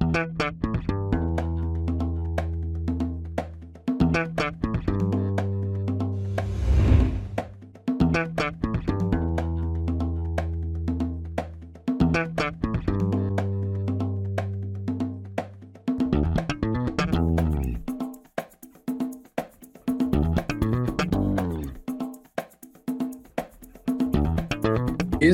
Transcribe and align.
Música 0.00 0.75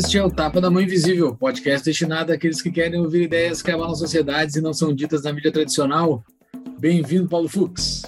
Este 0.05 0.19
é 0.19 0.25
o 0.25 0.29
Tapa 0.29 0.61
da 0.61 0.69
Mão 0.69 0.83
Invisível, 0.83 1.33
podcast 1.33 1.85
destinado 1.85 2.33
àqueles 2.33 2.61
que 2.61 2.73
querem 2.73 2.99
ouvir 2.99 3.23
ideias 3.23 3.63
que 3.63 3.71
abalam 3.71 3.95
sociedades 3.95 4.57
e 4.57 4.61
não 4.61 4.75
são 4.75 4.93
ditas 4.93 5.23
na 5.23 5.33
mídia 5.33 5.53
tradicional. 5.53 6.25
Bem-vindo, 6.81 7.29
Paulo 7.29 7.49
Fux. 7.49 8.03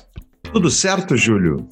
Tudo 0.53 0.71
certo, 0.71 1.17
Júlio? 1.17 1.69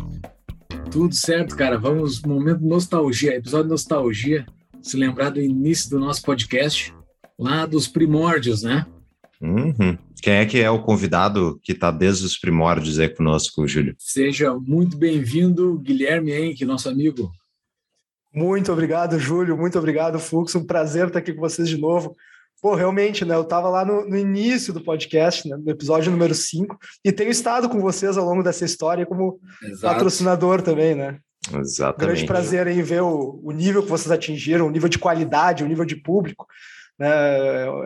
Tudo 0.92 1.12
certo, 1.12 1.56
cara. 1.56 1.76
Vamos, 1.76 2.22
momento 2.22 2.64
nostalgia, 2.64 3.34
episódio 3.34 3.68
nostalgia, 3.68 4.46
se 4.80 4.96
lembrar 4.96 5.30
do 5.30 5.40
início 5.40 5.90
do 5.90 5.98
nosso 5.98 6.22
podcast, 6.22 6.94
lá 7.36 7.66
dos 7.66 7.88
primórdios, 7.88 8.62
né? 8.62 8.86
Uhum. 9.40 9.98
Quem 10.22 10.34
é 10.34 10.46
que 10.46 10.60
é 10.60 10.70
o 10.70 10.82
convidado 10.82 11.58
que 11.64 11.72
está 11.72 11.90
desde 11.90 12.24
os 12.24 12.38
primórdios 12.38 13.00
aí 13.00 13.08
conosco, 13.08 13.66
Júlio? 13.66 13.96
Seja 13.98 14.54
muito 14.54 14.96
bem-vindo, 14.96 15.76
Guilherme 15.80 16.32
Henke, 16.32 16.64
nosso 16.64 16.88
amigo. 16.88 17.32
Muito 18.34 18.72
obrigado, 18.72 19.18
Júlio. 19.18 19.56
Muito 19.56 19.78
obrigado, 19.78 20.18
Fux. 20.18 20.54
Um 20.54 20.64
prazer 20.64 21.08
estar 21.08 21.18
aqui 21.18 21.32
com 21.32 21.40
vocês 21.40 21.68
de 21.68 21.76
novo. 21.76 22.16
Pô, 22.62 22.74
realmente, 22.74 23.24
né? 23.24 23.34
Eu 23.34 23.42
estava 23.42 23.68
lá 23.68 23.84
no, 23.84 24.08
no, 24.08 24.16
início 24.16 24.72
do 24.72 24.80
podcast, 24.80 25.48
né, 25.48 25.56
no 25.56 25.68
episódio 25.68 26.12
número 26.12 26.32
5, 26.32 26.78
e 27.04 27.10
tenho 27.10 27.30
estado 27.30 27.68
com 27.68 27.80
vocês 27.80 28.16
ao 28.16 28.24
longo 28.24 28.42
dessa 28.42 28.64
história 28.64 29.04
como 29.04 29.40
Exato. 29.62 29.94
patrocinador 29.94 30.62
também, 30.62 30.94
né? 30.94 31.18
Exatamente. 31.52 31.98
Grande 31.98 32.26
prazer 32.26 32.68
em 32.68 32.80
ver 32.80 33.02
o, 33.02 33.40
o, 33.42 33.50
nível 33.50 33.82
que 33.82 33.90
vocês 33.90 34.12
atingiram, 34.12 34.68
o 34.68 34.70
nível 34.70 34.88
de 34.88 34.98
qualidade, 34.98 35.64
o 35.64 35.66
nível 35.66 35.84
de 35.84 35.96
público. 35.96 36.46
Né? 36.96 37.08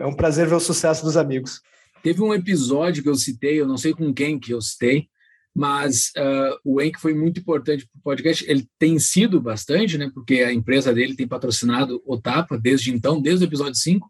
É 0.01 0.05
um 0.05 0.13
prazer 0.13 0.47
ver 0.47 0.55
o 0.55 0.59
sucesso 0.59 1.03
dos 1.03 1.17
amigos. 1.17 1.59
Teve 2.03 2.21
um 2.21 2.33
episódio 2.33 3.01
que 3.01 3.09
eu 3.09 3.15
citei, 3.15 3.59
eu 3.59 3.67
não 3.67 3.77
sei 3.77 3.93
com 3.93 4.13
quem 4.13 4.39
que 4.39 4.53
eu 4.53 4.61
citei, 4.61 5.09
mas 5.57 6.11
uh, 6.15 6.55
o 6.63 6.79
Enk 6.79 7.01
foi 7.01 7.15
muito 7.15 7.39
importante 7.39 7.87
para 7.87 7.97
o 7.97 8.03
podcast. 8.03 8.45
Ele 8.47 8.69
tem 8.77 8.99
sido 8.99 9.41
bastante, 9.41 9.97
né? 9.97 10.07
Porque 10.13 10.43
a 10.43 10.53
empresa 10.53 10.93
dele 10.93 11.15
tem 11.15 11.27
patrocinado 11.27 11.99
o 12.05 12.15
Tapa 12.15 12.59
desde 12.59 12.91
então, 12.91 13.19
desde 13.19 13.43
o 13.43 13.47
episódio 13.47 13.73
5. 13.73 14.07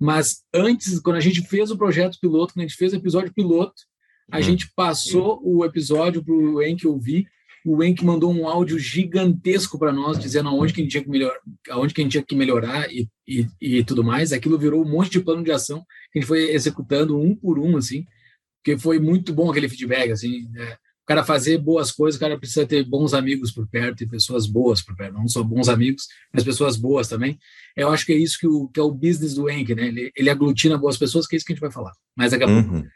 Mas 0.00 0.42
antes, 0.52 0.98
quando 0.98 1.14
a 1.14 1.20
gente 1.20 1.42
fez 1.42 1.70
o 1.70 1.78
projeto 1.78 2.18
piloto, 2.20 2.54
quando 2.54 2.64
a 2.64 2.66
gente 2.66 2.76
fez 2.76 2.92
o 2.92 2.96
episódio 2.96 3.32
piloto, 3.32 3.80
a 4.32 4.38
uhum. 4.38 4.42
gente 4.42 4.68
passou 4.74 5.40
o 5.44 5.64
episódio 5.64 6.24
para 6.24 6.34
o 6.34 6.60
Enk 6.60 6.84
ouvir. 6.84 7.24
O 7.64 7.84
Enk 7.84 8.04
mandou 8.04 8.32
um 8.32 8.48
áudio 8.48 8.76
gigantesco 8.76 9.78
para 9.78 9.92
nós, 9.92 10.18
dizendo 10.18 10.48
aonde 10.48 10.72
que 10.72 10.80
a 10.80 10.82
gente 10.82 10.90
tinha 10.90 11.04
que 11.04 11.10
melhorar, 11.10 11.38
aonde 11.70 11.94
que 11.94 12.00
a 12.00 12.04
gente 12.04 12.12
tinha 12.12 12.24
que 12.24 12.34
melhorar 12.34 12.90
e, 12.90 13.08
e, 13.28 13.46
e 13.60 13.84
tudo 13.84 14.02
mais. 14.02 14.32
Aquilo 14.32 14.58
virou 14.58 14.84
um 14.84 14.90
monte 14.90 15.12
de 15.12 15.20
plano 15.20 15.44
de 15.44 15.52
ação 15.52 15.84
que 16.12 16.18
a 16.18 16.20
gente 16.20 16.26
foi 16.26 16.50
executando 16.50 17.16
um 17.16 17.36
por 17.36 17.60
um, 17.60 17.76
assim 17.76 18.04
porque 18.62 18.78
foi 18.78 18.98
muito 18.98 19.32
bom 19.32 19.50
aquele 19.50 19.68
feedback, 19.68 20.12
assim, 20.12 20.48
né? 20.50 20.76
o 21.02 21.06
cara 21.06 21.24
fazer 21.24 21.58
boas 21.58 21.90
coisas, 21.90 22.16
o 22.16 22.20
cara 22.20 22.38
precisa 22.38 22.66
ter 22.66 22.84
bons 22.84 23.14
amigos 23.14 23.50
por 23.50 23.66
perto 23.66 24.04
e 24.04 24.08
pessoas 24.08 24.46
boas 24.46 24.80
por 24.80 24.94
perto, 24.94 25.14
não 25.14 25.26
só 25.26 25.42
bons 25.42 25.68
amigos, 25.68 26.06
mas 26.32 26.44
pessoas 26.44 26.76
boas 26.76 27.08
também. 27.08 27.38
Eu 27.76 27.88
acho 27.88 28.06
que 28.06 28.12
é 28.12 28.16
isso 28.16 28.38
que, 28.38 28.46
o, 28.46 28.68
que 28.68 28.78
é 28.78 28.82
o 28.82 28.92
business 28.92 29.34
do 29.34 29.50
Enk, 29.50 29.74
né? 29.74 29.86
Ele, 29.88 30.12
ele 30.14 30.30
aglutina 30.30 30.78
boas 30.78 30.96
pessoas, 30.96 31.26
que 31.26 31.34
é 31.34 31.36
isso 31.36 31.46
que 31.46 31.52
a 31.52 31.54
gente 31.54 31.62
vai 31.62 31.72
falar. 31.72 31.92
Mas 32.16 32.30
daqui 32.30 32.44
a 32.44 32.46
pouco. 32.46 32.74
Uhum. 32.74 32.86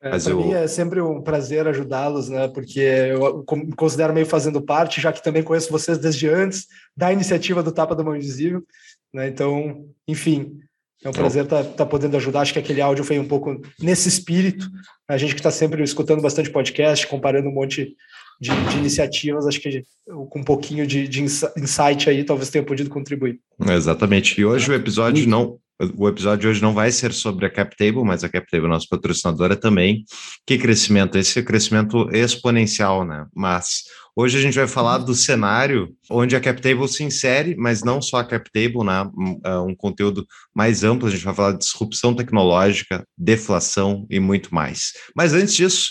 É, 0.00 0.18
para 0.18 0.30
eu... 0.30 0.40
mim 0.40 0.52
é 0.52 0.66
sempre 0.68 1.00
um 1.00 1.20
prazer 1.22 1.66
ajudá-los, 1.66 2.28
né? 2.28 2.48
Porque 2.48 2.80
eu 2.80 3.44
me 3.52 3.74
considero 3.74 4.14
meio 4.14 4.26
fazendo 4.26 4.60
parte, 4.60 5.00
já 5.00 5.12
que 5.12 5.22
também 5.22 5.42
conheço 5.42 5.70
vocês 5.70 5.98
desde 5.98 6.28
antes 6.28 6.66
da 6.96 7.12
iniciativa 7.12 7.62
do 7.62 7.72
Tapa 7.72 7.94
da 7.94 8.02
Mão 8.02 8.16
Invisível, 8.16 8.64
né? 9.12 9.28
Então, 9.28 9.88
enfim, 10.06 10.58
é 11.04 11.08
um 11.08 11.12
prazer 11.12 11.44
estar 11.44 11.62
tá, 11.62 11.70
tá 11.70 11.86
podendo 11.86 12.16
ajudar. 12.16 12.40
Acho 12.40 12.52
que 12.52 12.58
aquele 12.58 12.80
áudio 12.80 13.04
foi 13.04 13.18
um 13.18 13.26
pouco 13.26 13.60
nesse 13.80 14.08
espírito. 14.08 14.68
A 15.08 15.16
gente 15.16 15.34
que 15.34 15.40
está 15.40 15.50
sempre 15.50 15.82
escutando 15.82 16.20
bastante 16.20 16.50
podcast, 16.50 17.06
comparando 17.06 17.48
um 17.48 17.54
monte 17.54 17.94
de, 18.40 18.50
de, 18.50 18.76
iniciativas, 18.78 19.46
acho 19.46 19.60
que 19.60 19.84
com 20.06 20.40
um 20.40 20.44
pouquinho 20.44 20.86
de, 20.86 21.08
de 21.08 21.22
insight 21.22 22.08
aí, 22.08 22.24
talvez 22.24 22.50
tenha 22.50 22.64
podido 22.64 22.90
contribuir. 22.90 23.40
Exatamente. 23.68 24.40
E 24.40 24.44
hoje 24.44 24.70
o 24.70 24.74
episódio 24.74 25.28
não, 25.28 25.58
o 25.96 26.08
episódio 26.08 26.40
de 26.40 26.48
hoje 26.48 26.62
não 26.62 26.74
vai 26.74 26.90
ser 26.90 27.12
sobre 27.12 27.46
a 27.46 27.50
CapTable, 27.50 28.04
mas 28.04 28.24
a 28.24 28.28
CapTable, 28.28 28.68
nossa 28.68 28.86
patrocinadora 28.90 29.54
também. 29.54 30.04
Que 30.46 30.58
crescimento? 30.58 31.16
Esse 31.16 31.38
é 31.38 31.42
crescimento 31.42 32.08
exponencial, 32.10 33.04
né? 33.04 33.26
Mas 33.34 33.84
hoje 34.16 34.38
a 34.38 34.40
gente 34.40 34.56
vai 34.56 34.66
falar 34.66 34.98
do 34.98 35.14
cenário 35.14 35.88
onde 36.10 36.34
a 36.34 36.40
CapTable 36.40 36.88
se 36.88 37.04
insere, 37.04 37.54
mas 37.56 37.82
não 37.82 38.02
só 38.02 38.18
a 38.18 38.24
CapTable, 38.24 38.84
né? 38.84 39.08
Um, 39.16 39.40
é 39.44 39.58
um 39.58 39.74
conteúdo 39.74 40.26
mais 40.54 40.82
amplo, 40.82 41.06
a 41.06 41.10
gente 41.10 41.24
vai 41.24 41.34
falar 41.34 41.52
de 41.52 41.58
disrupção 41.58 42.14
tecnológica, 42.14 43.04
deflação 43.16 44.04
e 44.10 44.18
muito 44.18 44.52
mais. 44.52 44.92
Mas 45.14 45.32
antes 45.32 45.54
disso, 45.54 45.90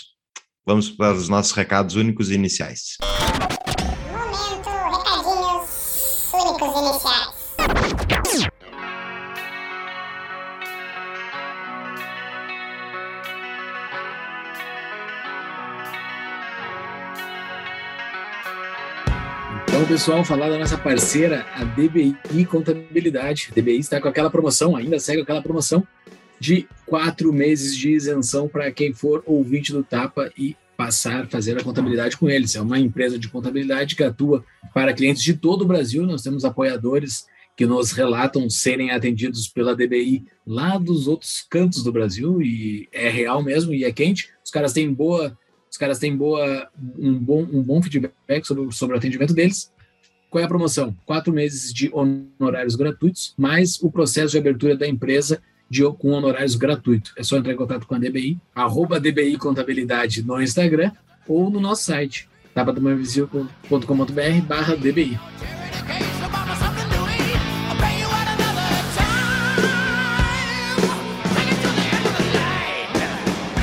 vamos 0.66 0.90
para 0.90 1.14
os 1.14 1.28
nossos 1.30 1.52
recados 1.52 1.96
únicos 1.96 2.30
e 2.30 2.34
iniciais. 2.34 2.98
Momento, 3.00 3.47
pessoal, 19.88 20.22
falar 20.22 20.50
da 20.50 20.58
nossa 20.58 20.76
parceira, 20.76 21.46
a 21.54 21.64
DBI 21.64 22.44
Contabilidade. 22.44 23.48
A 23.50 23.54
DBI 23.54 23.78
está 23.78 23.98
com 23.98 24.06
aquela 24.06 24.28
promoção, 24.28 24.76
ainda 24.76 25.00
segue 25.00 25.22
aquela 25.22 25.40
promoção 25.40 25.82
de 26.38 26.68
quatro 26.84 27.32
meses 27.32 27.74
de 27.74 27.92
isenção 27.92 28.48
para 28.48 28.70
quem 28.70 28.92
for 28.92 29.22
ouvinte 29.24 29.72
do 29.72 29.82
Tapa 29.82 30.30
e 30.36 30.54
passar 30.76 31.26
fazer 31.26 31.56
a 31.56 31.64
contabilidade 31.64 32.18
com 32.18 32.28
eles. 32.28 32.54
É 32.54 32.60
uma 32.60 32.78
empresa 32.78 33.18
de 33.18 33.28
contabilidade 33.28 33.96
que 33.96 34.04
atua 34.04 34.44
para 34.74 34.92
clientes 34.92 35.22
de 35.22 35.32
todo 35.32 35.62
o 35.62 35.66
Brasil. 35.66 36.02
Nós 36.02 36.20
temos 36.20 36.44
apoiadores 36.44 37.26
que 37.56 37.64
nos 37.64 37.90
relatam 37.90 38.50
serem 38.50 38.90
atendidos 38.90 39.48
pela 39.48 39.74
DBI 39.74 40.26
lá 40.46 40.76
dos 40.76 41.08
outros 41.08 41.46
cantos 41.48 41.82
do 41.82 41.90
Brasil 41.90 42.42
e 42.42 42.86
é 42.92 43.08
real 43.08 43.42
mesmo 43.42 43.72
e 43.72 43.84
é 43.84 43.90
quente. 43.90 44.28
Os 44.44 44.50
caras 44.50 44.74
têm 44.74 44.92
boa 44.92 45.34
os 45.70 45.76
caras 45.76 45.98
têm 45.98 46.16
boa, 46.16 46.68
um, 46.98 47.14
bom, 47.14 47.42
um 47.42 47.62
bom 47.62 47.82
feedback 47.82 48.44
sobre, 48.46 48.72
sobre 48.72 48.96
o 48.96 48.98
atendimento 48.98 49.34
deles. 49.34 49.70
Qual 50.30 50.42
é 50.42 50.44
a 50.44 50.48
promoção? 50.48 50.94
Quatro 51.06 51.32
meses 51.32 51.72
de 51.72 51.90
honorários 51.90 52.76
gratuitos, 52.76 53.32
mais 53.36 53.82
o 53.82 53.90
processo 53.90 54.32
de 54.32 54.38
abertura 54.38 54.76
da 54.76 54.86
empresa 54.86 55.40
de, 55.70 55.82
com 55.98 56.10
honorários 56.10 56.54
gratuitos. 56.54 57.14
É 57.16 57.22
só 57.22 57.38
entrar 57.38 57.54
em 57.54 57.56
contato 57.56 57.86
com 57.86 57.94
a 57.94 57.98
DBI, 57.98 58.38
arroba 58.54 59.00
DBI 59.00 59.38
Contabilidade 59.38 60.22
no 60.22 60.40
Instagram 60.42 60.92
ou 61.26 61.48
no 61.48 61.60
nosso 61.60 61.84
site, 61.84 62.28
tapadomainvisível.com.br 62.54 64.46
barra 64.46 64.76
DBI. 64.76 65.18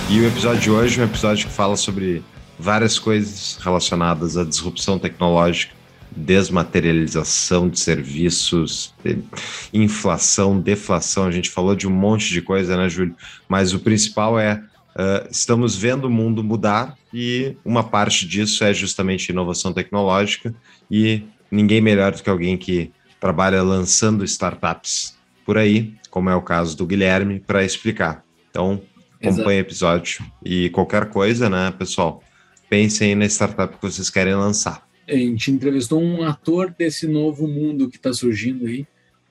E 0.10 0.20
o 0.20 0.28
episódio 0.28 0.62
de 0.62 0.72
hoje 0.72 1.00
é 1.00 1.04
um 1.04 1.08
episódio 1.08 1.46
que 1.46 1.54
fala 1.54 1.76
sobre 1.76 2.24
várias 2.58 2.98
coisas 2.98 3.58
relacionadas 3.62 4.36
à 4.36 4.44
disrupção 4.44 4.98
tecnológica, 4.98 5.75
desmaterialização 6.16 7.68
de 7.68 7.80
serviços, 7.80 8.94
inflação, 9.74 10.60
deflação. 10.60 11.26
A 11.26 11.32
gente 11.32 11.50
falou 11.50 11.76
de 11.76 11.88
um 11.88 11.92
monte 11.92 12.30
de 12.32 12.42
coisa, 12.42 12.78
né, 12.78 12.88
Júlio? 12.88 13.16
Mas 13.48 13.74
o 13.74 13.80
principal 13.80 14.40
é 14.40 14.64
uh, 14.96 15.28
estamos 15.30 15.76
vendo 15.76 16.06
o 16.06 16.10
mundo 16.10 16.44
mudar 16.44 16.98
e 17.14 17.56
uma 17.66 17.84
parte 17.84 18.28
disso 18.28 18.64
é 18.64 18.74
justamente 18.74 19.30
inovação 19.30 19.74
tecnológica 19.74 20.56
e 20.90 21.24
ninguém 21.52 21.82
melhor 21.82 22.14
do 22.14 22.24
que 22.24 22.30
alguém 22.30 22.58
que 22.58 22.92
trabalha 23.20 23.62
lançando 23.62 24.24
startups 24.24 25.16
por 25.46 25.58
aí, 25.58 25.94
como 26.10 26.30
é 26.30 26.36
o 26.36 26.42
caso 26.42 26.76
do 26.76 26.86
Guilherme, 26.86 27.40
para 27.40 27.64
explicar. 27.64 28.24
Então, 28.50 28.82
acompanhe 29.22 29.60
o 29.60 29.62
episódio. 29.62 30.26
E 30.44 30.70
qualquer 30.70 31.10
coisa, 31.10 31.50
né, 31.50 31.72
pessoal? 31.78 32.24
Pensem 32.70 33.16
na 33.16 33.26
startup 33.26 33.76
que 33.76 33.82
vocês 33.82 34.10
querem 34.10 34.34
lançar. 34.34 34.85
A 35.08 35.16
gente 35.16 35.52
entrevistou 35.52 36.02
um 36.02 36.24
ator 36.24 36.74
desse 36.78 37.08
novo 37.08 37.48
mundo 37.48 37.90
que 37.90 37.98
está 37.98 38.12
surgindo 38.12 38.66
aí, 38.66 38.82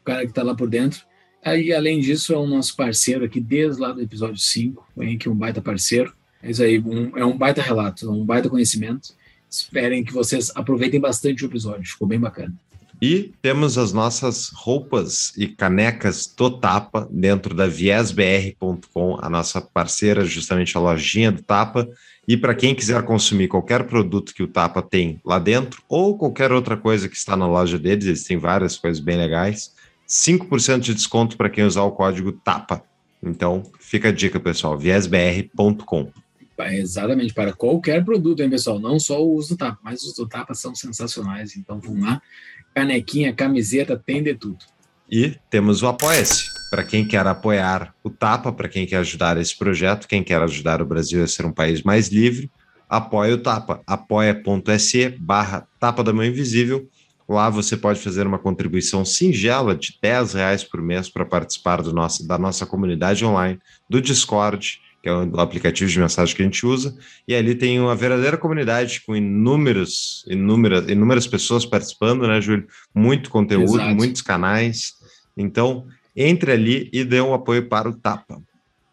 o 0.01 0.05
cara 0.05 0.21
que 0.23 0.31
está 0.31 0.43
lá 0.43 0.55
por 0.55 0.69
dentro. 0.69 1.05
Aí, 1.45 1.73
além 1.73 2.01
disso, 2.01 2.33
é 2.33 2.37
o 2.37 2.47
nosso 2.47 2.75
parceiro 2.77 3.25
aqui 3.25 3.41
desde 3.41 3.81
lá 3.81 3.93
do 3.93 4.01
episódio 4.01 4.39
5, 4.39 4.87
o 4.97 5.03
Henrique 5.03 5.29
é 5.29 5.31
um 5.31 5.35
baita 5.35 5.61
parceiro. 5.61 6.15
É 6.43 6.51
isso 6.51 6.63
aí, 6.63 6.79
um, 6.79 7.17
é 7.17 7.25
um 7.25 7.37
baita 7.37 7.61
relato, 7.61 8.11
um 8.11 8.25
baita 8.25 8.49
conhecimento. 8.49 9.15
Esperem 9.51 10.05
que 10.05 10.13
vocês 10.13 10.51
aproveitem 10.55 11.01
bastante 11.01 11.45
o 11.45 11.47
episódio, 11.47 11.91
ficou 11.91 12.09
bem 12.09 12.19
bacana. 12.19 12.55
E 13.03 13.33
temos 13.43 13.77
as 13.77 13.93
nossas 13.93 14.51
roupas 14.55 15.33
e 15.37 15.47
canecas 15.49 16.27
do 16.27 16.59
Tapa 16.59 17.09
dentro 17.11 17.55
da 17.55 17.67
viesbr.com, 17.67 19.19
a 19.21 19.29
nossa 19.29 19.61
parceira, 19.61 20.25
justamente 20.25 20.77
a 20.77 20.81
lojinha 20.81 21.31
do 21.31 21.43
Tapa. 21.43 21.89
E 22.27 22.37
para 22.37 22.55
quem 22.55 22.75
quiser 22.75 23.03
consumir 23.03 23.49
qualquer 23.49 23.85
produto 23.85 24.35
que 24.35 24.43
o 24.43 24.49
Tapa 24.49 24.81
tem 24.81 25.21
lá 25.25 25.39
dentro, 25.39 25.83
ou 25.89 26.17
qualquer 26.17 26.53
outra 26.53 26.77
coisa 26.77 27.09
que 27.09 27.17
está 27.17 27.37
na 27.37 27.47
loja 27.47 27.79
deles, 27.79 28.07
eles 28.07 28.25
têm 28.25 28.39
várias 28.39 28.77
coisas 28.79 29.01
bem 29.03 29.17
legais, 29.17 29.75
5% 30.09 30.81
de 30.81 30.95
desconto 30.95 31.37
para 31.37 31.51
quem 31.51 31.65
usar 31.65 31.83
o 31.83 31.93
código 31.93 32.33
TAPA. 32.33 32.83
Então, 33.23 33.63
fica 33.81 34.09
a 34.09 34.13
dica, 34.13 34.39
pessoal, 34.39 34.79
viesbr.com. 34.79 36.11
Exatamente, 36.57 37.35
para 37.35 37.53
qualquer 37.53 38.05
produto, 38.05 38.41
hein, 38.41 38.51
pessoal? 38.51 38.79
Não 38.79 39.01
só 39.01 39.23
o 39.23 39.35
uso 39.35 39.51
do 39.51 39.59
tapa, 39.59 39.79
mas 39.83 40.03
os 40.05 40.15
do 40.15 40.29
tapa 40.29 40.55
são 40.55 40.75
sensacionais. 40.75 41.57
Então, 41.57 41.81
vamos 41.81 42.03
lá. 42.03 42.23
Canequinha, 42.75 43.33
camiseta, 43.33 43.97
tem 43.97 44.23
de 44.23 44.35
tudo. 44.35 44.59
E 45.11 45.37
temos 45.49 45.83
o 45.83 45.87
Apoia-se. 45.87 46.53
Para 46.71 46.83
quem 46.83 47.07
quer 47.07 47.25
apoiar 47.25 47.95
o 48.03 48.11
Tapa, 48.11 48.53
para 48.53 48.69
quem 48.69 48.85
quer 48.85 48.97
ajudar 48.97 49.37
esse 49.37 49.57
projeto, 49.57 50.09
quem 50.09 50.25
quer 50.25 50.43
ajudar 50.43 50.83
o 50.83 50.87
Brasil 50.87 51.23
a 51.23 51.29
ser 51.29 51.47
um 51.47 51.53
país 51.53 51.83
mais 51.83 52.09
livre, 52.09 52.51
apoia 52.89 53.35
o 53.35 53.39
Tapa. 53.39 53.81
apoia.se 53.87 55.11
barra 55.11 55.69
Tapa 55.79 56.03
da 56.03 56.13
Mão 56.13 56.25
Invisível. 56.25 56.89
Lá 57.29 57.49
você 57.49 57.77
pode 57.77 58.01
fazer 58.01 58.27
uma 58.27 58.39
contribuição 58.39 59.05
singela 59.05 59.75
de 59.75 59.97
10 60.03 60.35
reais 60.35 60.65
por 60.65 60.83
mês 60.83 61.09
para 61.09 61.25
participar 61.25 61.81
do 61.81 61.93
nosso, 61.93 62.27
da 62.27 62.37
nossa 62.37 62.67
comunidade 62.67 63.25
online, 63.25 63.59
do 63.89 64.01
Discord, 64.01 64.81
que 65.05 65.09
é 65.11 65.13
o 65.13 65.39
aplicativo 65.39 65.91
de 65.91 65.99
mensagem 65.99 66.35
que 66.35 66.41
a 66.41 66.47
gente 66.47 66.65
usa, 66.65 66.97
e 67.29 67.35
ali 67.35 67.55
tem 67.55 67.79
uma 67.79 67.95
verdadeira 67.95 68.39
comunidade 68.39 69.03
com 69.03 69.15
inúmeros, 69.15 70.25
inúmeras, 70.27 70.89
inúmeras 70.89 71.27
pessoas 71.27 71.67
participando, 71.67 72.27
né, 72.27 72.41
Júlio? 72.41 72.67
Muito 72.95 73.29
conteúdo, 73.29 73.75
Exato. 73.75 73.95
muitos 73.95 74.23
canais. 74.23 74.95
Então, 75.37 75.87
entre 76.17 76.53
ali 76.53 76.89
e 76.91 77.05
dê 77.05 77.21
um 77.21 77.35
apoio 77.35 77.69
para 77.69 77.87
o 77.87 77.95
Tapa. 77.95 78.43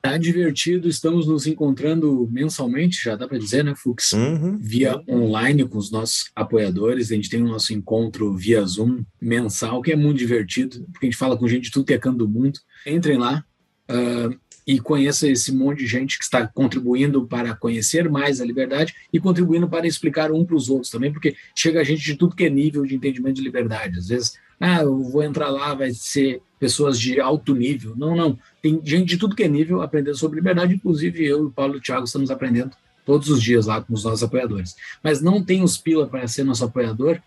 Tá 0.01 0.17
divertido, 0.17 0.89
estamos 0.89 1.27
nos 1.27 1.47
encontrando 1.47 2.27
mensalmente, 2.29 3.01
já 3.01 3.15
dá 3.15 3.25
para 3.25 3.37
dizer, 3.37 3.63
né, 3.63 3.73
Fux? 3.73 4.11
Uhum. 4.11 4.57
Via 4.59 5.01
online 5.07 5.65
com 5.65 5.77
os 5.77 5.91
nossos 5.91 6.29
apoiadores. 6.35 7.09
A 7.09 7.15
gente 7.15 7.29
tem 7.29 7.41
o 7.41 7.47
nosso 7.47 7.71
encontro 7.71 8.35
via 8.35 8.65
Zoom 8.65 9.05
mensal, 9.21 9.81
que 9.81 9.93
é 9.93 9.95
muito 9.95 10.17
divertido, 10.17 10.85
porque 10.91 11.05
a 11.05 11.09
gente 11.09 11.17
fala 11.17 11.37
com 11.37 11.47
gente 11.47 11.65
de 11.65 11.71
tudo 11.71 11.85
que 11.85 11.93
é 11.93 11.97
canto 11.97 12.17
do 12.17 12.27
mundo. 12.27 12.59
Entrem 12.85 13.17
lá. 13.17 13.45
Uh, 13.89 14.37
e 14.71 14.79
conheça 14.79 15.27
esse 15.27 15.51
monte 15.51 15.79
de 15.79 15.87
gente 15.87 16.17
que 16.17 16.23
está 16.23 16.47
contribuindo 16.47 17.27
para 17.27 17.53
conhecer 17.53 18.09
mais 18.09 18.39
a 18.39 18.45
liberdade 18.45 18.95
e 19.11 19.19
contribuindo 19.19 19.67
para 19.67 19.85
explicar 19.85 20.31
um 20.31 20.45
para 20.45 20.55
os 20.55 20.69
outros 20.69 20.89
também, 20.89 21.11
porque 21.11 21.35
chega 21.53 21.81
a 21.81 21.83
gente 21.83 22.01
de 22.01 22.15
tudo 22.15 22.37
que 22.37 22.45
é 22.45 22.49
nível 22.49 22.85
de 22.85 22.95
entendimento 22.95 23.35
de 23.35 23.41
liberdade. 23.41 23.99
Às 23.99 24.07
vezes, 24.07 24.39
ah, 24.57 24.81
eu 24.81 24.97
vou 25.03 25.23
entrar 25.23 25.49
lá, 25.49 25.73
vai 25.73 25.91
ser 25.91 26.41
pessoas 26.57 26.97
de 26.97 27.19
alto 27.19 27.53
nível. 27.53 27.97
Não, 27.97 28.15
não. 28.15 28.39
Tem 28.61 28.79
gente 28.81 29.09
de 29.09 29.17
tudo 29.17 29.35
que 29.35 29.43
é 29.43 29.47
nível 29.49 29.81
aprendendo 29.81 30.15
sobre 30.15 30.39
liberdade, 30.39 30.73
inclusive 30.73 31.21
eu, 31.21 31.47
o 31.47 31.51
Paulo 31.51 31.75
e 31.75 31.77
o 31.79 31.81
Thiago 31.81 32.05
estamos 32.05 32.31
aprendendo 32.31 32.71
todos 33.05 33.27
os 33.27 33.43
dias 33.43 33.65
lá 33.65 33.81
com 33.81 33.93
os 33.93 34.05
nossos 34.05 34.23
apoiadores. 34.23 34.77
Mas 35.03 35.21
não 35.21 35.43
tem 35.43 35.61
os 35.63 35.75
pila 35.75 36.07
para 36.07 36.25
ser 36.29 36.45
nosso 36.45 36.63
apoiador, 36.63 37.19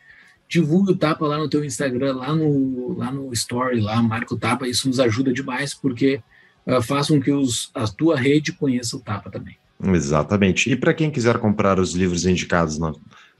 divulgue 0.48 0.92
o 0.92 0.96
Tapa 0.96 1.26
lá 1.26 1.36
no 1.36 1.50
teu 1.50 1.62
Instagram, 1.62 2.14
lá 2.14 2.34
no, 2.34 2.96
lá 2.96 3.12
no 3.12 3.30
Story, 3.34 3.82
lá, 3.82 4.02
marca 4.02 4.34
o 4.34 4.38
Tapa, 4.38 4.66
isso 4.66 4.88
nos 4.88 4.98
ajuda 4.98 5.30
demais, 5.30 5.74
porque 5.74 6.22
uh, 6.66 6.82
façam 6.82 7.20
que 7.20 7.30
os, 7.30 7.70
a 7.74 7.86
tua 7.86 8.16
rede 8.16 8.52
conheça 8.52 8.96
o 8.96 9.00
Tapa 9.00 9.30
também. 9.30 9.56
Exatamente. 9.82 10.70
E 10.70 10.76
para 10.76 10.94
quem 10.94 11.10
quiser 11.10 11.38
comprar 11.38 11.78
os 11.78 11.92
livros 11.92 12.24
indicados 12.26 12.78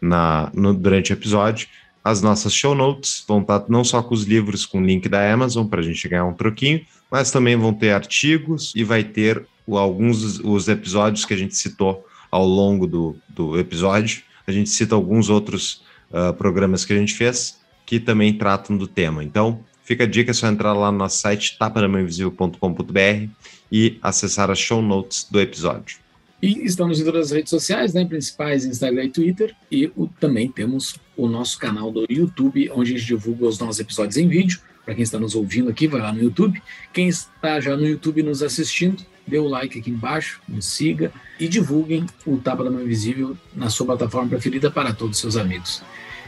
na, 0.01 0.51
no, 0.55 0.75
durante 0.75 1.13
o 1.13 1.15
episódio, 1.15 1.69
as 2.03 2.21
nossas 2.21 2.53
show 2.53 2.75
notes 2.75 3.25
vão 3.27 3.41
estar 3.41 3.65
não 3.69 3.83
só 3.83 4.03
com 4.03 4.15
os 4.15 4.25
livros 4.25 4.67
com 4.67 4.85
link 4.85 5.09
da 5.09 5.33
Amazon 5.33 5.67
para 5.67 5.81
a 5.81 5.83
gente 5.83 6.07
ganhar 6.07 6.27
um 6.27 6.35
troquinho, 6.35 6.85
mas 7.11 7.31
também 7.31 7.57
vão 7.57 7.73
ter 7.73 7.93
artigos 7.93 8.73
e 8.77 8.85
vai 8.85 9.03
ter 9.03 9.47
o, 9.67 9.79
alguns 9.79 10.39
os 10.41 10.69
episódios 10.69 11.25
que 11.25 11.33
a 11.33 11.37
gente 11.37 11.57
citou 11.57 12.07
ao 12.31 12.47
longo 12.47 12.87
do, 12.87 13.17
do 13.29 13.59
episódio. 13.59 14.23
A 14.47 14.53
gente 14.53 14.69
cita 14.69 14.95
alguns 14.95 15.31
outros 15.31 15.83
uh, 16.11 16.35
programas 16.35 16.85
que 16.85 16.93
a 16.93 16.97
gente 16.97 17.15
fez 17.15 17.59
que 17.87 18.01
também 18.01 18.33
tratam 18.33 18.77
do 18.77 18.87
tema. 18.87 19.23
Então, 19.23 19.61
Fica 19.85 20.05
a 20.05 20.07
dica, 20.07 20.31
é 20.31 20.35
só 20.35 20.49
entrar 20.49 20.73
lá 20.73 20.91
no 20.91 20.99
nosso 20.99 21.19
site 21.19 21.59
tapadamãoinvisível.com.br 21.59 23.29
e 23.71 23.99
acessar 24.03 24.51
as 24.51 24.59
show 24.59 24.81
notes 24.81 25.29
do 25.31 25.41
episódio. 25.41 25.99
E 26.43 26.65
estamos 26.65 27.01
em 27.01 27.05
todas 27.05 27.27
as 27.27 27.33
redes 27.33 27.51
sociais, 27.51 27.95
né, 27.95 28.05
principais, 28.05 28.65
Instagram 28.65 29.05
e 29.05 29.11
Twitter. 29.11 29.55
E 29.71 29.93
o, 29.97 30.07
também 30.07 30.49
temos 30.49 30.97
o 31.17 31.29
nosso 31.29 31.59
canal 31.59 31.91
do 31.91 32.07
YouTube, 32.09 32.71
onde 32.75 32.95
a 32.95 32.99
gente 32.99 33.07
divulga 33.07 33.47
os 33.47 33.59
nossos 33.59 33.81
episódios 33.81 34.17
em 34.17 34.29
vídeo. 34.29 34.61
Para 34.85 34.95
quem 34.95 35.03
está 35.03 35.19
nos 35.19 35.35
ouvindo 35.35 35.71
aqui, 35.71 35.87
vai 35.87 36.01
lá 36.01 36.13
no 36.13 36.23
YouTube. 36.23 36.63
Quem 36.93 37.09
está 37.09 37.61
já 37.61 37.77
no 37.77 37.87
YouTube 37.87 38.23
nos 38.23 38.43
assistindo, 38.43 39.05
dê 39.27 39.39
o 39.39 39.49
like 39.49 39.79
aqui 39.79 39.91
embaixo, 39.91 40.41
nos 40.47 40.67
siga 40.67 41.13
e 41.41 41.49
divulguem 41.49 42.05
o 42.27 42.37
Tapa 42.37 42.65
da 42.65 42.71
Mão 42.71 42.83
Invisível 42.83 43.37
na 43.55 43.71
sua 43.71 43.87
plataforma 43.87 44.29
preferida 44.29 44.71
para 44.71 44.93
todos 44.93 45.17
os 45.17 45.21
seus 45.21 45.37
amigos. 45.37 45.83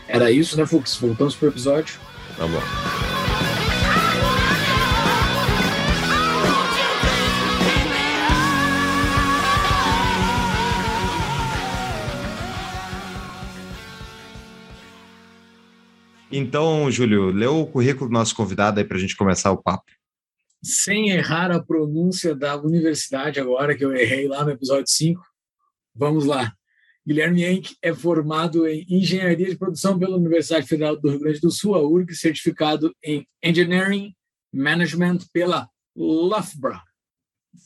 Era 0.08 0.30
isso, 0.30 0.56
né, 0.56 0.64
Fux? 0.64 0.96
Voltamos 0.96 1.34
para 1.34 1.46
o 1.46 1.50
episódio. 1.50 1.98
Vamos 2.38 2.56
lá. 2.56 3.15
Então, 16.30 16.90
Júlio, 16.90 17.30
lê 17.30 17.46
o 17.46 17.66
currículo 17.66 18.10
do 18.10 18.12
nosso 18.12 18.34
convidado 18.34 18.80
aí 18.80 18.84
para 18.84 18.96
a 18.96 19.00
gente 19.00 19.16
começar 19.16 19.52
o 19.52 19.62
papo. 19.62 19.92
Sem 20.62 21.10
errar 21.10 21.52
a 21.52 21.62
pronúncia 21.62 22.34
da 22.34 22.56
universidade 22.56 23.38
agora, 23.38 23.76
que 23.76 23.84
eu 23.84 23.94
errei 23.94 24.26
lá 24.26 24.44
no 24.44 24.50
episódio 24.50 24.88
5. 24.88 25.22
Vamos 25.94 26.24
lá. 26.24 26.52
Guilherme 27.06 27.44
Henck 27.44 27.76
é 27.80 27.94
formado 27.94 28.66
em 28.66 28.84
Engenharia 28.88 29.48
de 29.48 29.56
Produção 29.56 29.96
pela 29.96 30.16
Universidade 30.16 30.66
Federal 30.66 30.96
do 30.96 31.08
Rio 31.08 31.20
Grande 31.20 31.40
do 31.40 31.52
Sul, 31.52 31.76
a 31.76 31.80
URG, 31.80 32.16
certificado 32.16 32.92
em 33.04 33.24
Engineering 33.40 34.12
Management 34.52 35.18
pela 35.32 35.68
Loughborough 35.94 36.82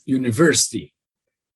University, 0.07 0.93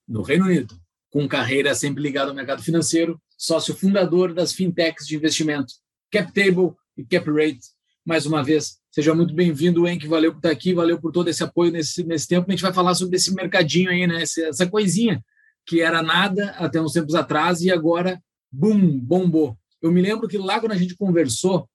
no 0.08 0.24
Reino 0.24 0.46
Unido, 0.46 0.76
com 1.12 1.28
carreira 1.28 1.76
sempre 1.76 2.02
ligada 2.02 2.32
ao 2.32 2.36
mercado 2.36 2.64
financeiro, 2.64 3.22
sócio 3.38 3.76
fundador 3.76 4.34
das 4.34 4.52
fintechs 4.52 5.06
de 5.06 5.16
investimento 5.16 5.76
CapTable, 6.12 6.74
e 6.98 7.04
Cap 7.04 7.30
Rate. 7.30 7.60
Mais 8.06 8.26
uma 8.26 8.44
vez, 8.44 8.78
seja 8.92 9.16
muito 9.16 9.34
bem-vindo, 9.34 9.88
Henk. 9.88 10.08
Valeu 10.08 10.32
por 10.32 10.38
estar 10.38 10.52
aqui, 10.52 10.74
valeu 10.74 11.00
por 11.00 11.12
todo 11.12 11.28
esse 11.28 11.44
apoio 11.44 11.72
nesse, 11.72 12.04
nesse 12.04 12.28
tempo. 12.28 12.46
A 12.48 12.52
gente 12.52 12.62
vai 12.62 12.74
falar 12.74 12.94
sobre 12.94 13.16
esse 13.16 13.34
mercadinho 13.34 13.90
aí, 13.90 14.06
né? 14.06 14.22
Essa, 14.22 14.42
essa 14.48 14.68
coisinha 14.68 15.24
que 15.66 15.82
era 15.82 16.04
nada 16.04 16.52
até 16.52 16.80
uns 16.80 16.94
tempos 16.94 17.16
atrás 17.16 17.62
e 17.62 17.72
agora, 17.72 18.22
bum, 18.52 19.00
bombou. 19.00 19.58
Eu 19.82 19.92
me 19.92 20.02
lembro 20.02 20.28
que 20.28 20.38
lá 20.38 20.60
quando 20.60 20.74
a 20.74 20.78
gente 20.78 20.96
conversou, 20.96 21.68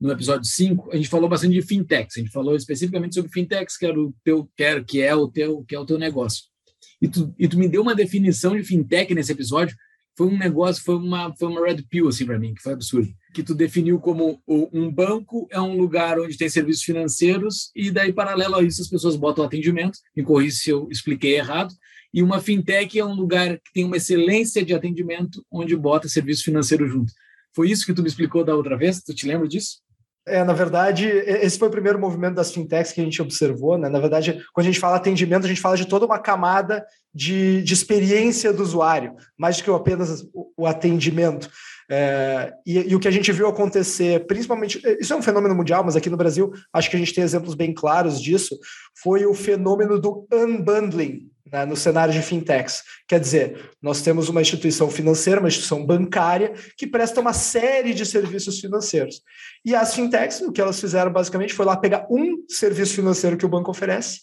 no 0.00 0.12
episódio 0.12 0.44
5, 0.44 0.92
a 0.92 0.96
gente 0.96 1.08
falou 1.08 1.28
bastante 1.28 1.54
de 1.54 1.62
fintechs. 1.62 2.16
A 2.16 2.20
gente 2.20 2.30
falou 2.30 2.54
especificamente 2.54 3.14
sobre 3.14 3.32
fintechs, 3.32 3.76
que 3.76 3.86
era 3.86 3.98
o 3.98 4.14
teu, 4.22 4.48
que, 4.86 5.00
é 5.00 5.14
o 5.14 5.28
teu, 5.28 5.64
que 5.64 5.74
é 5.74 5.78
o 5.78 5.86
teu 5.86 5.98
negócio. 5.98 6.44
E 7.00 7.08
tu, 7.08 7.34
e 7.38 7.48
tu 7.48 7.58
me 7.58 7.68
deu 7.68 7.82
uma 7.82 7.94
definição 7.94 8.54
de 8.56 8.62
fintech 8.62 9.12
nesse 9.14 9.32
episódio. 9.32 9.74
Foi 10.16 10.28
um 10.28 10.38
negócio, 10.38 10.82
foi 10.84 10.96
uma, 10.96 11.34
foi 11.34 11.48
uma 11.48 11.66
red 11.66 11.82
pill 11.90 12.08
assim 12.08 12.24
para 12.24 12.38
mim, 12.38 12.54
que 12.54 12.62
foi 12.62 12.74
absurdo 12.74 13.08
que 13.36 13.42
tu 13.42 13.54
definiu 13.54 14.00
como 14.00 14.40
um 14.48 14.90
banco 14.90 15.46
é 15.50 15.60
um 15.60 15.76
lugar 15.76 16.18
onde 16.18 16.38
tem 16.38 16.48
serviços 16.48 16.82
financeiros 16.82 17.70
e 17.76 17.90
daí 17.90 18.10
paralelo 18.10 18.54
a 18.54 18.62
isso 18.62 18.80
as 18.80 18.88
pessoas 18.88 19.14
botam 19.14 19.44
atendimento, 19.44 19.98
me 20.16 20.22
corrija 20.22 20.56
se 20.56 20.70
eu 20.70 20.88
expliquei 20.90 21.36
errado, 21.36 21.74
e 22.14 22.22
uma 22.22 22.40
fintech 22.40 22.98
é 22.98 23.04
um 23.04 23.12
lugar 23.12 23.58
que 23.58 23.74
tem 23.74 23.84
uma 23.84 23.98
excelência 23.98 24.64
de 24.64 24.72
atendimento 24.72 25.44
onde 25.52 25.76
bota 25.76 26.08
serviço 26.08 26.44
financeiro 26.44 26.88
junto. 26.88 27.12
Foi 27.54 27.70
isso 27.70 27.84
que 27.84 27.92
tu 27.92 28.00
me 28.00 28.08
explicou 28.08 28.42
da 28.42 28.56
outra 28.56 28.74
vez? 28.74 29.02
Tu 29.02 29.14
te 29.14 29.26
lembra 29.26 29.46
disso? 29.46 29.82
É, 30.26 30.42
na 30.42 30.54
verdade, 30.54 31.06
esse 31.06 31.58
foi 31.58 31.68
o 31.68 31.70
primeiro 31.70 32.00
movimento 32.00 32.36
das 32.36 32.50
fintechs 32.50 32.90
que 32.90 33.02
a 33.02 33.04
gente 33.04 33.20
observou. 33.20 33.76
Né? 33.76 33.90
Na 33.90 34.00
verdade, 34.00 34.42
quando 34.54 34.64
a 34.64 34.70
gente 34.70 34.80
fala 34.80 34.96
atendimento, 34.96 35.44
a 35.44 35.48
gente 35.48 35.60
fala 35.60 35.76
de 35.76 35.86
toda 35.86 36.06
uma 36.06 36.18
camada 36.18 36.82
de, 37.14 37.62
de 37.62 37.74
experiência 37.74 38.50
do 38.50 38.62
usuário, 38.62 39.14
mais 39.38 39.58
do 39.58 39.64
que 39.64 39.70
apenas 39.70 40.26
o 40.56 40.66
atendimento. 40.66 41.50
É, 41.90 42.52
e, 42.66 42.90
e, 42.90 42.96
o 42.96 43.00
que 43.00 43.08
a 43.08 43.12
gente 43.12 43.30
viu 43.30 43.46
acontecer, 43.46 44.26
principalmente, 44.26 44.80
isso 45.00 45.12
é 45.12 45.16
um 45.16 45.22
fenômeno 45.22 45.54
mundial, 45.54 45.84
mas 45.84 45.94
aqui 45.94 46.10
no 46.10 46.16
Brasil 46.16 46.52
acho 46.72 46.90
que 46.90 46.96
a 46.96 46.98
gente 46.98 47.14
tem 47.14 47.22
exemplos 47.22 47.54
bem 47.54 47.72
claros 47.72 48.20
disso, 48.20 48.58
foi 49.00 49.24
o 49.24 49.34
fenômeno 49.34 50.00
do 50.00 50.26
unbundling 50.32 51.30
né, 51.50 51.64
no 51.64 51.76
cenário 51.76 52.12
de 52.12 52.22
fintechs. 52.22 52.82
Quer 53.06 53.20
dizer, 53.20 53.70
nós 53.80 54.02
temos 54.02 54.28
uma 54.28 54.40
instituição 54.40 54.90
financeira, 54.90 55.40
uma 55.40 55.48
instituição 55.48 55.84
bancária, 55.84 56.52
que 56.76 56.86
presta 56.86 57.20
uma 57.20 57.32
série 57.32 57.94
de 57.94 58.04
serviços 58.04 58.58
financeiros. 58.58 59.22
E 59.64 59.74
as 59.74 59.94
fintechs, 59.94 60.40
o 60.40 60.52
que 60.52 60.60
elas 60.60 60.80
fizeram 60.80 61.12
basicamente 61.12 61.54
foi 61.54 61.64
lá 61.64 61.76
pegar 61.76 62.06
um 62.10 62.44
serviço 62.48 62.94
financeiro 62.94 63.36
que 63.36 63.46
o 63.46 63.48
banco 63.48 63.70
oferece 63.70 64.22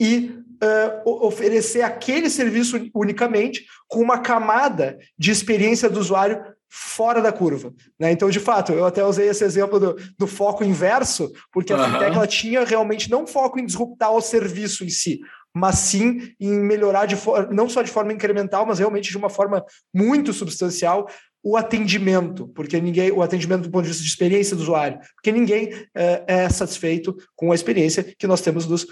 e 0.00 0.32
uh, 0.62 1.26
oferecer 1.26 1.82
aquele 1.82 2.30
serviço 2.30 2.88
unicamente 2.94 3.66
com 3.88 4.00
uma 4.00 4.18
camada 4.18 4.98
de 5.18 5.30
experiência 5.30 5.88
do 5.88 6.00
usuário 6.00 6.42
fora 6.74 7.20
da 7.20 7.30
curva. 7.30 7.70
Né? 8.00 8.12
Então, 8.12 8.30
de 8.30 8.40
fato, 8.40 8.72
eu 8.72 8.86
até 8.86 9.04
usei 9.04 9.28
esse 9.28 9.44
exemplo 9.44 9.78
do, 9.78 9.96
do 10.18 10.26
foco 10.26 10.64
inverso, 10.64 11.30
porque 11.52 11.70
a 11.70 11.76
uhum. 11.76 11.84
fintech 11.84 12.16
ela 12.16 12.26
tinha 12.26 12.64
realmente 12.64 13.10
não 13.10 13.26
foco 13.26 13.60
em 13.60 13.66
disruptar 13.66 14.10
o 14.10 14.22
serviço 14.22 14.82
em 14.82 14.88
si, 14.88 15.20
mas 15.54 15.74
sim 15.74 16.32
em 16.40 16.50
melhorar 16.50 17.04
de 17.04 17.14
não 17.50 17.68
só 17.68 17.82
de 17.82 17.90
forma 17.90 18.14
incremental, 18.14 18.64
mas 18.64 18.78
realmente 18.78 19.10
de 19.10 19.18
uma 19.18 19.28
forma 19.28 19.62
muito 19.92 20.32
substancial 20.32 21.06
o 21.42 21.56
atendimento, 21.56 22.46
porque 22.48 22.80
ninguém, 22.80 23.10
o 23.10 23.20
atendimento 23.20 23.62
do 23.62 23.70
ponto 23.70 23.82
de 23.82 23.88
vista 23.88 24.02
de 24.02 24.08
experiência 24.08 24.54
do 24.54 24.62
usuário, 24.62 25.00
porque 25.14 25.32
ninguém 25.32 25.70
é, 25.94 26.24
é 26.26 26.48
satisfeito 26.48 27.16
com 27.34 27.50
a 27.50 27.54
experiência 27.54 28.04
que 28.16 28.26
nós 28.26 28.40
temos 28.40 28.66
dos 28.66 28.86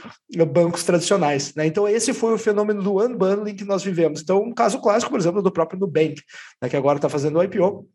bancos 0.52 0.82
tradicionais. 0.82 1.54
Né? 1.54 1.66
Então, 1.66 1.86
esse 1.86 2.12
foi 2.12 2.34
o 2.34 2.38
fenômeno 2.38 2.82
do 2.82 3.00
unbundling 3.00 3.54
que 3.54 3.64
nós 3.64 3.84
vivemos. 3.84 4.20
Então, 4.20 4.42
um 4.42 4.52
caso 4.52 4.80
clássico, 4.80 5.10
por 5.10 5.20
exemplo, 5.20 5.42
do 5.42 5.52
próprio 5.52 5.78
Nubank, 5.78 6.20
né, 6.60 6.68
que 6.68 6.76
agora 6.76 6.98
está 6.98 7.08
fazendo 7.08 7.38
o 7.38 7.42
IPO, 7.42 7.88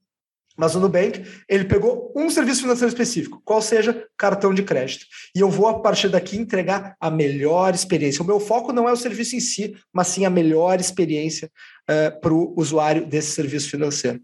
mas 0.57 0.73
o 0.75 0.79
Nubank, 0.79 1.23
ele 1.49 1.65
pegou 1.65 2.13
um 2.15 2.29
serviço 2.29 2.61
financeiro 2.61 2.89
específico, 2.89 3.41
qual 3.43 3.61
seja 3.61 4.07
cartão 4.17 4.53
de 4.53 4.63
crédito. 4.63 5.05
E 5.35 5.39
eu 5.39 5.49
vou, 5.49 5.67
a 5.67 5.79
partir 5.79 6.07
daqui, 6.07 6.37
entregar 6.37 6.95
a 6.99 7.11
melhor 7.11 7.73
experiência. 7.73 8.23
O 8.23 8.25
meu 8.25 8.39
foco 8.39 8.71
não 8.71 8.87
é 8.87 8.91
o 8.91 8.97
serviço 8.97 9.35
em 9.35 9.39
si, 9.39 9.75
mas 9.91 10.07
sim 10.07 10.25
a 10.25 10.29
melhor 10.29 10.79
experiência 10.79 11.47
uh, 11.47 11.91
eh, 11.91 12.09
para 12.09 12.33
o 12.33 12.53
usuário 12.57 13.05
desse 13.05 13.31
serviço 13.31 13.69
financeiro. 13.69 14.21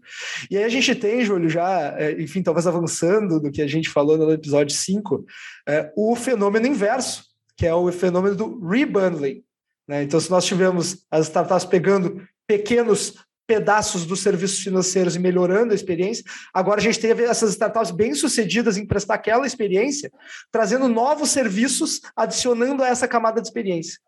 E 0.50 0.56
aí 0.56 0.64
a 0.64 0.68
gente 0.68 0.94
tem, 0.94 1.24
Júlio, 1.24 1.50
já, 1.50 1.94
uh, 1.94 2.20
enfim, 2.20 2.42
talvez 2.42 2.66
avançando 2.66 3.38
do 3.38 3.50
que 3.50 3.60
a 3.60 3.66
gente 3.66 3.90
falou 3.90 4.16
no 4.16 4.32
episódio 4.32 4.74
5, 4.74 5.14
uh, 5.14 5.24
eh, 5.68 5.92
o 5.94 6.16
fenômeno 6.16 6.66
inverso, 6.66 7.24
que 7.56 7.66
é 7.66 7.74
o 7.74 7.90
fenômeno 7.92 8.34
do 8.34 8.66
rebundling. 8.66 9.42
Né? 9.86 10.02
Então, 10.02 10.18
se 10.18 10.30
nós 10.30 10.44
tivermos 10.46 11.04
as 11.10 11.26
startups 11.26 11.66
pegando 11.66 12.22
pequenos 12.46 13.14
pedaços 13.52 14.06
dos 14.06 14.20
serviços 14.20 14.60
financeiros 14.60 15.14
e 15.14 15.18
melhorando 15.18 15.72
a 15.72 15.74
experiência. 15.74 16.24
Agora 16.54 16.80
a 16.80 16.82
gente 16.82 16.98
teve 16.98 17.22
essas 17.24 17.50
startups 17.50 17.90
bem 17.90 18.14
sucedidas 18.14 18.78
em 18.78 18.86
prestar 18.86 19.16
aquela 19.16 19.46
experiência, 19.46 20.10
trazendo 20.50 20.88
novos 20.88 21.28
serviços, 21.28 22.00
adicionando 22.16 22.82
a 22.82 22.88
essa 22.88 23.06
camada 23.06 23.42
de 23.42 23.46
experiência. 23.46 23.98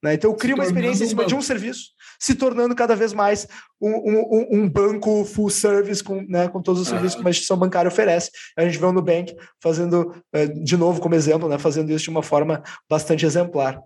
Né? 0.00 0.14
Então 0.14 0.30
eu 0.30 0.36
crio 0.36 0.54
uma 0.54 0.64
experiência 0.64 1.04
em 1.04 1.08
cima 1.08 1.26
de 1.26 1.34
um 1.34 1.42
serviço, 1.42 1.90
se 2.20 2.36
tornando 2.36 2.76
cada 2.76 2.94
vez 2.94 3.12
mais 3.12 3.48
um, 3.80 3.90
um, 3.90 4.48
um 4.60 4.68
banco 4.70 5.24
full 5.24 5.50
service 5.50 6.02
com, 6.02 6.22
né, 6.28 6.46
com 6.46 6.62
todos 6.62 6.80
os 6.80 6.86
serviços 6.86 7.16
que 7.16 7.22
uma 7.22 7.30
instituição 7.30 7.58
bancária 7.58 7.88
oferece. 7.88 8.30
A 8.56 8.64
gente 8.64 8.78
vê 8.78 8.86
o 8.86 8.92
Nubank 8.92 9.34
fazendo, 9.60 10.14
eh, 10.32 10.46
de 10.46 10.76
novo 10.76 11.00
como 11.00 11.16
exemplo, 11.16 11.48
né, 11.48 11.58
fazendo 11.58 11.90
isso 11.90 12.04
de 12.04 12.10
uma 12.10 12.22
forma 12.22 12.62
bastante 12.88 13.26
exemplar. 13.26 13.82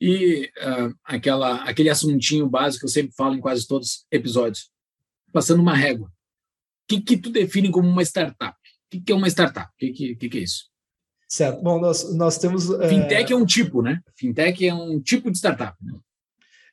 E 0.00 0.50
uh, 0.58 0.94
aquela, 1.04 1.62
aquele 1.64 1.90
assuntinho 1.90 2.48
básico 2.48 2.80
que 2.80 2.86
eu 2.86 2.90
sempre 2.90 3.12
falo 3.14 3.34
em 3.34 3.40
quase 3.40 3.66
todos 3.66 3.88
os 3.88 4.06
episódios, 4.10 4.70
passando 5.32 5.60
uma 5.60 5.74
régua. 5.74 6.08
O 6.08 6.12
que, 6.88 7.00
que 7.00 7.16
tu 7.16 7.30
define 7.30 7.70
como 7.70 7.88
uma 7.88 8.02
startup? 8.02 8.56
O 8.56 8.90
que, 8.90 9.00
que 9.00 9.12
é 9.12 9.14
uma 9.14 9.28
startup? 9.28 9.68
O 9.68 9.76
que, 9.78 10.14
que, 10.16 10.28
que, 10.28 10.38
é 10.38 10.42
isso? 10.42 10.64
Certo. 11.28 11.62
Bom, 11.62 11.78
nós, 11.78 12.14
nós 12.14 12.38
temos. 12.38 12.70
Eh, 12.70 12.88
Fintech 12.88 13.32
é... 13.32 13.34
é 13.34 13.38
um 13.38 13.44
tipo, 13.44 13.82
né? 13.82 14.00
Fintech 14.16 14.66
é 14.66 14.74
um 14.74 15.00
tipo 15.00 15.30
de 15.30 15.36
startup. 15.36 15.76
Né? 15.80 15.92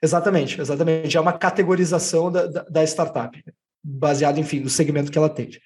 Exatamente, 0.02 0.60
exatamente. 0.60 1.16
É 1.16 1.20
uma 1.20 1.34
categorização 1.34 2.32
da, 2.32 2.48
da, 2.48 2.64
da 2.64 2.84
startup, 2.84 3.44
baseado, 3.84 4.40
enfim, 4.40 4.62
no 4.62 4.70
segmento 4.70 5.12
que 5.12 5.18
ela 5.18 5.28
atende. 5.28 5.62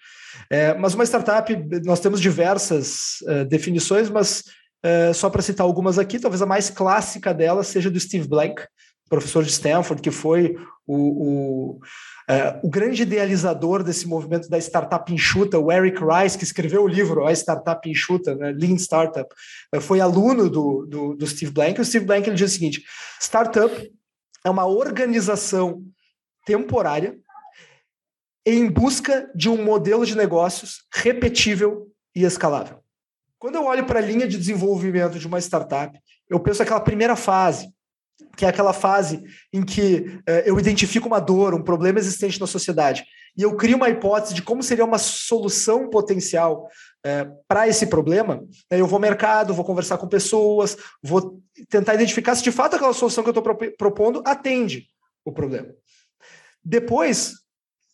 É, 0.50 0.74
mas 0.74 0.94
uma 0.94 1.06
startup, 1.06 1.54
nós 1.86 2.00
temos 2.00 2.20
diversas 2.20 3.22
uh, 3.22 3.46
definições, 3.46 4.10
mas 4.10 4.44
Uh, 4.84 5.14
só 5.14 5.30
para 5.30 5.42
citar 5.42 5.66
algumas 5.66 6.00
aqui, 6.00 6.20
talvez 6.20 6.42
a 6.42 6.46
mais 6.46 6.70
clássica 6.70 7.34
dela 7.34 7.64
seja 7.64 7.92
do 7.92 8.00
Steve 8.00 8.28
Blank, 8.28 8.64
professor 9.08 9.44
de 9.44 9.52
Stanford, 9.52 10.02
que 10.02 10.10
foi 10.10 10.56
o, 10.88 10.96
o, 10.96 11.72
uh, 11.76 12.60
o, 12.64 12.70
grande 12.70 13.04
idealizador 13.04 13.84
desse 13.84 14.08
movimento 14.08 14.50
da 14.50 14.58
startup 14.58 15.14
enxuta, 15.14 15.60
o 15.60 15.72
Eric 15.72 16.00
Rice, 16.02 16.38
que 16.38 16.44
escreveu 16.44 16.84
o 16.84 16.88
livro 16.88 17.28
A 17.28 17.32
Startup 17.32 17.88
Enxuta, 17.88 18.34
né, 18.36 18.52
Lean 18.52 18.78
Startup, 18.78 19.30
uh, 19.76 19.82
foi 19.82 20.00
aluno 20.00 20.50
do, 20.50 20.86
do, 20.88 21.16
do, 21.16 21.28
Steve 21.28 21.52
Blank. 21.52 21.80
O 21.80 21.86
Steve 21.86 22.06
Blank 22.06 22.28
ele 22.28 22.36
diz 22.36 22.52
o 22.52 22.54
seguinte: 22.54 22.84
startup 23.20 23.92
é 24.44 24.50
uma 24.50 24.66
organização 24.66 25.84
temporária 26.46 27.20
em 28.46 28.68
busca 28.70 29.30
de 29.36 29.50
um 29.50 29.64
modelo 29.64 30.06
de 30.06 30.16
negócios 30.16 30.86
repetível 30.92 31.88
e 32.16 32.24
escalável. 32.24 32.81
Quando 33.42 33.56
eu 33.56 33.66
olho 33.66 33.88
para 33.88 33.98
a 33.98 34.04
linha 34.04 34.28
de 34.28 34.38
desenvolvimento 34.38 35.18
de 35.18 35.26
uma 35.26 35.40
startup, 35.40 36.00
eu 36.30 36.40
penso 36.40 36.62
aquela 36.62 36.80
primeira 36.80 37.16
fase, 37.16 37.74
que 38.38 38.46
é 38.46 38.48
aquela 38.48 38.72
fase 38.72 39.24
em 39.52 39.64
que 39.64 40.22
eh, 40.28 40.44
eu 40.46 40.60
identifico 40.60 41.08
uma 41.08 41.20
dor, 41.20 41.56
um 41.56 41.64
problema 41.64 41.98
existente 41.98 42.40
na 42.40 42.46
sociedade, 42.46 43.04
e 43.36 43.42
eu 43.42 43.58
crio 43.58 43.78
uma 43.78 43.90
hipótese 43.90 44.36
de 44.36 44.44
como 44.44 44.62
seria 44.62 44.86
uma 44.86 45.00
solução 45.00 45.90
potencial 45.90 46.70
eh, 47.04 47.28
para 47.48 47.68
esse 47.68 47.88
problema. 47.88 48.44
Né? 48.70 48.80
Eu 48.80 48.86
vou 48.86 48.98
ao 48.98 49.02
mercado, 49.02 49.56
vou 49.56 49.66
conversar 49.66 49.98
com 49.98 50.08
pessoas, 50.08 50.78
vou 51.02 51.42
tentar 51.68 51.96
identificar 51.96 52.36
se 52.36 52.44
de 52.44 52.52
fato 52.52 52.76
aquela 52.76 52.94
solução 52.94 53.24
que 53.24 53.32
eu 53.32 53.40
estou 53.40 53.56
propondo 53.76 54.22
atende 54.24 54.86
o 55.26 55.32
problema. 55.32 55.74
Depois, 56.64 57.34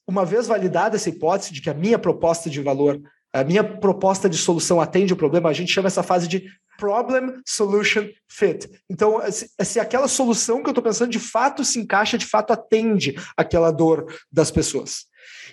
uma 0.06 0.26
vez 0.26 0.46
validada 0.46 0.98
essa 0.98 1.08
hipótese 1.08 1.54
de 1.54 1.62
que 1.62 1.70
a 1.70 1.74
minha 1.74 1.98
proposta 1.98 2.50
de 2.50 2.62
valor 2.62 3.02
a 3.38 3.44
minha 3.44 3.64
proposta 3.64 4.30
de 4.30 4.38
solução 4.38 4.82
atende 4.82 5.14
o 5.14 5.18
problema, 5.18 5.50
a 5.50 5.54
gente 5.54 5.72
chama 5.72 5.88
essa 5.88 6.04
fase 6.04 6.28
de 6.28 6.50
problem 6.78 7.34
solution 7.46 8.08
fit. 8.28 8.70
Então, 8.90 9.20
se, 9.32 9.50
se 9.64 9.80
aquela 9.80 10.08
solução 10.08 10.62
que 10.62 10.70
eu 10.70 10.72
estou 10.72 10.84
pensando 10.84 11.12
de 11.12 11.20
fato 11.20 11.64
se 11.64 11.80
encaixa, 11.80 12.18
de 12.18 12.26
fato 12.26 12.52
atende 12.52 13.16
aquela 13.36 13.72
dor 13.72 14.06
das 14.32 14.52
pessoas. 14.52 15.06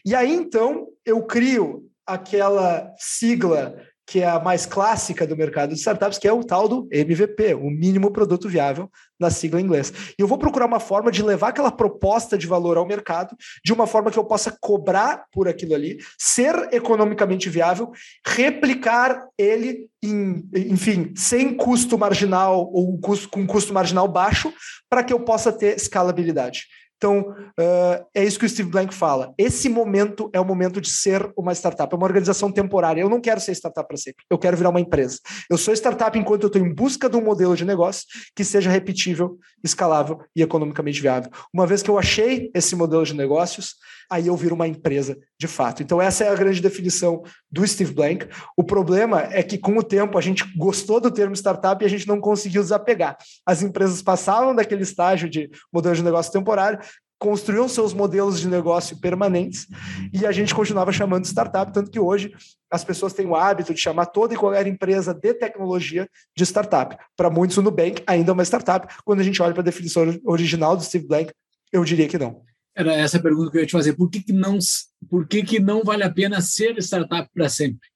E 0.04 0.14
aí, 0.14 0.32
então, 0.32 0.86
eu 1.04 1.22
crio 1.22 1.88
aquela 2.06 2.92
sigla 2.98 3.76
que 4.06 4.20
é 4.20 4.28
a 4.28 4.38
mais 4.38 4.66
clássica 4.66 5.26
do 5.26 5.36
mercado 5.36 5.70
de 5.70 5.78
startups, 5.78 6.18
que 6.18 6.28
é 6.28 6.32
o 6.32 6.44
tal 6.44 6.68
do 6.68 6.88
MVP, 6.90 7.54
o 7.54 7.70
mínimo 7.70 8.10
produto 8.10 8.48
viável, 8.48 8.90
na 9.18 9.30
sigla 9.30 9.60
em 9.60 9.64
inglês. 9.64 9.92
E 10.18 10.22
eu 10.22 10.26
vou 10.26 10.36
procurar 10.36 10.66
uma 10.66 10.80
forma 10.80 11.10
de 11.10 11.22
levar 11.22 11.48
aquela 11.48 11.70
proposta 11.70 12.36
de 12.36 12.46
valor 12.46 12.76
ao 12.76 12.86
mercado 12.86 13.36
de 13.64 13.72
uma 13.72 13.86
forma 13.86 14.10
que 14.10 14.18
eu 14.18 14.24
possa 14.24 14.56
cobrar 14.60 15.24
por 15.32 15.48
aquilo 15.48 15.74
ali, 15.74 15.98
ser 16.18 16.68
economicamente 16.72 17.48
viável, 17.48 17.92
replicar 18.26 19.26
ele 19.38 19.88
em, 20.02 20.48
enfim, 20.54 21.12
sem 21.16 21.54
custo 21.54 21.96
marginal 21.96 22.70
ou 22.72 22.98
com 23.30 23.46
custo 23.46 23.72
marginal 23.72 24.06
baixo, 24.06 24.52
para 24.88 25.02
que 25.02 25.12
eu 25.12 25.20
possa 25.20 25.50
ter 25.50 25.76
escalabilidade. 25.76 26.66
Então, 27.04 27.20
uh, 27.28 28.06
é 28.14 28.24
isso 28.24 28.38
que 28.38 28.46
o 28.46 28.48
Steve 28.48 28.70
Blank 28.70 28.94
fala. 28.94 29.34
Esse 29.36 29.68
momento 29.68 30.30
é 30.32 30.40
o 30.40 30.44
momento 30.44 30.80
de 30.80 30.88
ser 30.88 31.30
uma 31.36 31.52
startup, 31.52 31.92
é 31.92 31.96
uma 31.98 32.06
organização 32.06 32.50
temporária. 32.50 33.02
Eu 33.02 33.10
não 33.10 33.20
quero 33.20 33.38
ser 33.40 33.52
startup 33.52 33.86
para 33.86 33.98
sempre, 33.98 34.24
eu 34.30 34.38
quero 34.38 34.56
virar 34.56 34.70
uma 34.70 34.80
empresa. 34.80 35.18
Eu 35.50 35.58
sou 35.58 35.74
startup 35.74 36.18
enquanto 36.18 36.44
eu 36.44 36.46
estou 36.46 36.62
em 36.62 36.74
busca 36.74 37.06
de 37.06 37.14
um 37.14 37.20
modelo 37.20 37.54
de 37.54 37.62
negócio 37.66 38.06
que 38.34 38.42
seja 38.42 38.70
repetível, 38.70 39.38
escalável 39.62 40.18
e 40.34 40.40
economicamente 40.40 41.02
viável. 41.02 41.30
Uma 41.52 41.66
vez 41.66 41.82
que 41.82 41.90
eu 41.90 41.98
achei 41.98 42.50
esse 42.54 42.74
modelo 42.74 43.04
de 43.04 43.12
negócios, 43.12 43.74
aí 44.10 44.26
eu 44.26 44.36
viro 44.36 44.54
uma 44.54 44.68
empresa 44.68 45.18
de 45.38 45.46
fato. 45.46 45.82
Então, 45.82 46.00
essa 46.00 46.24
é 46.24 46.28
a 46.28 46.34
grande 46.34 46.60
definição 46.60 47.22
do 47.50 47.66
Steve 47.66 47.92
Blank. 47.92 48.28
O 48.56 48.64
problema 48.64 49.22
é 49.30 49.42
que, 49.42 49.58
com 49.58 49.76
o 49.76 49.82
tempo, 49.82 50.18
a 50.18 50.20
gente 50.20 50.44
gostou 50.56 51.00
do 51.00 51.10
termo 51.10 51.34
startup 51.34 51.82
e 51.82 51.86
a 51.86 51.90
gente 51.90 52.06
não 52.06 52.20
conseguiu 52.20 52.62
desapegar. 52.62 53.16
As 53.44 53.62
empresas 53.62 54.02
passavam 54.02 54.54
daquele 54.54 54.82
estágio 54.82 55.28
de 55.28 55.50
modelo 55.72 55.94
de 55.94 56.02
negócio 56.02 56.32
temporário 56.32 56.78
construíam 57.24 57.66
seus 57.68 57.94
modelos 57.94 58.38
de 58.38 58.48
negócio 58.48 59.00
permanentes 59.00 59.66
e 60.12 60.26
a 60.26 60.32
gente 60.32 60.54
continuava 60.54 60.92
chamando 60.92 61.22
de 61.22 61.28
startup, 61.28 61.72
tanto 61.72 61.90
que 61.90 61.98
hoje 61.98 62.34
as 62.70 62.84
pessoas 62.84 63.14
têm 63.14 63.24
o 63.24 63.34
hábito 63.34 63.72
de 63.72 63.80
chamar 63.80 64.06
toda 64.06 64.34
e 64.34 64.36
qualquer 64.36 64.66
empresa 64.66 65.14
de 65.14 65.32
tecnologia 65.32 66.06
de 66.36 66.44
startup. 66.44 66.96
Para 67.16 67.30
muitos, 67.30 67.56
o 67.56 67.62
Nubank 67.62 68.02
ainda 68.06 68.30
é 68.30 68.34
uma 68.34 68.42
startup. 68.42 68.94
Quando 69.04 69.20
a 69.20 69.22
gente 69.22 69.40
olha 69.40 69.54
para 69.54 69.62
a 69.62 69.64
definição 69.64 70.02
original 70.24 70.76
do 70.76 70.82
Steve 70.82 71.06
Blank, 71.06 71.32
eu 71.72 71.82
diria 71.82 72.06
que 72.06 72.18
não. 72.18 72.42
Era 72.76 72.92
essa 72.94 73.18
a 73.18 73.22
pergunta 73.22 73.50
que 73.50 73.58
eu 73.58 73.60
ia 73.60 73.66
te 73.66 73.72
fazer. 73.72 73.94
Por 73.94 74.10
que, 74.10 74.20
que, 74.20 74.32
não, 74.32 74.58
por 75.08 75.26
que, 75.26 75.42
que 75.42 75.60
não 75.60 75.84
vale 75.84 76.02
a 76.02 76.10
pena 76.10 76.40
ser 76.40 76.76
startup 76.78 77.28
para 77.32 77.48
sempre? 77.48 77.88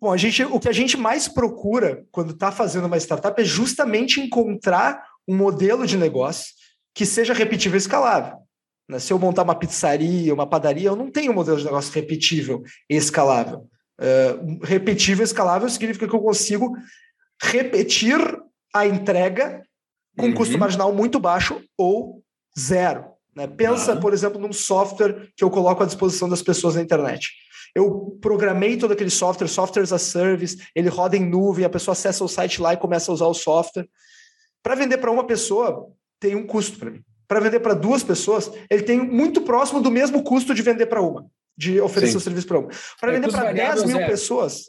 Bom, 0.00 0.12
a 0.12 0.16
gente, 0.16 0.44
o 0.44 0.60
que 0.60 0.68
a 0.68 0.72
gente 0.72 0.96
mais 0.96 1.26
procura 1.26 2.04
quando 2.12 2.32
está 2.32 2.52
fazendo 2.52 2.86
uma 2.86 2.98
startup 2.98 3.40
é 3.40 3.44
justamente 3.44 4.20
encontrar 4.20 5.02
um 5.26 5.36
modelo 5.36 5.86
de 5.86 5.96
negócio 5.96 6.46
que 6.94 7.04
seja 7.04 7.34
repetível 7.34 7.76
e 7.76 7.78
escalável. 7.78 8.38
Né? 8.88 8.98
Se 8.98 9.12
eu 9.12 9.18
montar 9.18 9.42
uma 9.42 9.58
pizzaria, 9.58 10.32
uma 10.32 10.46
padaria, 10.46 10.88
eu 10.88 10.96
não 10.96 11.10
tenho 11.10 11.32
um 11.32 11.34
modelo 11.34 11.58
de 11.58 11.64
negócio 11.64 11.92
repetível 11.92 12.62
e 12.88 12.96
escalável. 12.96 13.68
Uh, 14.00 14.64
repetível 14.64 15.24
e 15.24 15.24
escalável 15.24 15.68
significa 15.68 16.06
que 16.06 16.14
eu 16.14 16.20
consigo 16.20 16.76
repetir 17.42 18.18
a 18.74 18.86
entrega 18.86 19.62
com 20.16 20.26
uhum. 20.26 20.34
custo 20.34 20.58
marginal 20.58 20.94
muito 20.94 21.18
baixo 21.18 21.60
ou 21.76 22.22
zero. 22.58 23.17
Né? 23.38 23.46
Pensa, 23.46 23.94
por 23.94 24.12
exemplo, 24.12 24.40
num 24.40 24.52
software 24.52 25.30
que 25.36 25.44
eu 25.44 25.50
coloco 25.50 25.80
à 25.80 25.86
disposição 25.86 26.28
das 26.28 26.42
pessoas 26.42 26.74
na 26.74 26.82
internet. 26.82 27.30
Eu 27.72 28.18
programei 28.20 28.76
todo 28.76 28.92
aquele 28.92 29.10
software, 29.10 29.46
software 29.46 29.84
as 29.84 29.92
a 29.92 29.98
service, 29.98 30.58
ele 30.74 30.88
roda 30.88 31.16
em 31.16 31.24
nuvem, 31.24 31.64
a 31.64 31.70
pessoa 31.70 31.92
acessa 31.92 32.24
o 32.24 32.28
site 32.28 32.60
lá 32.60 32.74
e 32.74 32.76
começa 32.76 33.12
a 33.12 33.14
usar 33.14 33.26
o 33.26 33.34
software. 33.34 33.88
Para 34.60 34.74
vender 34.74 34.98
para 34.98 35.12
uma 35.12 35.24
pessoa, 35.24 35.86
tem 36.18 36.34
um 36.34 36.44
custo 36.44 36.80
para 36.80 36.90
mim. 36.90 37.00
Para 37.28 37.38
vender 37.38 37.60
para 37.60 37.74
duas 37.74 38.02
pessoas, 38.02 38.50
ele 38.68 38.82
tem 38.82 38.98
muito 38.98 39.42
próximo 39.42 39.80
do 39.80 39.90
mesmo 39.90 40.24
custo 40.24 40.52
de 40.52 40.62
vender 40.62 40.86
para 40.86 41.00
uma, 41.00 41.24
de 41.56 41.80
oferecer 41.80 42.12
Sim. 42.12 42.18
o 42.18 42.20
serviço 42.22 42.48
para 42.48 42.58
uma. 42.58 42.68
Para 43.00 43.12
é 43.12 43.14
vender 43.14 43.30
para 43.30 43.52
10 43.52 43.84
mil 43.84 43.98
pessoas, 43.98 44.64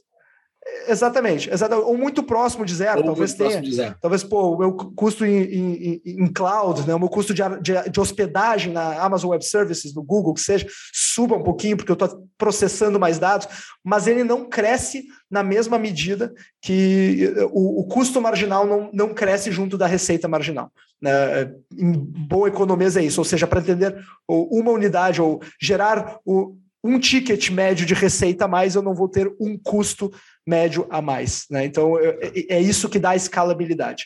Exatamente, 0.88 1.50
exatamente, 1.52 1.86
ou 1.86 1.96
muito 1.96 2.24
próximo 2.24 2.66
de 2.66 2.74
zero, 2.74 3.00
ou 3.00 3.06
talvez 3.06 3.36
tenha. 3.36 3.62
Zero. 3.72 3.96
Talvez, 4.02 4.24
pô, 4.24 4.56
o 4.56 4.58
meu 4.58 4.74
custo 4.74 5.24
em, 5.24 5.44
em, 5.44 6.02
em 6.04 6.28
cloud, 6.34 6.88
né, 6.88 6.96
o 6.96 7.00
meu 7.00 7.10
custo 7.10 7.32
de, 7.32 7.44
de, 7.62 7.90
de, 7.90 8.00
hospedagem 8.00 8.74
na 8.74 9.00
Amazon 9.00 9.30
Web 9.30 9.46
Services, 9.46 9.94
no 9.94 10.02
Google, 10.02 10.34
que 10.34 10.42
seja, 10.42 10.68
suba 10.92 11.36
um 11.36 11.44
pouquinho, 11.44 11.78
porque 11.78 11.92
eu 11.92 11.94
estou 11.94 12.28
processando 12.38 13.00
mais 13.00 13.20
dados, 13.20 13.48
mas 13.84 14.08
ele 14.08 14.24
não 14.24 14.46
cresce 14.46 15.06
na 15.30 15.44
mesma 15.44 15.78
medida 15.78 16.34
que 16.60 17.34
o, 17.52 17.82
o 17.82 17.88
custo 17.88 18.20
marginal 18.20 18.66
não, 18.66 18.90
não 18.92 19.14
cresce 19.14 19.52
junto 19.52 19.78
da 19.78 19.86
receita 19.86 20.28
marginal. 20.28 20.72
Né? 21.00 21.54
Em 21.78 21.92
boa 21.94 22.48
economia 22.48 22.88
é 22.88 23.04
isso, 23.04 23.22
ou 23.22 23.26
seja, 23.26 23.46
para 23.46 23.60
entender 23.60 23.96
uma 24.28 24.72
unidade 24.72 25.22
ou 25.22 25.40
gerar 25.62 26.18
o, 26.26 26.58
um 26.84 26.98
ticket 26.98 27.50
médio 27.50 27.86
de 27.86 27.94
receita 27.94 28.46
a 28.46 28.48
mais, 28.48 28.76
eu 28.76 28.82
não 28.82 28.96
vou 28.96 29.08
ter 29.08 29.32
um 29.40 29.58
custo 29.58 30.12
médio 30.48 30.88
a 30.90 31.02
mais. 31.02 31.46
Né? 31.50 31.66
Então, 31.66 31.98
é, 32.00 32.18
é 32.50 32.62
isso 32.62 32.90
que 32.90 33.00
dá 33.00 33.16
escalabilidade. 33.16 34.06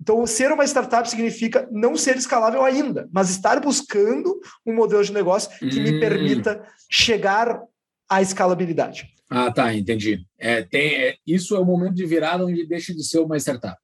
Então, 0.00 0.26
ser 0.26 0.50
uma 0.50 0.64
startup 0.64 1.08
significa 1.08 1.68
não 1.70 1.94
ser 1.94 2.16
escalável 2.16 2.64
ainda, 2.64 3.08
mas 3.12 3.28
estar 3.28 3.60
buscando 3.60 4.40
um 4.64 4.74
modelo 4.74 5.04
de 5.04 5.12
negócio 5.12 5.50
que 5.58 5.78
hum. 5.78 5.82
me 5.82 6.00
permita 6.00 6.64
chegar 6.90 7.60
à 8.08 8.22
escalabilidade. 8.22 9.08
Ah, 9.28 9.52
tá, 9.52 9.72
entendi. 9.74 10.26
É, 10.38 10.62
tem, 10.62 10.94
é, 10.96 11.16
isso 11.26 11.54
é 11.54 11.60
o 11.60 11.64
momento 11.64 11.94
de 11.94 12.06
virada 12.06 12.44
onde 12.44 12.66
deixa 12.66 12.94
de 12.94 13.04
ser 13.04 13.18
uma 13.18 13.36
startup. 13.36 13.76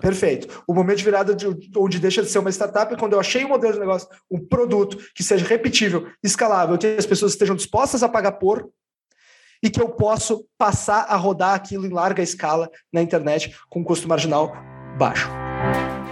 Perfeito. 0.00 0.62
O 0.66 0.74
momento 0.74 0.98
de 0.98 1.04
virada 1.04 1.34
de, 1.34 1.46
onde 1.76 1.98
deixa 1.98 2.22
de 2.22 2.28
ser 2.28 2.38
uma 2.38 2.50
startup 2.50 2.92
é 2.92 2.96
quando 2.96 3.14
eu 3.14 3.20
achei 3.20 3.44
um 3.44 3.48
modelo 3.48 3.72
de 3.72 3.80
negócio, 3.80 4.08
um 4.30 4.44
produto 4.44 4.98
que 5.14 5.22
seja 5.22 5.46
repetível, 5.46 6.08
escalável, 6.22 6.76
que 6.76 6.86
as 6.86 7.06
pessoas 7.06 7.32
estejam 7.32 7.56
dispostas 7.56 8.02
a 8.02 8.08
pagar 8.08 8.32
por 8.32 8.68
e 9.62 9.70
que 9.70 9.80
eu 9.80 9.88
posso 9.88 10.44
passar 10.58 11.06
a 11.08 11.16
rodar 11.16 11.54
aquilo 11.54 11.86
em 11.86 11.90
larga 11.90 12.22
escala 12.22 12.70
na 12.92 13.02
internet 13.02 13.54
com 13.68 13.84
custo 13.84 14.08
marginal 14.08 14.52
baixo. 14.98 15.28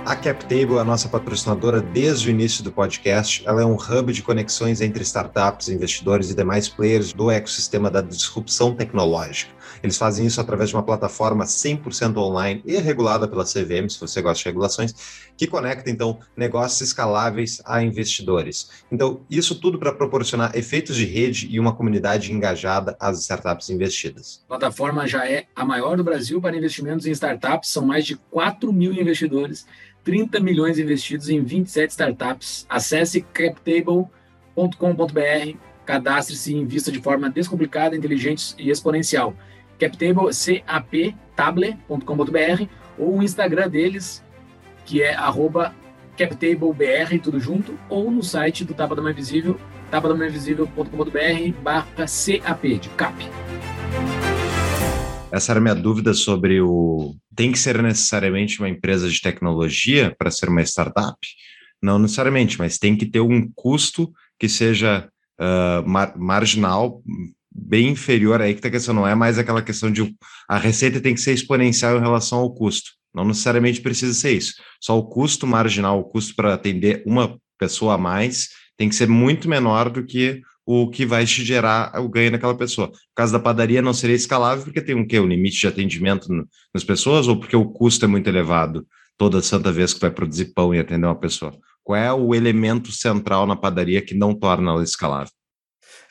A 0.06 0.14
CapTable 0.14 0.76
é 0.76 0.80
a 0.80 0.84
nossa 0.84 1.08
patrocinadora 1.08 1.80
desde 1.80 2.28
o 2.28 2.30
início 2.30 2.62
do 2.62 2.70
podcast. 2.70 3.42
Ela 3.46 3.62
é 3.62 3.64
um 3.64 3.74
hub 3.74 4.12
de 4.12 4.22
conexões 4.22 4.82
entre 4.82 5.02
startups, 5.02 5.70
investidores 5.70 6.28
e 6.28 6.34
demais 6.34 6.68
players 6.68 7.14
do 7.14 7.30
ecossistema 7.30 7.90
da 7.90 8.02
disrupção 8.02 8.74
tecnológica. 8.74 9.50
Eles 9.84 9.98
fazem 9.98 10.24
isso 10.24 10.40
através 10.40 10.70
de 10.70 10.76
uma 10.76 10.82
plataforma 10.82 11.44
100% 11.44 12.16
online 12.16 12.62
e 12.64 12.78
regulada 12.78 13.28
pela 13.28 13.44
CVM, 13.44 13.86
se 13.90 14.00
você 14.00 14.22
gosta 14.22 14.38
de 14.38 14.46
regulações, 14.46 14.94
que 15.36 15.46
conecta, 15.46 15.90
então, 15.90 16.20
negócios 16.34 16.80
escaláveis 16.80 17.60
a 17.66 17.82
investidores. 17.82 18.70
Então, 18.90 19.20
isso 19.28 19.60
tudo 19.60 19.78
para 19.78 19.92
proporcionar 19.92 20.56
efeitos 20.56 20.96
de 20.96 21.04
rede 21.04 21.48
e 21.50 21.60
uma 21.60 21.74
comunidade 21.74 22.32
engajada 22.32 22.96
às 22.98 23.20
startups 23.20 23.68
investidas. 23.68 24.42
A 24.46 24.56
plataforma 24.56 25.06
já 25.06 25.28
é 25.28 25.44
a 25.54 25.66
maior 25.66 25.98
do 25.98 26.04
Brasil 26.04 26.40
para 26.40 26.56
investimentos 26.56 27.06
em 27.06 27.10
startups, 27.10 27.68
são 27.68 27.84
mais 27.84 28.06
de 28.06 28.16
4 28.16 28.72
mil 28.72 28.94
investidores 28.94 29.66
30 30.02 30.40
milhões 30.40 30.78
investidos 30.78 31.28
em 31.28 31.42
27 31.42 31.90
startups. 31.90 32.64
Acesse 32.70 33.20
captable.com.br, 33.20 34.08
cadastre-se 35.84 36.54
e 36.54 36.56
invista 36.56 36.90
de 36.90 37.00
forma 37.00 37.28
descomplicada, 37.28 37.94
inteligente 37.94 38.54
e 38.58 38.70
exponencial. 38.70 39.36
Captable, 39.78 40.30
captable.com.br 41.36 42.66
ou 42.98 43.18
o 43.18 43.22
Instagram 43.22 43.68
deles, 43.68 44.22
que 44.84 45.02
é 45.02 45.14
arroba 45.14 45.74
captablebr, 46.16 47.20
tudo 47.22 47.40
junto, 47.40 47.78
ou 47.88 48.10
no 48.10 48.22
site 48.22 48.64
do 48.64 48.74
Tapa 48.74 48.94
da 48.94 49.02
Mãe 49.02 49.12
Visível, 49.12 49.58
tapadamainvisível.com.br 49.90 51.60
barra 51.62 51.86
CAP, 51.96 52.78
de 52.78 52.88
CAP. 52.90 53.28
Essa 55.32 55.52
era 55.52 55.58
a 55.58 55.62
minha 55.62 55.74
dúvida 55.74 56.14
sobre 56.14 56.60
o. 56.60 57.16
Tem 57.34 57.50
que 57.50 57.58
ser 57.58 57.82
necessariamente 57.82 58.60
uma 58.60 58.68
empresa 58.68 59.08
de 59.08 59.20
tecnologia 59.20 60.14
para 60.16 60.30
ser 60.30 60.48
uma 60.48 60.62
startup? 60.62 61.18
Não 61.82 61.98
necessariamente, 61.98 62.56
mas 62.58 62.78
tem 62.78 62.96
que 62.96 63.06
ter 63.06 63.20
um 63.20 63.50
custo 63.52 64.12
que 64.38 64.48
seja 64.48 65.08
uh, 65.40 65.88
mar 65.88 66.16
marginal, 66.16 67.02
bem 67.64 67.88
inferior. 67.88 68.40
Aí 68.40 68.54
que 68.54 68.60
tá 68.60 68.68
a 68.68 68.70
questão, 68.70 68.94
não 68.94 69.06
é 69.06 69.14
mais 69.14 69.38
aquela 69.38 69.62
questão 69.62 69.90
de 69.90 70.14
a 70.48 70.58
receita 70.58 71.00
tem 71.00 71.14
que 71.14 71.20
ser 71.20 71.32
exponencial 71.32 71.96
em 71.96 72.00
relação 72.00 72.38
ao 72.38 72.54
custo. 72.54 72.90
Não 73.14 73.24
necessariamente 73.24 73.80
precisa 73.80 74.12
ser 74.12 74.32
isso. 74.32 74.54
Só 74.80 74.98
o 74.98 75.04
custo 75.04 75.46
marginal, 75.46 76.00
o 76.00 76.04
custo 76.04 76.34
para 76.34 76.54
atender 76.54 77.02
uma 77.06 77.38
pessoa 77.58 77.94
a 77.94 77.98
mais, 77.98 78.48
tem 78.76 78.88
que 78.88 78.94
ser 78.94 79.08
muito 79.08 79.48
menor 79.48 79.88
do 79.88 80.04
que 80.04 80.42
o 80.66 80.88
que 80.88 81.04
vai 81.04 81.24
te 81.26 81.44
gerar 81.44 81.92
o 82.00 82.08
ganho 82.08 82.30
naquela 82.30 82.56
pessoa. 82.56 82.88
No 82.88 82.94
caso 83.14 83.32
da 83.32 83.38
padaria, 83.38 83.82
não 83.82 83.92
seria 83.92 84.16
escalável 84.16 84.64
porque 84.64 84.80
tem 84.80 84.94
um 84.94 85.06
quê? 85.06 85.20
Um 85.20 85.26
limite 85.26 85.60
de 85.60 85.66
atendimento 85.66 86.32
no, 86.32 86.48
nas 86.72 86.82
pessoas 86.82 87.28
ou 87.28 87.38
porque 87.38 87.54
o 87.54 87.66
custo 87.66 88.04
é 88.04 88.08
muito 88.08 88.28
elevado 88.28 88.86
toda 89.16 89.42
santa 89.42 89.70
vez 89.70 89.94
que 89.94 90.00
vai 90.00 90.10
produzir 90.10 90.52
pão 90.54 90.74
e 90.74 90.78
atender 90.78 91.06
uma 91.06 91.18
pessoa? 91.18 91.52
Qual 91.82 91.96
é 91.96 92.12
o 92.12 92.34
elemento 92.34 92.90
central 92.90 93.46
na 93.46 93.54
padaria 93.54 94.02
que 94.02 94.14
não 94.14 94.34
torna 94.34 94.70
ela 94.70 94.82
escalável? 94.82 95.32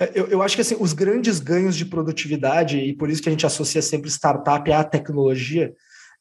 É, 0.03 0.11
eu, 0.13 0.27
eu 0.27 0.41
acho 0.41 0.55
que 0.55 0.61
assim, 0.61 0.75
os 0.79 0.93
grandes 0.93 1.39
ganhos 1.39 1.75
de 1.75 1.85
produtividade, 1.85 2.77
e 2.77 2.93
por 2.93 3.09
isso 3.09 3.21
que 3.21 3.29
a 3.29 3.31
gente 3.31 3.45
associa 3.45 3.81
sempre 3.81 4.09
startup 4.09 4.69
à 4.71 4.83
tecnologia, 4.83 5.73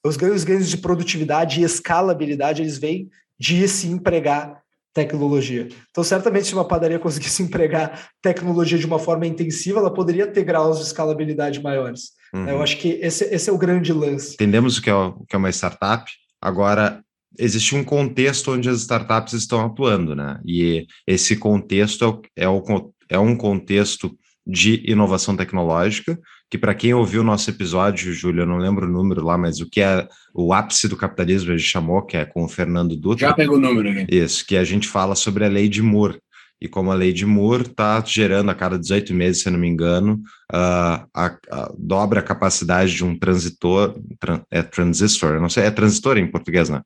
os 0.05 0.17
ganhos, 0.17 0.45
ganhos 0.45 0.69
de 0.69 0.77
produtividade 0.77 1.61
e 1.61 1.65
escalabilidade, 1.65 2.63
eles 2.63 2.79
vêm 2.79 3.09
de 3.39 3.67
se 3.69 3.89
empregar 3.89 4.63
tecnologia. 4.95 5.69
Então, 5.91 6.05
certamente, 6.05 6.47
se 6.47 6.55
uma 6.55 6.67
padaria 6.67 6.99
conseguisse 7.01 7.43
empregar 7.43 8.11
tecnologia 8.21 8.79
de 8.79 8.87
uma 8.87 8.99
forma 8.99 9.27
intensiva, 9.27 9.79
ela 9.79 9.93
poderia 9.93 10.27
ter 10.27 10.45
graus 10.45 10.79
de 10.79 10.85
escalabilidade 10.85 11.63
maiores. 11.63 12.11
Uhum. 12.35 12.49
Eu 12.49 12.63
acho 12.63 12.79
que 12.79 12.99
esse, 13.01 13.25
esse 13.25 13.51
é 13.51 13.53
o 13.53 13.59
grande 13.59 13.93
lance. 13.93 14.35
Entendemos 14.35 14.79
o 14.79 14.83
que 14.83 14.91
é, 14.91 14.95
o 14.95 15.25
que 15.27 15.35
é 15.35 15.39
uma 15.39 15.51
startup. 15.51 16.11
Agora, 16.41 17.03
existe 17.39 17.75
um 17.75 17.85
contexto 17.85 18.53
onde 18.53 18.69
as 18.69 18.79
startups 18.79 19.33
estão 19.33 19.65
atuando, 19.65 20.15
né? 20.15 20.41
E 20.45 20.87
esse 21.07 21.37
contexto 21.37 22.21
é, 22.37 22.49
o, 22.49 22.59
é 22.59 22.75
um 23.19 23.37
contexto 23.37 24.17
de 24.47 24.83
inovação 24.85 25.37
tecnológica, 25.37 26.19
que 26.51 26.59
para 26.59 26.75
quem 26.75 26.93
ouviu 26.93 27.23
o 27.23 27.25
nosso 27.25 27.49
episódio, 27.49 28.13
Júlio, 28.13 28.43
eu 28.43 28.47
não 28.47 28.59
lembro 28.59 28.87
o 28.87 28.91
número 28.91 29.25
lá, 29.25 29.39
mas 29.39 29.61
o 29.61 29.71
que 29.71 29.81
é 29.81 30.07
o 30.35 30.53
ápice 30.53 30.89
do 30.89 30.97
capitalismo, 30.97 31.53
a 31.53 31.57
gente 31.57 31.69
chamou, 31.69 32.03
que 32.03 32.17
é 32.17 32.25
com 32.25 32.45
o 32.45 32.49
Fernando 32.49 32.97
Dutra. 32.97 33.29
Já 33.29 33.35
pegou 33.35 33.57
o 33.57 33.61
número, 33.61 33.93
né? 33.93 34.07
Isso, 34.11 34.45
que 34.45 34.57
a 34.57 34.65
gente 34.65 34.89
fala 34.89 35.15
sobre 35.15 35.45
a 35.45 35.49
lei 35.49 35.69
de 35.69 35.81
Moore. 35.81 36.19
E 36.61 36.69
como 36.69 36.93
a 36.93 36.95
lei 36.95 37.13
de 37.13 37.27
Moore 37.27 37.63
está 37.63 38.01
gerando 38.07 38.51
a 38.51 38.55
cada 38.55 38.79
18 38.79 39.13
meses, 39.15 39.43
se 39.43 39.49
eu 39.49 39.53
não 39.53 39.59
me 39.59 39.67
engano, 39.67 40.23
uh, 40.53 41.09
a, 41.13 41.37
a, 41.51 41.73
dobra 41.77 42.21
a 42.21 42.23
capacidade 42.23 42.95
de 42.95 43.05
um 43.05 43.19
transitor, 43.19 43.99
tran, 44.21 44.43
é 44.51 44.63
transistor, 44.63 45.41
não 45.41 45.49
sei, 45.49 45.65
é 45.65 45.71
transistor 45.71 46.19
em 46.19 46.31
português, 46.31 46.69
né? 46.69 46.81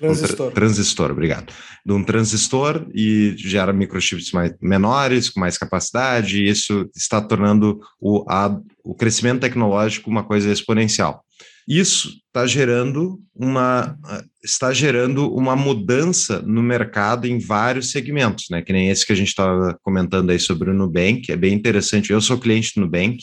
Transistor. 0.00 0.46
Um 0.46 0.50
tra 0.50 0.60
transistor, 0.60 1.10
obrigado. 1.10 1.52
De 1.84 1.92
um 1.92 2.02
transistor 2.02 2.86
e 2.94 3.34
gera 3.36 3.72
microchips 3.72 4.32
mais, 4.32 4.54
menores, 4.60 5.28
com 5.28 5.38
mais 5.38 5.58
capacidade, 5.58 6.42
e 6.42 6.48
isso 6.48 6.88
está 6.96 7.20
tornando 7.20 7.78
o, 8.00 8.24
a, 8.26 8.58
o 8.82 8.94
crescimento 8.94 9.40
tecnológico 9.40 10.08
uma 10.08 10.24
coisa 10.24 10.50
exponencial. 10.50 11.22
Isso 11.68 12.08
está 12.26 12.46
gerando 12.46 13.20
uma 13.34 13.96
está 14.42 14.72
gerando 14.72 15.32
uma 15.32 15.54
mudança 15.54 16.40
no 16.40 16.62
mercado 16.62 17.26
em 17.26 17.38
vários 17.38 17.90
segmentos, 17.90 18.46
né? 18.50 18.62
Que 18.62 18.72
nem 18.72 18.88
esse 18.88 19.06
que 19.06 19.12
a 19.12 19.16
gente 19.16 19.28
estava 19.28 19.78
comentando 19.82 20.30
aí 20.30 20.38
sobre 20.38 20.70
o 20.70 20.74
Nubank, 20.74 21.30
é 21.30 21.36
bem 21.36 21.52
interessante. 21.52 22.10
Eu 22.10 22.20
sou 22.20 22.38
cliente 22.38 22.72
do 22.74 22.80
Nubank 22.80 23.18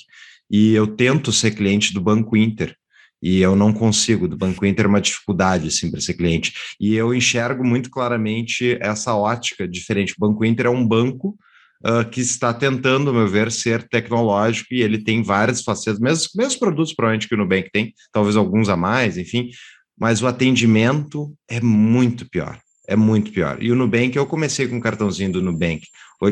e 0.49 0.73
eu 0.73 0.87
tento 0.87 1.31
ser 1.31 1.51
cliente 1.51 1.93
do 1.93 1.99
Banco 1.99 2.37
Inter 2.37 2.75
e 3.21 3.39
eu 3.41 3.55
não 3.55 3.73
consigo. 3.73 4.27
Do 4.27 4.37
Banco 4.37 4.65
Inter 4.65 4.85
é 4.85 4.89
uma 4.89 5.01
dificuldade 5.01 5.67
assim, 5.67 5.89
para 5.89 6.01
ser 6.01 6.13
cliente. 6.13 6.53
E 6.79 6.95
eu 6.95 7.13
enxergo 7.13 7.63
muito 7.63 7.89
claramente 7.89 8.77
essa 8.81 9.15
ótica 9.15 9.67
diferente. 9.67 10.13
O 10.13 10.27
Banco 10.27 10.45
Inter 10.45 10.67
é 10.67 10.69
um 10.69 10.87
banco 10.87 11.37
uh, 11.85 12.07
que 12.09 12.21
está 12.21 12.53
tentando, 12.53 13.09
ao 13.09 13.15
meu 13.15 13.27
ver, 13.27 13.51
ser 13.51 13.87
tecnológico 13.87 14.73
e 14.73 14.81
ele 14.81 14.99
tem 14.99 15.23
várias 15.23 15.61
facetas, 15.61 15.99
mesmos, 15.99 16.29
mesmos 16.35 16.55
produtos 16.55 16.93
provavelmente 16.93 17.27
que 17.27 17.35
o 17.35 17.37
Nubank 17.37 17.69
tem, 17.71 17.93
talvez 18.11 18.35
alguns 18.35 18.69
a 18.69 18.77
mais, 18.77 19.17
enfim, 19.17 19.49
mas 19.99 20.21
o 20.21 20.27
atendimento 20.27 21.33
é 21.49 21.59
muito 21.59 22.29
pior. 22.29 22.59
É 22.87 22.95
muito 22.95 23.31
pior. 23.31 23.61
E 23.61 23.69
o 23.69 23.75
Nubank, 23.75 24.15
eu 24.15 24.25
comecei 24.25 24.65
com 24.65 24.77
o 24.77 24.81
cartãozinho 24.81 25.33
do 25.33 25.41
Nubank. 25.41 25.85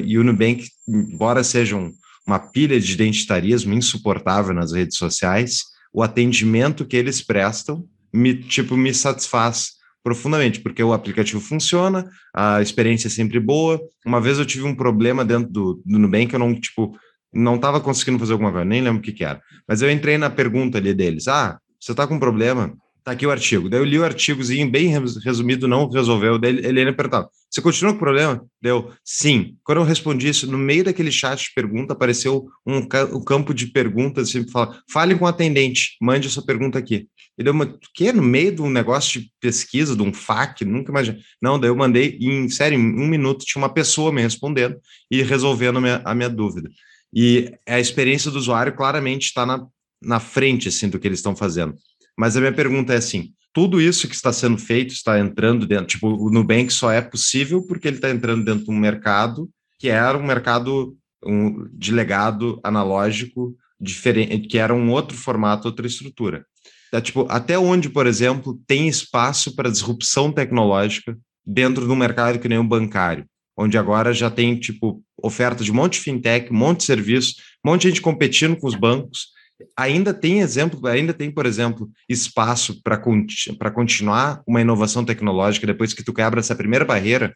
E 0.06 0.18
o 0.18 0.24
Nubank, 0.24 0.66
embora 0.88 1.44
seja 1.44 1.76
um, 1.76 1.92
uma 2.26 2.40
pilha 2.40 2.80
de 2.80 2.94
identitarismo 2.94 3.74
insuportável 3.74 4.54
nas 4.54 4.72
redes 4.72 4.98
sociais, 4.98 5.64
o 5.96 6.04
atendimento 6.04 6.86
que 6.86 6.98
eles 6.98 7.22
prestam 7.22 7.88
me, 8.14 8.36
tipo, 8.36 8.76
me 8.76 8.94
satisfaz 8.94 9.76
profundamente, 10.04 10.60
porque 10.60 10.84
o 10.84 10.92
aplicativo 10.92 11.40
funciona, 11.40 12.06
a 12.36 12.62
experiência 12.62 13.08
é 13.08 13.10
sempre 13.10 13.40
boa. 13.40 13.80
Uma 14.06 14.20
vez 14.20 14.38
eu 14.38 14.46
tive 14.46 14.66
um 14.66 14.76
problema 14.76 15.24
dentro 15.24 15.50
do, 15.50 15.82
do 15.86 15.98
Nubank, 15.98 16.34
eu 16.34 16.40
não, 16.40 16.54
tipo, 16.54 16.98
não 17.34 17.56
estava 17.56 17.80
conseguindo 17.80 18.20
fazer 18.20 18.34
alguma 18.34 18.52
coisa, 18.52 18.66
nem 18.66 18.82
lembro 18.82 19.00
o 19.00 19.02
que, 19.02 19.14
que 19.14 19.24
era. 19.24 19.42
Mas 19.66 19.82
eu 19.82 19.90
entrei 19.90 20.18
na 20.18 20.30
pergunta 20.30 20.78
ali 20.78 20.94
deles, 20.94 21.30
ah, 21.30 21.58
você 21.80 21.92
está 21.92 22.06
com 22.06 22.16
um 22.16 22.20
problema? 22.20 22.76
Tá 23.06 23.12
aqui 23.12 23.28
o 23.28 23.30
artigo. 23.30 23.70
Daí 23.70 23.80
eu 23.80 23.86
li 23.86 24.00
o 24.00 24.04
artigozinho 24.04 24.68
bem 24.68 24.92
resumido, 25.24 25.68
não 25.68 25.88
resolveu. 25.88 26.40
Daí 26.40 26.58
ele 26.58 26.82
ia 26.82 26.92
perguntar: 26.92 27.28
você 27.48 27.62
continua 27.62 27.92
com 27.92 27.98
o 27.98 28.00
problema? 28.00 28.44
Deu 28.60 28.92
sim. 29.04 29.56
Quando 29.64 29.78
eu 29.78 29.84
respondi 29.84 30.28
isso, 30.28 30.50
no 30.50 30.58
meio 30.58 30.84
daquele 30.84 31.12
chat 31.12 31.44
de 31.44 31.54
pergunta, 31.54 31.94
apareceu 31.94 32.48
um, 32.66 32.78
um 32.78 33.24
campo 33.24 33.54
de 33.54 33.68
perguntas, 33.68 34.30
assim, 34.30 34.50
fala, 34.50 34.82
fale 34.92 35.14
com 35.14 35.26
o 35.26 35.28
atendente, 35.28 35.96
mande 36.02 36.28
a 36.28 36.32
sua 36.32 36.44
pergunta 36.44 36.80
aqui. 36.80 37.08
E 37.38 37.44
deu 37.44 37.54
uma, 37.54 37.78
que 37.94 38.12
no 38.12 38.24
meio 38.24 38.56
de 38.56 38.64
um 38.64 38.72
negócio 38.72 39.22
de 39.22 39.32
pesquisa, 39.40 39.96
de 39.96 40.02
um 40.02 40.12
FAQ, 40.12 40.66
nunca 40.66 40.92
imaginei. 40.92 41.22
Não, 41.40 41.60
daí 41.60 41.70
eu 41.70 41.76
mandei, 41.76 42.18
em 42.20 42.50
sério, 42.50 42.76
em 42.76 42.82
um 42.82 43.08
minuto, 43.08 43.46
tinha 43.46 43.62
uma 43.62 43.72
pessoa 43.72 44.12
me 44.12 44.24
respondendo 44.24 44.78
e 45.12 45.22
resolvendo 45.22 45.78
a 45.78 45.82
minha, 45.82 46.02
a 46.04 46.16
minha 46.16 46.30
dúvida. 46.30 46.72
E 47.14 47.54
a 47.68 47.80
experiência 47.80 48.32
do 48.32 48.40
usuário 48.40 48.76
claramente 48.76 49.26
está 49.28 49.46
na, 49.46 49.64
na 50.02 50.20
frente, 50.20 50.70
assim, 50.70 50.90
do 50.90 50.98
que 50.98 51.08
eles 51.08 51.20
estão 51.20 51.36
fazendo. 51.36 51.76
Mas 52.18 52.36
a 52.36 52.40
minha 52.40 52.54
pergunta 52.54 52.94
é 52.94 52.98
assim: 52.98 53.34
tudo 53.54 53.80
isso 53.80 54.08
que 54.08 54.16
está 54.16 54.34
sendo 54.34 54.58
feito 54.58 54.94
está 54.94 55.20
entrando 55.20 55.66
dentro, 55.66 55.88
tipo, 55.88 56.08
o 56.08 56.30
Nubank 56.30 56.72
só 56.72 56.92
é 56.92 57.02
possível 57.02 57.66
porque 57.66 57.88
ele 57.88 57.98
está 57.98 58.10
entrando 58.10 58.44
dentro 58.44 58.66
de 58.66 58.72
um 58.72 58.78
mercado 58.78 59.50
que 59.80 59.90
era 59.90 60.18
um 60.18 60.26
mercado 60.26 60.96
um, 61.26 61.68
de 61.74 61.92
legado 61.92 62.60
analógico 62.64 63.56
diferente, 63.80 64.48
que 64.48 64.58
era 64.58 64.74
um 64.74 64.90
outro 64.92 65.18
formato, 65.18 65.68
outra 65.68 65.88
estrutura. 65.88 66.46
Tá, 66.92 67.02
tipo, 67.02 67.26
até 67.30 67.58
onde, 67.58 67.90
por 67.90 68.08
exemplo, 68.08 68.60
tem 68.68 68.88
espaço 68.88 69.56
para 69.56 69.72
disrupção 69.72 70.32
tecnológica 70.32 71.18
dentro 71.46 71.86
de 71.86 71.92
um 71.92 71.96
mercado 71.96 72.40
que 72.40 72.48
nem 72.48 72.58
o 72.58 72.64
bancário, 72.64 73.26
onde 73.58 73.78
agora 73.78 74.14
já 74.14 74.30
tem 74.30 74.58
tipo 74.58 75.04
oferta 75.22 75.64
de 75.64 75.72
um 75.72 75.76
monte 75.76 75.94
de 75.94 76.00
fintech, 76.02 76.52
um 76.52 76.58
monte 76.58 76.80
de 76.80 76.86
serviço, 76.86 77.36
um 77.66 77.72
monte 77.72 77.84
de 77.84 77.90
gente 77.90 78.02
competindo 78.02 78.58
com 78.58 78.68
os 78.68 78.76
bancos, 78.76 79.28
ainda 79.78 80.14
tem 80.14 80.42
exemplo, 80.42 80.86
ainda 80.88 81.14
tem, 81.14 81.32
por 81.32 81.46
exemplo, 81.46 81.90
espaço 82.10 82.82
para 82.84 82.98
conti 82.98 83.56
continuar 83.74 84.44
uma 84.48 84.62
inovação 84.62 85.06
tecnológica 85.06 85.68
depois 85.68 85.94
que 85.94 86.04
tu 86.04 86.14
quebra 86.14 86.40
essa 86.40 86.56
primeira 86.56 86.86
barreira 86.86 87.36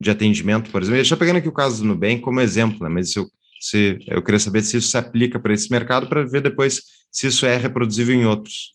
de 0.00 0.10
atendimento, 0.10 0.70
por 0.70 0.82
exemplo. 0.82 0.96
Deixa 0.96 1.14
eu 1.14 1.18
pegando 1.18 1.36
aqui 1.36 1.48
o 1.48 1.52
caso 1.52 1.82
do 1.82 1.88
Nubank 1.88 2.20
como 2.20 2.40
exemplo, 2.40 2.78
né? 2.82 2.88
mas 2.88 3.14
eu, 3.14 3.26
se, 3.60 3.98
eu 4.06 4.22
queria 4.22 4.40
saber 4.40 4.62
se 4.62 4.78
isso 4.78 4.88
se 4.88 4.96
aplica 4.96 5.38
para 5.38 5.52
esse 5.52 5.70
mercado 5.70 6.08
para 6.08 6.24
ver 6.24 6.42
depois 6.42 6.82
se 7.12 7.26
isso 7.26 7.44
é 7.44 7.56
reproduzível 7.56 8.14
em 8.14 8.24
outros. 8.24 8.74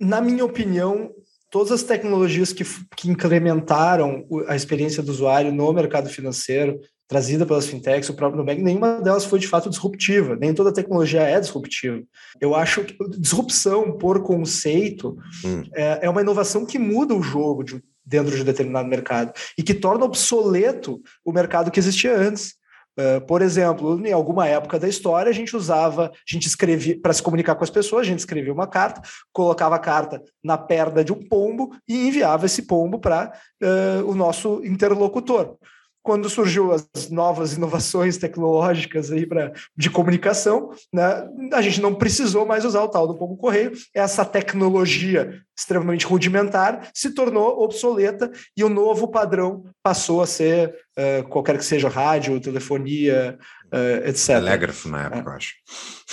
Na 0.00 0.20
minha 0.20 0.44
opinião, 0.44 1.10
todas 1.50 1.70
as 1.70 1.82
tecnologias 1.82 2.52
que, 2.52 2.64
que 2.96 3.10
incrementaram 3.10 4.26
a 4.48 4.56
experiência 4.56 5.02
do 5.02 5.12
usuário 5.12 5.52
no 5.52 5.72
mercado 5.72 6.08
financeiro, 6.08 6.80
trazida 7.12 7.44
pelas 7.44 7.66
fintechs, 7.66 8.08
o 8.08 8.14
próprio 8.14 8.38
Nubank, 8.38 8.62
nenhuma 8.62 8.98
delas 9.02 9.26
foi 9.26 9.38
de 9.38 9.46
fato 9.46 9.68
disruptiva, 9.68 10.34
nem 10.34 10.54
toda 10.54 10.72
tecnologia 10.72 11.20
é 11.20 11.38
disruptiva. 11.38 12.02
Eu 12.40 12.54
acho 12.54 12.84
que 12.84 12.96
disrupção, 13.18 13.98
por 13.98 14.22
conceito, 14.22 15.18
hum. 15.44 15.62
é, 15.74 16.06
é, 16.06 16.10
uma 16.10 16.22
inovação 16.22 16.64
que 16.64 16.78
muda 16.78 17.14
o 17.14 17.22
jogo 17.22 17.62
de, 17.62 17.82
dentro 18.04 18.34
de 18.34 18.40
um 18.40 18.46
determinado 18.46 18.88
mercado 18.88 19.30
e 19.58 19.62
que 19.62 19.74
torna 19.74 20.06
obsoleto 20.06 21.02
o 21.22 21.32
mercado 21.32 21.70
que 21.70 21.78
existia 21.78 22.16
antes. 22.16 22.54
Uh, 22.98 23.24
por 23.26 23.40
exemplo, 23.40 24.06
em 24.06 24.12
alguma 24.12 24.46
época 24.46 24.78
da 24.78 24.88
história, 24.88 25.28
a 25.28 25.34
gente 25.34 25.56
usava, 25.56 26.06
a 26.08 26.10
gente 26.26 26.46
escrevia, 26.46 26.98
para 27.00 27.12
se 27.12 27.22
comunicar 27.22 27.54
com 27.54 27.64
as 27.64 27.70
pessoas, 27.70 28.02
a 28.02 28.10
gente 28.10 28.18
escrevia 28.18 28.52
uma 28.52 28.66
carta, 28.66 29.00
colocava 29.32 29.76
a 29.76 29.78
carta 29.78 30.22
na 30.42 30.58
perna 30.58 31.02
de 31.02 31.12
um 31.12 31.26
pombo 31.26 31.74
e 31.88 32.08
enviava 32.08 32.46
esse 32.46 32.62
pombo 32.62 32.98
para 32.98 33.32
uh, 33.62 34.10
o 34.10 34.14
nosso 34.14 34.62
interlocutor 34.64 35.56
quando 36.02 36.28
surgiu 36.28 36.72
as 36.72 37.10
novas 37.10 37.54
inovações 37.54 38.18
tecnológicas 38.18 39.12
aí 39.12 39.24
para 39.24 39.52
de 39.76 39.88
comunicação, 39.88 40.70
né, 40.92 41.28
a 41.52 41.62
gente 41.62 41.80
não 41.80 41.94
precisou 41.94 42.44
mais 42.44 42.64
usar 42.64 42.82
o 42.82 42.88
tal 42.88 43.06
do 43.06 43.16
pombo 43.16 43.36
correio. 43.36 43.72
Essa 43.94 44.24
tecnologia 44.24 45.40
extremamente 45.56 46.06
rudimentar 46.06 46.90
se 46.92 47.14
tornou 47.14 47.62
obsoleta 47.62 48.30
e 48.56 48.64
o 48.64 48.68
novo 48.68 49.08
padrão 49.08 49.64
passou 49.82 50.22
a 50.22 50.26
ser 50.26 50.74
uh, 50.98 51.28
qualquer 51.28 51.56
que 51.56 51.64
seja 51.64 51.88
rádio, 51.88 52.40
telefonia, 52.40 53.38
uh, 53.72 54.08
etc. 54.08 54.26
Telégrafo 54.26 54.88
na 54.88 55.04
época, 55.04 55.30
é. 55.30 55.36
acho. 55.36 55.54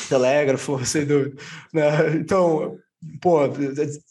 Telégrafo, 0.07 0.79
sem 0.85 1.05
dúvida. 1.05 1.41
Né? 1.73 2.15
Então, 2.15 2.77
pô, 3.21 3.39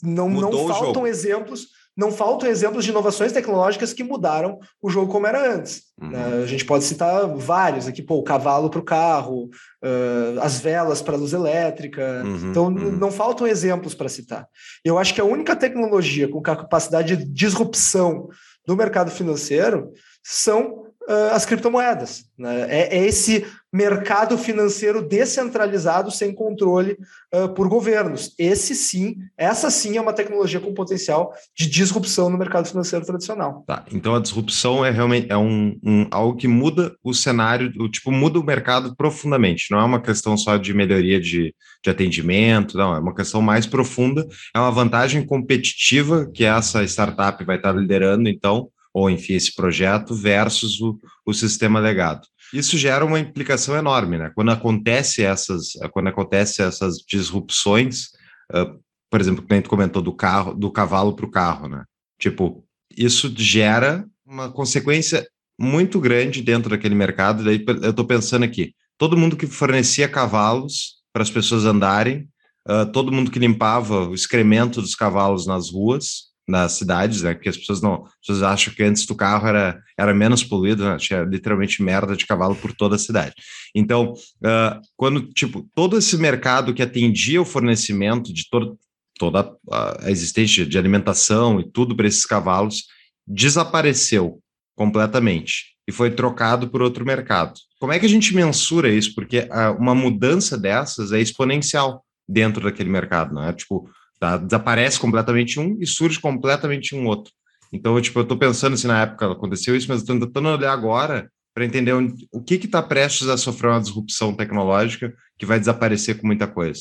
não, 0.03 0.29
não 0.29 0.67
faltam 0.67 1.07
exemplos 1.07 1.78
não 1.99 2.13
faltam 2.13 2.49
exemplos 2.49 2.85
de 2.85 2.93
inovações 2.93 3.33
tecnológicas 3.33 3.93
que 3.93 4.05
mudaram 4.05 4.61
o 4.81 4.89
jogo 4.89 5.11
como 5.11 5.27
era 5.27 5.53
antes. 5.53 5.83
Uhum. 6.01 6.13
Uh, 6.13 6.43
a 6.45 6.47
gente 6.47 6.65
pode 6.65 6.85
citar 6.85 7.27
vários 7.35 7.89
aqui, 7.89 8.01
pô, 8.01 8.19
o 8.19 8.23
cavalo 8.23 8.71
para 8.71 8.79
o 8.79 8.85
carro, 8.85 9.47
uh, 9.83 10.41
as 10.41 10.61
velas 10.61 11.03
para 11.03 11.17
a 11.17 11.19
luz 11.19 11.33
elétrica. 11.33 12.23
Uhum, 12.25 12.51
então, 12.51 12.67
uhum. 12.67 12.93
não 12.93 13.11
faltam 13.11 13.49
exemplos 13.49 13.97
para 13.97 14.09
citar. 14.09 14.47
Eu 14.85 14.97
acho 14.97 15.13
que 15.13 15.21
a 15.21 15.25
única 15.25 15.57
tecnologia 15.57 16.29
com 16.29 16.41
capacidade 16.41 17.17
de 17.17 17.25
disrupção 17.25 18.29
no 18.65 18.77
mercado 18.77 19.11
financeiro 19.11 19.91
são 20.23 20.85
uh, 21.09 21.33
as 21.33 21.47
criptomoedas. 21.47 22.25
Né? 22.38 22.66
É, 22.68 22.99
é, 22.99 23.07
esse 23.07 23.47
mercado 23.73 24.38
financeiro 24.38 25.03
descentralizado 25.03 26.11
sem 26.11 26.35
controle 26.35 26.97
uh, 27.35 27.49
por 27.53 27.68
governos. 27.68 28.35
Esse 28.38 28.75
sim, 28.75 29.16
essa 29.37 29.71
sim 29.71 29.97
é 29.97 30.01
uma 30.01 30.12
tecnologia 30.12 30.61
com 30.61 30.73
potencial 30.73 31.33
de 31.57 31.68
disrupção 31.68 32.31
no 32.31 32.38
mercado 32.38 32.68
financeiro 32.68 33.05
tradicional. 33.05 33.64
Tá, 33.66 33.85
então 33.92 34.14
a 34.14 34.21
disrupção 34.21 34.85
é 34.85 34.90
realmente 34.90 35.27
é 35.31 35.37
um, 35.37 35.79
um, 35.85 36.07
algo 36.11 36.37
que 36.37 36.49
muda 36.49 36.94
o 37.03 37.12
cenário, 37.12 37.73
o, 37.79 37.88
tipo, 37.90 38.11
muda 38.11 38.38
o 38.38 38.44
mercado 38.44 38.94
profundamente. 38.97 39.71
Não 39.71 39.81
é 39.81 39.85
uma 39.85 40.01
questão 40.01 40.37
só 40.37 40.57
de 40.57 40.73
melhoria 40.73 41.21
de, 41.21 41.55
de 41.83 41.90
atendimento, 41.90 42.77
não, 42.77 42.94
é 42.94 42.99
uma 42.99 43.14
questão 43.14 43.42
mais 43.42 43.66
profunda, 43.66 44.27
é 44.55 44.59
uma 44.59 44.71
vantagem 44.71 45.25
competitiva 45.25 46.31
que 46.33 46.44
essa 46.44 46.83
startup 46.85 47.44
vai 47.44 47.57
estar 47.57 47.73
liderando, 47.73 48.29
então, 48.29 48.71
ou 48.92 49.09
enfim, 49.11 49.35
esse 49.35 49.55
projeto 49.55 50.14
versus 50.14 50.81
o, 50.81 50.98
o 51.27 51.33
sistema 51.33 51.81
legado. 51.81 52.27
Isso 52.53 52.79
gera 52.79 53.05
uma 53.05 53.20
implicação 53.20 53.77
enorme, 53.77 54.18
né? 54.18 54.33
Quando 54.35 54.51
acontece 54.51 55.22
essas, 55.22 55.72
quando 55.92 56.09
acontece 56.09 56.62
essas 56.62 56.96
disrupções, 56.98 58.07
uh, 58.53 58.79
por 59.11 59.20
exemplo, 59.20 59.44
a 59.48 59.55
gente 59.55 59.68
comentou 59.68 60.03
do 60.03 60.12
carro, 60.12 60.55
do 60.55 60.70
cavalo 60.70 61.14
para 61.14 61.27
o 61.27 61.31
carro, 61.31 61.68
né? 61.68 61.85
Tipo, 62.18 62.64
isso 62.96 63.33
gera 63.37 64.05
uma 64.27 64.51
consequência 64.51 65.27
muito 65.59 66.01
grande 66.01 66.42
dentro 66.42 66.70
daquele 66.70 66.94
mercado. 66.94 67.44
Daí 67.44 67.64
eu 67.83 67.90
estou 67.90 68.07
pensando 68.07 68.44
aqui, 68.44 68.74
todo 68.96 69.16
mundo 69.16 69.37
que 69.37 69.46
fornecia 69.46 70.09
cavalos 70.09 70.98
para 71.12 71.22
as 71.22 71.31
pessoas 71.31 71.64
andarem, 71.64 72.29
uh, 72.68 72.90
todo 72.92 73.12
mundo 73.12 73.31
que 73.31 73.38
limpava 73.38 74.09
o 74.09 74.14
excremento 74.14 74.81
dos 74.81 74.94
cavalos 74.94 75.46
nas 75.46 75.70
ruas, 75.70 76.28
nas 76.49 76.73
cidades, 76.73 77.23
né? 77.23 77.35
Porque 77.35 77.51
as 77.51 77.57
pessoas 77.59 77.83
não, 77.83 78.05
as 78.07 78.27
pessoas 78.27 78.43
acham 78.43 78.73
que 78.73 78.83
antes 78.83 79.05
do 79.05 79.15
carro 79.15 79.47
era, 79.47 79.79
era 79.99 80.15
menos 80.15 80.43
poluído, 80.43 80.83
né? 80.83 80.97
tinha 80.97 81.23
literalmente 81.23 81.83
merda 81.83 82.17
de 82.17 82.27
cavalo 82.27 82.57
por 82.57 82.73
toda 82.73 82.97
a 82.97 82.99
cidade. 82.99 83.35
Então, 83.75 84.15
uh, 84.15 84.81
quando 84.97 85.31
tipo 85.35 85.69
todo 85.75 85.99
esse 85.99 86.17
mercado 86.17 86.73
que 86.73 86.83
atendia 86.83 87.43
o 87.43 87.45
fornecimento 87.45 88.33
de 88.33 88.49
toda 88.49 89.53
a 89.71 90.11
existência 90.11 90.65
de 90.65 90.79
alimentação 90.79 91.61
e 91.61 91.71
tudo 91.71 91.95
para 91.95 92.07
esses 92.09 92.25
cavalos 92.25 92.85
desapareceu 93.27 94.41
completamente 94.75 95.77
e 95.87 95.93
foi 95.93 96.11
trocado 96.11 96.69
por 96.69 96.81
outro 96.81 97.05
mercado. 97.05 97.55
Como 97.79 97.93
é 97.93 97.99
que 97.99 98.07
a 98.07 98.09
gente 98.09 98.35
mensura 98.35 98.89
isso? 98.89 99.15
Porque 99.15 99.41
uh, 99.41 99.77
uma 99.79 99.95
mudança 99.95 100.57
dessas 100.57 101.13
é 101.13 101.21
exponencial 101.21 102.05
dentro 102.29 102.63
daquele 102.63 102.89
mercado, 102.89 103.35
não 103.35 103.43
é? 103.43 103.53
Tipo, 103.53 103.89
Tá? 104.18 104.37
Desaparece 104.37 104.98
completamente 104.98 105.61
um 105.61 105.76
e 105.81 105.87
surge 105.87 106.20
completamente 106.20 106.94
um 106.94 107.07
outro. 107.07 107.33
Então, 107.72 107.94
eu, 107.94 108.02
tipo, 108.02 108.18
eu 108.18 108.22
estou 108.22 108.38
pensando 108.38 108.76
se 108.76 108.87
na 108.87 109.02
época 109.02 109.31
aconteceu 109.31 109.76
isso, 109.76 109.87
mas 109.88 110.00
estou 110.00 110.18
tentando 110.18 110.48
olhar 110.48 110.72
agora 110.72 111.31
para 111.54 111.64
entender 111.64 111.92
onde, 111.92 112.26
o 112.33 112.40
que 112.42 112.54
está 112.54 112.83
prestes 112.83 113.28
a 113.28 113.37
sofrer 113.37 113.70
uma 113.70 113.81
disrupção 113.81 114.35
tecnológica 114.35 115.12
que 115.37 115.44
vai 115.44 115.59
desaparecer 115.59 116.18
com 116.18 116.26
muita 116.26 116.46
coisa. 116.46 116.81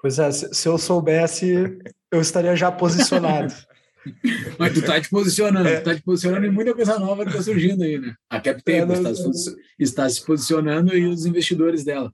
Pois 0.00 0.18
é, 0.18 0.30
se, 0.30 0.54
se 0.54 0.68
eu 0.68 0.78
soubesse, 0.78 1.78
eu 2.10 2.20
estaria 2.20 2.54
já 2.54 2.70
posicionado. 2.70 3.52
Mas 4.58 4.72
tu 4.72 4.80
está 4.80 5.00
te 5.00 5.10
posicionando, 5.10 5.68
é. 5.68 5.80
tu 5.80 5.84
tá 5.84 5.94
te 5.94 6.02
posicionando 6.02 6.46
em 6.46 6.50
muita 6.50 6.74
coisa 6.74 6.98
nova 6.98 7.24
que 7.24 7.30
está 7.30 7.42
surgindo 7.42 7.82
aí, 7.82 7.98
né? 7.98 8.14
A 8.30 8.40
CapTable 8.40 8.94
é, 8.94 9.10
está, 9.10 9.30
está, 9.78 10.08
se 10.08 10.24
posicionando 10.24 10.96
e 10.96 11.04
os 11.04 11.26
investidores 11.26 11.84
dela. 11.84 12.12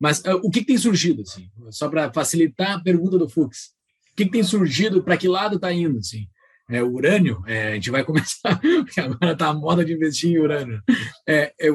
Mas 0.00 0.20
uh, 0.20 0.40
o 0.42 0.50
que, 0.50 0.60
que, 0.60 0.66
tem 0.66 0.78
surgido, 0.78 1.22
assim? 1.22 1.50
Só 1.70 1.88
para 1.88 2.12
facilitar 2.12 2.76
a 2.76 2.80
pergunta 2.80 3.18
do 3.18 3.28
Fux. 3.28 3.74
O 4.14 4.16
que, 4.16 4.26
que 4.26 4.30
tem 4.30 4.44
surgido? 4.44 5.02
Para 5.02 5.16
que 5.16 5.26
lado 5.26 5.56
está 5.56 5.72
indo? 5.72 5.98
Assim? 5.98 6.28
É, 6.70 6.80
urânio, 6.84 7.42
é, 7.48 7.72
a 7.72 7.74
gente 7.74 7.90
vai 7.90 8.02
começar, 8.06 8.60
porque 8.60 9.00
agora 9.00 9.32
está 9.32 9.48
a 9.48 9.54
moda 9.54 9.84
de 9.84 9.92
investir 9.92 10.30
em 10.30 10.38
urânio. 10.38 10.80
É, 11.28 11.52
é, 11.60 11.68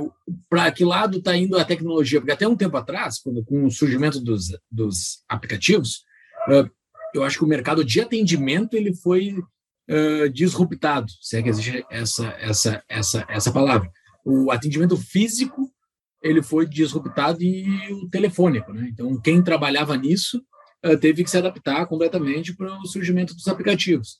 Para 0.49 0.71
que 0.71 0.85
lado 0.85 1.17
está 1.17 1.35
indo 1.35 1.57
a 1.57 1.65
tecnologia? 1.65 2.21
Porque 2.21 2.31
até 2.31 2.47
um 2.47 2.55
tempo 2.55 2.77
atrás, 2.77 3.19
quando, 3.19 3.43
com 3.43 3.65
o 3.65 3.71
surgimento 3.71 4.21
dos, 4.21 4.47
dos 4.71 5.21
aplicativos, 5.27 6.05
eu 7.13 7.23
acho 7.25 7.37
que 7.37 7.43
o 7.43 7.47
mercado 7.47 7.83
de 7.83 7.99
atendimento 7.99 8.75
ele 8.75 8.95
foi 8.95 9.35
disruptado, 10.31 11.11
se 11.19 11.35
é 11.35 11.41
que 11.41 11.49
existe 11.49 11.83
essa, 11.89 12.27
essa, 12.39 12.83
essa, 12.87 13.25
essa 13.27 13.51
palavra. 13.51 13.91
O 14.23 14.49
atendimento 14.51 14.95
físico 14.95 15.69
ele 16.21 16.41
foi 16.41 16.67
disruptado 16.67 17.41
e 17.41 17.91
o 17.91 18.09
telefônico. 18.09 18.71
Né? 18.71 18.89
Então, 18.91 19.19
quem 19.19 19.41
trabalhava 19.41 19.97
nisso 19.97 20.41
teve 21.01 21.23
que 21.23 21.29
se 21.29 21.37
adaptar 21.37 21.85
completamente 21.87 22.55
para 22.55 22.77
o 22.79 22.85
surgimento 22.85 23.35
dos 23.35 23.47
aplicativos. 23.47 24.17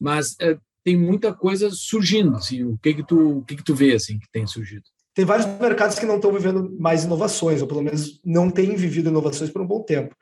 Mas 0.00 0.32
uh, 0.32 0.58
tem 0.84 0.96
muita 0.96 1.32
coisa 1.32 1.70
surgindo, 1.70 2.36
assim, 2.36 2.64
o 2.64 2.78
que 2.78 2.94
que 2.94 3.06
tu, 3.06 3.38
o 3.38 3.44
que 3.44 3.56
que 3.56 3.64
tu 3.64 3.74
vê, 3.74 3.92
assim, 3.92 4.18
que 4.18 4.30
tem 4.32 4.46
surgido? 4.46 4.84
Tem 5.14 5.24
vários 5.24 5.46
mercados 5.58 5.98
que 5.98 6.06
não 6.06 6.16
estão 6.16 6.32
vivendo 6.32 6.74
mais 6.78 7.04
inovações, 7.04 7.60
ou 7.60 7.68
pelo 7.68 7.82
menos 7.82 8.20
não 8.24 8.48
têm 8.48 8.74
vivido 8.76 9.10
inovações 9.10 9.50
por 9.50 9.60
um 9.60 9.66
bom 9.66 9.82
tempo. 9.82 10.14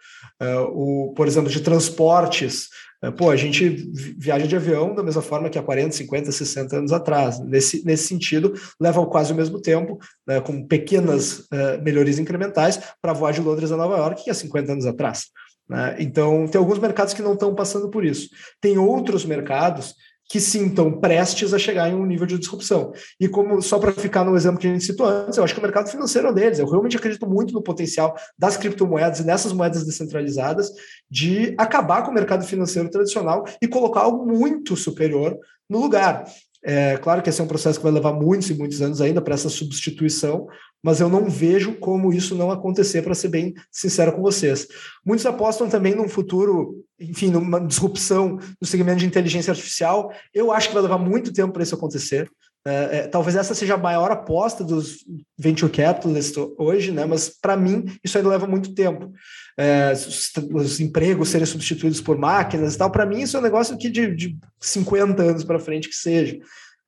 Uh, 0.42 1.10
o, 1.10 1.14
por 1.14 1.26
exemplo, 1.26 1.50
de 1.50 1.60
transportes, 1.60 2.68
pô, 3.16 3.30
a 3.30 3.36
gente 3.36 3.68
viaja 4.16 4.46
de 4.46 4.56
avião 4.56 4.94
da 4.94 5.02
mesma 5.02 5.22
forma 5.22 5.48
que 5.48 5.58
há 5.58 5.62
40, 5.62 5.92
50, 5.92 6.32
60 6.32 6.76
anos 6.78 6.92
atrás. 6.92 7.38
Nesse, 7.38 7.84
nesse 7.84 8.08
sentido, 8.08 8.54
leva 8.80 9.06
quase 9.06 9.32
o 9.32 9.36
mesmo 9.36 9.60
tempo, 9.60 9.98
né, 10.26 10.40
com 10.40 10.66
pequenas 10.66 11.40
uh, 11.40 11.82
melhorias 11.82 12.18
incrementais, 12.18 12.80
para 13.00 13.12
voar 13.12 13.32
de 13.32 13.40
Londres 13.40 13.70
a 13.70 13.76
Nova 13.76 13.98
York, 13.98 14.24
que 14.24 14.30
há 14.30 14.34
50 14.34 14.72
anos 14.72 14.86
atrás. 14.86 15.26
Né? 15.68 15.96
Então, 15.98 16.46
tem 16.46 16.58
alguns 16.58 16.78
mercados 16.78 17.14
que 17.14 17.22
não 17.22 17.34
estão 17.34 17.54
passando 17.54 17.90
por 17.90 18.04
isso. 18.04 18.28
Tem 18.60 18.78
outros 18.78 19.24
mercados 19.24 19.94
que 20.30 20.40
sintam 20.40 20.92
prestes 20.92 21.54
a 21.54 21.58
chegar 21.58 21.88
em 21.88 21.94
um 21.94 22.04
nível 22.04 22.26
de 22.26 22.38
disrupção. 22.38 22.92
E 23.18 23.26
como 23.26 23.62
só 23.62 23.78
para 23.78 23.92
ficar 23.92 24.24
no 24.24 24.36
exemplo 24.36 24.58
que 24.58 24.66
a 24.66 24.70
gente 24.70 24.84
citou 24.84 25.06
antes, 25.06 25.38
eu 25.38 25.44
acho 25.44 25.54
que 25.54 25.60
o 25.60 25.62
mercado 25.62 25.88
financeiro 25.88 26.28
é 26.28 26.32
deles. 26.32 26.58
Eu 26.58 26.68
realmente 26.68 26.98
acredito 26.98 27.26
muito 27.26 27.54
no 27.54 27.62
potencial 27.62 28.14
das 28.38 28.56
criptomoedas 28.56 29.20
e 29.20 29.24
nessas 29.24 29.52
moedas 29.54 29.86
descentralizadas 29.86 30.70
de 31.10 31.54
acabar 31.56 32.02
com 32.02 32.10
o 32.10 32.14
mercado 32.14 32.44
financeiro 32.44 32.90
tradicional 32.90 33.44
e 33.60 33.66
colocar 33.66 34.00
algo 34.00 34.26
muito 34.26 34.76
superior 34.76 35.34
no 35.68 35.78
lugar. 35.80 36.26
É 36.62 36.98
claro 36.98 37.22
que 37.22 37.30
esse 37.30 37.40
é 37.40 37.44
um 37.44 37.48
processo 37.48 37.78
que 37.78 37.84
vai 37.84 37.92
levar 37.92 38.12
muitos 38.12 38.50
e 38.50 38.54
muitos 38.54 38.82
anos 38.82 39.00
ainda 39.00 39.22
para 39.22 39.34
essa 39.34 39.48
substituição, 39.48 40.46
mas 40.82 41.00
eu 41.00 41.08
não 41.08 41.28
vejo 41.28 41.74
como 41.74 42.12
isso 42.12 42.34
não 42.34 42.50
acontecer, 42.50 43.02
para 43.02 43.14
ser 43.14 43.28
bem 43.28 43.54
sincero 43.70 44.12
com 44.12 44.22
vocês. 44.22 44.66
Muitos 45.04 45.26
apostam 45.26 45.68
também 45.68 45.94
num 45.94 46.08
futuro, 46.08 46.84
enfim, 47.00 47.30
numa 47.30 47.60
disrupção 47.60 48.38
no 48.60 48.66
segmento 48.66 49.00
de 49.00 49.06
inteligência 49.06 49.50
artificial. 49.50 50.12
Eu 50.32 50.52
acho 50.52 50.68
que 50.68 50.74
vai 50.74 50.82
levar 50.82 50.98
muito 50.98 51.32
tempo 51.32 51.52
para 51.52 51.62
isso 51.62 51.74
acontecer. 51.74 52.30
É, 52.66 52.98
é, 52.98 53.06
talvez 53.06 53.36
essa 53.36 53.54
seja 53.54 53.74
a 53.74 53.78
maior 53.78 54.10
aposta 54.10 54.62
dos 54.62 54.98
venture 55.38 55.72
capitalists 55.72 56.36
hoje, 56.58 56.92
né? 56.92 57.06
mas 57.06 57.28
para 57.28 57.56
mim 57.56 57.86
isso 58.04 58.18
ainda 58.18 58.30
leva 58.30 58.46
muito 58.46 58.74
tempo. 58.74 59.12
É, 59.56 59.92
os, 59.92 60.30
os, 60.52 60.80
empregos 60.80 61.30
serem 61.30 61.46
substituídos 61.46 62.00
por 62.00 62.18
máquinas 62.18 62.74
e 62.74 62.78
tal, 62.78 62.90
para 62.90 63.06
mim 63.06 63.22
isso 63.22 63.36
é 63.36 63.40
um 63.40 63.42
negócio 63.42 63.76
que 63.78 63.88
de, 63.88 64.14
de 64.14 64.36
50 64.60 65.22
anos 65.22 65.44
para 65.44 65.58
frente 65.58 65.88
que 65.88 65.94
seja. 65.94 66.38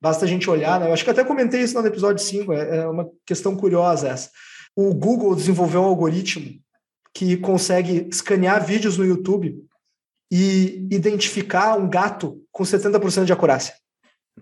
Basta 0.01 0.25
a 0.25 0.29
gente 0.29 0.49
olhar, 0.49 0.81
né? 0.81 0.89
Eu 0.89 0.93
acho 0.93 1.05
que 1.05 1.11
até 1.11 1.23
comentei 1.23 1.61
isso 1.61 1.81
no 1.81 1.87
episódio 1.87 2.25
5, 2.25 2.53
é, 2.53 2.79
é 2.79 2.89
uma 2.89 3.09
questão 3.27 3.55
curiosa 3.55 4.09
essa. 4.09 4.31
O 4.75 4.95
Google 4.95 5.35
desenvolveu 5.35 5.83
um 5.83 5.87
algoritmo 5.87 6.59
que 7.15 7.37
consegue 7.37 8.09
escanear 8.11 8.65
vídeos 8.65 8.97
no 8.97 9.05
YouTube 9.05 9.63
e 10.33 10.87
identificar 10.91 11.77
um 11.77 11.89
gato 11.89 12.41
com 12.53 12.63
70% 12.63 13.25
de 13.25 13.33
acurácia. 13.33 13.75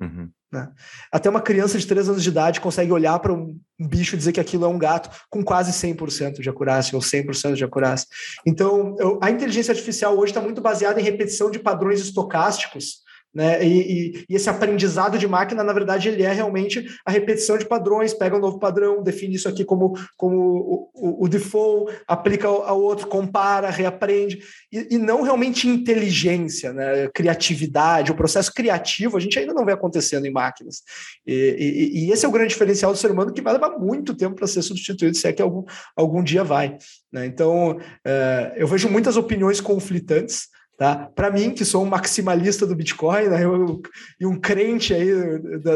Uhum. 0.00 0.30
Né? 0.52 0.70
Até 1.12 1.28
uma 1.28 1.40
criança 1.40 1.78
de 1.78 1.86
3 1.86 2.10
anos 2.10 2.22
de 2.22 2.28
idade 2.28 2.60
consegue 2.60 2.92
olhar 2.92 3.18
para 3.18 3.32
um 3.32 3.58
bicho 3.78 4.14
e 4.14 4.18
dizer 4.18 4.32
que 4.32 4.40
aquilo 4.40 4.64
é 4.64 4.68
um 4.68 4.78
gato 4.78 5.10
com 5.28 5.42
quase 5.42 5.72
100% 5.72 6.40
de 6.40 6.48
acurácia 6.48 6.94
ou 6.94 7.02
100% 7.02 7.54
de 7.54 7.64
acurácia. 7.64 8.06
Então, 8.46 8.96
eu, 8.98 9.18
a 9.22 9.30
inteligência 9.30 9.72
artificial 9.72 10.16
hoje 10.16 10.30
está 10.30 10.40
muito 10.40 10.60
baseada 10.60 11.00
em 11.00 11.04
repetição 11.04 11.50
de 11.50 11.58
padrões 11.58 12.00
estocásticos 12.00 13.02
né? 13.34 13.64
E, 13.64 13.68
e, 13.68 14.24
e, 14.28 14.34
esse 14.34 14.48
aprendizado 14.48 15.18
de 15.18 15.28
máquina, 15.28 15.62
na 15.62 15.72
verdade, 15.72 16.08
ele 16.08 16.22
é 16.22 16.32
realmente 16.32 16.86
a 17.04 17.10
repetição 17.10 17.58
de 17.58 17.66
padrões, 17.66 18.14
pega 18.14 18.36
um 18.36 18.40
novo 18.40 18.58
padrão, 18.58 19.02
define 19.02 19.34
isso 19.34 19.48
aqui 19.48 19.64
como, 19.64 19.92
como 20.16 20.36
o, 20.36 20.90
o, 20.94 21.24
o 21.24 21.28
default, 21.28 21.94
aplica 22.06 22.48
ao, 22.48 22.80
outro, 22.80 23.06
compara, 23.06 23.70
reaprende, 23.70 24.40
e, 24.72 24.94
e, 24.94 24.98
não 24.98 25.22
realmente 25.22 25.68
inteligência, 25.68 26.72
né? 26.72 27.08
criatividade, 27.14 28.10
o 28.10 28.16
processo 28.16 28.52
criativo 28.52 29.16
a 29.16 29.20
gente 29.20 29.38
ainda 29.38 29.54
não 29.54 29.64
vê 29.64 29.72
acontecendo 29.72 30.26
em 30.26 30.32
máquinas. 30.32 30.82
E, 31.26 32.08
esse 32.10 32.24
é 32.24 32.28
o 32.28 32.32
grande 32.32 32.50
diferencial 32.50 32.92
do 32.92 32.98
ser 32.98 33.10
humano 33.10 33.32
que 33.32 33.42
vai 33.42 33.52
levar 33.52 33.78
muito 33.78 34.16
tempo 34.16 34.36
para 34.36 34.46
ser 34.46 34.62
substituído, 34.62 35.16
se 35.16 35.28
é 35.28 35.32
que 35.32 35.42
algum, 35.42 35.64
algum 35.94 36.22
dia 36.22 36.42
vai. 36.42 36.76
Né? 37.12 37.26
Então, 37.26 37.78
é, 38.04 38.54
eu 38.56 38.66
vejo 38.66 38.88
muitas 38.88 39.16
opiniões 39.16 39.60
conflitantes, 39.60 40.48
Tá? 40.78 41.10
Para 41.12 41.28
mim, 41.28 41.50
que 41.50 41.64
sou 41.64 41.84
um 41.84 41.88
maximalista 41.88 42.64
do 42.64 42.76
Bitcoin 42.76 43.24
né, 43.24 43.44
eu, 43.44 43.82
e 44.20 44.24
um 44.24 44.38
crente 44.38 44.94
aí 44.94 45.10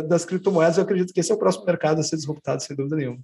das 0.08 0.24
criptomoedas, 0.24 0.76
eu 0.76 0.84
acredito 0.84 1.12
que 1.12 1.18
esse 1.18 1.32
é 1.32 1.34
o 1.34 1.38
próximo 1.38 1.66
mercado 1.66 1.98
a 1.98 2.04
ser 2.04 2.14
disruptado, 2.14 2.62
sem 2.62 2.76
dúvida 2.76 2.94
nenhuma. 2.94 3.18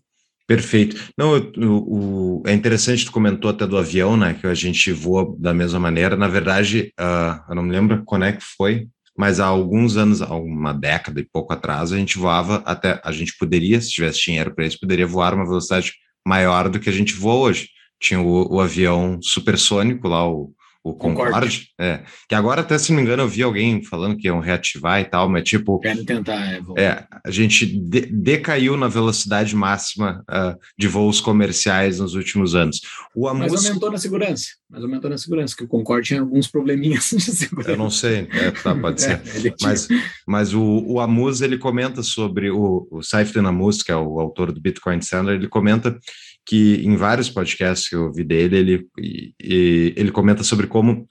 Perfeito. 0.45 0.97
Não, 1.17 1.37
o, 1.57 2.43
é 2.47 2.53
interessante, 2.53 3.05
tu 3.05 3.13
comentou 3.13 3.49
até 3.49 3.65
do 3.65 3.79
avião, 3.79 4.17
né? 4.17 4.35
Que 4.35 4.49
a 4.49 4.55
gente 4.55 4.91
voa 4.91 5.33
da 5.39 5.55
mesma 5.55 5.79
maneira. 5.79 6.17
Na 6.17 6.27
verdade, 6.27 6.93
uh, 6.99 7.49
eu 7.49 7.55
não 7.55 7.63
me 7.63 7.71
lembro 7.71 8.03
quando 8.05 8.25
é 8.25 8.33
que 8.33 8.43
foi, 8.57 8.89
mas 9.17 9.39
há 9.39 9.47
alguns 9.47 9.97
anos, 9.97 10.21
há 10.21 10.35
uma 10.35 10.73
década 10.73 11.21
e 11.21 11.29
pouco 11.33 11.53
atrás, 11.53 11.93
a 11.93 11.97
gente 11.97 12.19
voava 12.19 12.57
até. 12.65 13.01
A 13.05 13.13
gente 13.13 13.37
poderia, 13.39 13.81
se 13.81 13.91
tivesse 13.91 14.21
dinheiro 14.23 14.53
para 14.53 14.67
isso, 14.67 14.81
poderia 14.81 15.07
voar 15.07 15.33
uma 15.33 15.47
velocidade 15.47 15.93
maior 16.27 16.69
do 16.69 16.81
que 16.81 16.89
a 16.89 16.93
gente 16.93 17.15
voa 17.15 17.51
hoje. 17.51 17.69
Tinha 18.01 18.21
o, 18.21 18.55
o 18.55 18.61
avião 18.61 19.21
supersônico 19.23 20.09
lá, 20.09 20.29
o 20.29 20.53
o 20.83 20.95
Concorde, 20.95 21.69
é. 21.79 22.01
Que 22.29 22.35
agora, 22.35 22.61
até 22.61 22.79
se 22.79 22.91
não 22.91 22.97
me 22.99 23.03
engano, 23.03 23.23
eu 23.23 23.29
vi 23.29 23.43
alguém 23.43 23.83
falando 23.83 24.17
que 24.17 24.29
iam 24.29 24.41
reativar 24.41 25.01
e 25.01 25.05
tal, 25.05 25.29
mas 25.29 25.45
tipo. 25.45 25.79
Querem 25.81 26.05
tentar, 26.05 26.41
é. 26.41 26.61
É, 26.77 27.05
a 27.25 27.31
gente 27.31 27.67
de, 27.67 28.03
decaiu 28.03 28.77
na 28.77 28.89
velocidade 28.89 29.55
máxima 29.55 30.25
uh, 30.31 30.59
de 30.79 30.89
voos 30.89 31.21
comerciais 31.21 31.99
nos 31.99 32.15
últimos 32.15 32.55
anos. 32.55 32.81
O 33.15 33.29
Amus... 33.29 33.53
Mas 33.53 33.67
aumentou 33.67 33.91
na 33.91 33.99
segurança. 33.99 34.47
Mas 34.71 34.83
aumentou 34.83 35.11
na 35.11 35.19
segurança, 35.19 35.57
que 35.57 35.65
o 35.65 35.69
Concorde 35.69 36.09
tinha 36.09 36.21
alguns 36.21 36.47
probleminhas 36.47 37.11
de 37.17 37.21
segurança. 37.21 37.71
Eu 37.71 37.77
não 37.77 37.91
sei, 37.91 38.29
é, 38.31 38.51
tá, 38.51 38.75
pode 38.75 39.03
ser. 39.03 39.13
É, 39.13 39.55
mas 39.61 39.89
mas 40.27 40.55
o, 40.55 40.85
o 40.87 41.01
Amus, 41.01 41.41
ele 41.41 41.59
comenta 41.59 42.03
sobre 42.03 42.51
o, 42.51 42.87
o 42.91 43.03
Saifedean 43.03 43.49
Amus, 43.49 43.83
que 43.83 43.91
é 43.91 43.97
o 43.97 44.21
autor 44.21 44.53
do 44.53 44.61
Bitcoin 44.61 44.99
Standard, 44.99 45.39
ele 45.39 45.49
comenta 45.49 45.99
que 46.49 46.77
em 46.83 46.97
vários 46.97 47.29
podcasts 47.29 47.87
que 47.87 47.95
eu 47.95 48.05
ouvi 48.05 48.25
dele, 48.25 48.57
ele, 48.57 48.87
e, 48.99 49.93
ele 49.95 50.11
comenta 50.11 50.43
sobre 50.43 50.67
como 50.67 51.07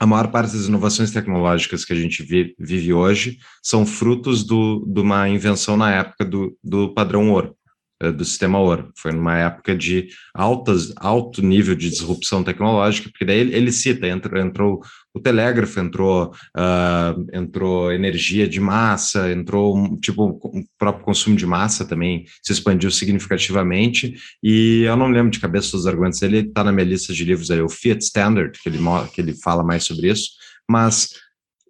a 0.00 0.06
maior 0.06 0.28
parte 0.28 0.56
das 0.56 0.66
inovações 0.66 1.10
tecnológicas 1.10 1.84
que 1.84 1.92
a 1.92 1.96
gente 1.96 2.22
vive, 2.22 2.54
vive 2.58 2.94
hoje 2.94 3.38
são 3.62 3.84
frutos 3.84 4.44
do, 4.44 4.86
de 4.86 5.00
uma 5.00 5.28
invenção 5.28 5.76
na 5.76 5.92
época 5.92 6.24
do, 6.24 6.56
do 6.64 6.94
padrão 6.94 7.30
ouro. 7.30 7.54
Eh, 8.00 8.12
do 8.12 8.24
sistema 8.24 8.60
ouro. 8.60 8.92
Foi 8.96 9.10
numa 9.12 9.36
época 9.38 9.76
de 9.76 10.08
altas, 10.32 10.92
alto 10.96 11.42
nível 11.42 11.74
de 11.74 11.90
disrupção 11.90 12.44
tecnológica, 12.44 13.10
porque 13.10 13.24
daí 13.24 13.40
ele, 13.40 13.54
ele 13.56 13.72
cita, 13.72 14.06
entrou 14.06 14.80
o 15.18 15.22
telégrafo, 15.22 15.78
entrou, 15.80 16.32
uh, 16.56 17.26
entrou 17.32 17.92
energia 17.92 18.48
de 18.48 18.60
massa, 18.60 19.30
entrou 19.30 19.98
tipo 20.00 20.24
o 20.24 20.64
próprio 20.78 21.04
consumo 21.04 21.36
de 21.36 21.46
massa 21.46 21.84
também 21.84 22.24
se 22.42 22.52
expandiu 22.52 22.90
significativamente, 22.90 24.14
e 24.42 24.82
eu 24.82 24.96
não 24.96 25.08
lembro 25.08 25.30
de 25.30 25.40
cabeça 25.40 25.72
dos 25.72 25.86
argumentos, 25.86 26.22
ele 26.22 26.38
está 26.38 26.64
na 26.64 26.72
minha 26.72 26.86
lista 26.86 27.12
de 27.12 27.24
livros 27.24 27.50
aí, 27.50 27.60
o 27.60 27.68
Fiat 27.68 28.02
Standard, 28.02 28.58
que 28.58 28.68
ele, 28.68 28.78
que 29.12 29.20
ele 29.20 29.34
fala 29.34 29.62
mais 29.62 29.84
sobre 29.84 30.10
isso, 30.10 30.30
mas 30.68 31.10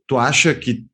tu 0.07 0.17
acha 0.17 0.55
que 0.55 0.87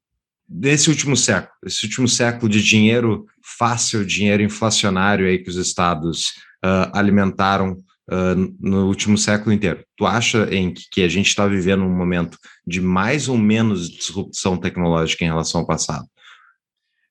desse 0.48 0.90
último 0.90 1.16
século, 1.16 1.52
esse 1.64 1.84
último 1.84 2.08
século 2.08 2.48
de 2.48 2.62
dinheiro 2.62 3.26
fácil, 3.42 4.04
dinheiro 4.04 4.42
inflacionário 4.42 5.26
aí 5.26 5.38
que 5.38 5.50
os 5.50 5.56
estados 5.56 6.28
uh, 6.64 6.90
alimentaram 6.92 7.82
uh, 8.10 8.54
no 8.60 8.86
último 8.86 9.16
século 9.16 9.52
inteiro. 9.52 9.84
Tu 9.96 10.06
acha 10.06 10.48
em 10.54 10.72
que, 10.72 10.82
que 10.90 11.02
a 11.02 11.08
gente 11.08 11.28
está 11.28 11.46
vivendo 11.46 11.84
um 11.84 11.94
momento 11.94 12.38
de 12.66 12.80
mais 12.80 13.28
ou 13.28 13.36
menos 13.36 13.90
disrupção 13.90 14.56
tecnológica 14.56 15.24
em 15.24 15.28
relação 15.28 15.60
ao 15.60 15.66
passado? 15.66 16.06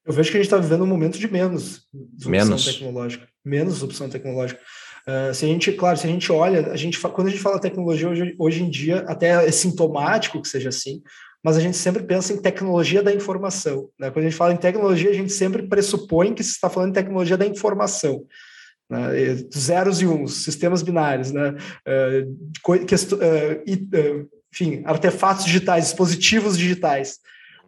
Eu 0.05 0.13
vejo 0.13 0.31
que 0.31 0.37
a 0.37 0.39
gente 0.39 0.47
está 0.47 0.57
vivendo 0.57 0.83
um 0.83 0.87
momento 0.87 1.17
de 1.17 1.31
menos 1.31 1.87
disrupção 1.93 2.31
menos. 2.31 2.65
tecnológica, 2.65 3.27
menos 3.43 3.73
disrupção 3.75 4.09
tecnológica. 4.09 4.59
Uh, 5.07 5.33
se 5.33 5.45
a 5.45 5.47
gente, 5.47 5.71
claro, 5.73 5.97
se 5.97 6.07
a 6.07 6.09
gente 6.09 6.31
olha, 6.31 6.71
a 6.71 6.77
gente, 6.77 6.99
quando 6.99 7.27
a 7.27 7.29
gente 7.29 7.41
fala 7.41 7.59
tecnologia 7.59 8.09
hoje, 8.09 8.35
hoje 8.37 8.63
em 8.63 8.69
dia, 8.69 9.05
até 9.07 9.45
é 9.45 9.51
sintomático 9.51 10.41
que 10.41 10.47
seja 10.47 10.69
assim, 10.69 11.01
mas 11.43 11.57
a 11.57 11.59
gente 11.59 11.75
sempre 11.75 12.03
pensa 12.03 12.31
em 12.31 12.41
tecnologia 12.41 13.03
da 13.03 13.13
informação. 13.13 13.89
Né? 13.99 14.09
Quando 14.09 14.25
a 14.25 14.29
gente 14.29 14.37
fala 14.37 14.53
em 14.53 14.57
tecnologia, 14.57 15.09
a 15.09 15.13
gente 15.13 15.31
sempre 15.31 15.63
pressupõe 15.63 16.33
que 16.33 16.43
se 16.43 16.51
está 16.51 16.69
falando 16.69 16.91
em 16.91 16.93
tecnologia 16.93 17.37
da 17.37 17.45
informação. 17.45 18.25
Né? 18.89 19.35
Zeros 19.55 20.01
e 20.01 20.07
uns, 20.07 20.43
sistemas 20.43 20.81
binários, 20.81 21.31
né? 21.31 21.55
Uh, 21.87 22.31
uh, 22.75 24.29
enfim, 24.53 24.83
artefatos 24.85 25.45
digitais, 25.45 25.85
dispositivos 25.85 26.57
digitais. 26.57 27.19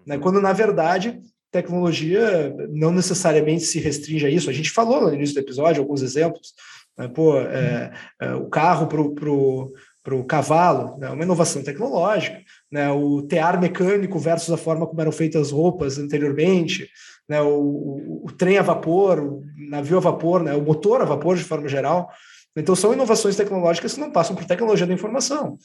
Né? 0.05 0.17
Quando, 0.17 0.39
na 0.39 0.53
verdade, 0.53 1.19
tecnologia 1.51 2.53
não 2.69 2.91
necessariamente 2.91 3.63
se 3.63 3.79
restringe 3.79 4.25
a 4.25 4.29
isso. 4.29 4.49
A 4.49 4.53
gente 4.53 4.69
falou 4.69 5.01
no 5.01 5.13
início 5.13 5.33
do 5.33 5.41
episódio 5.41 5.81
alguns 5.81 6.01
exemplos. 6.01 6.53
Né? 6.97 7.07
Pô, 7.07 7.39
é, 7.39 7.91
é, 8.21 8.33
o 8.35 8.47
carro 8.47 8.87
para 8.87 9.01
o 9.01 9.73
para 10.05 10.13
o 10.13 10.23
cavalo, 10.23 10.99
né, 10.99 11.09
uma 11.09 11.23
inovação 11.23 11.63
tecnológica, 11.63 12.39
né, 12.71 12.91
o 12.91 13.23
tear 13.23 13.59
mecânico 13.59 14.19
versus 14.19 14.53
a 14.53 14.57
forma 14.57 14.85
como 14.85 15.01
eram 15.01 15.11
feitas 15.11 15.47
as 15.47 15.51
roupas 15.51 15.97
anteriormente, 15.97 16.87
né, 17.27 17.41
o, 17.41 17.47
o, 17.49 18.21
o, 18.25 18.31
trem 18.31 18.59
a 18.59 18.61
vapor, 18.61 19.19
o 19.19 19.43
navio 19.69 19.97
a 19.97 20.01
vapor, 20.01 20.43
né, 20.43 20.53
o 20.53 20.61
motor 20.61 21.01
a 21.01 21.05
vapor 21.05 21.35
de 21.35 21.43
forma 21.43 21.67
geral. 21.67 22.09
Então, 22.55 22.75
são 22.75 22.93
inovações 22.93 23.35
tecnológicas 23.35 23.93
que 23.93 23.99
não 23.99 24.11
passam 24.11 24.35
por 24.35 24.45
tecnologia 24.45 24.87
da 24.87 24.93
informação. 24.93 25.57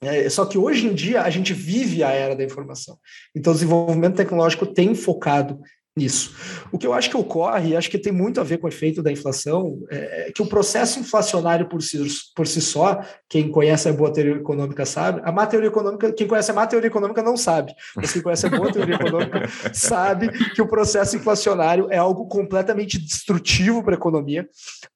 É, 0.00 0.28
só 0.30 0.46
que 0.46 0.56
hoje 0.56 0.86
em 0.86 0.94
dia 0.94 1.22
a 1.22 1.30
gente 1.30 1.52
vive 1.52 2.04
a 2.04 2.10
era 2.10 2.36
da 2.36 2.44
informação. 2.44 2.98
Então, 3.34 3.52
o 3.52 3.54
desenvolvimento 3.54 4.16
tecnológico 4.16 4.66
tem 4.66 4.94
focado 4.94 5.60
nisso. 5.98 6.34
O 6.72 6.78
que 6.78 6.86
eu 6.86 6.94
acho 6.94 7.10
que 7.10 7.16
ocorre, 7.16 7.76
acho 7.76 7.90
que 7.90 7.98
tem 7.98 8.12
muito 8.12 8.40
a 8.40 8.44
ver 8.44 8.58
com 8.58 8.66
o 8.66 8.70
efeito 8.70 9.02
da 9.02 9.12
inflação, 9.12 9.78
é, 9.90 10.28
é 10.28 10.32
que 10.32 10.40
o 10.40 10.46
processo 10.46 11.00
inflacionário 11.00 11.68
por 11.68 11.82
si, 11.82 12.02
por 12.34 12.46
si 12.46 12.60
só, 12.60 13.02
quem 13.28 13.50
conhece 13.50 13.88
a 13.88 13.92
boa 13.92 14.12
teoria 14.12 14.36
econômica 14.36 14.86
sabe, 14.86 15.20
a 15.24 15.32
má 15.32 15.46
teoria 15.46 15.68
econômica, 15.68 16.12
quem 16.12 16.26
conhece 16.26 16.50
a 16.50 16.54
má 16.54 16.66
teoria 16.66 16.88
econômica 16.88 17.22
não 17.22 17.36
sabe, 17.36 17.74
mas 17.94 18.12
quem 18.12 18.22
conhece 18.22 18.46
a 18.46 18.50
boa 18.50 18.72
teoria 18.72 18.94
econômica 18.94 19.48
sabe 19.74 20.28
que 20.54 20.62
o 20.62 20.68
processo 20.68 21.16
inflacionário 21.16 21.88
é 21.90 21.98
algo 21.98 22.26
completamente 22.26 22.98
destrutivo 22.98 23.82
para 23.82 23.94
a 23.94 23.98
economia, 23.98 24.48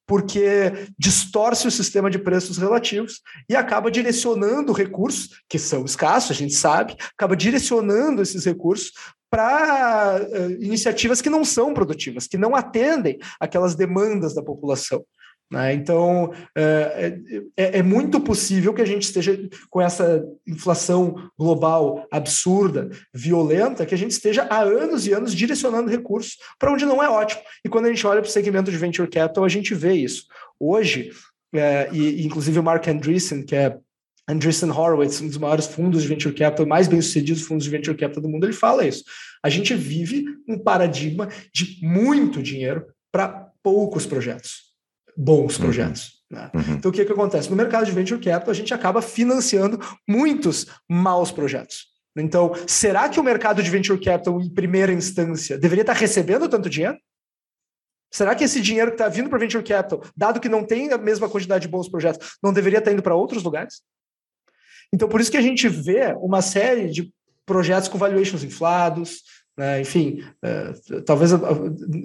porque 0.07 0.87
distorce 0.97 1.67
o 1.67 1.71
sistema 1.71 2.09
de 2.09 2.19
preços 2.19 2.57
relativos 2.57 3.21
e 3.49 3.55
acaba 3.55 3.91
direcionando 3.91 4.73
recursos, 4.73 5.29
que 5.49 5.59
são 5.59 5.85
escassos, 5.85 6.31
a 6.31 6.33
gente 6.33 6.53
sabe, 6.53 6.95
acaba 7.17 7.35
direcionando 7.35 8.21
esses 8.21 8.45
recursos 8.45 8.91
para 9.33 10.21
uh, 10.21 10.51
iniciativas 10.63 11.19
que 11.19 11.27
não 11.27 11.43
são 11.43 11.73
produtivas, 11.73 12.27
que 12.27 12.37
não 12.37 12.55
atendem 12.55 13.17
aquelas 13.39 13.73
demandas 13.73 14.35
da 14.35 14.43
população. 14.43 15.03
Né? 15.51 15.73
Então, 15.73 16.31
é, 16.55 17.17
é, 17.57 17.79
é, 17.79 17.81
muito 17.81 18.19
possível 18.19 18.75
que 18.75 18.81
a 18.83 18.85
gente 18.85 19.01
esteja 19.01 19.35
com 19.71 19.81
essa 19.81 20.23
inflação 20.45 21.15
global 21.37 22.07
absurda, 22.11 22.91
violenta, 23.11 23.87
que 23.87 23.95
a 23.95 23.97
gente 23.97 24.11
esteja 24.11 24.43
há 24.51 24.61
anos 24.61 25.07
e 25.07 25.13
anos 25.13 25.33
direcionando 25.33 25.89
recursos 25.89 26.37
para 26.59 26.71
onde 26.71 26.85
não 26.85 27.01
é 27.01 27.09
ótimo. 27.09 27.41
E 27.65 27.69
quando 27.69 27.85
a 27.85 27.89
gente 27.89 28.05
olha 28.05 28.21
para 28.21 28.29
o 28.29 28.31
segmento 28.31 28.69
de 28.69 28.77
venture 28.77 29.09
capital, 29.09 29.43
a 29.43 29.49
gente 29.49 29.73
vê 29.73 29.93
isso. 29.93 30.27
Hoje, 30.59 31.09
é, 31.55 31.89
e 31.91 32.23
inclusive 32.23 32.59
o 32.59 32.63
Mark 32.63 32.87
Andreessen, 32.87 33.43
que 33.43 33.55
é 33.55 33.77
Andreessen 34.27 34.71
Horowitz, 34.71 35.19
um 35.21 35.27
dos 35.27 35.37
maiores 35.37 35.67
fundos 35.67 36.01
de 36.01 36.07
venture 36.07 36.33
capital, 36.33 36.65
mais 36.65 36.87
bem-sucedidos 36.87 37.41
fundos 37.43 37.65
de 37.65 37.69
venture 37.69 37.97
capital 37.97 38.23
do 38.23 38.29
mundo, 38.29 38.45
ele 38.45 38.53
fala 38.53 38.85
isso. 38.85 39.03
A 39.43 39.49
gente 39.49 39.75
vive 39.75 40.25
um 40.47 40.57
paradigma 40.57 41.27
de 41.53 41.79
muito 41.81 42.41
dinheiro 42.41 42.85
para 43.11 43.51
poucos 43.61 44.05
projetos, 44.05 44.73
bons 45.17 45.57
uhum. 45.57 45.65
projetos. 45.65 46.23
Né? 46.31 46.49
Uhum. 46.53 46.75
Então, 46.75 46.89
o 46.89 46.93
que, 46.93 47.05
que 47.05 47.11
acontece? 47.11 47.49
No 47.49 47.55
mercado 47.55 47.85
de 47.85 47.91
venture 47.91 48.19
capital, 48.19 48.51
a 48.51 48.55
gente 48.55 48.73
acaba 48.73 49.01
financiando 49.01 49.79
muitos 50.07 50.67
maus 50.89 51.31
projetos. 51.31 51.93
Então, 52.15 52.53
será 52.67 53.09
que 53.09 53.19
o 53.19 53.23
mercado 53.23 53.61
de 53.61 53.69
venture 53.69 53.99
capital, 53.99 54.39
em 54.39 54.49
primeira 54.49 54.93
instância, 54.93 55.57
deveria 55.57 55.81
estar 55.81 55.93
recebendo 55.93 56.47
tanto 56.47 56.69
dinheiro? 56.69 56.97
Será 58.11 58.35
que 58.35 58.43
esse 58.43 58.61
dinheiro 58.61 58.91
que 58.91 58.95
está 58.95 59.09
vindo 59.09 59.29
para 59.29 59.39
venture 59.39 59.63
capital, 59.63 60.03
dado 60.15 60.39
que 60.39 60.47
não 60.47 60.63
tem 60.63 60.91
a 60.91 60.97
mesma 60.97 61.27
quantidade 61.27 61.63
de 61.63 61.67
bons 61.67 61.89
projetos, 61.89 62.37
não 62.43 62.53
deveria 62.53 62.77
estar 62.79 62.91
indo 62.91 63.01
para 63.01 63.15
outros 63.15 63.43
lugares? 63.43 63.81
Então, 64.93 65.09
por 65.09 65.19
isso 65.19 65.31
que 65.31 65.37
a 65.37 65.41
gente 65.41 65.67
vê 65.67 66.15
uma 66.21 66.41
série 66.43 66.87
de 66.87 67.11
projetos 67.47 67.89
com 67.89 67.97
valuations 67.97 68.43
inflados, 68.43 69.23
né? 69.57 69.81
enfim, 69.81 70.23
uh, 70.45 71.01
talvez 71.01 71.33
uh, 71.33 71.39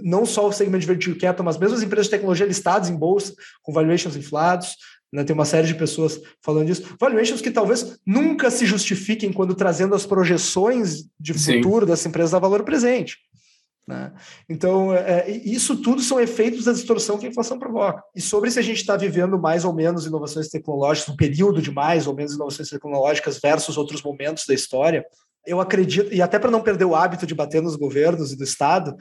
não 0.03 0.25
só 0.25 0.49
o 0.49 0.53
segmento 0.53 0.81
de 0.81 0.87
venture 0.87 1.19
capital, 1.19 1.45
mas 1.45 1.59
mesmo 1.59 1.77
as 1.77 1.83
empresas 1.83 2.07
de 2.07 2.13
tecnologia 2.13 2.47
listadas 2.47 2.89
em 2.89 2.97
bolsa 2.97 3.35
com 3.63 3.73
valuations 3.73 4.17
inflados, 4.17 4.75
né? 5.13 5.23
tem 5.23 5.35
uma 5.35 5.45
série 5.45 5.67
de 5.67 5.75
pessoas 5.75 6.19
falando 6.43 6.67
disso, 6.67 6.97
valuations 6.99 7.43
que 7.43 7.51
talvez 7.51 7.99
nunca 8.07 8.51
se 8.51 8.65
justifiquem 8.65 9.33
quando 9.33 9.55
trazendo 9.55 9.95
as 9.95 10.07
projeções 10.07 11.05
de 11.21 11.35
futuro 11.35 11.85
Sim. 11.85 11.91
dessa 11.91 12.09
empresa 12.09 12.39
a 12.39 12.41
valor 12.41 12.65
presente. 12.65 13.19
Né? 13.89 14.13
Então, 14.47 14.95
é, 14.95 15.31
isso 15.31 15.81
tudo 15.81 16.03
são 16.03 16.21
efeitos 16.21 16.67
da 16.67 16.73
distorção 16.73 17.17
que 17.17 17.25
a 17.25 17.31
inflação 17.31 17.59
provoca. 17.59 18.03
E 18.15 18.21
sobre 18.21 18.51
se 18.51 18.59
a 18.59 18.63
gente 18.63 18.77
está 18.77 18.99
vivendo 18.99 19.39
mais 19.39 19.65
ou 19.65 19.73
menos 19.73 20.05
inovações 20.05 20.49
tecnológicas, 20.49 21.09
um 21.09 21.17
período 21.17 21.63
de 21.63 21.71
mais 21.71 22.07
ou 22.07 22.15
menos 22.15 22.35
inovações 22.35 22.69
tecnológicas 22.69 23.39
versus 23.41 23.79
outros 23.79 24.03
momentos 24.03 24.45
da 24.47 24.53
história, 24.53 25.07
eu 25.47 25.59
acredito, 25.59 26.13
e 26.13 26.21
até 26.21 26.39
para 26.39 26.51
não 26.51 26.61
perder 26.61 26.85
o 26.85 26.95
hábito 26.95 27.27
de 27.27 27.35
bater 27.35 27.63
nos 27.63 27.77
governos 27.77 28.31
e 28.31 28.37
do 28.37 28.45
Estado, 28.45 28.95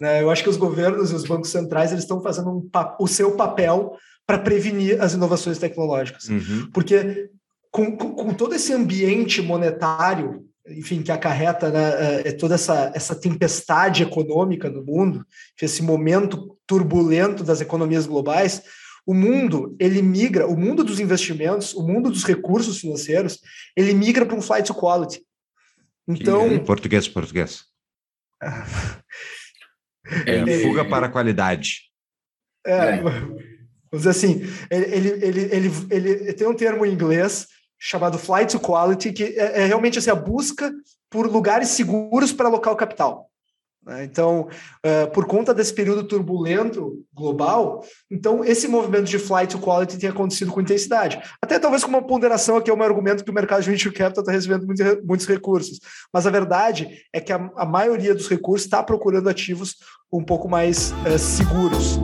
né, 0.00 0.20
eu 0.20 0.28
acho 0.28 0.42
que 0.42 0.50
os 0.50 0.56
governos 0.56 1.12
e 1.12 1.14
os 1.14 1.24
bancos 1.24 1.50
centrais 1.50 1.92
eles 1.92 2.02
estão 2.02 2.20
fazendo 2.20 2.50
um, 2.50 2.68
o 2.98 3.06
seu 3.06 3.36
papel 3.36 3.96
para 4.26 4.40
prevenir 4.40 5.00
as 5.00 5.14
inovações 5.14 5.58
tecnológicas. 5.58 6.28
Uhum. 6.28 6.68
Porque 6.72 7.30
com, 7.70 7.96
com, 7.96 8.12
com 8.12 8.34
todo 8.34 8.56
esse 8.56 8.72
ambiente 8.72 9.40
monetário 9.40 10.44
enfim, 10.68 11.02
que 11.02 11.10
acarreta 11.10 11.70
né, 11.70 12.22
é, 12.22 12.28
é 12.28 12.32
toda 12.32 12.54
essa, 12.54 12.92
essa 12.94 13.14
tempestade 13.14 14.02
econômica 14.02 14.70
no 14.70 14.84
mundo, 14.84 15.26
esse 15.60 15.82
momento 15.82 16.56
turbulento 16.66 17.42
das 17.42 17.60
economias 17.60 18.06
globais, 18.06 18.62
o 19.04 19.12
mundo 19.12 19.76
ele 19.80 20.00
migra, 20.00 20.46
o 20.46 20.56
mundo 20.56 20.84
dos 20.84 21.00
investimentos, 21.00 21.74
o 21.74 21.82
mundo 21.82 22.10
dos 22.10 22.24
recursos 22.24 22.78
financeiros, 22.78 23.40
ele 23.76 23.92
migra 23.92 24.24
para 24.24 24.36
um 24.36 24.42
flight 24.42 24.66
to 24.66 24.74
quality. 24.74 25.20
Então, 26.06 26.52
em 26.52 26.64
português, 26.64 27.08
português. 27.08 27.64
é, 30.26 30.58
fuga 30.60 30.84
para 30.84 31.06
a 31.06 31.10
qualidade. 31.10 31.90
É, 32.64 32.72
é. 32.72 33.02
vamos 33.02 33.42
dizer 33.92 34.10
assim, 34.10 34.42
ele, 34.70 34.84
ele, 34.94 35.08
ele, 35.24 35.40
ele, 35.90 36.10
ele 36.10 36.32
tem 36.32 36.46
um 36.46 36.54
termo 36.54 36.86
em 36.86 36.92
inglês 36.92 37.48
chamado 37.84 38.16
Flight 38.16 38.52
to 38.52 38.60
Quality, 38.60 39.12
que 39.12 39.24
é, 39.24 39.62
é 39.62 39.66
realmente 39.66 39.98
assim, 39.98 40.10
a 40.10 40.14
busca 40.14 40.72
por 41.10 41.26
lugares 41.26 41.70
seguros 41.70 42.32
para 42.32 42.48
alocar 42.48 42.72
o 42.72 42.76
capital. 42.76 43.28
Né? 43.84 44.04
Então, 44.04 44.48
uh, 44.86 45.10
por 45.10 45.26
conta 45.26 45.52
desse 45.52 45.74
período 45.74 46.04
turbulento 46.04 47.04
global, 47.12 47.84
então 48.08 48.44
esse 48.44 48.68
movimento 48.68 49.06
de 49.06 49.18
flight 49.18 49.50
to 49.50 49.60
quality 49.60 49.98
tem 49.98 50.08
acontecido 50.08 50.52
com 50.52 50.60
intensidade. 50.60 51.20
Até 51.42 51.58
talvez 51.58 51.82
com 51.82 51.90
uma 51.90 52.06
ponderação 52.06 52.56
aqui 52.56 52.70
é 52.70 52.74
um 52.74 52.82
argumento 52.82 53.24
que 53.24 53.30
o 53.32 53.34
mercado 53.34 53.62
de 53.62 53.70
venture 53.70 53.92
capital 53.92 54.22
está 54.22 54.30
recebendo 54.30 54.64
muitos, 54.64 55.04
muitos 55.04 55.26
recursos. 55.26 55.80
Mas 56.12 56.24
a 56.24 56.30
verdade 56.30 56.88
é 57.12 57.20
que 57.20 57.32
a, 57.32 57.50
a 57.56 57.66
maioria 57.66 58.14
dos 58.14 58.28
recursos 58.28 58.64
está 58.64 58.80
procurando 58.80 59.28
ativos 59.28 59.74
um 60.12 60.22
pouco 60.22 60.48
mais 60.48 60.92
uh, 61.04 61.18
seguros. 61.18 61.98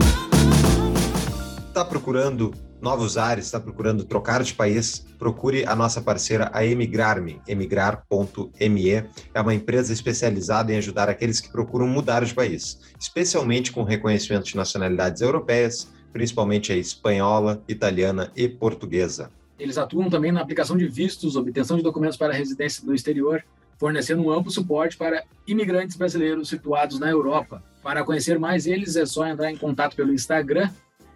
Está 1.69 1.85
procurando 1.85 2.51
novos 2.81 3.15
ares, 3.15 3.45
está 3.45 3.59
procurando 3.59 4.03
trocar 4.03 4.41
de 4.41 4.55
país, 4.55 5.05
procure 5.19 5.65
a 5.67 5.75
nossa 5.75 6.01
parceira, 6.01 6.49
a 6.51 6.65
Emigrarme, 6.65 7.39
emigrar.me. 7.47 8.89
É 9.33 9.39
uma 9.41 9.53
empresa 9.53 9.93
especializada 9.93 10.73
em 10.73 10.77
ajudar 10.77 11.09
aqueles 11.09 11.39
que 11.39 11.51
procuram 11.51 11.87
mudar 11.87 12.25
de 12.25 12.33
país, 12.33 12.79
especialmente 12.99 13.71
com 13.71 13.83
reconhecimento 13.83 14.45
de 14.45 14.57
nacionalidades 14.57 15.21
europeias, 15.21 15.93
principalmente 16.11 16.73
a 16.73 16.75
espanhola, 16.75 17.63
italiana 17.67 18.31
e 18.35 18.49
portuguesa. 18.49 19.29
Eles 19.59 19.77
atuam 19.77 20.09
também 20.09 20.31
na 20.31 20.41
aplicação 20.41 20.75
de 20.75 20.87
vistos, 20.87 21.35
obtenção 21.35 21.77
de 21.77 21.83
documentos 21.83 22.17
para 22.17 22.33
residência 22.33 22.83
no 22.83 22.95
exterior, 22.95 23.45
fornecendo 23.77 24.23
um 24.23 24.31
amplo 24.31 24.51
suporte 24.51 24.97
para 24.97 25.23
imigrantes 25.47 25.95
brasileiros 25.95 26.49
situados 26.49 26.99
na 26.99 27.11
Europa. 27.11 27.63
Para 27.83 28.03
conhecer 28.03 28.39
mais 28.39 28.65
eles, 28.65 28.95
é 28.95 29.05
só 29.05 29.27
entrar 29.27 29.51
em 29.51 29.55
contato 29.55 29.95
pelo 29.95 30.11
Instagram 30.11 30.69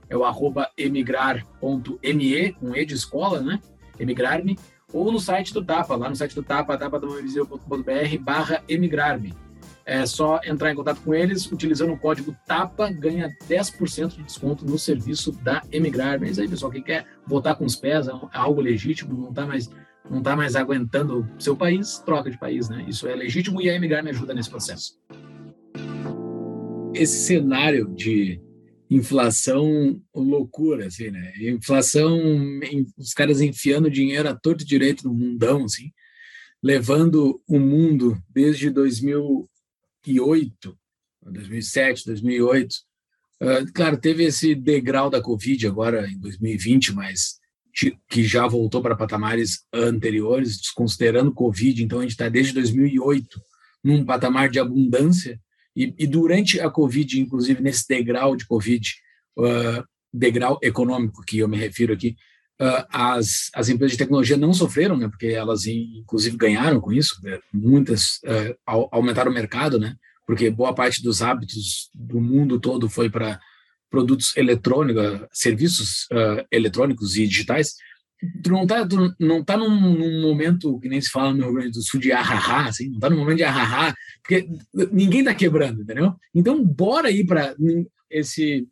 é 0.09 0.17
o 0.17 0.23
arroba 0.23 0.69
emigrar.me, 0.77 2.53
com 2.53 2.75
E 2.75 2.85
de 2.85 2.93
escola, 2.93 3.41
né? 3.41 3.59
Emigrar-me, 3.99 4.57
ou 4.91 5.11
no 5.11 5.19
site 5.19 5.53
do 5.53 5.63
Tapa, 5.63 5.95
lá 5.95 6.09
no 6.09 6.15
site 6.15 6.35
do 6.35 6.43
Tapa, 6.43 6.77
tapadomavisível.com.br 6.77 8.17
barra 8.21 8.63
emigrar-me. 8.67 9.33
É 9.85 10.05
só 10.05 10.39
entrar 10.45 10.71
em 10.71 10.75
contato 10.75 11.01
com 11.01 11.13
eles, 11.13 11.51
utilizando 11.51 11.91
o 11.91 11.97
código 11.97 12.33
TAPA, 12.47 12.89
ganha 12.89 13.29
10% 13.49 14.15
de 14.15 14.23
desconto 14.23 14.65
no 14.65 14.79
serviço 14.79 15.33
da 15.43 15.61
Emigrar. 15.71 16.19
Mas 16.19 16.39
aí, 16.39 16.47
pessoal, 16.47 16.71
quem 16.71 16.81
quer 16.81 17.05
voltar 17.27 17.55
com 17.55 17.65
os 17.65 17.75
pés, 17.75 18.07
é, 18.07 18.11
é 18.11 18.13
algo 18.31 18.61
legítimo, 18.61 19.13
não 19.13 19.29
está 19.29 19.45
mais, 19.45 19.69
não 20.09 20.21
tá 20.21 20.37
mais 20.37 20.55
aguentando 20.55 21.27
seu 21.37 21.55
país, 21.55 21.99
troca 21.99 22.31
de 22.31 22.37
país, 22.37 22.69
né? 22.69 22.85
Isso 22.87 23.07
é 23.07 23.15
legítimo 23.15 23.61
e 23.61 23.69
a 23.69 23.75
Emigrar 23.75 24.01
me 24.01 24.11
ajuda 24.11 24.33
nesse 24.33 24.49
processo. 24.49 24.97
Esse 26.93 27.25
cenário 27.25 27.93
de 27.93 28.39
inflação 28.89 30.01
loucura, 30.13 30.87
assim, 30.87 31.09
né? 31.09 31.33
Inflação, 31.39 32.19
os 32.97 33.13
caras 33.13 33.39
enfiando 33.41 33.89
dinheiro 33.89 34.29
a 34.29 34.35
torto 34.35 34.65
direito 34.65 35.07
no 35.07 35.13
mundão, 35.13 35.63
assim, 35.65 35.91
levando 36.61 37.41
o 37.47 37.59
mundo 37.59 38.21
desde 38.29 38.69
2008, 38.69 40.77
2007, 41.23 42.05
2008. 42.05 42.73
Uh, 43.41 43.65
claro, 43.73 43.97
teve 43.97 44.23
esse 44.23 44.53
degrau 44.55 45.09
da 45.09 45.21
Covid 45.21 45.67
agora 45.67 46.07
em 46.07 46.17
2020, 46.19 46.93
mas 46.93 47.41
que 48.07 48.23
já 48.23 48.47
voltou 48.47 48.81
para 48.81 48.95
patamares 48.95 49.65
anteriores, 49.73 50.57
desconsiderando 50.57 51.33
Covid. 51.33 51.83
Então, 51.83 51.99
a 51.99 52.03
gente 52.03 52.11
está 52.11 52.29
desde 52.29 52.53
2008 52.53 53.41
num 53.83 54.05
patamar 54.05 54.49
de 54.49 54.59
abundância 54.59 55.41
e, 55.75 55.93
e, 55.97 56.07
durante 56.07 56.59
a 56.59 56.69
Covid, 56.69 57.19
inclusive 57.19 57.61
nesse 57.61 57.87
degrau 57.87 58.35
de 58.35 58.45
Covid, 58.45 58.93
uh, 59.37 59.83
degrau 60.13 60.59
econômico 60.61 61.23
que 61.25 61.39
eu 61.39 61.47
me 61.47 61.57
refiro 61.57 61.93
aqui, 61.93 62.15
uh, 62.61 62.85
as, 62.89 63.49
as 63.53 63.69
empresas 63.69 63.93
de 63.93 63.97
tecnologia 63.97 64.37
não 64.37 64.53
sofreram, 64.53 64.95
né, 64.97 65.07
porque 65.07 65.27
elas 65.27 65.65
inclusive 65.65 66.37
ganharam 66.37 66.79
com 66.79 66.93
isso, 66.93 67.19
né, 67.23 67.39
muitas 67.51 68.19
uh, 68.23 68.87
aumentaram 68.91 69.31
o 69.31 69.33
mercado, 69.33 69.79
né, 69.79 69.95
porque 70.27 70.49
boa 70.49 70.73
parte 70.73 71.01
dos 71.01 71.21
hábitos 71.21 71.89
do 71.93 72.21
mundo 72.21 72.59
todo 72.59 72.87
foi 72.87 73.09
para 73.09 73.39
produtos 73.89 74.35
eletrônicos, 74.35 75.27
serviços 75.31 76.07
eletrônicos 76.49 77.15
e 77.15 77.27
digitais. 77.27 77.75
Tu 78.43 78.49
não 78.49 78.67
tá, 78.67 78.87
tu 78.87 79.15
não 79.19 79.43
tá 79.43 79.57
num, 79.57 79.69
num, 79.69 80.21
momento, 80.21 80.79
que 80.79 80.89
nem 80.89 81.01
se 81.01 81.09
fala 81.09 81.33
no 81.33 81.45
Rio 81.45 81.53
Grande 81.53 81.71
do 81.71 81.81
Sul, 81.81 81.99
de 81.99 82.11
ahahá, 82.11 82.67
assim, 82.67 82.89
não 82.89 82.99
tá 82.99 83.09
num 83.09 83.17
momento 83.17 83.37
de 83.37 83.43
ahahá, 83.43 83.95
porque 84.21 84.47
ninguém 84.91 85.23
tá 85.23 85.33
quebrando, 85.33 85.81
entendeu? 85.81 86.13
Então, 86.33 86.63
bora 86.63 87.11
ir 87.11 87.25
para 87.25 87.55
esse 88.09 88.67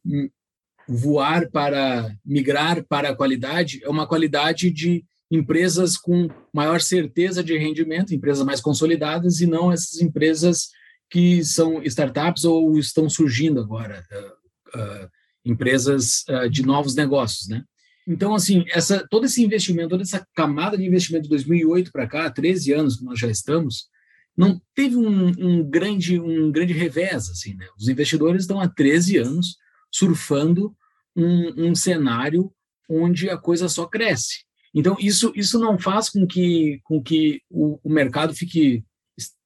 voar 0.88 1.50
para 1.50 2.14
migrar 2.26 2.84
para 2.84 3.10
a 3.10 3.16
qualidade, 3.16 3.80
é 3.84 3.90
uma 3.90 4.08
qualidade 4.08 4.70
de 4.72 5.04
empresas 5.32 5.98
com 5.98 6.28
maior 6.54 6.82
certeza 6.82 7.44
de 7.44 7.58
rendimento, 7.58 8.14
empresas 8.14 8.46
mais 8.46 8.60
consolidadas, 8.60 9.40
e 9.40 9.48
não 9.48 9.72
essas 9.72 10.02
empresas 10.02 10.70
que 11.10 11.44
são 11.44 11.82
startups 11.84 12.44
ou 12.44 12.78
estão 12.78 13.10
surgindo 13.10 13.60
agora, 13.60 14.06
uh, 14.12 14.80
uh, 14.80 15.10
empresas 15.46 16.24
uh, 16.30 16.50
de 16.50 16.64
novos 16.64 16.96
negócios, 16.96 17.48
né? 17.48 17.64
Então, 18.08 18.34
assim, 18.34 18.66
essa, 18.70 19.06
todo 19.10 19.26
esse 19.26 19.44
investimento, 19.44 19.90
toda 19.90 20.04
essa 20.04 20.26
camada 20.36 20.78
de 20.78 20.86
investimento 20.86 21.24
de 21.24 21.30
2008 21.30 21.92
para 21.92 22.08
cá, 22.08 22.30
13 22.30 22.74
anos 22.74 22.98
que 22.98 23.06
nós 23.06 23.20
já 23.20 23.30
estamos, 23.30 23.90
não 24.36 24.60
teve 24.74 24.96
um, 24.96 25.28
um, 25.28 25.64
grande, 25.64 26.20
um 26.20 26.52
grande 26.52 26.74
revés, 26.74 27.30
assim, 27.30 27.54
né? 27.56 27.68
Os 27.78 27.88
investidores 27.88 28.44
estão 28.44 28.60
há 28.60 28.68
13 28.68 29.18
anos 29.18 29.58
surfando 29.92 30.76
um, 31.16 31.70
um 31.70 31.76
cenário 31.76 32.52
onde 32.90 33.30
a 33.30 33.38
coisa 33.38 33.70
só 33.70 33.86
cresce. 33.86 34.46
Então, 34.74 34.96
isso, 35.00 35.32
isso 35.36 35.60
não 35.60 35.78
faz 35.78 36.10
com 36.10 36.26
que, 36.26 36.80
com 36.84 37.02
que 37.02 37.42
o, 37.50 37.80
o 37.84 37.90
mercado 37.90 38.34
fique. 38.34 38.84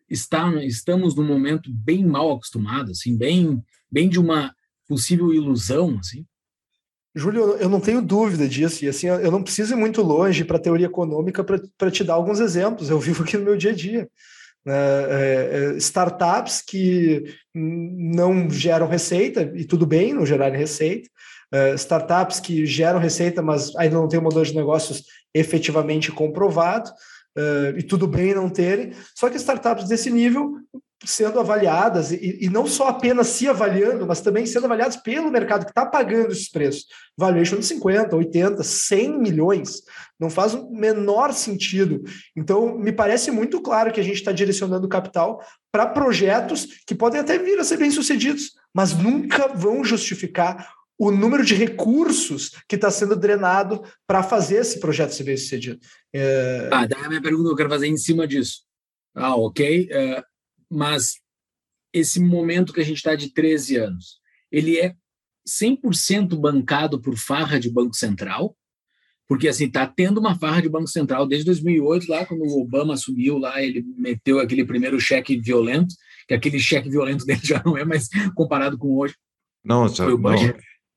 Está, 0.08 0.64
estamos 0.64 1.16
num 1.16 1.26
momento 1.26 1.72
bem 1.74 2.06
mal 2.06 2.32
acostumado, 2.32 2.92
assim, 2.92 3.18
bem, 3.18 3.62
bem 3.92 4.08
de 4.08 4.20
uma 4.20 4.54
possível 4.88 5.34
ilusão, 5.34 5.98
assim. 5.98 6.24
Júlio, 7.16 7.56
eu 7.58 7.70
não 7.70 7.80
tenho 7.80 8.02
dúvida 8.02 8.46
disso, 8.48 8.84
e 8.84 8.90
assim, 8.90 9.08
eu 9.08 9.32
não 9.32 9.42
preciso 9.42 9.74
ir 9.74 9.78
muito 9.78 10.02
longe 10.02 10.44
para 10.44 10.58
a 10.58 10.60
teoria 10.60 10.88
econômica 10.88 11.44
para 11.44 11.90
te 11.90 12.04
dar 12.04 12.16
alguns 12.16 12.42
exemplos, 12.42 12.90
eu 12.90 13.00
vivo 13.00 13.24
aqui 13.24 13.38
no 13.38 13.46
meu 13.46 13.56
dia 13.56 13.72
a 13.72 13.74
dia. 13.74 14.10
Né? 14.66 14.76
É, 14.76 15.50
é, 15.52 15.78
startups 15.78 16.62
que 16.62 17.24
não 17.54 18.50
geram 18.50 18.88
receita, 18.88 19.50
e 19.56 19.64
tudo 19.64 19.86
bem 19.86 20.14
não 20.14 20.26
gerarem 20.26 20.60
receita, 20.60 21.10
é, 21.54 21.74
startups 21.76 22.42
que 22.42 22.66
geram 22.66 23.00
receita, 23.00 23.42
mas 23.42 23.74
ainda 23.78 23.96
não 23.96 24.10
tem 24.10 24.20
um 24.20 24.24
modelo 24.24 24.46
de 24.46 24.56
negócios 24.56 25.04
efetivamente 25.34 26.12
comprovado, 26.12 26.92
e 27.78 27.84
tudo 27.84 28.08
bem 28.08 28.34
não 28.34 28.50
terem, 28.50 28.94
só 29.14 29.30
que 29.30 29.36
startups 29.36 29.90
desse 29.90 30.10
nível 30.10 30.54
sendo 31.04 31.40
avaliadas, 31.40 32.12
e, 32.12 32.40
e, 32.42 32.50
não 32.50 32.66
só 32.66 32.88
apenas 32.88 33.28
se 33.28 33.48
avaliando, 33.48 34.08
mas 34.08 34.22
também 34.22 34.46
sendo 34.46 34.66
avaliadas 34.66 34.96
pelo 34.96 35.30
mercado 35.30 35.66
que 35.66 35.72
está 35.72 35.86
pagando 35.86 36.32
esses 36.32 36.50
preços. 36.50 36.86
Valuation 37.18 37.58
de 37.58 37.66
50, 37.66 38.16
80, 38.16 38.64
100 38.64 39.20
milhões. 39.20 39.82
Não 40.20 40.30
faz 40.30 40.54
o 40.54 40.72
menor 40.72 41.34
sentido. 41.34 42.04
Então, 42.36 42.78
me 42.78 42.92
parece 42.92 43.30
muito 43.30 43.62
claro 43.62 43.92
que 43.92 44.00
a 44.00 44.04
gente 44.04 44.16
está 44.16 44.32
direcionando 44.32 44.88
capital 44.88 45.44
para 45.72 45.86
projetos 45.86 46.68
que 46.88 46.96
podem 46.96 47.20
até 47.20 47.38
vir 47.38 47.60
a 47.60 47.64
ser 47.64 47.78
bem-sucedidos, 47.78 48.54
mas 48.74 48.94
nunca 48.94 49.50
vão 49.50 49.84
justificar 49.84 50.74
o 50.98 51.12
número 51.12 51.44
de 51.44 51.54
recursos 51.54 52.52
que 52.70 52.76
está 52.76 52.90
sendo 52.90 53.18
drenado 53.18 53.84
para 54.08 54.24
fazer 54.24 54.58
esse 54.58 54.80
projeto 54.80 55.12
ser 55.12 55.26
bem-sucedido. 55.26 55.80
É... 56.14 56.70
Ah, 56.72 56.88
daí 56.88 57.04
a 57.04 57.10
minha 57.10 57.22
pergunta 57.22 57.50
eu 57.50 57.56
quero 57.56 57.70
fazer 57.70 57.88
em 57.88 57.98
cima 57.98 58.26
disso. 58.26 58.62
Ah, 59.14 59.36
ok. 59.36 59.90
Uh, 59.92 60.35
mas 60.70 61.16
esse 61.94 62.20
momento 62.20 62.74
que 62.74 62.82
a 62.82 62.84
gente 62.84 62.98
está 62.98 63.16
de 63.16 63.34
13 63.34 63.78
anos, 63.78 64.20
ele 64.52 64.78
é 64.78 64.94
100% 65.48 66.36
bancado 66.40 67.00
por 67.00 67.16
farra 67.18 67.60
de 67.60 67.72
Banco 67.72 67.96
Central, 67.96 68.56
porque 69.28 69.48
assim 69.48 69.66
está 69.66 69.88
tendo 69.88 70.20
uma 70.20 70.38
farra 70.38 70.62
de 70.62 70.70
Banco 70.70 70.88
Central 70.88 71.28
desde 71.28 71.46
2008 71.46 72.10
lá 72.10 72.26
quando 72.26 72.42
o 72.42 72.62
Obama 72.62 72.94
assumiu 72.94 73.38
lá 73.38 73.62
ele 73.62 73.84
meteu 73.98 74.40
aquele 74.40 74.64
primeiro 74.64 75.00
cheque 75.00 75.40
violento 75.40 75.96
que 76.28 76.34
aquele 76.34 76.60
cheque 76.60 76.90
violento 76.90 77.26
dele 77.26 77.42
já 77.44 77.62
não 77.66 77.78
é 77.78 77.86
mais 77.86 78.08
comparado 78.36 78.78
com 78.78 78.98
hoje. 78.98 79.16
Não, 79.64 79.88
só, 79.90 80.08
não, 80.08 80.36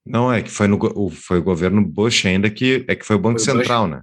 não 0.04 0.32
é 0.32 0.42
que 0.42 0.50
foi 0.50 0.66
no 0.66 1.10
foi 1.10 1.38
o 1.38 1.42
governo 1.42 1.82
Bush 1.86 2.26
ainda 2.26 2.50
que 2.50 2.84
é 2.86 2.94
que 2.94 3.04
foi 3.04 3.16
o 3.16 3.20
Banco 3.20 3.40
foi 3.40 3.54
Central 3.54 3.84
o 3.84 3.88
né? 3.88 4.02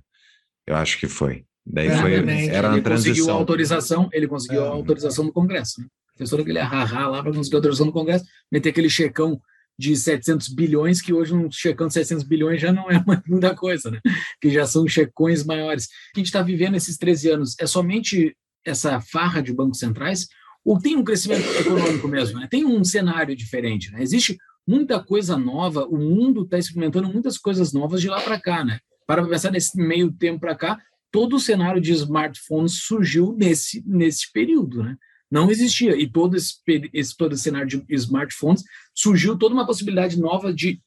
Eu 0.65 0.75
acho 0.75 0.99
que 0.99 1.07
foi 1.07 1.45
Daí 1.65 1.87
é, 1.87 1.97
foi, 1.97 2.13
era 2.47 2.73
ele 2.73 2.81
conseguiu 2.81 3.29
a 3.29 3.33
autorização, 3.33 4.09
ele 4.13 4.27
conseguiu 4.27 4.63
é. 4.63 4.67
a 4.67 4.71
autorização 4.71 5.25
do 5.25 5.33
Congresso. 5.33 5.81
Né? 5.81 5.87
Fez 6.15 6.29
todo 6.29 6.41
aquele 6.41 6.59
arrahá 6.59 7.07
lá 7.07 7.23
para 7.23 7.33
conseguir 7.33 7.55
a 7.55 7.57
autorização 7.57 7.87
do 7.87 7.93
Congresso, 7.93 8.25
meter 8.51 8.69
aquele 8.69 8.89
checão 8.89 9.41
de 9.77 9.95
700 9.95 10.47
bilhões, 10.49 11.01
que 11.01 11.11
hoje 11.11 11.33
um 11.33 11.51
checão 11.51 11.87
de 11.87 11.93
700 11.93 12.23
bilhões 12.23 12.61
já 12.61 12.71
não 12.71 12.89
é 12.89 13.03
muita 13.27 13.55
coisa, 13.55 13.91
né? 13.91 13.99
que 14.39 14.49
já 14.49 14.65
são 14.65 14.87
checões 14.87 15.43
maiores. 15.43 15.85
O 15.85 15.87
que 15.87 15.91
a 16.15 16.19
gente 16.19 16.27
está 16.27 16.41
vivendo 16.41 16.75
esses 16.75 16.97
13 16.97 17.31
anos 17.31 17.55
é 17.59 17.65
somente 17.65 18.35
essa 18.63 19.01
farra 19.01 19.41
de 19.41 19.53
bancos 19.53 19.79
centrais 19.79 20.27
ou 20.63 20.79
tem 20.79 20.95
um 20.95 21.03
crescimento 21.03 21.45
econômico 21.59 22.07
mesmo? 22.07 22.39
Né? 22.39 22.47
Tem 22.49 22.65
um 22.65 22.83
cenário 22.83 23.35
diferente. 23.35 23.91
Né? 23.91 24.01
Existe 24.01 24.37
muita 24.67 25.03
coisa 25.03 25.37
nova, 25.37 25.85
o 25.85 25.97
mundo 25.97 26.43
está 26.43 26.57
experimentando 26.57 27.09
muitas 27.11 27.37
coisas 27.37 27.73
novas 27.73 28.01
de 28.01 28.07
lá 28.07 28.21
para 28.21 28.39
cá. 28.39 28.63
Né? 28.63 28.79
Para 29.05 29.27
pensar 29.27 29.51
nesse 29.51 29.77
meio 29.77 30.11
tempo 30.11 30.39
para 30.39 30.55
cá, 30.55 30.79
todo 31.15 31.37
o 31.37 31.39
cenário 31.39 31.79
de 31.79 31.93
smartphones 31.93 32.81
surgiu 32.81 33.33
nesse, 33.37 33.81
nesse 33.87 34.29
período, 34.33 34.83
né? 34.83 34.97
Não 35.31 35.49
existia. 35.49 35.95
E 35.95 36.05
todo 36.05 36.35
esse, 36.35 36.55
esse, 36.91 37.15
todo 37.15 37.33
esse 37.33 37.43
cenário 37.43 37.69
de 37.69 37.85
smartphones 37.95 38.65
surgiu 38.93 39.37
toda 39.37 39.55
uma 39.55 39.65
possibilidade 39.65 40.19
nova 40.19 40.53
de, 40.53 40.81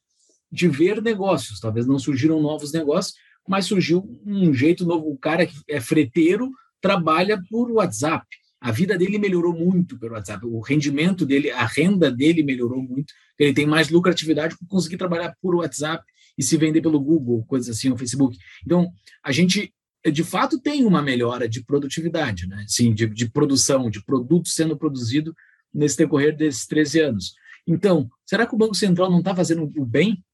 de 0.53 0.68
ver 0.68 1.01
negócios. 1.01 1.61
Talvez 1.61 1.87
não 1.87 1.99
surgiram 1.99 2.43
novos 2.43 2.74
negócios, 2.74 3.14
mas 3.49 3.64
surgiu 3.64 4.20
um 4.26 4.53
jeito 4.53 4.85
novo. 4.85 5.11
O 5.11 5.16
cara 5.16 5.47
que 5.47 5.57
é 5.66 5.81
freteiro 5.81 6.51
trabalha 6.79 7.43
por 7.49 7.70
WhatsApp. 7.70 8.26
A 8.61 8.70
vida 8.70 8.99
dele 8.99 9.16
melhorou 9.16 9.55
muito 9.55 9.99
pelo 9.99 10.12
WhatsApp. 10.12 10.45
O 10.45 10.61
rendimento 10.61 11.24
dele, 11.24 11.51
a 11.53 11.64
renda 11.64 12.11
dele 12.11 12.43
melhorou 12.43 12.83
muito. 12.83 13.14
Ele 13.39 13.55
tem 13.55 13.64
mais 13.64 13.89
lucratividade 13.89 14.59
por 14.59 14.68
conseguir 14.68 14.99
trabalhar 14.99 15.35
por 15.41 15.55
WhatsApp 15.55 16.05
e 16.37 16.43
se 16.43 16.59
vender 16.59 16.83
pelo 16.83 17.01
Google, 17.01 17.47
coisas 17.47 17.74
assim, 17.74 17.91
o 17.91 17.97
Facebook. 17.97 18.37
Então, 18.62 18.93
a 19.24 19.33
gente 19.33 19.72
de 20.07 20.24
fato 20.24 20.61
tem 20.61 20.84
uma 20.84 21.03
melhora 21.03 21.49
de 21.49 21.64
produtividade, 21.64 22.46
né? 22.46 22.64
Sim, 22.68 22.94
de, 22.94 23.07
de 23.07 23.30
produção, 23.30 23.90
de 23.90 24.05
produto 24.05 24.49
sendo 24.49 24.76
produzido 24.76 25.34
nesse 25.72 25.96
decorrer 25.96 26.36
desses 26.36 26.66
13 26.66 27.01
anos. 27.01 27.34
Então, 27.66 28.09
será 28.24 28.46
que 28.46 28.55
o 28.55 28.59
Banco 28.59 28.74
Central 28.74 29.11
não 29.11 29.18
está 29.18 29.34
fazendo 29.34 29.70
o 29.76 29.84
bem? 29.84 30.24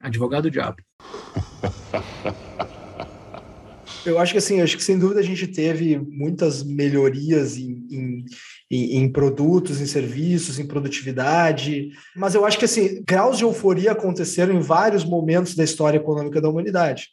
Advogado 0.00 0.50
diabo. 0.50 0.82
Eu 4.04 4.18
acho 4.18 4.32
que 4.32 4.38
assim, 4.38 4.60
acho 4.60 4.76
que 4.76 4.82
sem 4.82 4.98
dúvida 4.98 5.20
a 5.20 5.22
gente 5.22 5.46
teve 5.46 5.98
muitas 5.98 6.62
melhorias 6.62 7.58
em, 7.58 8.24
em, 8.70 8.96
em, 8.96 9.12
produtos, 9.12 9.80
em 9.80 9.86
serviços, 9.86 10.58
em 10.58 10.66
produtividade, 10.66 11.90
mas 12.16 12.34
eu 12.34 12.46
acho 12.46 12.58
que 12.58 12.64
assim, 12.64 13.02
graus 13.06 13.36
de 13.36 13.44
euforia 13.44 13.92
aconteceram 13.92 14.54
em 14.54 14.60
vários 14.60 15.04
momentos 15.04 15.54
da 15.54 15.64
história 15.64 15.98
econômica 15.98 16.40
da 16.40 16.48
humanidade. 16.48 17.08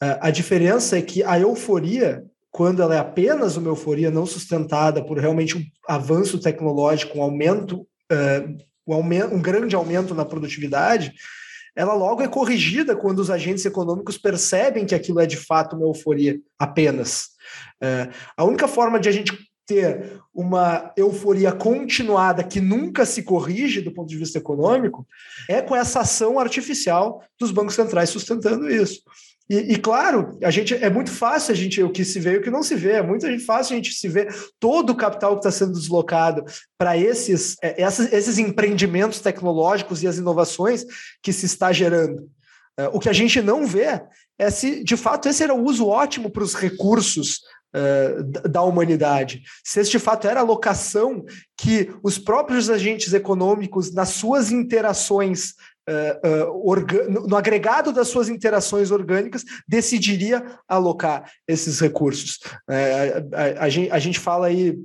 A 0.00 0.30
diferença 0.30 0.96
é 0.96 1.02
que 1.02 1.22
a 1.24 1.38
euforia, 1.40 2.24
quando 2.50 2.82
ela 2.82 2.94
é 2.94 2.98
apenas 2.98 3.56
uma 3.56 3.68
euforia 3.68 4.10
não 4.10 4.26
sustentada 4.26 5.04
por 5.04 5.18
realmente 5.18 5.56
um 5.56 5.64
avanço 5.88 6.40
tecnológico, 6.40 7.18
um 7.18 7.22
aumento, 7.22 7.86
um, 8.86 8.94
aumento, 8.94 9.34
um 9.34 9.42
grande 9.42 9.74
aumento 9.74 10.14
na 10.14 10.24
produtividade, 10.24 11.12
ela 11.74 11.94
logo 11.94 12.22
é 12.22 12.28
corrigida 12.28 12.96
quando 12.96 13.20
os 13.20 13.30
agentes 13.30 13.64
econômicos 13.64 14.18
percebem 14.18 14.86
que 14.86 14.94
aquilo 14.94 15.20
é 15.20 15.26
de 15.26 15.36
fato 15.36 15.76
uma 15.76 15.86
euforia 15.86 16.38
apenas. 16.58 17.30
a 18.36 18.44
única 18.44 18.68
forma 18.68 18.98
de 19.00 19.08
a 19.08 19.12
gente 19.12 19.32
ter 19.68 20.18
uma 20.34 20.92
euforia 20.96 21.52
continuada 21.52 22.42
que 22.42 22.58
nunca 22.58 23.04
se 23.04 23.22
corrige 23.22 23.82
do 23.82 23.92
ponto 23.92 24.08
de 24.08 24.16
vista 24.16 24.38
econômico 24.38 25.06
é 25.48 25.60
com 25.60 25.76
essa 25.76 26.00
ação 26.00 26.38
artificial 26.38 27.22
dos 27.38 27.50
bancos 27.50 27.74
centrais 27.74 28.08
sustentando 28.08 28.70
isso. 28.70 29.02
E, 29.48 29.72
e, 29.72 29.76
claro, 29.78 30.38
a 30.42 30.50
gente 30.50 30.74
é 30.74 30.90
muito 30.90 31.10
fácil 31.10 31.52
a 31.52 31.56
gente 31.56 31.82
o 31.82 31.90
que 31.90 32.04
se 32.04 32.20
vê 32.20 32.34
e 32.34 32.36
o 32.36 32.42
que 32.42 32.50
não 32.50 32.62
se 32.62 32.74
vê. 32.74 32.92
É 32.92 33.02
muito 33.02 33.26
fácil 33.46 33.72
a 33.72 33.76
gente 33.76 33.92
se 33.92 34.06
ver 34.06 34.34
todo 34.60 34.90
o 34.90 34.96
capital 34.96 35.32
que 35.32 35.38
está 35.38 35.50
sendo 35.50 35.72
deslocado 35.72 36.44
para 36.76 36.98
esses, 36.98 37.56
é, 37.62 37.82
esses, 37.82 38.36
empreendimentos 38.36 39.20
tecnológicos 39.20 40.02
e 40.02 40.06
as 40.06 40.18
inovações 40.18 40.84
que 41.22 41.32
se 41.32 41.46
está 41.46 41.72
gerando. 41.72 42.28
É, 42.78 42.88
o 42.88 42.98
que 42.98 43.08
a 43.08 43.12
gente 43.12 43.40
não 43.40 43.66
vê 43.66 44.02
é 44.38 44.50
se, 44.50 44.84
de 44.84 44.96
fato, 44.96 45.28
esse 45.28 45.42
era 45.42 45.54
o 45.54 45.64
uso 45.64 45.86
ótimo 45.86 46.30
para 46.30 46.44
os 46.44 46.54
recursos 46.54 47.40
Uh, 47.68 48.22
da 48.48 48.62
humanidade. 48.62 49.42
Se 49.62 49.78
este 49.78 49.98
fato 49.98 50.26
era 50.26 50.40
a 50.40 50.42
locação 50.42 51.22
que 51.54 51.92
os 52.02 52.18
próprios 52.18 52.70
agentes 52.70 53.12
econômicos, 53.12 53.92
nas 53.92 54.08
suas 54.08 54.50
interações 54.50 55.52
uh, 55.88 57.28
no 57.28 57.36
agregado 57.36 57.92
das 57.92 58.08
suas 58.08 58.28
interações 58.28 58.90
orgânicas, 58.90 59.44
decidiria 59.66 60.44
alocar 60.68 61.30
esses 61.46 61.80
recursos. 61.80 62.38
Uh, 62.68 63.34
a, 63.34 63.62
a, 63.62 63.64
a, 63.64 63.68
gente, 63.68 63.90
a 63.90 63.98
gente 63.98 64.18
fala 64.18 64.46
aí 64.48 64.78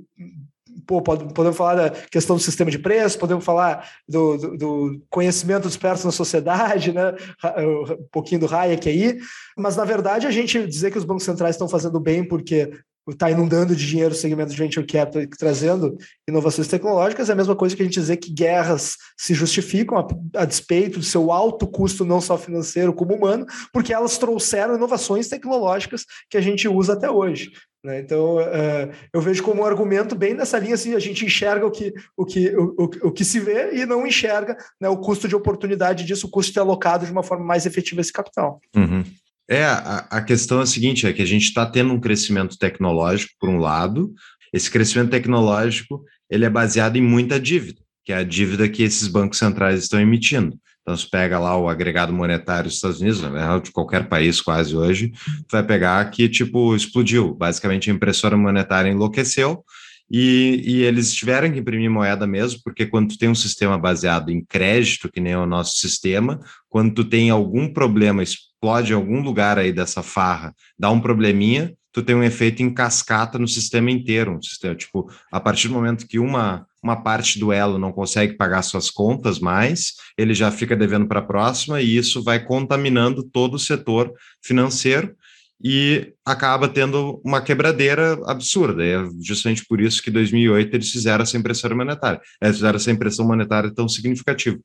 pô, 0.86 1.02
podemos 1.02 1.56
falar 1.56 1.74
da 1.74 1.90
questão 1.90 2.36
do 2.36 2.42
sistema 2.42 2.70
de 2.70 2.78
preço, 2.78 3.18
podemos 3.18 3.44
falar 3.44 3.88
do, 4.08 4.36
do, 4.36 4.56
do 4.56 5.02
conhecimento 5.10 5.68
disperso 5.68 6.06
na 6.06 6.12
sociedade, 6.12 6.92
né? 6.94 7.14
um 7.58 8.08
pouquinho 8.10 8.40
do 8.40 8.54
Hayek 8.54 8.88
aí, 8.88 9.18
mas 9.56 9.76
na 9.76 9.84
verdade 9.84 10.26
a 10.26 10.30
gente 10.30 10.66
dizer 10.66 10.90
que 10.90 10.98
os 10.98 11.04
bancos 11.04 11.24
centrais 11.24 11.54
estão 11.54 11.68
fazendo 11.68 11.98
bem 12.00 12.26
porque 12.26 12.70
está 13.12 13.30
inundando 13.30 13.76
de 13.76 13.86
dinheiro 13.86 14.12
o 14.14 14.16
segmento 14.16 14.50
de 14.50 14.56
venture 14.56 14.86
capital 14.86 15.22
trazendo 15.38 15.96
inovações 16.28 16.68
tecnológicas, 16.68 17.28
é 17.28 17.32
a 17.32 17.36
mesma 17.36 17.54
coisa 17.54 17.76
que 17.76 17.82
a 17.82 17.84
gente 17.84 17.94
dizer 17.94 18.16
que 18.16 18.32
guerras 18.32 18.96
se 19.16 19.34
justificam 19.34 19.98
a, 19.98 20.06
a, 20.40 20.44
despeito 20.44 20.98
do 20.98 21.04
seu 21.04 21.30
alto 21.30 21.66
custo, 21.66 22.04
não 22.04 22.20
só 22.20 22.38
financeiro 22.38 22.94
como 22.94 23.14
humano, 23.14 23.46
porque 23.72 23.92
elas 23.92 24.16
trouxeram 24.16 24.76
inovações 24.76 25.28
tecnológicas 25.28 26.04
que 26.30 26.36
a 26.36 26.40
gente 26.40 26.66
usa 26.68 26.94
até 26.94 27.10
hoje. 27.10 27.52
Né? 27.84 27.98
Então, 27.98 28.36
uh, 28.36 28.90
eu 29.12 29.20
vejo 29.20 29.42
como 29.42 29.60
um 29.60 29.66
argumento 29.66 30.14
bem 30.14 30.32
nessa 30.32 30.58
linha, 30.58 30.74
assim, 30.74 30.94
a 30.94 30.98
gente 30.98 31.26
enxerga 31.26 31.66
o 31.66 31.70
que, 31.70 31.92
o 32.16 32.24
que, 32.24 32.56
o, 32.56 32.74
o, 32.78 33.08
o 33.08 33.12
que 33.12 33.24
se 33.24 33.38
vê 33.38 33.74
e 33.74 33.84
não 33.84 34.06
enxerga 34.06 34.56
né, 34.80 34.88
o 34.88 34.96
custo 34.96 35.28
de 35.28 35.36
oportunidade 35.36 36.04
disso, 36.04 36.26
o 36.26 36.30
custo 36.30 36.50
de 36.50 36.54
ter 36.54 36.60
alocado 36.60 37.04
de 37.04 37.12
uma 37.12 37.22
forma 37.22 37.44
mais 37.44 37.66
efetiva 37.66 38.00
esse 38.00 38.12
capital. 38.12 38.58
Uhum. 38.74 39.04
É, 39.48 39.64
a, 39.64 40.06
a 40.10 40.22
questão 40.22 40.60
é 40.60 40.62
a 40.62 40.66
seguinte: 40.66 41.06
é 41.06 41.12
que 41.12 41.22
a 41.22 41.26
gente 41.26 41.44
está 41.44 41.66
tendo 41.66 41.92
um 41.92 42.00
crescimento 42.00 42.56
tecnológico, 42.58 43.32
por 43.38 43.48
um 43.48 43.58
lado, 43.58 44.12
esse 44.52 44.70
crescimento 44.70 45.10
tecnológico 45.10 46.04
ele 46.30 46.44
é 46.44 46.50
baseado 46.50 46.96
em 46.96 47.02
muita 47.02 47.38
dívida, 47.38 47.80
que 48.04 48.12
é 48.12 48.16
a 48.16 48.24
dívida 48.24 48.68
que 48.68 48.82
esses 48.82 49.08
bancos 49.08 49.38
centrais 49.38 49.82
estão 49.82 50.00
emitindo. 50.00 50.58
Então, 50.82 50.96
se 50.96 51.08
pega 51.08 51.38
lá 51.38 51.56
o 51.56 51.68
agregado 51.68 52.12
monetário 52.12 52.64
dos 52.64 52.74
Estados 52.74 53.00
Unidos, 53.00 53.22
de 53.62 53.70
qualquer 53.70 54.06
país 54.06 54.40
quase 54.40 54.76
hoje, 54.76 55.12
vai 55.50 55.62
pegar 55.62 56.04
que, 56.10 56.28
tipo, 56.28 56.76
explodiu. 56.76 57.34
Basicamente, 57.34 57.90
a 57.90 57.94
impressora 57.94 58.36
monetária 58.36 58.90
enlouqueceu 58.90 59.64
e, 60.10 60.62
e, 60.64 60.82
eles 60.82 61.14
tiveram 61.14 61.50
que 61.50 61.58
imprimir 61.58 61.90
moeda 61.90 62.26
mesmo, 62.26 62.60
porque 62.62 62.84
quando 62.84 63.08
tu 63.08 63.18
tem 63.18 63.30
um 63.30 63.34
sistema 63.34 63.78
baseado 63.78 64.30
em 64.30 64.44
crédito, 64.44 65.10
que 65.10 65.20
nem 65.20 65.32
é 65.32 65.38
o 65.38 65.46
nosso 65.46 65.78
sistema, 65.78 66.38
quando 66.68 66.92
tu 66.92 67.04
tem 67.04 67.30
algum 67.30 67.72
problema 67.72 68.22
explode 68.64 68.94
algum 68.94 69.20
lugar 69.20 69.58
aí 69.58 69.72
dessa 69.72 70.02
farra, 70.02 70.54
dá 70.78 70.90
um 70.90 70.98
probleminha, 70.98 71.74
tu 71.92 72.02
tem 72.02 72.16
um 72.16 72.24
efeito 72.24 72.62
em 72.62 72.72
cascata 72.72 73.38
no 73.38 73.46
sistema 73.46 73.90
inteiro. 73.90 74.42
Sistema, 74.42 74.74
tipo, 74.74 75.10
a 75.30 75.38
partir 75.38 75.68
do 75.68 75.74
momento 75.74 76.08
que 76.08 76.18
uma, 76.18 76.66
uma 76.82 76.96
parte 76.96 77.38
do 77.38 77.52
elo 77.52 77.78
não 77.78 77.92
consegue 77.92 78.36
pagar 78.36 78.62
suas 78.62 78.90
contas 78.90 79.38
mais, 79.38 79.92
ele 80.16 80.32
já 80.32 80.50
fica 80.50 80.74
devendo 80.74 81.06
para 81.06 81.20
a 81.20 81.24
próxima 81.24 81.80
e 81.82 81.96
isso 81.96 82.22
vai 82.24 82.42
contaminando 82.42 83.22
todo 83.22 83.54
o 83.54 83.58
setor 83.58 84.10
financeiro 84.42 85.14
e 85.62 86.12
acaba 86.24 86.66
tendo 86.66 87.20
uma 87.24 87.40
quebradeira 87.40 88.18
absurda. 88.26 88.84
é 88.84 88.96
justamente 89.22 89.64
por 89.66 89.80
isso 89.80 90.02
que 90.02 90.10
em 90.10 90.12
2008 90.12 90.74
eles 90.74 90.90
fizeram 90.90 91.22
essa 91.22 91.36
impressão 91.36 91.76
monetária. 91.76 92.20
Eles 92.40 92.56
fizeram 92.56 92.76
essa 92.76 92.90
impressão 92.90 93.26
monetária 93.26 93.72
tão 93.72 93.88
significativa. 93.88 94.58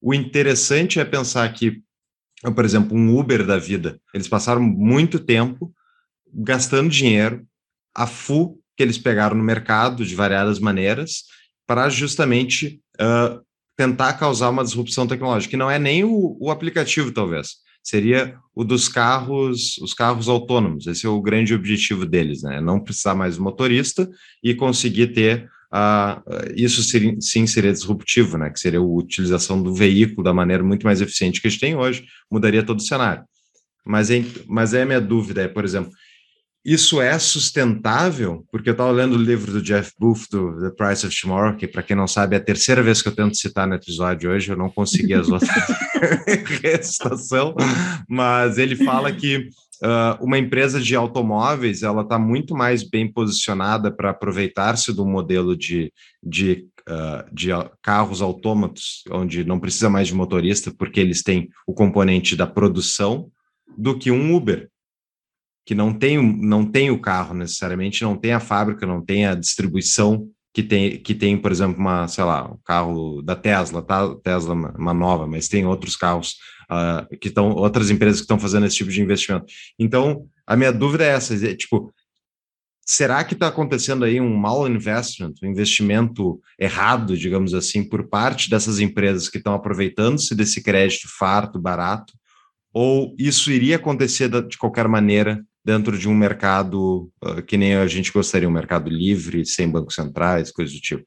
O 0.00 0.14
interessante 0.14 0.98
é 0.98 1.04
pensar 1.04 1.52
que 1.52 1.82
por 2.50 2.64
exemplo, 2.64 2.96
um 2.96 3.16
Uber 3.16 3.46
da 3.46 3.58
vida. 3.58 4.00
Eles 4.12 4.26
passaram 4.26 4.60
muito 4.60 5.18
tempo 5.18 5.72
gastando 6.32 6.88
dinheiro 6.90 7.46
a 7.94 8.06
full 8.06 8.58
que 8.76 8.82
eles 8.82 8.98
pegaram 8.98 9.36
no 9.36 9.44
mercado 9.44 10.04
de 10.04 10.14
variadas 10.14 10.58
maneiras 10.58 11.24
para 11.66 11.88
justamente 11.88 12.80
uh, 13.00 13.40
tentar 13.76 14.14
causar 14.14 14.50
uma 14.50 14.64
disrupção 14.64 15.06
tecnológica, 15.06 15.50
que 15.50 15.56
não 15.56 15.70
é 15.70 15.78
nem 15.78 16.04
o, 16.04 16.36
o, 16.40 16.50
aplicativo, 16.50 17.12
talvez. 17.12 17.56
Seria 17.82 18.36
o 18.54 18.64
dos 18.64 18.88
carros, 18.88 19.76
os 19.78 19.92
carros 19.92 20.28
autônomos. 20.28 20.86
Esse 20.86 21.06
é 21.06 21.08
o 21.08 21.20
grande 21.20 21.54
objetivo 21.54 22.06
deles, 22.06 22.42
né? 22.42 22.60
Não 22.60 22.80
precisar 22.80 23.14
mais 23.14 23.36
do 23.36 23.42
motorista 23.42 24.08
e 24.42 24.54
conseguir 24.54 25.08
ter 25.08 25.48
uh, 25.72 26.52
isso 26.54 26.82
seria, 26.82 27.16
sim 27.20 27.46
seria 27.46 27.72
disruptivo, 27.72 28.36
né? 28.36 28.50
Que 28.50 28.60
seria 28.60 28.78
a 28.78 28.82
utilização 28.82 29.62
do 29.62 29.74
veículo 29.74 30.22
da 30.22 30.34
maneira 30.34 30.62
muito 30.62 30.84
mais 30.84 31.00
eficiente 31.00 31.40
que 31.40 31.48
a 31.48 31.50
gente 31.50 31.60
tem 31.60 31.74
hoje, 31.74 32.04
mudaria 32.30 32.62
todo 32.62 32.78
o 32.78 32.82
cenário. 32.82 33.24
Mas, 33.84 34.10
é, 34.10 34.24
mas 34.46 34.74
é 34.74 34.82
a 34.82 34.86
minha 34.86 35.00
dúvida, 35.00 35.42
é, 35.42 35.48
por 35.48 35.64
exemplo, 35.64 35.90
isso 36.64 37.02
é 37.02 37.18
sustentável? 37.18 38.46
Porque 38.52 38.68
eu 38.68 38.72
estava 38.72 38.92
lendo 38.92 39.16
o 39.16 39.22
livro 39.22 39.50
do 39.50 39.60
Jeff 39.60 39.90
Booth, 39.98 40.28
do 40.30 40.60
The 40.60 40.70
Price 40.70 41.04
of 41.04 41.20
Tomorrow, 41.20 41.56
que, 41.56 41.66
para 41.66 41.82
quem 41.82 41.96
não 41.96 42.06
sabe, 42.06 42.36
é 42.36 42.38
a 42.38 42.44
terceira 42.44 42.82
vez 42.82 43.02
que 43.02 43.08
eu 43.08 43.14
tento 43.14 43.36
citar 43.36 43.66
no 43.66 43.74
episódio 43.74 44.30
hoje, 44.30 44.52
eu 44.52 44.56
não 44.56 44.70
consegui 44.70 45.14
as 45.14 45.26
outras 45.28 45.50
recitação, 46.62 47.56
mas 48.08 48.58
ele 48.58 48.76
fala 48.76 49.12
que 49.12 49.48
Uh, 49.82 50.24
uma 50.24 50.38
empresa 50.38 50.80
de 50.80 50.94
automóveis 50.94 51.82
ela 51.82 52.02
está 52.02 52.16
muito 52.16 52.54
mais 52.54 52.84
bem 52.84 53.10
posicionada 53.12 53.90
para 53.90 54.10
aproveitar-se 54.10 54.92
do 54.92 55.04
modelo 55.04 55.56
de, 55.56 55.92
de, 56.22 56.68
uh, 56.88 57.34
de 57.34 57.48
carros 57.82 58.22
autômatos, 58.22 59.02
onde 59.10 59.44
não 59.44 59.58
precisa 59.58 59.90
mais 59.90 60.06
de 60.06 60.14
motorista, 60.14 60.72
porque 60.78 61.00
eles 61.00 61.22
têm 61.22 61.48
o 61.66 61.74
componente 61.74 62.36
da 62.36 62.46
produção, 62.46 63.28
do 63.76 63.98
que 63.98 64.10
um 64.10 64.36
Uber, 64.36 64.68
que 65.66 65.74
não 65.74 65.92
tem, 65.92 66.20
não 66.40 66.64
tem 66.64 66.90
o 66.90 67.00
carro 67.00 67.34
necessariamente, 67.34 68.02
não 68.02 68.16
tem 68.16 68.32
a 68.32 68.40
fábrica, 68.40 68.86
não 68.86 69.04
tem 69.04 69.26
a 69.26 69.34
distribuição 69.34 70.28
que 70.52 70.62
tem, 70.62 70.98
que 70.98 71.14
tem, 71.14 71.36
por 71.38 71.50
exemplo, 71.50 71.80
uma, 71.80 72.06
sei 72.08 72.24
lá, 72.24 72.52
um 72.52 72.58
carro 72.64 73.22
da 73.22 73.34
Tesla, 73.34 73.80
tá? 73.80 74.14
Tesla 74.16 74.54
uma 74.54 74.92
nova, 74.92 75.26
mas 75.26 75.48
tem 75.48 75.64
outros 75.66 75.96
carros 75.96 76.36
uh, 76.72 77.18
que 77.18 77.28
estão, 77.28 77.50
outras 77.50 77.90
empresas 77.90 78.20
que 78.20 78.24
estão 78.24 78.38
fazendo 78.38 78.66
esse 78.66 78.76
tipo 78.76 78.90
de 78.90 79.02
investimento. 79.02 79.46
Então, 79.78 80.26
a 80.46 80.56
minha 80.56 80.72
dúvida 80.72 81.04
é 81.04 81.08
essa, 81.08 81.34
é, 81.34 81.54
tipo, 81.54 81.92
será 82.84 83.22
que 83.24 83.34
está 83.34 83.48
acontecendo 83.48 84.04
aí 84.04 84.20
um 84.20 84.34
mal 84.34 84.66
investment, 84.68 85.34
um 85.42 85.48
investimento 85.48 86.40
errado, 86.58 87.16
digamos 87.16 87.54
assim, 87.54 87.88
por 87.88 88.08
parte 88.08 88.50
dessas 88.50 88.80
empresas 88.80 89.28
que 89.28 89.38
estão 89.38 89.54
aproveitando-se 89.54 90.34
desse 90.34 90.62
crédito 90.62 91.08
farto, 91.18 91.60
barato, 91.60 92.12
ou 92.72 93.14
isso 93.18 93.52
iria 93.52 93.76
acontecer 93.76 94.28
de 94.28 94.56
qualquer 94.56 94.88
maneira 94.88 95.44
dentro 95.64 95.96
de 95.96 96.08
um 96.08 96.14
mercado 96.14 97.10
uh, 97.22 97.42
que 97.42 97.56
nem 97.56 97.76
a 97.76 97.86
gente 97.86 98.10
gostaria, 98.10 98.48
um 98.48 98.52
mercado 98.52 98.90
livre, 98.90 99.44
sem 99.44 99.70
bancos 99.70 99.94
centrais, 99.94 100.50
coisas 100.50 100.74
do 100.74 100.80
tipo? 100.80 101.04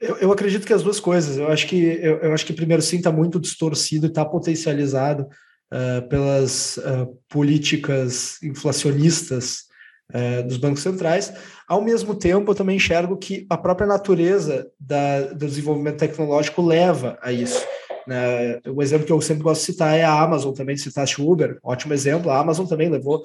Eu, 0.00 0.16
eu, 0.16 0.32
acredito 0.32 0.66
que 0.66 0.72
as 0.72 0.82
duas 0.82 0.98
coisas. 0.98 1.36
Eu 1.36 1.48
acho 1.48 1.66
que 1.66 1.76
eu, 1.76 2.18
eu 2.18 2.32
acho 2.32 2.46
que 2.46 2.54
primeiro 2.54 2.82
sim 2.82 2.96
está 2.96 3.12
muito 3.12 3.38
distorcido 3.38 4.06
e 4.06 4.08
está 4.08 4.24
potencializado 4.24 5.24
uh, 5.24 6.08
pelas 6.08 6.78
uh, 6.78 7.18
políticas 7.28 8.42
inflacionistas 8.42 9.64
uh, 10.10 10.46
dos 10.46 10.56
bancos 10.56 10.82
centrais. 10.82 11.32
Ao 11.68 11.82
mesmo 11.82 12.14
tempo, 12.14 12.50
eu 12.50 12.54
também 12.54 12.76
enxergo 12.76 13.16
que 13.18 13.46
a 13.50 13.58
própria 13.58 13.86
natureza 13.86 14.70
da, 14.80 15.22
do 15.32 15.46
desenvolvimento 15.46 15.98
tecnológico 15.98 16.62
leva 16.62 17.18
a 17.20 17.30
isso. 17.30 17.62
Né? 18.06 18.58
O 18.74 18.82
exemplo 18.82 19.06
que 19.06 19.12
eu 19.12 19.20
sempre 19.20 19.42
gosto 19.42 19.60
de 19.60 19.66
citar 19.66 19.96
é 19.96 20.02
a 20.02 20.18
Amazon, 20.18 20.54
também 20.54 20.76
citaste 20.78 21.20
o 21.20 21.30
Uber, 21.30 21.58
ótimo 21.62 21.92
exemplo. 21.92 22.30
A 22.30 22.38
Amazon 22.38 22.66
também 22.66 22.88
levou 22.88 23.22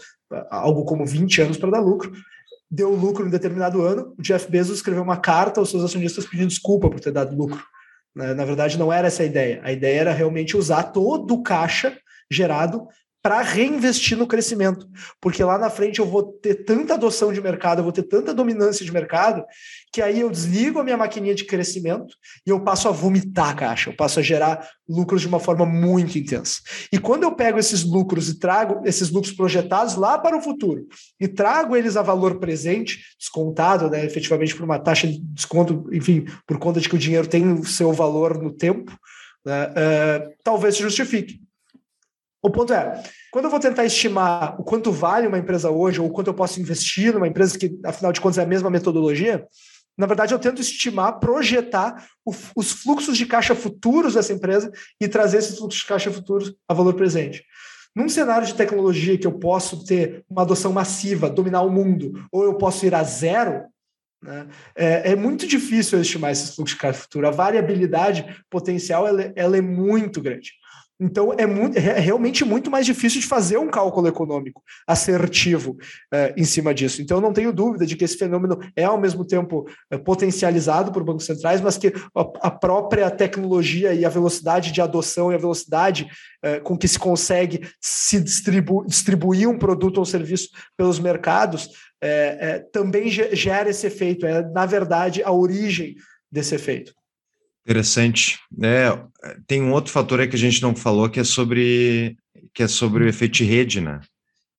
algo 0.50 0.84
como 0.84 1.06
20 1.06 1.42
anos 1.42 1.58
para 1.58 1.72
dar 1.72 1.80
lucro 1.80 2.12
deu 2.70 2.94
lucro 2.94 3.28
em 3.28 3.30
determinado 3.30 3.82
ano, 3.82 4.14
o 4.18 4.22
Jeff 4.22 4.50
Bezos 4.50 4.78
escreveu 4.78 5.04
uma 5.04 5.18
carta 5.18 5.60
aos 5.60 5.70
seus 5.70 5.84
acionistas 5.84 6.26
pedindo 6.26 6.50
desculpa 6.50 6.90
por 6.90 7.00
ter 7.00 7.12
dado 7.12 7.36
lucro. 7.36 7.64
Na 8.16 8.46
verdade, 8.46 8.78
não 8.78 8.94
era 8.94 9.08
essa 9.08 9.24
a 9.24 9.26
ideia. 9.26 9.60
A 9.64 9.72
ideia 9.72 10.00
era 10.00 10.14
realmente 10.14 10.56
usar 10.56 10.84
todo 10.84 11.34
o 11.34 11.44
caixa 11.44 11.98
gerado 12.32 12.88
para 13.26 13.42
reinvestir 13.42 14.16
no 14.16 14.28
crescimento. 14.28 14.88
Porque 15.20 15.44
lá 15.44 15.58
na 15.58 15.68
frente 15.68 15.98
eu 15.98 16.06
vou 16.06 16.22
ter 16.22 16.64
tanta 16.64 16.94
adoção 16.94 17.34
de 17.34 17.42
mercado, 17.42 17.80
eu 17.80 17.84
vou 17.84 17.92
ter 17.92 18.04
tanta 18.04 18.32
dominância 18.32 18.86
de 18.86 18.92
mercado, 18.92 19.44
que 19.92 20.00
aí 20.00 20.20
eu 20.20 20.30
desligo 20.30 20.78
a 20.78 20.84
minha 20.84 20.96
maquininha 20.96 21.34
de 21.34 21.44
crescimento 21.44 22.16
e 22.46 22.52
eu 22.52 22.60
passo 22.60 22.88
a 22.88 22.92
vomitar 22.92 23.56
caixa, 23.56 23.90
eu 23.90 23.96
passo 23.96 24.20
a 24.20 24.22
gerar 24.22 24.70
lucros 24.88 25.22
de 25.22 25.28
uma 25.28 25.40
forma 25.40 25.66
muito 25.66 26.20
intensa. 26.20 26.60
E 26.94 27.00
quando 27.00 27.24
eu 27.24 27.32
pego 27.32 27.58
esses 27.58 27.84
lucros 27.84 28.30
e 28.30 28.38
trago 28.38 28.84
esses 28.86 29.10
lucros 29.10 29.34
projetados 29.34 29.96
lá 29.96 30.20
para 30.20 30.38
o 30.38 30.42
futuro 30.42 30.86
e 31.20 31.28
trago 31.28 31.76
eles 31.76 31.98
a 31.98 32.04
valor 32.04 32.38
presente, 32.38 33.00
descontado, 33.18 33.90
né, 33.90 34.06
efetivamente 34.06 34.56
por 34.56 34.66
uma 34.66 34.78
taxa 34.78 35.08
de 35.08 35.20
desconto, 35.20 35.90
enfim, 35.92 36.26
por 36.46 36.60
conta 36.60 36.80
de 36.80 36.88
que 36.88 36.96
o 36.96 37.00
dinheiro 37.00 37.26
tem 37.26 37.54
o 37.54 37.66
seu 37.66 37.92
valor 37.92 38.40
no 38.40 38.52
tempo, 38.52 38.96
né, 39.44 39.70
uh, 39.70 40.30
talvez 40.44 40.76
se 40.76 40.84
justifique. 40.84 41.44
O 42.46 42.50
ponto 42.52 42.72
é, 42.72 43.02
quando 43.32 43.46
eu 43.46 43.52
vou 43.52 43.60
tentar 43.60 43.86
estimar 43.86 44.56
o 44.62 44.64
quanto 44.64 44.92
vale 44.92 45.26
uma 45.26 45.40
empresa 45.40 45.72
hoje, 45.72 46.00
ou 46.00 46.12
quanto 46.12 46.28
eu 46.28 46.34
posso 46.34 46.62
investir 46.62 47.12
numa 47.12 47.28
empresa 47.28 47.58
que, 47.58 47.76
afinal 47.84 48.14
de 48.14 48.22
contas, 48.22 48.38
é 48.38 48.44
a 48.44 48.46
mesma 48.46 48.70
metodologia, 48.70 49.48
na 49.98 50.06
verdade, 50.06 50.32
eu 50.32 50.38
tento 50.38 50.62
estimar, 50.62 51.20
projetar 51.20 52.06
o, 52.24 52.32
os 52.56 52.72
fluxos 52.72 53.18
de 53.18 53.26
caixa 53.26 53.56
futuros 53.56 54.14
dessa 54.14 54.32
empresa 54.32 54.72
e 55.02 55.08
trazer 55.08 55.40
esses 55.40 55.58
fluxos 55.58 55.82
de 55.82 55.88
caixa 55.88 56.12
futuros 56.12 56.54
a 56.70 56.74
valor 56.76 56.94
presente. 56.94 57.44
Num 57.96 58.08
cenário 58.08 58.46
de 58.46 58.54
tecnologia 58.54 59.18
que 59.18 59.26
eu 59.26 59.40
posso 59.40 59.84
ter 59.84 60.24
uma 60.30 60.44
adoção 60.44 60.72
massiva, 60.72 61.28
dominar 61.28 61.64
o 61.64 61.72
mundo, 61.72 62.28
ou 62.32 62.44
eu 62.44 62.54
posso 62.60 62.86
ir 62.86 62.94
a 62.94 63.02
zero, 63.02 63.64
né, 64.22 64.48
é, 64.76 65.14
é, 65.14 65.16
muito 65.16 65.48
difícil 65.48 66.00
estimar 66.00 66.32
esses 66.32 66.54
fluxos 66.54 66.76
de 66.76 66.82
caixa 66.82 67.00
futuro. 67.00 67.28
A 67.28 67.32
variabilidade 67.32 68.44
potencial 68.52 69.08
ela, 69.08 69.34
ela 69.36 69.58
é 69.58 69.62
muito 69.62 70.22
grande. 70.22 70.52
Então, 71.00 71.34
é, 71.38 71.46
muito, 71.46 71.78
é, 71.78 72.00
realmente 72.00 72.46
muito 72.46 72.72
mais 72.72 72.86
difícil 72.86 73.20
de 73.20 73.28
fazer 73.28 73.58
um 73.58 73.68
cálculo 73.68 74.08
econômico 74.08 74.64
assertivo 74.88 75.76
é, 76.14 76.34
em 76.38 76.46
cima 76.46 76.74
disso. 76.74 77.02
Então, 77.02 77.20
não 77.20 77.34
tenho 77.34 77.52
dúvida 77.52 77.86
de 77.86 77.98
que 77.98 78.06
esse 78.06 78.18
fenômeno 78.18 78.58
é, 78.76 78.86
ao 78.86 79.00
mesmo 79.00 79.26
tempo, 79.26 79.68
é, 79.92 79.98
potencializado 79.98 80.94
por 80.94 81.04
bancos 81.04 81.26
centrais, 81.26 81.60
mas 81.60 81.78
que 81.78 81.88
a, 82.16 82.48
a, 82.48 82.52
própria 82.52 83.12
tecnologia 83.12 83.94
e 83.94 84.06
a 84.06 84.10
velocidade 84.10 84.72
de 84.72 84.82
adoção 84.82 85.32
e 85.32 85.36
a 85.36 85.40
velocidade 85.40 86.08
é, 86.42 86.62
com 86.62 86.78
que 86.78 86.88
se 86.88 86.98
consegue 86.98 87.68
se 87.82 88.22
distribu 88.22 88.86
distribuir 88.86 89.50
um 89.50 89.58
produto 89.58 89.98
ou 89.98 90.06
serviço 90.06 90.50
pelos 90.78 91.00
mercados 91.00 91.70
também 92.72 93.10
gera 93.10 93.68
esse 93.68 93.88
efeito. 93.88 94.28
É, 94.28 94.48
na 94.52 94.68
verdade, 94.68 95.24
a 95.24 95.32
origem 95.32 95.96
desse 96.32 96.54
efeito. 96.54 96.94
Interessante. 97.66 98.38
É, 98.62 98.96
tem 99.48 99.62
um 99.62 99.72
outro 99.72 99.92
fator 99.92 100.20
aí 100.20 100.28
que 100.28 100.36
a 100.36 100.40
gente 100.40 100.62
não 100.62 100.76
falou 100.76 101.10
que 101.10 101.20
é 101.20 101.24
sobre 101.24 102.16
que 102.54 102.64
é 102.64 102.68
sobre 102.68 103.04
o 103.04 103.08
efeito 103.08 103.34
de 103.34 103.44
rede, 103.44 103.82
né? 103.82 104.00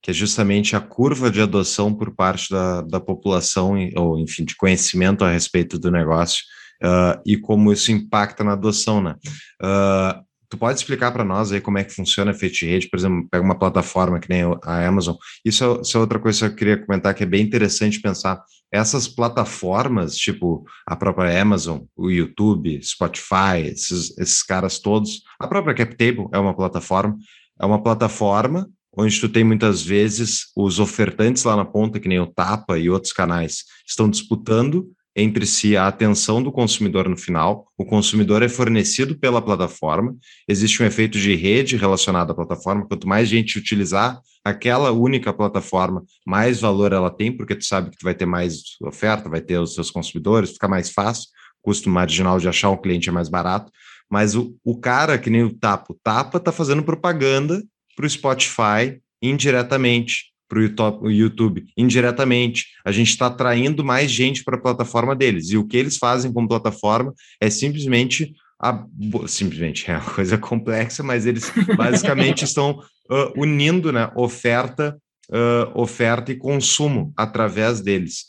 Que 0.02 0.10
é 0.10 0.14
justamente 0.14 0.76
a 0.76 0.80
curva 0.80 1.30
de 1.30 1.40
adoção 1.40 1.94
por 1.94 2.14
parte 2.14 2.50
da, 2.50 2.82
da 2.82 3.00
população, 3.00 3.74
ou 3.96 4.18
enfim, 4.18 4.44
de 4.44 4.54
conhecimento 4.54 5.24
a 5.24 5.32
respeito 5.32 5.78
do 5.78 5.90
negócio, 5.90 6.44
uh, 6.82 7.18
e 7.24 7.38
como 7.38 7.72
isso 7.72 7.90
impacta 7.90 8.44
na 8.44 8.52
adoção, 8.52 9.00
né? 9.00 9.14
Uh, 9.62 10.26
Tu 10.48 10.56
pode 10.56 10.78
explicar 10.78 11.10
para 11.10 11.24
nós 11.24 11.50
aí 11.50 11.60
como 11.60 11.78
é 11.78 11.84
que 11.84 11.92
funciona 11.92 12.30
a 12.30 12.34
Fate 12.34 12.66
Rede? 12.66 12.88
Por 12.88 12.98
exemplo, 12.98 13.26
pega 13.30 13.44
uma 13.44 13.58
plataforma 13.58 14.20
que 14.20 14.28
nem 14.28 14.42
a 14.62 14.86
Amazon. 14.86 15.16
Isso 15.44 15.64
é, 15.64 15.80
isso 15.82 15.96
é 15.96 16.00
outra 16.00 16.18
coisa 16.18 16.38
que 16.38 16.52
eu 16.52 16.56
queria 16.56 16.76
comentar 16.78 17.14
que 17.14 17.24
é 17.24 17.26
bem 17.26 17.42
interessante 17.42 18.00
pensar. 18.00 18.40
Essas 18.72 19.06
plataformas, 19.06 20.16
tipo 20.16 20.64
a 20.86 20.96
própria 20.96 21.40
Amazon, 21.40 21.80
o 21.96 22.10
YouTube, 22.10 22.82
Spotify, 22.82 23.60
esses, 23.64 24.16
esses 24.18 24.42
caras 24.42 24.78
todos, 24.78 25.22
a 25.38 25.46
própria 25.46 25.74
CapTable 25.74 26.28
é 26.32 26.38
uma 26.38 26.54
plataforma, 26.54 27.16
é 27.60 27.64
uma 27.64 27.82
plataforma 27.82 28.68
onde 28.96 29.20
tu 29.20 29.28
tem 29.28 29.44
muitas 29.44 29.82
vezes 29.82 30.46
os 30.56 30.80
ofertantes 30.80 31.44
lá 31.44 31.54
na 31.54 31.64
ponta, 31.64 32.00
que 32.00 32.08
nem 32.08 32.18
o 32.18 32.26
Tapa 32.26 32.78
e 32.78 32.88
outros 32.88 33.12
canais, 33.12 33.64
estão 33.86 34.08
disputando 34.08 34.90
entre 35.16 35.46
si 35.46 35.76
a 35.78 35.88
atenção 35.88 36.42
do 36.42 36.52
consumidor 36.52 37.08
no 37.08 37.16
final. 37.16 37.66
O 37.78 37.86
consumidor 37.86 38.42
é 38.42 38.48
fornecido 38.48 39.18
pela 39.18 39.40
plataforma, 39.40 40.14
existe 40.46 40.82
um 40.82 40.86
efeito 40.86 41.18
de 41.18 41.34
rede 41.34 41.76
relacionado 41.76 42.30
à 42.30 42.34
plataforma. 42.34 42.86
Quanto 42.86 43.08
mais 43.08 43.26
gente 43.26 43.58
utilizar 43.58 44.20
aquela 44.44 44.92
única 44.92 45.32
plataforma, 45.32 46.04
mais 46.26 46.60
valor 46.60 46.92
ela 46.92 47.10
tem, 47.10 47.34
porque 47.34 47.54
tu 47.54 47.64
sabe 47.64 47.90
que 47.90 47.96
tu 47.96 48.04
vai 48.04 48.14
ter 48.14 48.26
mais 48.26 48.76
oferta, 48.82 49.28
vai 49.28 49.40
ter 49.40 49.58
os 49.58 49.74
seus 49.74 49.90
consumidores, 49.90 50.50
fica 50.50 50.68
mais 50.68 50.90
fácil, 50.90 51.28
custo 51.62 51.88
marginal 51.88 52.38
de 52.38 52.48
achar 52.48 52.70
um 52.70 52.76
cliente 52.76 53.08
é 53.08 53.12
mais 53.12 53.30
barato. 53.30 53.72
Mas 54.08 54.36
o, 54.36 54.54
o 54.62 54.78
cara, 54.78 55.18
que 55.18 55.30
nem 55.30 55.42
o 55.42 55.52
Tapa, 55.52 55.92
o 55.92 55.98
Tapa 56.00 56.36
está 56.36 56.52
fazendo 56.52 56.82
propaganda 56.82 57.60
para 57.96 58.06
o 58.06 58.10
Spotify 58.10 59.00
indiretamente 59.20 60.35
para 60.48 60.58
o 61.00 61.10
YouTube 61.10 61.64
indiretamente. 61.76 62.66
A 62.84 62.92
gente 62.92 63.10
está 63.10 63.26
atraindo 63.26 63.84
mais 63.84 64.10
gente 64.10 64.44
para 64.44 64.56
a 64.56 64.60
plataforma 64.60 65.14
deles. 65.14 65.50
E 65.50 65.56
o 65.56 65.66
que 65.66 65.76
eles 65.76 65.96
fazem 65.96 66.32
como 66.32 66.48
plataforma 66.48 67.12
é 67.40 67.50
simplesmente. 67.50 68.34
A, 68.58 68.86
simplesmente 69.26 69.90
é 69.90 69.98
uma 69.98 70.14
coisa 70.14 70.38
complexa, 70.38 71.02
mas 71.02 71.26
eles 71.26 71.52
basicamente 71.76 72.44
estão 72.44 72.80
uh, 73.10 73.32
unindo 73.40 73.92
né, 73.92 74.10
oferta, 74.16 74.96
uh, 75.30 75.78
oferta 75.78 76.32
e 76.32 76.36
consumo 76.36 77.12
através 77.16 77.82
deles. 77.82 78.24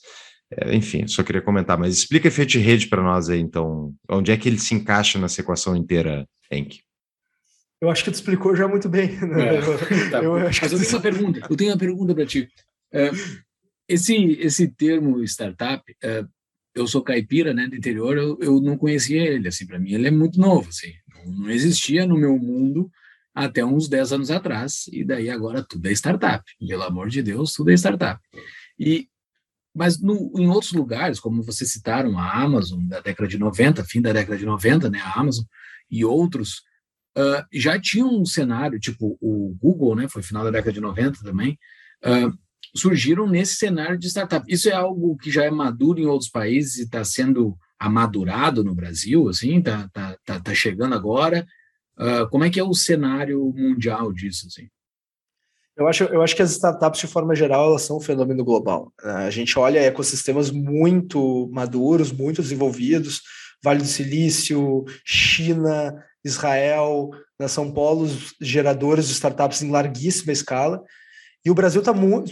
É, 0.51 0.75
enfim, 0.75 1.07
só 1.07 1.23
queria 1.23 1.41
comentar, 1.41 1.77
mas 1.77 1.97
explica 1.97 2.27
efeito 2.27 2.51
de 2.51 2.59
rede 2.59 2.87
para 2.87 3.03
nós 3.03 3.29
aí, 3.29 3.39
então, 3.39 3.93
onde 4.09 4.31
é 4.31 4.37
que 4.37 4.47
ele 4.47 4.59
se 4.59 4.73
encaixa 4.73 5.19
nessa 5.19 5.41
equação 5.41 5.75
inteira, 5.75 6.25
Henk? 6.51 6.79
Eu 7.79 7.89
acho 7.89 8.03
que 8.03 8.11
tu 8.11 8.15
explicou 8.15 8.55
já 8.55 8.67
muito 8.67 8.89
bem. 8.89 9.17
Né? 9.19 9.55
É, 9.55 9.61
tá. 10.09 10.23
eu, 10.23 10.35
acho 10.35 10.61
Mas 10.61 10.71
eu 10.71 10.79
tenho 10.79 10.91
uma 10.91 11.01
pergunta. 11.01 11.47
Eu 11.49 11.55
tenho 11.55 11.71
uma 11.71 11.77
pergunta 11.77 12.15
para 12.15 12.25
ti. 12.25 12.49
É, 12.91 13.11
esse 13.87 14.15
esse 14.39 14.67
termo 14.67 15.23
startup, 15.23 15.83
é, 16.03 16.25
eu 16.73 16.87
sou 16.87 17.01
caipira, 17.01 17.53
né, 17.53 17.67
do 17.67 17.75
interior. 17.75 18.17
Eu, 18.17 18.37
eu 18.41 18.61
não 18.61 18.77
conhecia 18.77 19.21
ele. 19.21 19.47
Assim, 19.47 19.65
para 19.65 19.79
mim, 19.79 19.93
ele 19.93 20.07
é 20.07 20.11
muito 20.11 20.39
novo. 20.39 20.69
Assim, 20.69 20.93
não, 21.07 21.43
não 21.43 21.49
existia 21.49 22.05
no 22.05 22.17
meu 22.17 22.37
mundo 22.37 22.89
até 23.33 23.63
uns 23.63 23.87
10 23.87 24.13
anos 24.13 24.31
atrás. 24.31 24.87
E 24.91 25.03
daí 25.03 25.29
agora 25.29 25.63
tudo 25.63 25.87
é 25.87 25.91
startup. 25.91 26.43
Pelo 26.59 26.83
amor 26.83 27.09
de 27.09 27.21
Deus, 27.21 27.53
tudo 27.53 27.69
é 27.69 27.75
startup. 27.75 28.19
E 28.79 29.07
mas 29.77 30.01
no, 30.01 30.33
em 30.35 30.47
outros 30.47 30.71
lugares, 30.71 31.19
como 31.19 31.43
vocês 31.43 31.71
citaram, 31.71 32.17
a 32.17 32.41
Amazon 32.41 32.87
da 32.87 32.99
década 32.99 33.29
de 33.29 33.37
90, 33.37 33.83
fim 33.83 34.01
da 34.01 34.11
década 34.11 34.35
de 34.35 34.43
90, 34.43 34.89
né, 34.89 34.99
a 34.99 35.19
Amazon 35.19 35.45
e 35.87 36.03
outros 36.03 36.63
uh, 37.17 37.45
já 37.51 37.79
tinha 37.79 38.05
um 38.05 38.25
cenário, 38.25 38.79
tipo 38.79 39.17
o 39.19 39.55
Google, 39.59 39.95
né, 39.95 40.07
foi 40.07 40.21
final 40.21 40.43
da 40.43 40.51
década 40.51 40.71
de 40.71 40.79
90 40.79 41.23
também, 41.23 41.57
uh, 42.05 42.31
surgiram 42.75 43.27
nesse 43.27 43.55
cenário 43.55 43.97
de 43.97 44.07
startup. 44.07 44.45
Isso 44.47 44.69
é 44.69 44.73
algo 44.73 45.17
que 45.17 45.31
já 45.31 45.43
é 45.43 45.49
maduro 45.49 45.99
em 45.99 46.05
outros 46.05 46.29
países 46.29 46.77
e 46.77 46.83
está 46.83 47.03
sendo 47.03 47.57
amadurado 47.79 48.63
no 48.63 48.75
Brasil, 48.75 49.27
assim, 49.29 49.59
está 49.59 49.89
tá, 49.91 50.17
tá, 50.23 50.39
tá 50.39 50.53
chegando 50.53 50.93
agora. 50.95 51.45
Uh, 51.97 52.29
como 52.29 52.43
é 52.43 52.49
que 52.49 52.59
é 52.59 52.63
o 52.63 52.73
cenário 52.73 53.51
mundial 53.55 54.13
disso, 54.13 54.47
assim? 54.47 54.67
Eu 55.75 55.87
acho, 55.87 56.05
eu 56.05 56.23
acho 56.23 56.35
que 56.35 56.41
as 56.41 56.51
startups, 56.51 57.01
de 57.01 57.07
forma 57.07 57.35
geral, 57.35 57.69
elas 57.69 57.83
são 57.83 57.97
um 57.97 58.01
fenômeno 58.01 58.43
global. 58.43 58.91
A 58.99 59.29
gente 59.29 59.57
olha 59.59 59.79
ecossistemas 59.79 60.49
muito 60.49 61.47
maduros, 61.51 62.11
muito 62.11 62.41
desenvolvidos, 62.41 63.21
Vale 63.63 63.81
do 63.81 63.87
Silício, 63.87 64.85
China, 65.05 65.93
Israel, 66.27 67.09
né, 67.39 67.47
são 67.47 67.71
polos 67.71 68.35
geradores 68.41 69.07
de 69.07 69.13
startups 69.13 69.61
em 69.61 69.71
larguíssima 69.71 70.31
escala. 70.31 70.83
E 71.45 71.51
o 71.51 71.55
Brasil 71.55 71.79
está 71.79 71.93
muito. 71.93 72.31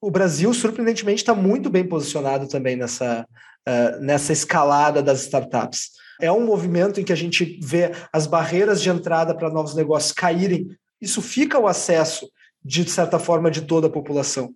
O 0.00 0.10
Brasil, 0.10 0.52
surpreendentemente, 0.52 1.22
está 1.22 1.34
muito 1.34 1.70
bem 1.70 1.86
posicionado 1.86 2.48
também 2.48 2.76
nessa, 2.76 3.26
uh, 3.68 4.00
nessa 4.00 4.32
escalada 4.32 5.02
das 5.02 5.22
startups. 5.22 5.90
É 6.20 6.30
um 6.30 6.44
movimento 6.44 7.00
em 7.00 7.04
que 7.04 7.12
a 7.12 7.16
gente 7.16 7.58
vê 7.62 7.92
as 8.12 8.26
barreiras 8.26 8.80
de 8.80 8.90
entrada 8.90 9.34
para 9.34 9.50
novos 9.50 9.74
negócios 9.74 10.12
caírem. 10.12 10.68
Isso 11.00 11.20
fica 11.20 11.58
o 11.58 11.66
acesso, 11.66 12.28
de 12.64 12.88
certa 12.88 13.18
forma, 13.18 13.50
de 13.50 13.62
toda 13.62 13.86
a 13.86 13.90
população. 13.90 14.54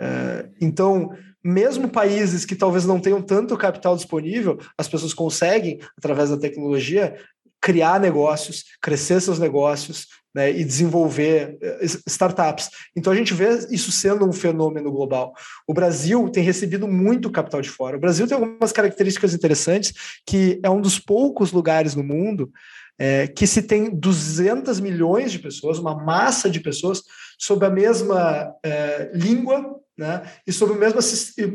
Uh, 0.00 0.52
então, 0.60 1.10
mesmo 1.42 1.88
países 1.88 2.44
que 2.44 2.56
talvez 2.56 2.84
não 2.84 3.00
tenham 3.00 3.22
tanto 3.22 3.56
capital 3.56 3.96
disponível, 3.96 4.58
as 4.76 4.88
pessoas 4.88 5.14
conseguem, 5.14 5.80
através 5.96 6.30
da 6.30 6.36
tecnologia, 6.36 7.16
criar 7.60 8.00
negócios, 8.00 8.64
crescer 8.80 9.20
seus 9.20 9.38
negócios 9.38 10.06
né, 10.34 10.50
e 10.50 10.64
desenvolver 10.64 11.58
eh, 11.60 11.84
startups. 12.06 12.70
Então 12.96 13.12
a 13.12 13.16
gente 13.16 13.34
vê 13.34 13.48
isso 13.70 13.90
sendo 13.90 14.26
um 14.28 14.32
fenômeno 14.32 14.90
global. 14.90 15.34
O 15.66 15.74
Brasil 15.74 16.28
tem 16.28 16.42
recebido 16.42 16.86
muito 16.86 17.30
capital 17.30 17.60
de 17.60 17.70
fora. 17.70 17.96
O 17.96 18.00
Brasil 18.00 18.26
tem 18.26 18.36
algumas 18.36 18.72
características 18.72 19.34
interessantes, 19.34 19.92
que 20.26 20.60
é 20.62 20.70
um 20.70 20.80
dos 20.80 20.98
poucos 20.98 21.52
lugares 21.52 21.94
no 21.94 22.04
mundo 22.04 22.50
é, 22.98 23.28
que 23.28 23.46
se 23.46 23.62
tem 23.62 23.90
200 23.90 24.80
milhões 24.80 25.30
de 25.30 25.38
pessoas, 25.38 25.78
uma 25.78 25.94
massa 25.94 26.50
de 26.50 26.60
pessoas, 26.60 27.02
sob 27.38 27.64
a 27.64 27.70
mesma 27.70 28.52
é, 28.64 29.10
língua 29.14 29.78
né, 29.96 30.22
e 30.46 30.52
sob 30.52 30.72
o 30.72 30.76
mesmo, 30.76 31.00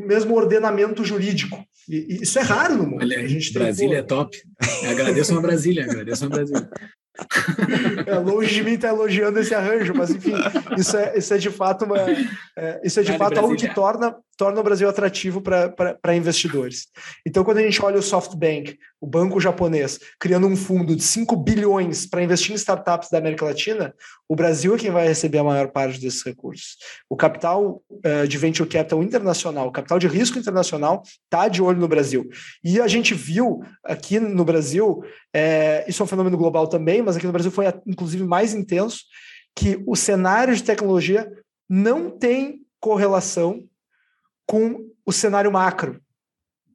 mesmo 0.05 0.35
ordenamento 0.35 1.03
jurídico. 1.03 1.57
E, 1.89 2.15
e 2.15 2.23
isso 2.23 2.39
é 2.39 2.41
raro 2.41 2.77
no 2.77 2.87
mundo. 2.87 3.01
Olha, 3.01 3.19
a 3.19 3.27
gente 3.27 3.53
Brasília 3.53 3.97
tem, 3.97 3.99
é 3.99 4.03
top. 4.03 4.37
Agradeço 4.89 5.37
a 5.37 5.41
Brasília, 5.41 5.83
agradeço 5.83 6.25
a 6.25 6.29
Brasília. 6.29 6.69
É, 8.07 8.17
longe 8.17 8.55
de 8.55 8.63
mim 8.63 8.71
estar 8.71 8.87
tá 8.87 8.93
elogiando 8.95 9.39
esse 9.39 9.53
arranjo, 9.53 9.93
mas 9.95 10.09
enfim, 10.09 10.33
isso 10.75 10.97
é, 10.97 11.15
isso 11.15 11.31
é 11.31 11.37
de 11.37 11.51
fato 11.51 11.85
uma, 11.85 11.95
é, 12.57 12.81
isso 12.83 12.99
é 12.99 13.03
de 13.03 13.09
vale 13.09 13.19
fato 13.19 13.37
algo 13.37 13.55
que 13.55 13.71
torna, 13.71 14.15
torna 14.37 14.59
o 14.59 14.63
Brasil 14.63 14.89
atrativo 14.89 15.41
para 15.41 16.15
investidores. 16.15 16.87
Então, 17.25 17.43
quando 17.43 17.59
a 17.59 17.61
gente 17.61 17.83
olha 17.83 17.99
o 17.99 18.03
SoftBank, 18.03 18.77
o 18.99 19.07
banco 19.07 19.39
japonês, 19.39 19.99
criando 20.19 20.47
um 20.47 20.55
fundo 20.55 20.95
de 20.95 21.03
5 21.03 21.35
bilhões 21.35 22.05
para 22.05 22.23
investir 22.23 22.51
em 22.51 22.55
startups 22.55 23.09
da 23.09 23.17
América 23.17 23.45
Latina, 23.45 23.93
o 24.27 24.35
Brasil 24.35 24.75
é 24.75 24.77
quem 24.77 24.91
vai 24.91 25.07
receber 25.07 25.39
a 25.39 25.43
maior 25.43 25.69
parte 25.69 25.99
desses 25.99 26.23
recursos. 26.23 26.77
O 27.09 27.15
capital 27.15 27.83
uh, 27.91 28.27
de 28.27 28.37
venture 28.37 28.67
capital 28.67 29.03
internacional, 29.03 29.67
o 29.67 29.71
capital 29.71 29.99
de 29.99 30.07
risco 30.07 30.39
internacional, 30.39 31.03
está 31.05 31.47
de 31.47 31.61
olho 31.61 31.79
no 31.79 31.87
Brasil. 31.87 32.27
E 32.63 32.79
a 32.79 32.87
gente 32.87 33.13
viu 33.13 33.63
aqui 33.83 34.19
no 34.19 34.45
Brasil, 34.45 35.03
é, 35.33 35.85
isso 35.87 36.01
é 36.01 36.05
um 36.05 36.07
fenômeno 36.07 36.37
global 36.37 36.67
também, 36.67 37.01
mas 37.01 37.17
aqui 37.17 37.25
no 37.25 37.33
Brasil 37.33 37.51
foi 37.51 37.65
inclusive 37.85 38.23
mais 38.23 38.53
intenso, 38.53 39.01
que 39.55 39.83
o 39.85 39.95
cenário 39.95 40.55
de 40.55 40.63
tecnologia 40.63 41.31
não 41.69 42.09
tem 42.09 42.61
correlação 42.79 43.63
com 44.45 44.89
o 45.05 45.11
cenário 45.11 45.51
macro, 45.51 46.01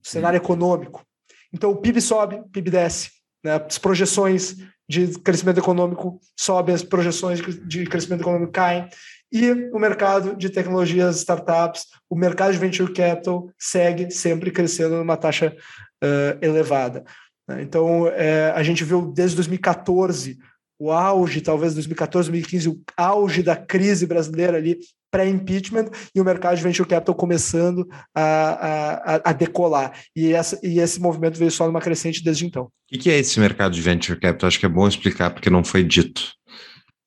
o 0.04 0.08
cenário 0.08 0.36
econômico. 0.36 1.04
Então, 1.52 1.70
o 1.70 1.76
PIB 1.76 2.00
sobe, 2.00 2.36
o 2.36 2.48
PIB 2.48 2.70
desce. 2.70 3.10
Né? 3.42 3.54
As 3.54 3.78
projeções 3.78 4.56
de 4.88 5.18
crescimento 5.18 5.58
econômico 5.58 6.20
sobem, 6.36 6.74
as 6.74 6.82
projeções 6.82 7.40
de 7.66 7.84
crescimento 7.86 8.22
econômico 8.22 8.52
caem. 8.52 8.88
E 9.30 9.50
o 9.72 9.78
mercado 9.78 10.34
de 10.34 10.48
tecnologias, 10.48 11.18
startups, 11.18 11.86
o 12.08 12.16
mercado 12.16 12.52
de 12.52 12.58
venture 12.58 12.92
capital 12.92 13.50
segue 13.58 14.10
sempre 14.10 14.50
crescendo 14.50 14.96
numa 14.96 15.16
taxa 15.16 15.54
uh, 16.02 16.38
elevada. 16.40 17.04
Né? 17.46 17.62
Então, 17.62 18.08
é, 18.08 18.50
a 18.54 18.62
gente 18.62 18.84
viu 18.84 19.12
desde 19.12 19.36
2014 19.36 20.38
o 20.78 20.92
auge, 20.92 21.40
talvez 21.40 21.74
2014, 21.74 22.30
2015, 22.30 22.68
o 22.68 22.80
auge 22.96 23.42
da 23.42 23.56
crise 23.56 24.06
brasileira 24.06 24.56
ali, 24.56 24.78
pré-impeachment, 25.10 25.86
e 26.14 26.20
o 26.20 26.24
mercado 26.24 26.56
de 26.56 26.62
venture 26.62 26.88
capital 26.88 27.14
começando 27.14 27.86
a, 28.14 29.14
a, 29.14 29.30
a 29.30 29.32
decolar. 29.32 29.92
E, 30.14 30.32
essa, 30.32 30.58
e 30.62 30.78
esse 30.80 31.00
movimento 31.00 31.38
veio 31.38 31.50
só 31.50 31.66
numa 31.66 31.80
crescente 31.80 32.22
desde 32.22 32.46
então. 32.46 32.70
O 32.92 32.98
que 32.98 33.10
é 33.10 33.18
esse 33.18 33.38
mercado 33.40 33.72
de 33.72 33.80
venture 33.80 34.18
capital? 34.18 34.48
Acho 34.48 34.58
que 34.58 34.66
é 34.66 34.68
bom 34.68 34.86
explicar, 34.86 35.30
porque 35.30 35.50
não 35.50 35.64
foi 35.64 35.82
dito. 35.82 36.32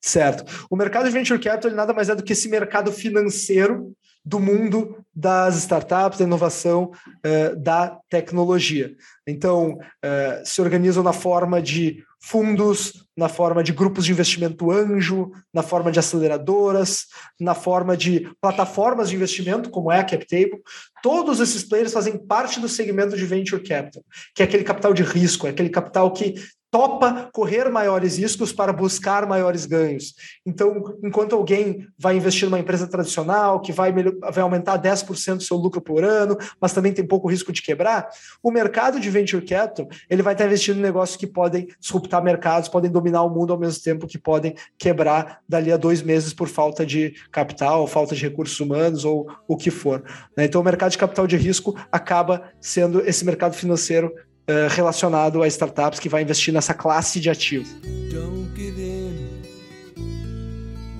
Certo. 0.04 0.66
O 0.68 0.76
mercado 0.76 1.04
de 1.04 1.12
venture 1.12 1.38
capital 1.38 1.70
nada 1.70 1.92
mais 1.92 2.08
é 2.08 2.14
do 2.14 2.24
que 2.24 2.32
esse 2.32 2.48
mercado 2.48 2.90
financeiro 2.90 3.92
do 4.24 4.38
mundo 4.38 5.04
das 5.14 5.56
startups, 5.56 6.18
da 6.18 6.24
inovação, 6.24 6.92
uh, 7.26 7.56
da 7.56 7.98
tecnologia. 8.08 8.94
Então, 9.26 9.72
uh, 9.72 10.44
se 10.44 10.60
organizam 10.60 11.02
na 11.02 11.12
forma 11.12 11.60
de 11.60 12.04
fundos, 12.22 13.04
na 13.16 13.28
forma 13.28 13.64
de 13.64 13.72
grupos 13.72 14.04
de 14.04 14.12
investimento 14.12 14.70
anjo, 14.70 15.32
na 15.52 15.62
forma 15.62 15.90
de 15.90 15.98
aceleradoras, 15.98 17.06
na 17.38 17.52
forma 17.52 17.96
de 17.96 18.30
plataformas 18.40 19.10
de 19.10 19.16
investimento, 19.16 19.68
como 19.70 19.90
é 19.90 19.98
a 19.98 20.04
CapTable. 20.04 20.62
Todos 21.02 21.40
esses 21.40 21.64
players 21.64 21.92
fazem 21.92 22.16
parte 22.16 22.60
do 22.60 22.68
segmento 22.68 23.16
de 23.16 23.26
venture 23.26 23.60
capital, 23.62 24.04
que 24.34 24.42
é 24.42 24.46
aquele 24.46 24.62
capital 24.62 24.94
de 24.94 25.02
risco, 25.02 25.48
é 25.48 25.50
aquele 25.50 25.68
capital 25.68 26.12
que 26.12 26.34
topa 26.72 27.28
correr 27.34 27.68
maiores 27.68 28.16
riscos 28.16 28.50
para 28.50 28.72
buscar 28.72 29.26
maiores 29.26 29.66
ganhos. 29.66 30.14
Então, 30.44 30.96
enquanto 31.04 31.36
alguém 31.36 31.86
vai 31.98 32.16
investir 32.16 32.48
numa 32.48 32.58
empresa 32.58 32.86
tradicional, 32.86 33.60
que 33.60 33.70
vai, 33.72 33.92
vai 33.92 34.42
aumentar 34.42 34.80
10% 34.80 35.36
do 35.36 35.42
seu 35.42 35.58
lucro 35.58 35.82
por 35.82 36.02
ano, 36.02 36.34
mas 36.58 36.72
também 36.72 36.90
tem 36.90 37.06
pouco 37.06 37.28
risco 37.28 37.52
de 37.52 37.60
quebrar, 37.60 38.08
o 38.42 38.50
mercado 38.50 38.98
de 38.98 39.10
venture 39.10 39.44
capital 39.44 39.86
ele 40.08 40.22
vai 40.22 40.32
estar 40.32 40.46
investindo 40.46 40.78
em 40.78 40.82
negócios 40.82 41.18
que 41.18 41.26
podem 41.26 41.68
disruptar 41.78 42.24
mercados, 42.24 42.70
podem 42.70 42.90
dominar 42.90 43.22
o 43.22 43.28
mundo 43.28 43.52
ao 43.52 43.58
mesmo 43.58 43.82
tempo 43.82 44.06
que 44.06 44.16
podem 44.16 44.54
quebrar 44.78 45.40
dali 45.46 45.70
a 45.70 45.76
dois 45.76 46.00
meses 46.00 46.32
por 46.32 46.48
falta 46.48 46.86
de 46.86 47.12
capital, 47.30 47.86
falta 47.86 48.14
de 48.14 48.22
recursos 48.22 48.58
humanos 48.58 49.04
ou 49.04 49.30
o 49.46 49.58
que 49.58 49.70
for. 49.70 50.02
Né? 50.34 50.46
Então, 50.46 50.62
o 50.62 50.64
mercado 50.64 50.92
de 50.92 50.98
capital 50.98 51.26
de 51.26 51.36
risco 51.36 51.78
acaba 51.92 52.50
sendo 52.62 53.02
esse 53.02 53.26
mercado 53.26 53.52
financeiro 53.52 54.10
uh, 54.48 54.68
relacionado 54.70 55.42
a 55.42 55.46
startups 55.46 55.98
que 55.98 56.08
vai 56.08 56.22
investir 56.22 56.52
nessa 56.52 56.74
classe 56.74 57.20
de 57.20 57.30
ativo. 57.30 57.68
Don't 58.10 58.50
give 58.54 58.80
in 58.80 59.42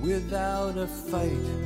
without 0.01 0.77
a 0.77 0.87
fight. 1.09 1.62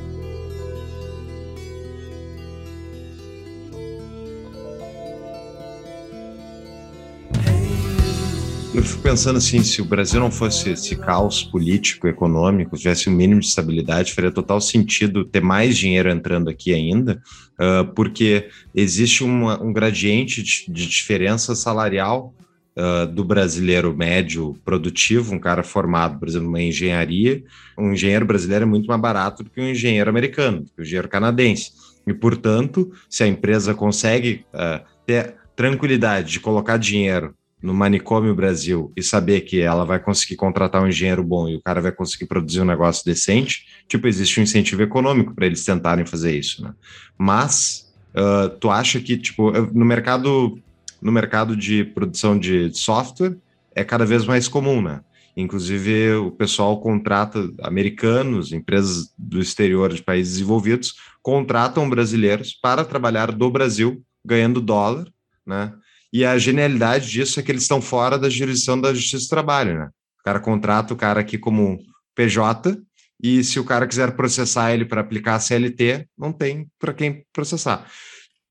Eu 8.74 8.82
fico 8.82 9.02
pensando 9.02 9.38
assim, 9.38 9.62
se 9.62 9.80
o 9.80 9.84
Brasil 9.84 10.20
não 10.20 10.30
fosse 10.30 10.70
esse 10.70 10.94
caos 10.94 11.42
político, 11.42 12.06
econômico, 12.06 12.76
tivesse 12.76 13.08
um 13.08 13.12
mínimo 13.12 13.40
de 13.40 13.46
estabilidade, 13.46 14.12
faria 14.12 14.30
total 14.30 14.60
sentido 14.60 15.24
ter 15.24 15.40
mais 15.40 15.76
dinheiro 15.76 16.10
entrando 16.10 16.50
aqui 16.50 16.74
ainda, 16.74 17.20
uh, 17.54 17.92
porque 17.94 18.48
existe 18.74 19.24
uma, 19.24 19.60
um 19.62 19.72
gradiente 19.72 20.42
de, 20.42 20.66
de 20.68 20.86
diferença 20.86 21.54
salarial 21.54 22.34
uh, 22.76 23.06
do 23.06 23.24
brasileiro 23.24 23.96
médio 23.96 24.54
produtivo, 24.64 25.34
um 25.34 25.40
cara 25.40 25.62
formado, 25.62 26.18
por 26.18 26.28
exemplo, 26.28 26.46
numa 26.46 26.62
engenharia, 26.62 27.42
um 27.76 27.92
engenheiro 27.92 28.26
brasileiro 28.26 28.64
é 28.64 28.68
muito 28.68 28.86
mais 28.86 29.00
barato 29.00 29.42
do 29.42 29.50
que 29.50 29.60
um 29.60 29.70
engenheiro 29.70 30.10
americano, 30.10 30.60
do 30.60 30.66
que 30.66 30.80
um 30.80 30.84
engenheiro 30.84 31.08
canadense. 31.08 31.72
E, 32.06 32.12
portanto, 32.12 32.92
se 33.08 33.24
a 33.24 33.26
empresa 33.26 33.74
consegue 33.74 34.44
uh, 34.52 34.84
ter 35.06 35.36
tranquilidade 35.56 36.30
de 36.32 36.40
colocar 36.40 36.76
dinheiro 36.76 37.34
no 37.60 37.74
Manicômio 37.74 38.34
Brasil 38.34 38.92
e 38.96 39.02
saber 39.02 39.40
que 39.42 39.60
ela 39.60 39.84
vai 39.84 39.98
conseguir 39.98 40.36
contratar 40.36 40.82
um 40.82 40.88
engenheiro 40.88 41.24
bom 41.24 41.48
e 41.48 41.56
o 41.56 41.62
cara 41.62 41.80
vai 41.80 41.92
conseguir 41.92 42.26
produzir 42.26 42.60
um 42.60 42.64
negócio 42.64 43.04
decente, 43.04 43.66
tipo, 43.88 44.06
existe 44.06 44.38
um 44.38 44.44
incentivo 44.44 44.82
econômico 44.82 45.34
para 45.34 45.46
eles 45.46 45.64
tentarem 45.64 46.06
fazer 46.06 46.36
isso, 46.36 46.62
né? 46.62 46.72
Mas 47.16 47.92
uh, 48.14 48.48
tu 48.60 48.70
acha 48.70 49.00
que, 49.00 49.16
tipo, 49.16 49.50
no 49.72 49.84
mercado, 49.84 50.58
no 51.02 51.10
mercado 51.10 51.56
de 51.56 51.84
produção 51.84 52.38
de 52.38 52.70
software 52.76 53.36
é 53.74 53.82
cada 53.84 54.06
vez 54.06 54.24
mais 54.24 54.46
comum, 54.46 54.80
né? 54.80 55.00
Inclusive, 55.36 56.14
o 56.14 56.32
pessoal 56.32 56.80
contrata 56.80 57.48
americanos, 57.62 58.52
empresas 58.52 59.12
do 59.16 59.40
exterior 59.40 59.92
de 59.92 60.02
países 60.02 60.34
desenvolvidos, 60.34 60.94
contratam 61.22 61.88
brasileiros 61.88 62.52
para 62.60 62.84
trabalhar 62.84 63.30
do 63.30 63.48
Brasil, 63.50 64.02
ganhando 64.24 64.60
dólar, 64.60 65.06
né? 65.46 65.72
E 66.12 66.24
a 66.24 66.38
genialidade 66.38 67.10
disso 67.10 67.38
é 67.38 67.42
que 67.42 67.52
eles 67.52 67.62
estão 67.62 67.80
fora 67.80 68.18
da 68.18 68.30
jurisdição 68.30 68.80
da 68.80 68.94
Justiça 68.94 69.24
do 69.24 69.28
Trabalho, 69.28 69.78
né? 69.78 69.88
O 70.20 70.24
cara 70.24 70.40
contrata 70.40 70.94
o 70.94 70.96
cara 70.96 71.20
aqui 71.20 71.36
como 71.38 71.78
PJ, 72.14 72.80
e 73.22 73.42
se 73.42 73.58
o 73.58 73.64
cara 73.64 73.86
quiser 73.86 74.14
processar 74.14 74.72
ele 74.72 74.84
para 74.84 75.00
aplicar 75.00 75.34
a 75.34 75.40
CLT, 75.40 76.08
não 76.16 76.32
tem 76.32 76.68
para 76.78 76.94
quem 76.94 77.24
processar. 77.32 77.90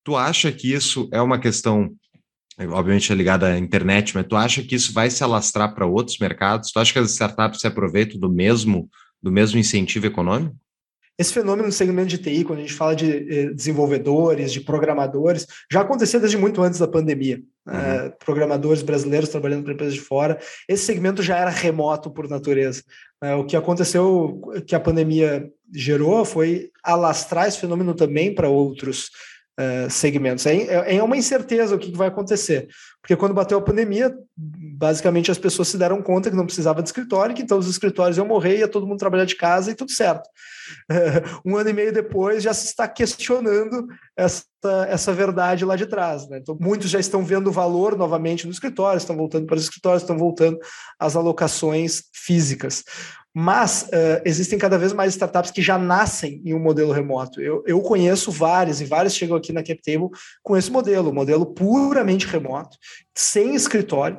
Tu 0.03 0.15
acha 0.15 0.51
que 0.51 0.73
isso 0.73 1.09
é 1.11 1.21
uma 1.21 1.39
questão, 1.39 1.89
obviamente 2.59 3.11
é 3.11 3.15
ligada 3.15 3.47
à 3.47 3.57
internet, 3.57 4.13
mas 4.13 4.27
tu 4.27 4.35
acha 4.35 4.61
que 4.63 4.75
isso 4.75 4.93
vai 4.93 5.09
se 5.09 5.23
alastrar 5.23 5.73
para 5.73 5.85
outros 5.85 6.17
mercados? 6.19 6.71
Tu 6.71 6.79
acha 6.79 6.93
que 6.93 6.99
as 6.99 7.11
startups 7.11 7.61
se 7.61 7.67
aproveitam 7.67 8.19
do 8.19 8.29
mesmo, 8.29 8.89
do 9.21 9.31
mesmo 9.31 9.59
incentivo 9.59 10.05
econômico? 10.05 10.55
Esse 11.17 11.33
fenômeno 11.33 11.67
no 11.67 11.71
segmento 11.71 12.09
de 12.09 12.19
TI, 12.19 12.43
quando 12.43 12.59
a 12.59 12.61
gente 12.61 12.73
fala 12.73 12.95
de 12.95 13.11
eh, 13.11 13.49
desenvolvedores, 13.53 14.53
de 14.53 14.61
programadores, 14.61 15.47
já 15.71 15.81
acontecia 15.81 16.19
desde 16.19 16.37
muito 16.37 16.61
antes 16.61 16.79
da 16.79 16.87
pandemia. 16.87 17.41
Uhum. 17.65 17.73
Uh, 18.07 18.13
programadores 18.23 18.81
brasileiros 18.81 19.27
trabalhando 19.27 19.63
para 19.63 19.73
empresas 19.73 19.95
de 19.95 19.99
fora. 19.99 20.39
Esse 20.69 20.85
segmento 20.85 21.21
já 21.21 21.37
era 21.37 21.49
remoto 21.49 22.09
por 22.09 22.29
natureza. 22.29 22.81
Uh, 23.21 23.39
o 23.39 23.45
que 23.45 23.57
aconteceu, 23.57 24.39
que 24.65 24.75
a 24.75 24.79
pandemia 24.79 25.51
gerou, 25.73 26.23
foi 26.23 26.69
alastrar 26.83 27.47
esse 27.47 27.59
fenômeno 27.59 27.93
também 27.93 28.33
para 28.33 28.47
outros 28.47 29.09
uh, 29.59 29.89
segmentos. 29.89 30.45
É, 30.45 30.55
é, 30.55 30.95
é, 30.95 31.03
uma 31.03 31.17
incerteza 31.17 31.75
o 31.75 31.79
que 31.79 31.91
vai 31.91 32.07
acontecer, 32.07 32.67
porque 33.01 33.15
quando 33.15 33.33
bateu 33.33 33.57
a 33.57 33.61
pandemia, 33.61 34.15
basicamente 34.37 35.31
as 35.31 35.37
pessoas 35.37 35.67
se 35.67 35.77
deram 35.77 36.01
conta 36.01 36.29
que 36.29 36.35
não 36.35 36.45
precisava 36.45 36.81
de 36.81 36.89
escritório, 36.89 37.35
que 37.35 37.41
então 37.41 37.57
os 37.57 37.67
escritórios 37.67 38.17
iam 38.17 38.27
morrer, 38.27 38.59
ia 38.59 38.67
todo 38.67 38.87
mundo 38.87 38.99
trabalhar 38.99 39.25
de 39.25 39.35
casa 39.35 39.71
e 39.71 39.75
tudo 39.75 39.91
certo. 39.91 40.29
Um 41.45 41.55
ano 41.55 41.69
e 41.69 41.73
meio 41.73 41.93
depois 41.93 42.43
já 42.43 42.53
se 42.53 42.65
está 42.65 42.87
questionando 42.87 43.87
essa, 44.15 44.45
essa 44.87 45.13
verdade 45.13 45.65
lá 45.65 45.75
de 45.75 45.85
trás. 45.85 46.27
Né? 46.29 46.39
Então, 46.39 46.57
muitos 46.59 46.89
já 46.89 46.99
estão 46.99 47.23
vendo 47.23 47.51
valor 47.51 47.97
novamente 47.97 48.45
no 48.45 48.51
escritório, 48.51 48.97
estão 48.97 49.15
voltando 49.15 49.45
para 49.45 49.55
os 49.55 49.63
escritórios, 49.63 50.03
estão 50.03 50.17
voltando 50.17 50.57
às 50.99 51.15
alocações 51.15 52.03
físicas. 52.13 52.83
Mas 53.39 53.83
uh, 53.83 54.21
existem 54.25 54.57
cada 54.57 54.79
vez 54.79 54.93
mais 54.93 55.13
startups 55.13 55.51
que 55.51 55.61
já 55.61 55.77
nascem 55.77 56.41
em 56.43 56.55
um 56.55 56.59
modelo 56.59 56.91
remoto. 56.91 57.39
Eu, 57.39 57.63
eu 57.67 57.79
conheço 57.81 58.31
várias, 58.31 58.81
e 58.81 58.85
várias 58.85 59.15
chegam 59.15 59.37
aqui 59.37 59.53
na 59.53 59.61
CapTable 59.61 60.09
com 60.41 60.57
esse 60.57 60.71
modelo, 60.71 61.13
modelo 61.13 61.45
puramente 61.45 62.25
remoto, 62.25 62.75
sem 63.15 63.53
escritório, 63.53 64.17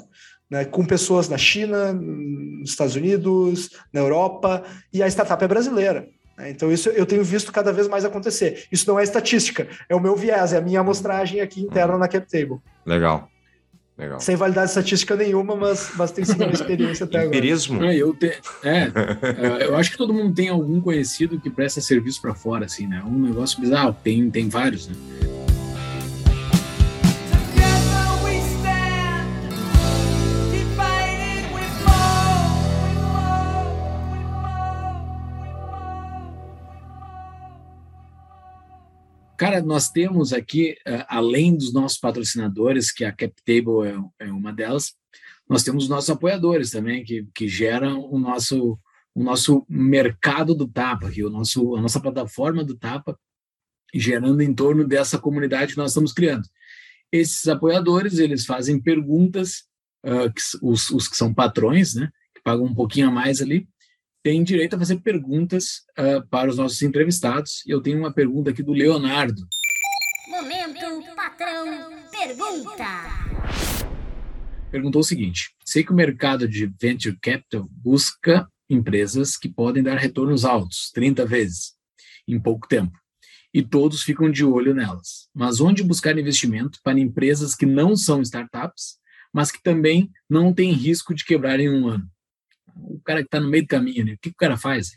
né, 0.48 0.64
com 0.64 0.84
pessoas 0.84 1.28
na 1.28 1.36
China, 1.36 1.92
nos 1.92 2.70
Estados 2.70 2.94
Unidos, 2.94 3.70
na 3.92 4.00
Europa, 4.00 4.62
e 4.92 5.02
a 5.02 5.08
startup 5.08 5.42
é 5.42 5.48
brasileira. 5.48 6.08
Né? 6.38 6.50
Então, 6.50 6.72
isso 6.72 6.88
eu 6.90 7.04
tenho 7.04 7.24
visto 7.24 7.52
cada 7.52 7.72
vez 7.72 7.88
mais 7.88 8.04
acontecer. 8.04 8.64
Isso 8.70 8.88
não 8.88 8.98
é 8.98 9.02
estatística, 9.02 9.66
é 9.88 9.94
o 9.94 10.00
meu 10.00 10.14
viés, 10.14 10.52
é 10.52 10.58
a 10.58 10.60
minha 10.60 10.80
amostragem 10.80 11.40
aqui 11.40 11.60
interna 11.60 11.98
na 11.98 12.06
CapTable. 12.06 12.60
Legal. 12.86 13.28
Legal. 13.98 14.20
Sem 14.20 14.36
validade 14.36 14.68
estatística 14.68 15.16
nenhuma, 15.16 15.56
mas, 15.56 15.90
mas 15.96 16.12
tem 16.12 16.24
sido 16.24 16.44
uma 16.44 16.52
experiência 16.52 17.02
até 17.02 17.26
Empirismo? 17.26 17.78
agora. 17.78 17.92
É, 17.92 17.96
eu, 17.96 18.14
te, 18.14 18.26
é, 18.62 18.82
é, 18.84 19.66
eu 19.66 19.76
acho 19.76 19.90
que 19.90 19.98
todo 19.98 20.14
mundo 20.14 20.32
tem 20.32 20.48
algum 20.48 20.80
conhecido 20.80 21.40
que 21.40 21.50
presta 21.50 21.80
serviço 21.80 22.22
para 22.22 22.32
fora, 22.32 22.66
assim, 22.66 22.86
né? 22.86 23.02
Um 23.04 23.18
negócio 23.18 23.60
bizarro, 23.60 23.96
tem, 24.04 24.30
tem 24.30 24.48
vários, 24.48 24.86
né? 24.86 24.94
Cara, 39.38 39.62
nós 39.62 39.88
temos 39.88 40.32
aqui, 40.32 40.72
uh, 40.80 41.04
além 41.06 41.56
dos 41.56 41.72
nossos 41.72 41.96
patrocinadores, 41.96 42.90
que 42.90 43.04
a 43.04 43.12
CapTable 43.12 43.86
é, 44.18 44.26
é, 44.26 44.32
uma 44.32 44.52
delas, 44.52 44.94
nós 45.48 45.62
temos 45.62 45.84
os 45.84 45.88
nossos 45.88 46.10
apoiadores 46.10 46.72
também, 46.72 47.04
que, 47.04 47.24
que 47.32 47.46
geram 47.46 48.00
o 48.10 48.18
nosso, 48.18 48.76
o 49.14 49.22
nosso 49.22 49.64
mercado 49.68 50.56
do 50.56 50.66
Tapa, 50.66 51.08
que 51.08 51.22
o 51.22 51.30
nosso, 51.30 51.76
a 51.76 51.80
nossa 51.80 52.00
plataforma 52.00 52.64
do 52.64 52.76
Tapa, 52.76 53.16
gerando 53.94 54.42
em 54.42 54.52
torno 54.52 54.84
dessa 54.84 55.20
comunidade 55.20 55.74
que 55.74 55.78
nós 55.78 55.92
estamos 55.92 56.12
criando. 56.12 56.42
Esses 57.12 57.46
apoiadores, 57.46 58.18
eles 58.18 58.44
fazem 58.44 58.82
perguntas, 58.82 59.62
uh, 60.04 60.32
que, 60.34 60.42
os, 60.60 60.90
os 60.90 61.06
que 61.06 61.16
são 61.16 61.32
patrões, 61.32 61.94
né, 61.94 62.10
que 62.34 62.42
pagam 62.42 62.64
um 62.64 62.74
pouquinho 62.74 63.06
a 63.06 63.12
mais 63.12 63.40
ali, 63.40 63.68
tem 64.28 64.44
direito 64.44 64.76
a 64.76 64.78
fazer 64.78 64.96
perguntas 64.96 65.84
uh, 65.98 66.28
para 66.28 66.50
os 66.50 66.58
nossos 66.58 66.82
entrevistados. 66.82 67.62
Eu 67.66 67.80
tenho 67.80 67.98
uma 67.98 68.12
pergunta 68.12 68.50
aqui 68.50 68.62
do 68.62 68.74
Leonardo. 68.74 69.48
Momento, 70.28 71.02
patrão, 71.16 71.64
pergunta. 72.10 72.84
perguntou 74.70 75.00
o 75.00 75.04
seguinte: 75.04 75.54
sei 75.64 75.82
que 75.82 75.92
o 75.92 75.94
mercado 75.94 76.46
de 76.46 76.66
venture 76.78 77.16
capital 77.22 77.66
busca 77.70 78.46
empresas 78.68 79.34
que 79.34 79.48
podem 79.48 79.82
dar 79.82 79.96
retornos 79.96 80.44
altos, 80.44 80.90
30 80.92 81.24
vezes, 81.24 81.72
em 82.28 82.38
pouco 82.38 82.68
tempo. 82.68 82.92
E 83.54 83.62
todos 83.62 84.02
ficam 84.02 84.30
de 84.30 84.44
olho 84.44 84.74
nelas. 84.74 85.30
Mas 85.34 85.58
onde 85.58 85.82
buscar 85.82 86.18
investimento 86.18 86.80
para 86.84 87.00
empresas 87.00 87.54
que 87.54 87.64
não 87.64 87.96
são 87.96 88.20
startups, 88.20 88.98
mas 89.32 89.50
que 89.50 89.62
também 89.62 90.10
não 90.28 90.52
têm 90.52 90.70
risco 90.72 91.14
de 91.14 91.24
quebrar 91.24 91.58
em 91.58 91.70
um 91.70 91.88
ano? 91.88 92.06
O 92.78 93.00
cara 93.04 93.20
que 93.20 93.26
está 93.26 93.40
no 93.40 93.48
meio 93.48 93.64
do 93.64 93.68
caminho, 93.68 94.04
né? 94.04 94.12
o 94.12 94.18
que 94.18 94.28
o 94.28 94.34
cara 94.34 94.56
faz? 94.56 94.92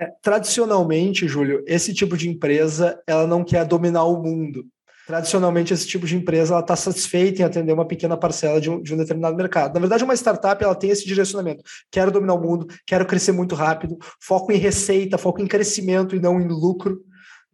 É, 0.00 0.12
tradicionalmente, 0.22 1.26
Júlio, 1.26 1.64
esse 1.66 1.92
tipo 1.92 2.16
de 2.16 2.28
empresa 2.28 3.00
ela 3.06 3.26
não 3.26 3.42
quer 3.42 3.64
dominar 3.64 4.04
o 4.04 4.22
mundo. 4.22 4.64
Tradicionalmente, 5.08 5.72
esse 5.72 5.86
tipo 5.86 6.06
de 6.06 6.14
empresa 6.14 6.58
está 6.58 6.76
satisfeita 6.76 7.40
em 7.40 7.44
atender 7.44 7.72
uma 7.72 7.86
pequena 7.86 8.14
parcela 8.14 8.60
de 8.60 8.68
um, 8.68 8.82
de 8.82 8.92
um, 8.92 8.96
determinado 8.98 9.34
mercado. 9.34 9.72
Na 9.72 9.80
verdade, 9.80 10.04
uma 10.04 10.14
startup 10.14 10.62
ela 10.62 10.74
tem 10.74 10.90
esse 10.90 11.06
direcionamento. 11.06 11.62
Quero 11.90 12.12
dominar 12.12 12.34
o 12.34 12.40
mundo, 12.40 12.66
quero 12.86 13.06
crescer 13.06 13.32
muito 13.32 13.54
rápido, 13.54 13.96
foco 14.20 14.52
em 14.52 14.58
receita, 14.58 15.16
foco 15.16 15.40
em 15.40 15.46
crescimento 15.46 16.14
e 16.14 16.20
não 16.20 16.38
em 16.38 16.46
lucro. 16.46 17.00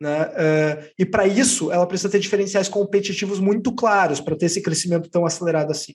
Né? 0.01 0.25
Uh, 0.25 0.91
e 0.99 1.07
para 1.07 1.29
isso, 1.29 1.71
ela 1.71 1.87
precisa 1.87 2.11
ter 2.11 2.19
diferenciais 2.19 2.69
competitivos 2.69 3.39
muito 3.39 3.73
claros 3.73 4.21
para 4.21 4.37
ter 4.37 4.47
esse 4.47 4.61
crescimento 4.61 5.09
tão 5.09 5.25
acelerado 5.25 5.71
assim. 5.71 5.95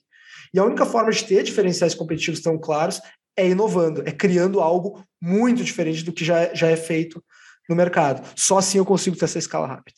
E 0.52 0.58
a 0.58 0.64
única 0.64 0.84
forma 0.84 1.10
de 1.10 1.24
ter 1.24 1.42
diferenciais 1.42 1.94
competitivos 1.94 2.40
tão 2.40 2.58
claros 2.58 3.00
é 3.36 3.48
inovando, 3.48 4.02
é 4.04 4.12
criando 4.12 4.60
algo 4.60 5.02
muito 5.20 5.62
diferente 5.62 6.04
do 6.04 6.12
que 6.12 6.24
já, 6.24 6.52
já 6.54 6.68
é 6.68 6.76
feito 6.76 7.22
no 7.68 7.76
mercado. 7.76 8.26
Só 8.36 8.58
assim 8.58 8.78
eu 8.78 8.84
consigo 8.84 9.16
ter 9.16 9.24
essa 9.26 9.38
escala 9.38 9.66
rápida. 9.66 9.96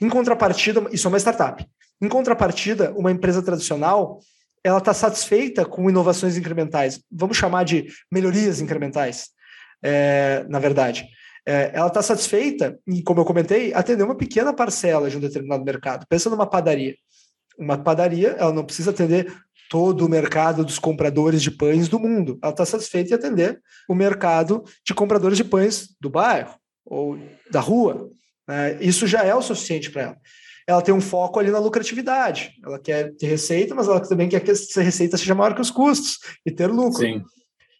Em 0.00 0.08
contrapartida, 0.08 0.86
isso 0.92 1.06
é 1.06 1.10
uma 1.10 1.18
startup. 1.18 1.64
Em 2.00 2.08
contrapartida, 2.08 2.92
uma 2.96 3.10
empresa 3.10 3.42
tradicional 3.42 4.20
ela 4.62 4.78
está 4.78 4.94
satisfeita 4.94 5.64
com 5.66 5.90
inovações 5.90 6.38
incrementais. 6.38 7.00
Vamos 7.12 7.36
chamar 7.36 7.64
de 7.64 7.86
melhorias 8.10 8.62
incrementais, 8.62 9.28
é, 9.82 10.44
na 10.48 10.58
verdade. 10.58 11.06
É, 11.46 11.72
ela 11.74 11.88
está 11.88 12.00
satisfeita 12.00 12.78
e, 12.86 13.02
como 13.02 13.20
eu 13.20 13.26
comentei, 13.26 13.74
atender 13.74 14.02
uma 14.02 14.16
pequena 14.16 14.54
parcela 14.54 15.10
de 15.10 15.18
um 15.18 15.20
determinado 15.20 15.62
mercado. 15.62 16.06
Pensa 16.08 16.30
numa 16.30 16.46
padaria. 16.46 16.94
Uma 17.58 17.76
padaria, 17.76 18.30
ela 18.38 18.52
não 18.52 18.64
precisa 18.64 18.90
atender 18.90 19.30
todo 19.74 20.06
o 20.06 20.08
mercado 20.08 20.64
dos 20.64 20.78
compradores 20.78 21.42
de 21.42 21.50
pães 21.50 21.88
do 21.88 21.98
mundo. 21.98 22.38
Ela 22.40 22.52
está 22.52 22.64
satisfeita 22.64 23.10
em 23.10 23.14
atender 23.14 23.60
o 23.88 23.94
mercado 23.94 24.62
de 24.86 24.94
compradores 24.94 25.36
de 25.36 25.42
pães 25.42 25.96
do 26.00 26.08
bairro 26.08 26.54
ou 26.86 27.18
da 27.50 27.58
rua. 27.58 28.08
Né? 28.46 28.78
Isso 28.80 29.04
já 29.04 29.24
é 29.24 29.34
o 29.34 29.42
suficiente 29.42 29.90
para 29.90 30.02
ela. 30.02 30.16
Ela 30.64 30.80
tem 30.80 30.94
um 30.94 31.00
foco 31.00 31.40
ali 31.40 31.50
na 31.50 31.58
lucratividade. 31.58 32.52
Ela 32.64 32.78
quer 32.78 33.16
ter 33.16 33.26
receita, 33.26 33.74
mas 33.74 33.88
ela 33.88 33.98
também 33.98 34.28
quer 34.28 34.38
que 34.38 34.52
essa 34.52 34.80
receita 34.80 35.16
seja 35.16 35.34
maior 35.34 35.56
que 35.56 35.60
os 35.60 35.72
custos 35.72 36.20
e 36.46 36.52
ter 36.52 36.68
lucro. 36.68 37.00
Sim. 37.00 37.24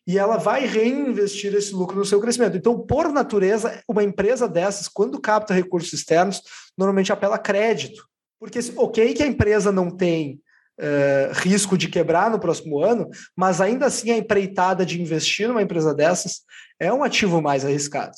E 0.05 0.19
ela 0.19 0.37
vai 0.37 0.67
reinvestir 0.67 1.55
esse 1.55 1.73
lucro 1.73 1.97
no 1.97 2.05
seu 2.05 2.21
crescimento. 2.21 2.57
Então, 2.57 2.77
por 2.77 3.13
natureza, 3.13 3.81
uma 3.89 4.03
empresa 4.03 4.49
dessas, 4.49 4.89
quando 4.89 5.21
capta 5.21 5.55
recursos 5.55 5.93
externos, 5.93 6.43
normalmente 6.77 7.13
apela 7.13 7.37
a 7.37 7.39
crédito. 7.39 8.05
Porque, 8.41 8.59
ok, 8.75 9.15
que 9.15 9.23
a 9.23 9.29
empresa 9.29 9.71
não 9.71 9.93
tem 9.93 10.43
Uh, 10.77 11.33
risco 11.35 11.79
de 11.79 11.87
quebrar 11.87 12.29
no 12.29 12.41
próximo 12.41 12.83
ano, 12.83 13.09
mas 13.37 13.61
ainda 13.61 13.87
assim 13.87 14.11
a 14.11 14.19
empreitada 14.19 14.85
de 14.85 15.01
investir 15.01 15.47
numa 15.47 15.63
empresa 15.63 15.95
dessas 15.95 16.41
é 16.81 16.93
um 16.93 17.05
ativo 17.05 17.41
mais 17.41 17.65
arriscado. 17.65 18.17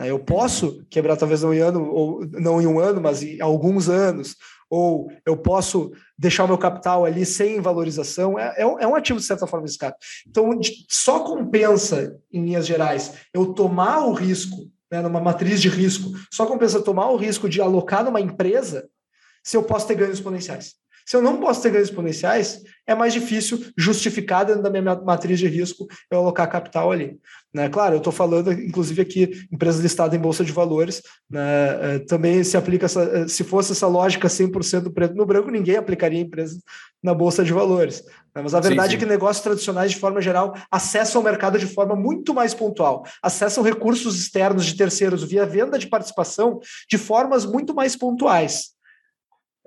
Né? 0.00 0.10
Eu 0.10 0.18
posso 0.18 0.82
quebrar 0.88 1.16
talvez 1.16 1.42
não 1.42 1.52
em 1.52 1.58
ano, 1.58 1.84
ou 1.84 2.26
não 2.32 2.60
em 2.60 2.66
um 2.66 2.80
ano, 2.80 3.02
mas 3.02 3.22
em 3.22 3.40
alguns 3.42 3.90
anos, 3.90 4.34
ou 4.70 5.12
eu 5.26 5.36
posso 5.36 5.92
deixar 6.16 6.44
o 6.44 6.48
meu 6.48 6.56
capital 6.56 7.04
ali 7.04 7.26
sem 7.26 7.60
valorização, 7.60 8.38
é, 8.38 8.54
é, 8.56 8.66
um 8.66 8.96
é 8.96 8.98
ativo 8.98 9.18
de 9.18 9.26
certa 9.26 9.46
forma 9.46 9.66
arriscado. 9.66 9.96
Então, 10.26 10.58
só 10.88 11.20
compensa, 11.20 12.16
em 12.32 12.44
linhas 12.44 12.66
gerais, 12.66 13.14
eu 13.34 13.52
tomar 13.52 14.06
o 14.06 14.12
risco, 14.12 14.70
né, 14.90 15.02
numa 15.02 15.20
matriz 15.20 15.60
de 15.60 15.68
risco, 15.68 16.12
só 16.32 16.46
compensa 16.46 16.80
tomar 16.80 17.10
o 17.10 17.16
risco 17.16 17.48
de 17.48 17.60
alocar 17.60 18.04
numa 18.04 18.20
empresa 18.20 18.88
se 19.42 19.56
eu 19.56 19.62
posso 19.62 19.86
ter 19.86 19.96
ganhos 19.96 20.14
exponenciais. 20.18 20.74
Se 21.10 21.16
eu 21.16 21.22
não 21.22 21.38
posso 21.38 21.60
ter 21.60 21.72
ganhos 21.72 21.88
exponenciais, 21.88 22.62
é 22.86 22.94
mais 22.94 23.12
difícil 23.12 23.60
justificar 23.76 24.44
dentro 24.44 24.62
da 24.62 24.70
minha 24.70 24.94
matriz 24.94 25.40
de 25.40 25.48
risco 25.48 25.88
eu 26.08 26.18
alocar 26.18 26.48
capital 26.48 26.92
ali. 26.92 27.18
Né? 27.52 27.68
Claro, 27.68 27.96
eu 27.96 27.98
estou 27.98 28.12
falando, 28.12 28.52
inclusive, 28.52 29.02
aqui, 29.02 29.44
empresas 29.50 29.80
listadas 29.80 30.16
em 30.16 30.22
Bolsa 30.22 30.44
de 30.44 30.52
Valores, 30.52 31.02
né? 31.28 31.96
É, 31.96 31.98
também 31.98 32.44
se 32.44 32.56
aplica, 32.56 32.86
essa, 32.86 33.02
é, 33.02 33.26
se 33.26 33.42
fosse 33.42 33.72
essa 33.72 33.88
lógica 33.88 34.28
100% 34.28 34.94
preto 34.94 35.16
no 35.16 35.26
branco, 35.26 35.50
ninguém 35.50 35.74
aplicaria 35.74 36.20
empresas 36.20 36.62
na 37.02 37.12
Bolsa 37.12 37.42
de 37.42 37.52
Valores. 37.52 38.04
Né? 38.32 38.42
Mas 38.44 38.54
a 38.54 38.60
verdade 38.60 38.92
sim, 38.92 38.92
sim. 38.92 38.96
é 38.96 39.00
que 39.00 39.12
negócios 39.12 39.42
tradicionais, 39.42 39.90
de 39.90 39.98
forma 39.98 40.20
geral, 40.20 40.54
acessam 40.70 41.20
o 41.20 41.24
mercado 41.24 41.58
de 41.58 41.66
forma 41.66 41.96
muito 41.96 42.32
mais 42.32 42.54
pontual, 42.54 43.04
acessam 43.20 43.64
recursos 43.64 44.16
externos 44.16 44.64
de 44.64 44.76
terceiros 44.76 45.24
via 45.24 45.44
venda 45.44 45.76
de 45.76 45.88
participação 45.88 46.60
de 46.88 46.96
formas 46.96 47.44
muito 47.44 47.74
mais 47.74 47.96
pontuais. 47.96 48.78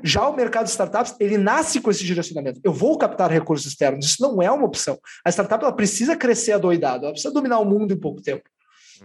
Já 0.04 0.28
o 0.28 0.36
mercado 0.36 0.66
de 0.66 0.72
startups, 0.72 1.16
ele 1.20 1.38
nasce 1.38 1.80
com 1.80 1.89
esse 1.89 2.04
direcionamento. 2.04 2.60
Eu 2.64 2.74
vou 2.74 2.97
captar 2.97 3.32
recursos 3.32 3.66
externos. 3.66 4.06
Isso 4.06 4.22
não 4.22 4.41
é 4.41 4.51
uma 4.51 4.66
opção. 4.66 4.99
A 5.24 5.30
startup 5.30 5.64
ela 5.64 5.74
precisa 5.74 6.16
crescer 6.16 6.51
adoidado, 6.51 7.06
ela 7.06 7.14
precisa 7.14 7.34
dominar 7.34 7.60
o 7.60 7.66
mundo 7.66 7.93
em 7.93 7.99
pouco 7.99 8.22
tempo. 8.22 8.43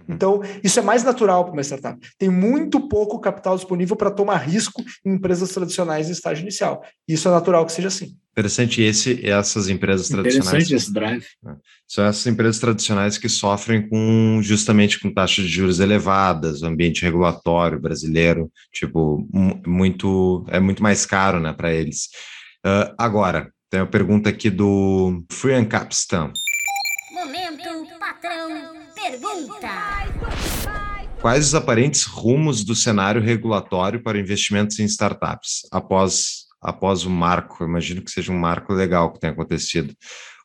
Uhum. 0.06 0.14
Então, 0.14 0.40
isso 0.62 0.78
é 0.78 0.82
mais 0.82 1.02
natural 1.02 1.44
para 1.44 1.52
uma 1.52 1.62
startup. 1.62 1.98
Tem 2.18 2.28
muito 2.28 2.88
pouco 2.88 3.18
capital 3.20 3.56
disponível 3.56 3.96
para 3.96 4.10
tomar 4.10 4.36
risco 4.36 4.82
em 5.04 5.14
empresas 5.14 5.50
tradicionais 5.50 6.08
em 6.08 6.12
estágio 6.12 6.42
inicial. 6.42 6.82
Isso 7.06 7.28
é 7.28 7.30
natural 7.30 7.64
que 7.66 7.72
seja 7.72 7.88
assim. 7.88 8.16
Interessante 8.32 8.80
esse, 8.82 9.26
essas 9.26 9.68
empresas 9.68 10.08
tradicionais. 10.08 10.46
Interessante 10.46 10.74
esse 10.74 10.92
drive. 10.92 11.24
É. 11.46 11.50
São 11.88 12.04
essas 12.04 12.26
empresas 12.26 12.60
tradicionais 12.60 13.18
que 13.18 13.28
sofrem 13.28 13.88
com 13.88 14.40
justamente 14.42 15.00
com 15.00 15.12
taxas 15.12 15.44
de 15.44 15.50
juros 15.50 15.80
elevadas, 15.80 16.62
o 16.62 16.66
ambiente 16.66 17.02
regulatório 17.02 17.80
brasileiro, 17.80 18.50
tipo, 18.72 19.26
muito 19.66 20.44
é 20.48 20.60
muito 20.60 20.82
mais 20.82 21.04
caro, 21.04 21.40
né, 21.40 21.52
para 21.52 21.72
eles. 21.72 22.08
Uh, 22.64 22.94
agora, 22.96 23.52
tem 23.70 23.80
uma 23.80 23.86
pergunta 23.86 24.30
aqui 24.30 24.50
do 24.50 25.24
Free 25.30 25.64
Capstan. 25.66 26.32
Momento, 27.12 27.98
patrão, 27.98 28.76
pergunta. 28.94 29.87
Quais 31.20 31.48
os 31.48 31.54
aparentes 31.54 32.04
rumos 32.04 32.64
do 32.64 32.74
cenário 32.74 33.20
regulatório 33.20 34.02
para 34.02 34.18
investimentos 34.18 34.78
em 34.78 34.84
startups 34.84 35.66
após 35.72 36.46
após 36.60 37.04
o 37.04 37.10
marco, 37.10 37.64
imagino 37.64 38.02
que 38.02 38.10
seja 38.10 38.32
um 38.32 38.38
marco 38.38 38.72
legal 38.72 39.12
que 39.12 39.20
tenha 39.20 39.32
acontecido, 39.32 39.94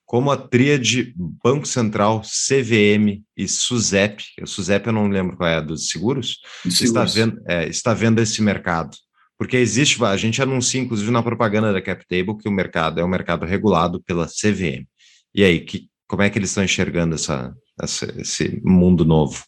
como 0.06 0.32
a 0.32 0.38
tríade 0.38 1.14
Banco 1.18 1.66
Central, 1.66 2.22
CVM 2.22 3.24
e 3.36 3.48
SUSEP, 3.48 4.24
o 4.42 4.48
SUSEP 4.48 4.88
eu 4.88 4.94
não 4.94 5.08
lembro 5.08 5.36
qual 5.36 5.50
é, 5.50 5.60
dos 5.60 5.90
seguros, 5.90 6.38
seguros. 6.70 6.82
Está, 6.82 7.04
vendo, 7.06 7.42
é, 7.48 7.68
está 7.68 7.94
vendo 7.94 8.20
esse 8.20 8.42
mercado. 8.42 8.96
Porque 9.38 9.58
existe, 9.58 10.04
a 10.04 10.16
gente 10.16 10.42
anuncia, 10.42 10.80
inclusive 10.80 11.10
na 11.10 11.24
propaganda 11.24 11.74
da 11.74 11.82
CapTable, 11.82 12.38
que 12.38 12.48
o 12.48 12.52
mercado 12.52 13.00
é 13.00 13.04
um 13.04 13.08
mercado 13.08 13.46
regulado 13.46 14.04
pela 14.04 14.28
CVM. 14.28 14.86
E 15.34 15.44
aí, 15.44 15.62
que, 15.62 15.90
como 16.08 16.22
é 16.22 16.30
que 16.30 16.38
eles 16.38 16.52
estão 16.52 16.64
enxergando 16.64 17.16
essa, 17.16 17.52
essa, 17.82 18.22
esse 18.22 18.62
mundo 18.64 19.04
novo? 19.04 19.44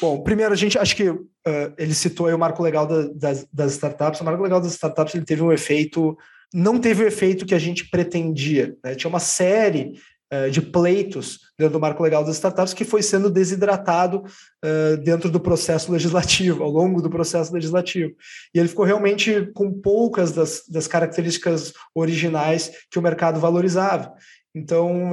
Bom, 0.00 0.22
primeiro, 0.22 0.52
a 0.52 0.56
gente 0.56 0.78
acho 0.78 0.96
que 0.96 1.10
uh, 1.10 1.28
ele 1.76 1.94
citou 1.94 2.26
aí 2.26 2.32
o 2.32 2.38
marco 2.38 2.62
legal 2.62 2.86
da, 2.86 3.02
das, 3.14 3.46
das, 3.52 3.72
startups. 3.72 4.20
O 4.20 4.24
marco 4.24 4.42
legal 4.42 4.60
das 4.60 4.72
startups 4.72 5.14
ele 5.14 5.26
teve 5.26 5.42
um 5.42 5.52
efeito, 5.52 6.16
não 6.54 6.78
teve 6.78 7.04
o 7.04 7.06
efeito 7.06 7.44
que 7.44 7.54
a 7.54 7.58
gente 7.58 7.90
pretendia. 7.90 8.74
Né? 8.82 8.94
Tinha 8.94 9.10
uma 9.10 9.20
série 9.20 10.00
uh, 10.32 10.50
de 10.50 10.62
pleitos 10.62 11.40
dentro 11.58 11.74
do 11.74 11.80
marco 11.80 12.02
legal 12.02 12.24
das 12.24 12.36
startups 12.36 12.72
que 12.72 12.82
foi 12.82 13.02
sendo 13.02 13.28
desidratado 13.28 14.24
uh, 14.64 14.96
dentro 15.04 15.30
do 15.30 15.38
processo 15.38 15.92
legislativo, 15.92 16.64
ao 16.64 16.70
longo 16.70 17.02
do 17.02 17.10
processo 17.10 17.52
legislativo. 17.52 18.12
E 18.54 18.58
ele 18.58 18.68
ficou 18.68 18.86
realmente 18.86 19.50
com 19.52 19.70
poucas 19.70 20.32
das, 20.32 20.62
das 20.66 20.86
características 20.86 21.74
originais 21.94 22.72
que 22.90 22.98
o 22.98 23.02
mercado 23.02 23.38
valorizava. 23.38 24.14
Então, 24.52 25.12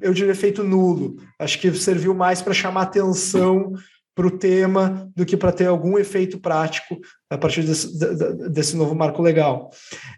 eu 0.00 0.14
diria 0.14 0.30
efeito 0.30 0.62
nulo. 0.62 1.16
Acho 1.36 1.58
que 1.58 1.74
serviu 1.74 2.14
mais 2.14 2.40
para 2.40 2.54
chamar 2.54 2.82
atenção 2.82 3.72
para 4.18 4.26
o 4.26 4.36
tema 4.36 5.08
do 5.14 5.24
que 5.24 5.36
para 5.36 5.52
ter 5.52 5.66
algum 5.66 5.96
efeito 5.96 6.40
prático 6.40 6.98
a 7.30 7.38
partir 7.38 7.62
desse, 7.62 7.96
desse 8.50 8.76
novo 8.76 8.92
marco 8.92 9.22
legal. 9.22 9.70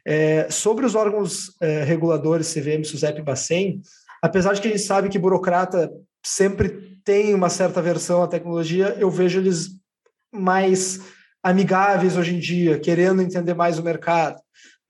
É, 0.06 0.48
sobre 0.50 0.86
os 0.86 0.94
órgãos 0.94 1.54
é, 1.60 1.84
reguladores, 1.84 2.50
CVM, 2.50 2.82
SUSEP 2.82 3.18
e 3.18 3.22
Bacen, 3.22 3.82
apesar 4.22 4.54
de 4.54 4.62
que 4.62 4.68
a 4.68 4.70
gente 4.70 4.82
sabe 4.82 5.10
que 5.10 5.18
burocrata 5.18 5.92
sempre 6.24 6.98
tem 7.04 7.34
uma 7.34 7.50
certa 7.50 7.82
versão 7.82 8.22
à 8.22 8.26
tecnologia, 8.26 8.96
eu 8.98 9.10
vejo 9.10 9.38
eles 9.38 9.68
mais 10.32 11.00
amigáveis 11.42 12.16
hoje 12.16 12.34
em 12.34 12.38
dia, 12.38 12.78
querendo 12.78 13.20
entender 13.20 13.52
mais 13.52 13.78
o 13.78 13.82
mercado. 13.82 14.40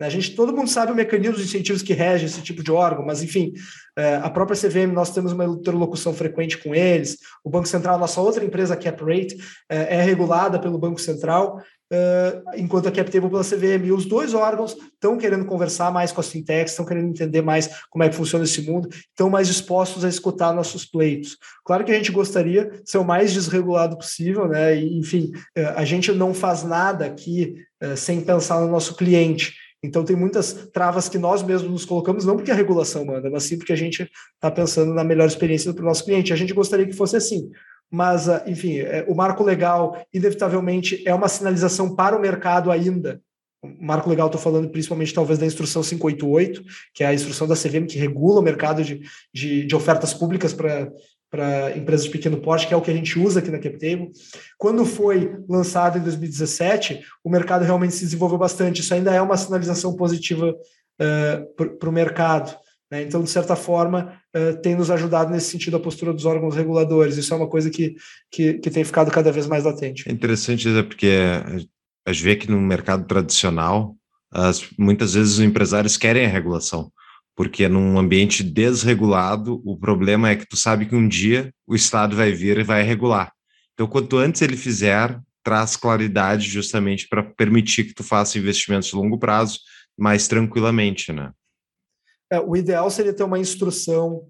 Né? 0.00 0.06
A 0.06 0.10
gente, 0.10 0.34
todo 0.34 0.56
mundo 0.56 0.70
sabe 0.70 0.90
o 0.90 0.94
mecanismo 0.94 1.36
de 1.36 1.44
incentivos 1.44 1.82
que 1.82 1.92
rege 1.92 2.24
esse 2.24 2.40
tipo 2.40 2.62
de 2.62 2.72
órgão, 2.72 3.04
mas 3.04 3.22
enfim, 3.22 3.52
é, 3.96 4.16
a 4.16 4.30
própria 4.30 4.56
CVM, 4.56 4.92
nós 4.92 5.12
temos 5.12 5.32
uma 5.32 5.44
interlocução 5.44 6.14
frequente 6.14 6.56
com 6.56 6.74
eles. 6.74 7.18
O 7.44 7.50
Banco 7.50 7.68
Central, 7.68 7.98
nossa 7.98 8.20
outra 8.20 8.44
empresa, 8.44 8.74
a 8.74 8.76
CapRate, 8.76 9.36
é, 9.68 9.96
é 9.96 10.02
regulada 10.02 10.58
pelo 10.58 10.78
Banco 10.78 11.00
Central 11.00 11.58
uh, 11.92 12.56
enquanto 12.56 12.88
a 12.88 12.92
CapTable 12.92 13.28
pela 13.28 13.44
CVM. 13.44 13.86
E 13.86 13.92
os 13.92 14.06
dois 14.06 14.32
órgãos 14.32 14.72
estão 14.72 15.18
querendo 15.18 15.44
conversar 15.44 15.92
mais 15.92 16.12
com 16.12 16.20
as 16.20 16.28
fintechs, 16.28 16.72
estão 16.72 16.86
querendo 16.86 17.08
entender 17.08 17.42
mais 17.42 17.68
como 17.90 18.04
é 18.04 18.08
que 18.08 18.14
funciona 18.14 18.44
esse 18.44 18.62
mundo, 18.62 18.88
estão 18.88 19.28
mais 19.28 19.48
dispostos 19.48 20.04
a 20.04 20.08
escutar 20.08 20.54
nossos 20.54 20.86
pleitos. 20.86 21.36
Claro 21.64 21.84
que 21.84 21.92
a 21.92 21.96
gente 21.96 22.12
gostaria 22.12 22.70
de 22.70 22.90
ser 22.90 22.98
o 22.98 23.04
mais 23.04 23.32
desregulado 23.32 23.98
possível, 23.98 24.48
né? 24.48 24.76
E, 24.76 24.98
enfim, 24.98 25.30
a 25.76 25.84
gente 25.84 26.12
não 26.12 26.32
faz 26.32 26.62
nada 26.62 27.04
aqui 27.04 27.54
sem 27.96 28.20
pensar 28.20 28.60
no 28.60 28.68
nosso 28.68 28.94
cliente. 28.94 29.54
Então, 29.82 30.04
tem 30.04 30.14
muitas 30.14 30.52
travas 30.72 31.08
que 31.08 31.18
nós 31.18 31.42
mesmos 31.42 31.70
nos 31.70 31.84
colocamos, 31.84 32.24
não 32.24 32.36
porque 32.36 32.50
a 32.50 32.54
regulação 32.54 33.04
manda, 33.04 33.30
mas 33.30 33.44
sim 33.44 33.56
porque 33.56 33.72
a 33.72 33.76
gente 33.76 34.10
está 34.34 34.50
pensando 34.50 34.92
na 34.92 35.02
melhor 35.02 35.26
experiência 35.26 35.72
para 35.72 35.82
o 35.82 35.86
nosso 35.86 36.04
cliente. 36.04 36.32
A 36.32 36.36
gente 36.36 36.52
gostaria 36.52 36.86
que 36.86 36.92
fosse 36.92 37.16
assim 37.16 37.50
mas, 37.90 38.28
ah, 38.28 38.44
enfim, 38.46 38.78
é, 38.78 39.04
o 39.08 39.14
marco 39.14 39.42
legal, 39.42 40.00
inevitavelmente, 40.14 41.02
é 41.06 41.12
uma 41.12 41.28
sinalização 41.28 41.94
para 41.94 42.16
o 42.16 42.20
mercado 42.20 42.70
ainda. 42.70 43.20
O 43.62 43.84
marco 43.84 44.08
legal, 44.08 44.28
estou 44.28 44.40
falando 44.40 44.70
principalmente, 44.70 45.12
talvez, 45.12 45.38
da 45.38 45.44
instrução 45.44 45.82
588, 45.82 46.62
que 46.94 47.02
é 47.02 47.08
a 47.08 47.14
instrução 47.14 47.48
da 47.48 47.56
CVM 47.56 47.86
que 47.86 47.98
regula 47.98 48.40
o 48.40 48.42
mercado 48.42 48.82
de, 48.84 49.02
de, 49.34 49.66
de 49.66 49.76
ofertas 49.76 50.14
públicas 50.14 50.54
para 50.54 50.90
para 51.30 51.76
empresas 51.76 52.06
de 52.06 52.10
pequeno 52.10 52.38
porte, 52.38 52.66
que 52.66 52.74
é 52.74 52.76
o 52.76 52.82
que 52.82 52.90
a 52.90 52.94
gente 52.94 53.18
usa 53.18 53.38
aqui 53.38 53.50
na 53.50 53.58
CapTable. 53.58 54.10
Quando 54.58 54.84
foi 54.84 55.32
lançado 55.48 55.98
em 55.98 56.02
2017, 56.02 57.02
o 57.22 57.30
mercado 57.30 57.64
realmente 57.64 57.94
se 57.94 58.04
desenvolveu 58.04 58.36
bastante. 58.36 58.80
Isso 58.80 58.92
ainda 58.92 59.14
é 59.14 59.22
uma 59.22 59.36
sinalização 59.36 59.94
positiva 59.94 60.50
uh, 60.50 61.76
para 61.78 61.88
o 61.88 61.92
mercado. 61.92 62.58
Né? 62.90 63.02
Então, 63.02 63.22
de 63.22 63.30
certa 63.30 63.54
forma, 63.54 64.20
uh, 64.36 64.60
tem 64.60 64.74
nos 64.74 64.90
ajudado 64.90 65.30
nesse 65.30 65.50
sentido 65.50 65.76
a 65.76 65.80
postura 65.80 66.12
dos 66.12 66.24
órgãos 66.24 66.56
reguladores. 66.56 67.16
Isso 67.16 67.32
é 67.32 67.36
uma 67.36 67.48
coisa 67.48 67.70
que, 67.70 67.94
que, 68.30 68.54
que 68.54 68.70
tem 68.70 68.82
ficado 68.82 69.10
cada 69.10 69.30
vez 69.30 69.46
mais 69.46 69.64
latente. 69.64 70.08
É 70.08 70.12
interessante, 70.12 70.68
é 70.68 70.82
porque 70.82 71.12
a 72.04 72.12
gente 72.12 72.24
vê 72.24 72.34
que 72.34 72.50
no 72.50 72.60
mercado 72.60 73.06
tradicional, 73.06 73.94
as, 74.32 74.68
muitas 74.76 75.14
vezes 75.14 75.34
os 75.34 75.40
empresários 75.40 75.96
querem 75.96 76.26
a 76.26 76.28
regulação, 76.28 76.90
porque 77.40 77.70
num 77.70 77.98
ambiente 77.98 78.44
desregulado, 78.44 79.62
o 79.64 79.74
problema 79.74 80.28
é 80.28 80.36
que 80.36 80.46
tu 80.46 80.58
sabe 80.58 80.84
que 80.84 80.94
um 80.94 81.08
dia 81.08 81.50
o 81.66 81.74
Estado 81.74 82.14
vai 82.14 82.32
vir 82.32 82.58
e 82.58 82.62
vai 82.62 82.82
regular. 82.82 83.32
Então, 83.72 83.86
quanto 83.86 84.18
antes 84.18 84.42
ele 84.42 84.58
fizer, 84.58 85.18
traz 85.42 85.74
claridade 85.74 86.46
justamente 86.46 87.08
para 87.08 87.22
permitir 87.22 87.84
que 87.84 87.94
tu 87.94 88.04
faça 88.04 88.38
investimentos 88.38 88.90
de 88.90 88.94
longo 88.94 89.18
prazo 89.18 89.58
mais 89.98 90.28
tranquilamente, 90.28 91.14
né? 91.14 91.32
É, 92.30 92.38
o 92.38 92.54
ideal 92.54 92.90
seria 92.90 93.14
ter 93.14 93.24
uma 93.24 93.38
instrução 93.38 94.28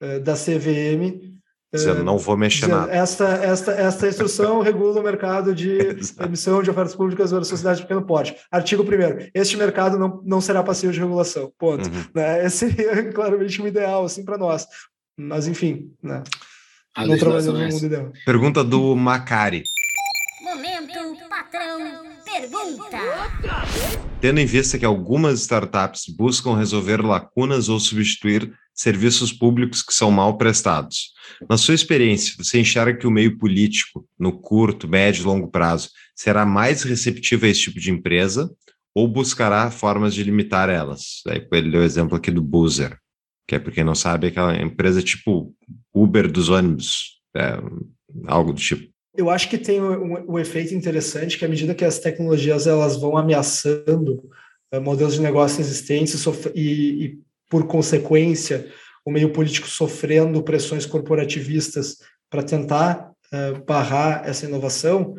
é, 0.00 0.18
da 0.18 0.34
CVM 0.34 1.37
dizendo, 1.72 2.02
não 2.02 2.18
vou 2.18 2.36
mexer 2.36 2.66
dizendo, 2.66 2.80
nada. 2.80 2.92
Esta, 2.92 3.26
esta, 3.26 3.72
esta 3.72 4.08
instrução 4.08 4.60
regula 4.62 5.00
o 5.00 5.02
mercado 5.04 5.54
de 5.54 5.78
emissão 6.20 6.62
de 6.62 6.70
ofertas 6.70 6.94
públicas 6.94 7.30
para 7.30 7.44
sociedade 7.44 7.80
de 7.80 7.82
pequeno 7.82 8.04
porte. 8.04 8.36
Artigo 8.50 8.82
1 8.82 9.30
Este 9.34 9.56
mercado 9.56 9.98
não, 9.98 10.22
não 10.24 10.40
será 10.40 10.62
passivo 10.62 10.92
de 10.92 11.00
regulação. 11.00 11.52
Ponto. 11.58 11.88
Uhum. 11.88 12.04
Né? 12.14 12.44
Esse 12.46 12.70
seria 12.70 13.04
claramente 13.12 13.60
o 13.60 13.64
um 13.64 13.66
ideal 13.66 14.04
assim, 14.04 14.24
para 14.24 14.38
nós. 14.38 14.66
Mas, 15.16 15.46
enfim, 15.46 15.92
né? 16.02 16.22
não 16.96 17.18
trabalhamos 17.18 17.60
no 17.60 17.68
mundo 17.68 17.86
ideal. 17.86 18.12
Pergunta 18.24 18.64
do 18.64 18.96
Macari. 18.96 19.62
Momento, 20.42 21.28
patrão, 21.28 22.07
pergunta. 22.40 22.98
Tendo 24.20 24.38
em 24.38 24.46
vista 24.46 24.78
que 24.78 24.84
algumas 24.84 25.40
startups 25.40 26.04
buscam 26.08 26.56
resolver 26.56 27.04
lacunas 27.04 27.68
ou 27.68 27.80
substituir 27.80 28.52
serviços 28.74 29.32
públicos 29.32 29.82
que 29.82 29.92
são 29.92 30.10
mal 30.10 30.38
prestados, 30.38 31.12
na 31.48 31.56
sua 31.56 31.74
experiência, 31.74 32.34
você 32.38 32.60
enxerga 32.60 32.98
que 32.98 33.06
o 33.06 33.10
meio 33.10 33.36
político, 33.38 34.06
no 34.18 34.32
curto, 34.32 34.88
médio 34.88 35.22
e 35.22 35.26
longo 35.26 35.48
prazo, 35.48 35.90
será 36.14 36.46
mais 36.46 36.82
receptivo 36.82 37.44
a 37.44 37.48
esse 37.48 37.62
tipo 37.62 37.80
de 37.80 37.90
empresa 37.90 38.50
ou 38.94 39.08
buscará 39.08 39.70
formas 39.70 40.14
de 40.14 40.22
limitar 40.22 40.68
elas? 40.68 41.22
Ele 41.52 41.70
deu 41.70 41.80
o 41.80 41.84
exemplo 41.84 42.16
aqui 42.16 42.30
do 42.30 42.42
Boozer, 42.42 42.96
que 43.46 43.56
é, 43.56 43.58
para 43.58 43.72
quem 43.72 43.84
não 43.84 43.94
sabe, 43.94 44.28
aquela 44.28 44.56
empresa 44.60 45.02
tipo 45.02 45.54
Uber 45.92 46.30
dos 46.30 46.48
ônibus, 46.48 47.20
é, 47.36 47.58
algo 48.26 48.52
do 48.52 48.60
tipo. 48.60 48.92
Eu 49.18 49.28
acho 49.30 49.50
que 49.50 49.58
tem 49.58 49.82
um, 49.82 50.32
um, 50.32 50.38
efeito 50.38 50.72
interessante 50.72 51.36
que 51.36 51.44
à 51.44 51.48
medida 51.48 51.74
que 51.74 51.84
as 51.84 51.98
tecnologias 51.98 52.68
elas 52.68 52.96
vão 52.96 53.16
ameaçando 53.16 54.22
uh, 54.72 54.80
modelos 54.80 55.14
de 55.14 55.20
negócio 55.20 55.60
existentes 55.60 56.24
e, 56.54 56.60
e, 56.60 57.18
por 57.50 57.66
consequência, 57.66 58.70
o 59.04 59.10
meio 59.10 59.32
político 59.32 59.66
sofrendo 59.66 60.40
pressões 60.40 60.86
corporativistas 60.86 61.96
para 62.30 62.44
tentar 62.44 63.10
uh, 63.32 63.64
barrar 63.64 64.22
essa 64.24 64.46
inovação, 64.46 65.16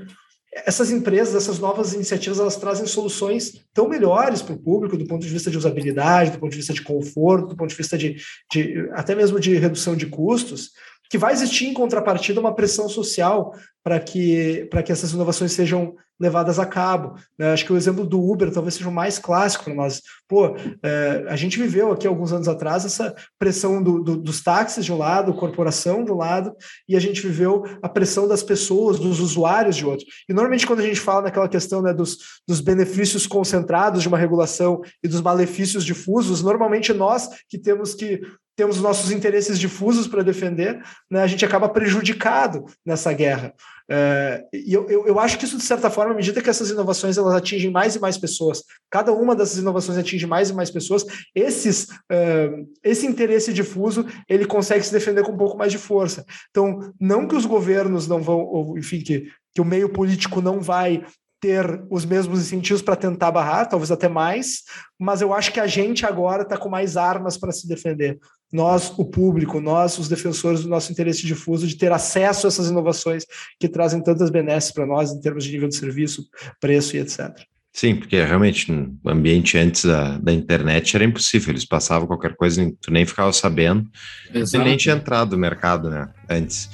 essas 0.53 0.91
empresas, 0.91 1.35
essas 1.35 1.59
novas 1.59 1.93
iniciativas, 1.93 2.39
elas 2.39 2.55
trazem 2.55 2.87
soluções 2.87 3.65
tão 3.73 3.89
melhores 3.89 4.41
para 4.41 4.55
o 4.55 4.59
público, 4.59 4.95
do 4.95 5.07
ponto 5.07 5.23
de 5.23 5.33
vista 5.33 5.51
de 5.51 5.57
usabilidade, 5.57 6.31
do 6.31 6.39
ponto 6.39 6.51
de 6.51 6.57
vista 6.57 6.73
de 6.73 6.83
conforto, 6.83 7.49
do 7.49 7.57
ponto 7.57 7.69
de 7.69 7.75
vista 7.75 7.97
de, 7.97 8.15
de 8.49 8.89
até 8.93 9.13
mesmo 9.13 9.41
de 9.41 9.55
redução 9.55 9.93
de 9.93 10.05
custos, 10.05 10.71
que 11.09 11.17
vai 11.17 11.33
existir 11.33 11.65
em 11.65 11.73
contrapartida 11.73 12.39
uma 12.39 12.53
pressão 12.53 12.87
social 12.87 13.53
para 13.83 13.99
que, 13.99 14.69
que 14.85 14.91
essas 14.91 15.11
inovações 15.11 15.51
sejam 15.51 15.95
levadas 16.19 16.59
a 16.59 16.65
cabo. 16.65 17.15
Né? 17.37 17.53
Acho 17.53 17.65
que 17.65 17.71
o 17.71 17.77
exemplo 17.77 18.05
do 18.05 18.19
Uber 18.19 18.51
talvez 18.51 18.73
seja 18.73 18.89
o 18.89 18.93
mais 18.93 19.17
clássico 19.17 19.73
nós. 19.73 20.01
Pô, 20.27 20.55
é, 20.83 21.25
a 21.27 21.35
gente 21.37 21.57
viveu 21.57 21.91
aqui 21.91 22.05
alguns 22.05 22.33
anos 22.33 22.47
atrás 22.47 22.83
essa 22.83 23.15
pressão 23.39 23.81
do, 23.81 24.03
do, 24.03 24.17
dos 24.17 24.43
táxis 24.43 24.83
de 24.83 24.91
um 24.91 24.97
lado, 24.97 25.33
corporação 25.33 26.03
de 26.03 26.11
um 26.11 26.17
lado, 26.17 26.53
e 26.87 26.95
a 26.95 26.99
gente 26.99 27.21
viveu 27.21 27.63
a 27.81 27.87
pressão 27.87 28.27
das 28.27 28.43
pessoas, 28.43 28.99
dos 28.99 29.21
usuários 29.21 29.77
de 29.77 29.85
outro. 29.85 30.05
E 30.27 30.33
normalmente 30.33 30.67
quando 30.67 30.81
a 30.81 30.85
gente 30.85 30.99
fala 30.99 31.21
naquela 31.21 31.47
questão 31.47 31.81
né, 31.81 31.93
dos, 31.93 32.17
dos 32.45 32.59
benefícios 32.59 33.25
concentrados 33.25 34.01
de 34.01 34.07
uma 34.09 34.17
regulação 34.17 34.81
e 35.01 35.07
dos 35.07 35.21
malefícios 35.21 35.85
difusos, 35.85 36.43
normalmente 36.43 36.93
nós 36.93 37.29
que 37.47 37.57
temos 37.57 37.95
que 37.95 38.21
temos 38.59 38.81
nossos 38.81 39.09
interesses 39.09 39.57
difusos 39.57 40.05
para 40.05 40.21
defender, 40.21 40.83
né, 41.09 41.21
a 41.21 41.27
gente 41.27 41.45
acaba 41.45 41.69
prejudicado 41.69 42.65
nessa 42.85 43.13
guerra. 43.13 43.53
É, 43.89 44.43
e 44.53 44.73
eu, 44.73 44.85
eu, 44.89 45.07
eu, 45.07 45.17
acho 45.17 45.39
que 45.39 45.45
isso, 45.45 45.55
de 45.55 45.63
certa 45.63 45.89
forma, 45.89 46.11
à 46.11 46.15
medida 46.15 46.41
que 46.41 46.49
essas 46.49 46.69
inovações 46.69 47.17
elas 47.17 47.33
atingem 47.33 47.71
mais 47.71 47.95
e 47.95 47.99
mais 48.01 48.17
pessoas, 48.17 48.61
cada 48.91 49.13
uma 49.13 49.33
dessas 49.33 49.59
inovações 49.59 49.97
atinge 49.97 50.27
mais 50.27 50.49
e 50.49 50.53
mais 50.53 50.69
pessoas, 50.69 51.05
esses, 51.33 51.87
é, 52.11 52.49
esse 52.83 53.07
interesse 53.07 53.53
difuso 53.53 54.05
ele 54.27 54.45
consegue 54.45 54.85
se 54.85 54.91
defender 54.91 55.23
com 55.23 55.31
um 55.31 55.37
pouco 55.37 55.57
mais 55.57 55.71
de 55.71 55.77
força. 55.77 56.25
Então, 56.49 56.93
não 56.99 57.29
que 57.29 57.35
os 57.35 57.45
governos 57.45 58.09
não 58.09 58.21
vão, 58.21 58.39
ou, 58.39 58.77
enfim, 58.77 58.99
que, 58.99 59.31
que 59.55 59.61
o 59.61 59.65
meio 59.65 59.87
político 59.87 60.41
não 60.41 60.59
vai 60.59 61.05
ter 61.39 61.83
os 61.89 62.05
mesmos 62.05 62.39
incentivos 62.39 62.81
para 62.81 62.95
tentar 62.95 63.31
barrar, 63.31 63.67
talvez 63.67 63.91
até 63.91 64.07
mais, 64.07 64.63
mas 64.99 65.21
eu 65.21 65.33
acho 65.33 65.53
que 65.53 65.59
a 65.59 65.67
gente 65.67 66.05
agora 66.05 66.43
está 66.43 66.57
com 66.57 66.69
mais 66.69 66.97
armas 66.97 67.37
para 67.37 67.51
se 67.51 67.67
defender. 67.67 68.19
Nós, 68.51 68.91
o 68.97 69.05
público, 69.05 69.61
nós, 69.61 69.97
os 69.97 70.09
defensores 70.09 70.63
do 70.63 70.69
nosso 70.69 70.91
interesse 70.91 71.25
difuso, 71.25 71.67
de 71.67 71.77
ter 71.77 71.91
acesso 71.91 72.47
a 72.47 72.49
essas 72.49 72.67
inovações 72.67 73.25
que 73.59 73.69
trazem 73.69 74.01
tantas 74.01 74.29
benesses 74.29 74.71
para 74.71 74.85
nós 74.85 75.11
em 75.11 75.21
termos 75.21 75.43
de 75.43 75.51
nível 75.51 75.69
de 75.69 75.75
serviço, 75.75 76.25
preço 76.59 76.95
e 76.95 76.99
etc. 76.99 77.29
Sim, 77.71 77.95
porque 77.95 78.21
realmente 78.23 78.71
no 78.71 78.97
ambiente 79.05 79.57
antes 79.57 79.85
da, 79.85 80.17
da 80.17 80.33
internet 80.33 80.95
era 80.95 81.05
impossível, 81.05 81.51
eles 81.51 81.65
passavam 81.65 82.07
qualquer 82.07 82.35
coisa, 82.35 82.69
tu 82.81 82.91
nem 82.91 83.05
ficava 83.05 83.31
sabendo, 83.31 83.87
Exato. 84.33 84.65
nem 84.65 84.75
tinha 84.75 84.95
entrado 84.95 85.31
no 85.31 85.37
mercado, 85.37 85.89
né, 85.89 86.09
antes. 86.27 86.69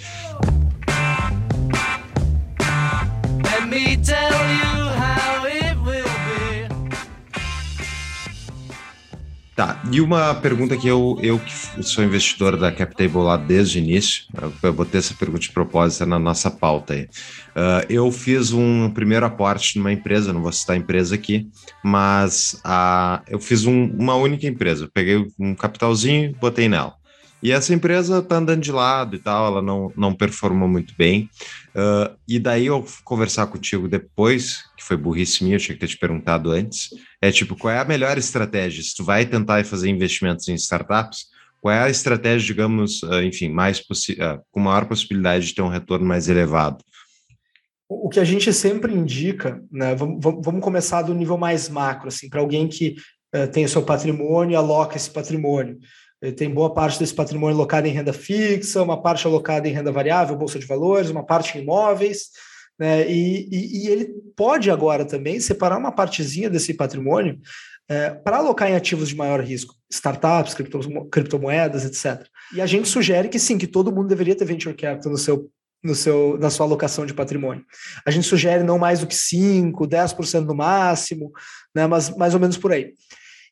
Tá, 9.55 9.81
e 9.89 10.01
uma 10.01 10.35
pergunta 10.35 10.75
que 10.75 10.85
eu, 10.85 11.17
eu 11.21 11.39
que 11.39 11.81
sou 11.81 12.03
investidor 12.03 12.57
da 12.57 12.73
CapTable 12.73 13.19
lá 13.19 13.37
desde 13.37 13.79
o 13.79 13.81
início, 13.81 14.25
eu 14.61 14.73
botei 14.73 14.99
essa 14.99 15.13
pergunta 15.13 15.43
de 15.43 15.51
propósito 15.51 16.05
na 16.05 16.19
nossa 16.19 16.51
pauta 16.51 16.93
aí. 16.93 17.03
Uh, 17.03 17.85
eu 17.87 18.11
fiz 18.11 18.51
um 18.51 18.89
primeiro 18.89 19.25
aporte 19.25 19.77
numa 19.77 19.93
empresa, 19.93 20.33
não 20.33 20.41
vou 20.41 20.51
citar 20.51 20.75
a 20.75 20.79
empresa 20.79 21.15
aqui, 21.15 21.47
mas 21.81 22.61
uh, 22.65 23.23
eu 23.29 23.39
fiz 23.39 23.65
um, 23.65 23.85
uma 23.97 24.15
única 24.15 24.45
empresa, 24.45 24.89
peguei 24.93 25.25
um 25.39 25.55
capitalzinho 25.55 26.35
botei 26.37 26.67
nela. 26.67 26.93
E 27.45 27.51
essa 27.51 27.75
empresa 27.75 28.23
tá 28.23 28.37
andando 28.37 28.63
de 28.63 28.71
lado 28.71 29.15
e 29.15 29.19
tal, 29.19 29.45
ela 29.45 29.61
não, 29.61 29.93
não 29.95 30.15
performou 30.15 30.67
muito 30.67 30.95
bem. 30.97 31.29
Uh, 31.75 32.17
e 32.27 32.39
daí 32.39 32.65
eu 32.65 32.83
conversar 33.03 33.45
contigo 33.45 33.87
depois, 33.87 34.63
que 34.75 34.83
foi 34.83 34.97
burrice 34.97 35.43
minha, 35.43 35.55
eu 35.55 35.59
tinha 35.59 35.75
que 35.75 35.79
ter 35.79 35.89
te 35.89 35.95
perguntado 35.95 36.49
antes, 36.49 36.89
é 37.21 37.31
tipo, 37.31 37.55
qual 37.55 37.71
é 37.71 37.77
a 37.77 37.85
melhor 37.85 38.17
estratégia? 38.17 38.81
Se 38.81 38.95
tu 38.95 39.03
vai 39.03 39.27
tentar 39.27 39.63
fazer 39.63 39.87
investimentos 39.91 40.47
em 40.47 40.55
startups, 40.55 41.27
qual 41.61 41.71
é 41.71 41.83
a 41.83 41.89
estratégia, 41.89 42.47
digamos, 42.47 43.03
uh, 43.03 43.21
enfim, 43.21 43.49
mais 43.49 43.77
uh, 43.77 44.41
com 44.49 44.59
maior 44.59 44.87
possibilidade 44.87 45.45
de 45.45 45.53
ter 45.53 45.61
um 45.61 45.69
retorno 45.69 46.03
mais 46.03 46.27
elevado? 46.27 46.83
O 47.87 48.09
que 48.09 48.19
a 48.19 48.25
gente 48.25 48.51
sempre 48.51 48.91
indica, 48.91 49.61
né? 49.71 49.93
Vamos, 49.93 50.63
começar 50.63 51.03
do 51.03 51.13
nível 51.13 51.37
mais 51.37 51.69
macro, 51.69 52.07
assim, 52.07 52.27
para 52.27 52.39
alguém 52.39 52.67
que 52.67 52.95
uh, 53.35 53.47
tem 53.51 53.65
o 53.65 53.69
seu 53.69 53.83
patrimônio 53.83 54.53
e 54.53 54.55
aloca 54.55 54.97
esse 54.97 55.11
patrimônio. 55.11 55.77
Ele 56.25 56.33
tem 56.33 56.49
boa 56.49 56.73
parte 56.73 56.97
desse 56.97 57.13
patrimônio 57.13 57.55
alocado 57.55 57.87
em 57.87 57.91
renda 57.91 58.11
fixa, 58.11 58.81
uma 58.81 58.99
parte 58.99 59.27
alocada 59.27 59.67
em 59.67 59.71
renda 59.71 59.91
variável, 59.91 60.35
bolsa 60.35 60.57
de 60.57 60.65
valores, 60.65 61.11
uma 61.11 61.23
parte 61.23 61.55
em 61.55 61.61
imóveis, 61.61 62.29
né? 62.79 63.07
E, 63.09 63.47
e, 63.51 63.83
e 63.83 63.87
ele 63.87 64.09
pode 64.35 64.71
agora 64.71 65.05
também 65.05 65.39
separar 65.39 65.77
uma 65.77 65.91
partezinha 65.91 66.49
desse 66.49 66.73
patrimônio 66.73 67.39
é, 67.87 68.09
para 68.09 68.37
alocar 68.37 68.69
em 68.69 68.75
ativos 68.75 69.09
de 69.09 69.15
maior 69.15 69.39
risco, 69.39 69.75
startups, 69.89 70.55
cripto, 70.55 70.79
criptomoedas, 71.09 71.85
etc. 71.85 72.27
E 72.53 72.59
a 72.59 72.65
gente 72.65 72.87
sugere 72.87 73.29
que 73.29 73.37
sim, 73.37 73.57
que 73.57 73.67
todo 73.67 73.91
mundo 73.91 74.07
deveria 74.07 74.35
ter 74.35 74.45
venture 74.45 74.75
capital 74.75 75.11
no 75.11 75.17
seu, 75.17 75.49
no 75.83 75.93
seu, 75.93 76.37
na 76.39 76.49
sua 76.49 76.65
alocação 76.65 77.05
de 77.05 77.13
patrimônio. 77.13 77.63
A 78.05 78.09
gente 78.09 78.25
sugere 78.25 78.63
não 78.63 78.79
mais 78.79 78.99
do 78.99 79.07
que 79.07 79.15
5%, 79.15 79.71
10% 79.71 80.45
no 80.45 80.55
máximo, 80.55 81.31
né, 81.75 81.85
mas 81.85 82.09
mais 82.17 82.33
ou 82.33 82.39
menos 82.39 82.57
por 82.57 82.71
aí. 82.71 82.93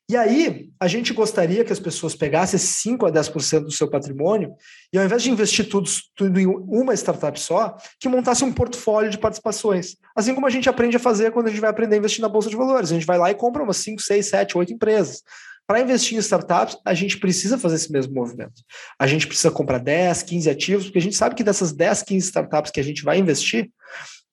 E 0.06 0.18
aí, 0.18 0.68
a 0.78 0.86
gente 0.86 1.14
gostaria 1.14 1.64
que 1.64 1.72
as 1.72 1.80
pessoas 1.80 2.14
pegassem 2.14 2.58
5 2.58 3.06
a 3.06 3.10
10% 3.10 3.60
do 3.60 3.72
seu 3.72 3.88
patrimônio 3.88 4.54
e, 4.92 4.98
ao 4.98 5.04
invés 5.04 5.22
de 5.22 5.30
investir 5.30 5.66
tudo, 5.66 5.88
tudo 6.14 6.38
em 6.38 6.46
uma 6.46 6.92
startup 6.92 7.40
só, 7.40 7.74
que 7.98 8.06
montasse 8.06 8.44
um 8.44 8.52
portfólio 8.52 9.10
de 9.10 9.16
participações. 9.16 9.96
Assim 10.14 10.34
como 10.34 10.46
a 10.46 10.50
gente 10.50 10.68
aprende 10.68 10.98
a 10.98 11.00
fazer 11.00 11.32
quando 11.32 11.46
a 11.46 11.50
gente 11.50 11.60
vai 11.60 11.70
aprender 11.70 11.94
a 11.94 11.98
investir 11.98 12.20
na 12.20 12.28
Bolsa 12.28 12.50
de 12.50 12.56
Valores. 12.56 12.90
A 12.90 12.94
gente 12.94 13.06
vai 13.06 13.16
lá 13.16 13.30
e 13.30 13.34
compra 13.34 13.62
umas 13.62 13.78
5, 13.78 14.02
6, 14.02 14.26
7, 14.26 14.58
8 14.58 14.74
empresas. 14.74 15.22
Para 15.66 15.80
investir 15.80 16.18
em 16.18 16.20
startups, 16.20 16.76
a 16.84 16.92
gente 16.92 17.18
precisa 17.18 17.56
fazer 17.56 17.76
esse 17.76 17.90
mesmo 17.90 18.12
movimento. 18.12 18.62
A 18.98 19.06
gente 19.06 19.26
precisa 19.26 19.50
comprar 19.50 19.78
10, 19.78 20.22
15 20.24 20.50
ativos, 20.50 20.84
porque 20.84 20.98
a 20.98 21.02
gente 21.02 21.16
sabe 21.16 21.34
que 21.34 21.42
dessas 21.42 21.72
10, 21.72 22.02
15 22.02 22.26
startups 22.26 22.70
que 22.70 22.80
a 22.80 22.84
gente 22.84 23.02
vai 23.02 23.18
investir, 23.18 23.70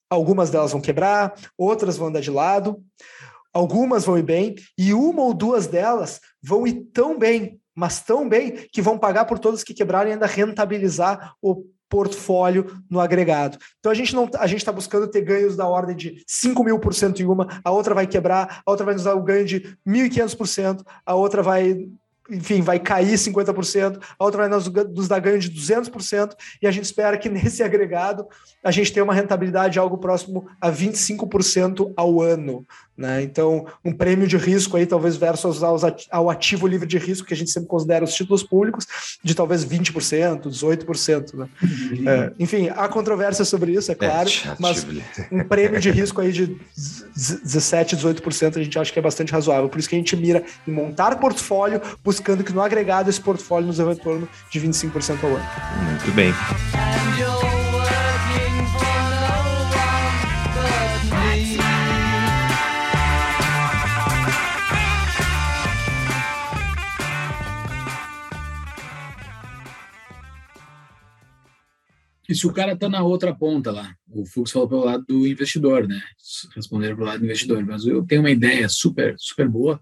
algumas 0.10 0.50
delas 0.50 0.74
vão 0.74 0.82
quebrar, 0.82 1.34
outras 1.58 1.96
vão 1.96 2.10
andar 2.10 2.20
de 2.20 2.30
lado. 2.30 2.84
Algumas 3.54 4.06
vão 4.06 4.18
ir 4.18 4.24
bem 4.24 4.56
e 4.78 4.94
uma 4.94 5.24
ou 5.24 5.34
duas 5.34 5.68
delas 5.68 6.20
vão 6.42 6.66
ir 6.66 6.86
tão 6.94 7.18
bem, 7.18 7.60
mas 7.76 8.02
tão 8.02 8.28
bem, 8.28 8.52
que 8.72 8.82
vão 8.82 8.98
pagar 8.98 9.26
por 9.26 9.40
todas 9.40 9.64
que 9.64 9.74
quebrarem 9.74 10.12
e 10.12 10.14
ainda 10.14 10.26
rentabilizar 10.26 11.34
o 11.42 11.66
portfólio 11.92 12.82
no 12.90 13.02
agregado. 13.02 13.58
Então 13.80 13.92
a 13.92 13.96
gente 13.96 14.16
não 14.16 14.30
a 14.40 14.48
gente 14.48 14.60
está 14.60 14.72
buscando 14.72 15.10
ter 15.10 15.22
ganhos 15.22 15.58
da 15.58 15.68
ordem 15.68 15.96
de 15.96 16.24
5 16.26 16.64
mil 16.64 16.80
por 16.80 16.94
cento 16.94 17.22
em 17.22 17.26
uma, 17.26 17.60
a 17.64 17.70
outra 17.70 17.94
vai 17.94 18.08
quebrar, 18.08 18.62
a 18.66 18.72
outra 18.72 18.86
vai 18.86 18.94
nos 18.94 19.04
dar 19.04 19.16
o 19.16 19.22
ganho 19.22 19.46
de 19.46 19.78
1.500%, 19.86 20.84
a 21.06 21.14
outra 21.14 21.44
vai 21.44 21.90
enfim, 22.30 22.62
vai 22.62 22.80
cair 22.80 23.16
50%, 23.16 24.02
a 24.18 24.24
outra 24.24 24.48
vai 24.48 24.50
nos, 24.50 24.68
nos 24.68 25.08
dar 25.10 25.20
ganho 25.20 25.38
de 25.38 25.52
200%, 25.52 26.34
e 26.62 26.68
a 26.68 26.72
gente 26.72 26.86
espera 26.86 27.18
que 27.18 27.28
nesse 27.30 27.62
agregado 27.62 28.26
a 28.64 28.72
gente 28.72 28.94
tenha 28.94 29.04
uma 29.04 29.14
rentabilidade 29.14 29.78
algo 29.78 29.98
próximo 29.98 30.48
a 30.60 30.72
25% 30.72 31.94
ao 31.98 32.22
ano. 32.22 32.66
Né? 33.02 33.24
Então, 33.24 33.66
um 33.84 33.92
prêmio 33.92 34.28
de 34.28 34.38
risco 34.38 34.78
aí, 34.78 34.86
talvez 34.86 35.18
versus 35.18 35.62
ao 36.12 36.30
ativo 36.30 36.68
livre 36.68 36.88
de 36.88 37.00
risco, 37.00 37.26
que 37.26 37.34
a 37.34 37.38
gente 37.38 37.50
sempre 37.50 37.68
considera 37.68 38.06
os 38.06 38.14
títulos 38.14 38.44
públicos, 38.44 38.86
de 39.24 39.34
talvez 39.34 39.66
20%, 39.66 40.44
18%. 40.44 41.34
Né? 41.34 41.50
Uhum. 41.64 42.10
É, 42.10 42.32
enfim, 42.38 42.70
há 42.70 42.88
controvérsia 42.88 43.44
sobre 43.44 43.72
isso, 43.72 43.90
é, 43.90 43.94
é 43.94 43.96
claro, 43.96 44.30
é, 44.30 44.56
mas 44.60 44.86
um 45.32 45.44
prêmio 45.44 45.80
de 45.80 45.90
risco 45.90 46.22
aí 46.22 46.32
de 46.32 46.56
17%, 46.78 47.96
18% 47.96 48.58
a 48.58 48.64
gente 48.64 48.78
acha 48.78 48.94
que 48.94 49.00
é 49.00 49.02
bastante 49.02 49.32
razoável. 49.32 49.68
Por 49.68 49.80
isso 49.80 49.90
que 49.90 49.96
a 49.96 49.98
gente 49.98 50.16
mira 50.16 50.44
em 50.68 50.72
montar 50.72 51.16
portfólio, 51.16 51.82
buscando 52.04 52.44
que 52.44 52.54
no 52.54 52.62
agregado 52.62 53.10
esse 53.10 53.20
portfólio 53.20 53.66
nos 53.66 53.78
dê 53.78 53.84
um 53.84 53.90
retorno 53.90 54.30
de 54.52 54.62
25% 54.62 55.24
ao 55.24 55.30
ano. 55.32 55.46
Muito 55.90 56.12
bem. 56.12 56.32
E 72.32 72.36
se 72.36 72.48
o 72.48 72.54
cara 72.54 72.72
está 72.72 72.88
na 72.88 73.04
outra 73.04 73.36
ponta 73.36 73.72
lá, 73.72 73.94
o 74.10 74.26
Fux 74.26 74.52
falou 74.52 74.70
pelo 74.70 74.86
lado 74.86 75.04
do 75.06 75.28
investidor, 75.28 75.86
né? 75.86 76.02
Responder 76.56 76.96
pelo 76.96 77.06
lado 77.06 77.20
do 77.20 77.26
investidor. 77.26 77.62
Mas 77.66 77.86
eu 77.86 78.06
tenho 78.06 78.22
uma 78.22 78.32
ideia 78.32 78.70
super, 78.70 79.16
super 79.18 79.50
boa, 79.50 79.82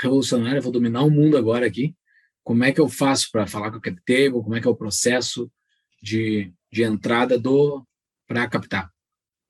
revolucionária, 0.00 0.60
vou 0.60 0.72
dominar 0.72 1.02
o 1.02 1.10
mundo 1.10 1.36
agora 1.36 1.64
aqui. 1.64 1.94
Como 2.42 2.64
é 2.64 2.72
que 2.72 2.80
eu 2.80 2.88
faço 2.88 3.30
para 3.30 3.46
falar 3.46 3.70
com 3.70 3.76
o 3.76 3.80
cap 3.80 3.96
table? 4.04 4.42
Como 4.42 4.56
é 4.56 4.60
que 4.60 4.66
é 4.66 4.70
o 4.70 4.74
processo 4.74 5.48
de, 6.02 6.52
de 6.70 6.82
entrada 6.82 7.38
do 7.38 7.86
para 8.26 8.48
captar? 8.48 8.90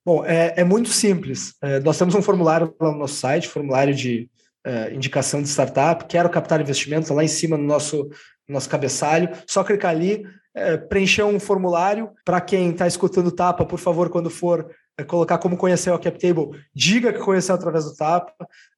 Bom, 0.05 0.22
é, 0.22 0.53
é 0.59 0.64
muito 0.64 0.90
simples. 0.90 1.55
É, 1.62 1.80
nós 1.80 1.97
temos 1.97 2.14
um 2.14 2.20
formulário 2.20 2.76
lá 2.78 2.92
no 2.92 2.99
nosso 2.99 3.14
site, 3.14 3.49
formulário 3.49 3.95
de 3.95 4.28
é, 4.62 4.92
indicação 4.92 5.40
de 5.40 5.49
startup. 5.49 6.05
Quero 6.05 6.28
captar 6.28 6.61
investimentos, 6.61 7.09
lá 7.09 7.24
em 7.24 7.28
cima 7.28 7.57
no 7.57 7.64
nosso, 7.64 8.03
no 8.05 8.11
nosso 8.49 8.68
cabeçalho. 8.68 9.28
Só 9.47 9.64
clicar 9.64 9.90
ali, 9.90 10.24
é, 10.55 10.76
preencher 10.76 11.24
um 11.24 11.40
formulário. 11.40 12.11
Para 12.24 12.40
quem 12.40 12.70
está 12.70 12.86
escutando 12.86 13.28
o 13.28 13.32
Tapa, 13.32 13.64
por 13.64 13.78
favor, 13.78 14.09
quando 14.09 14.30
for 14.30 14.70
é, 14.99 15.05
colocar 15.05 15.38
como 15.38 15.57
conhecer 15.57 15.90
o 15.90 15.99
CapTable, 15.99 16.51
diga 16.74 17.12
que 17.12 17.20
conheceu 17.20 17.55
através 17.55 17.84
do 17.84 17.97
Tapa. 17.97 18.32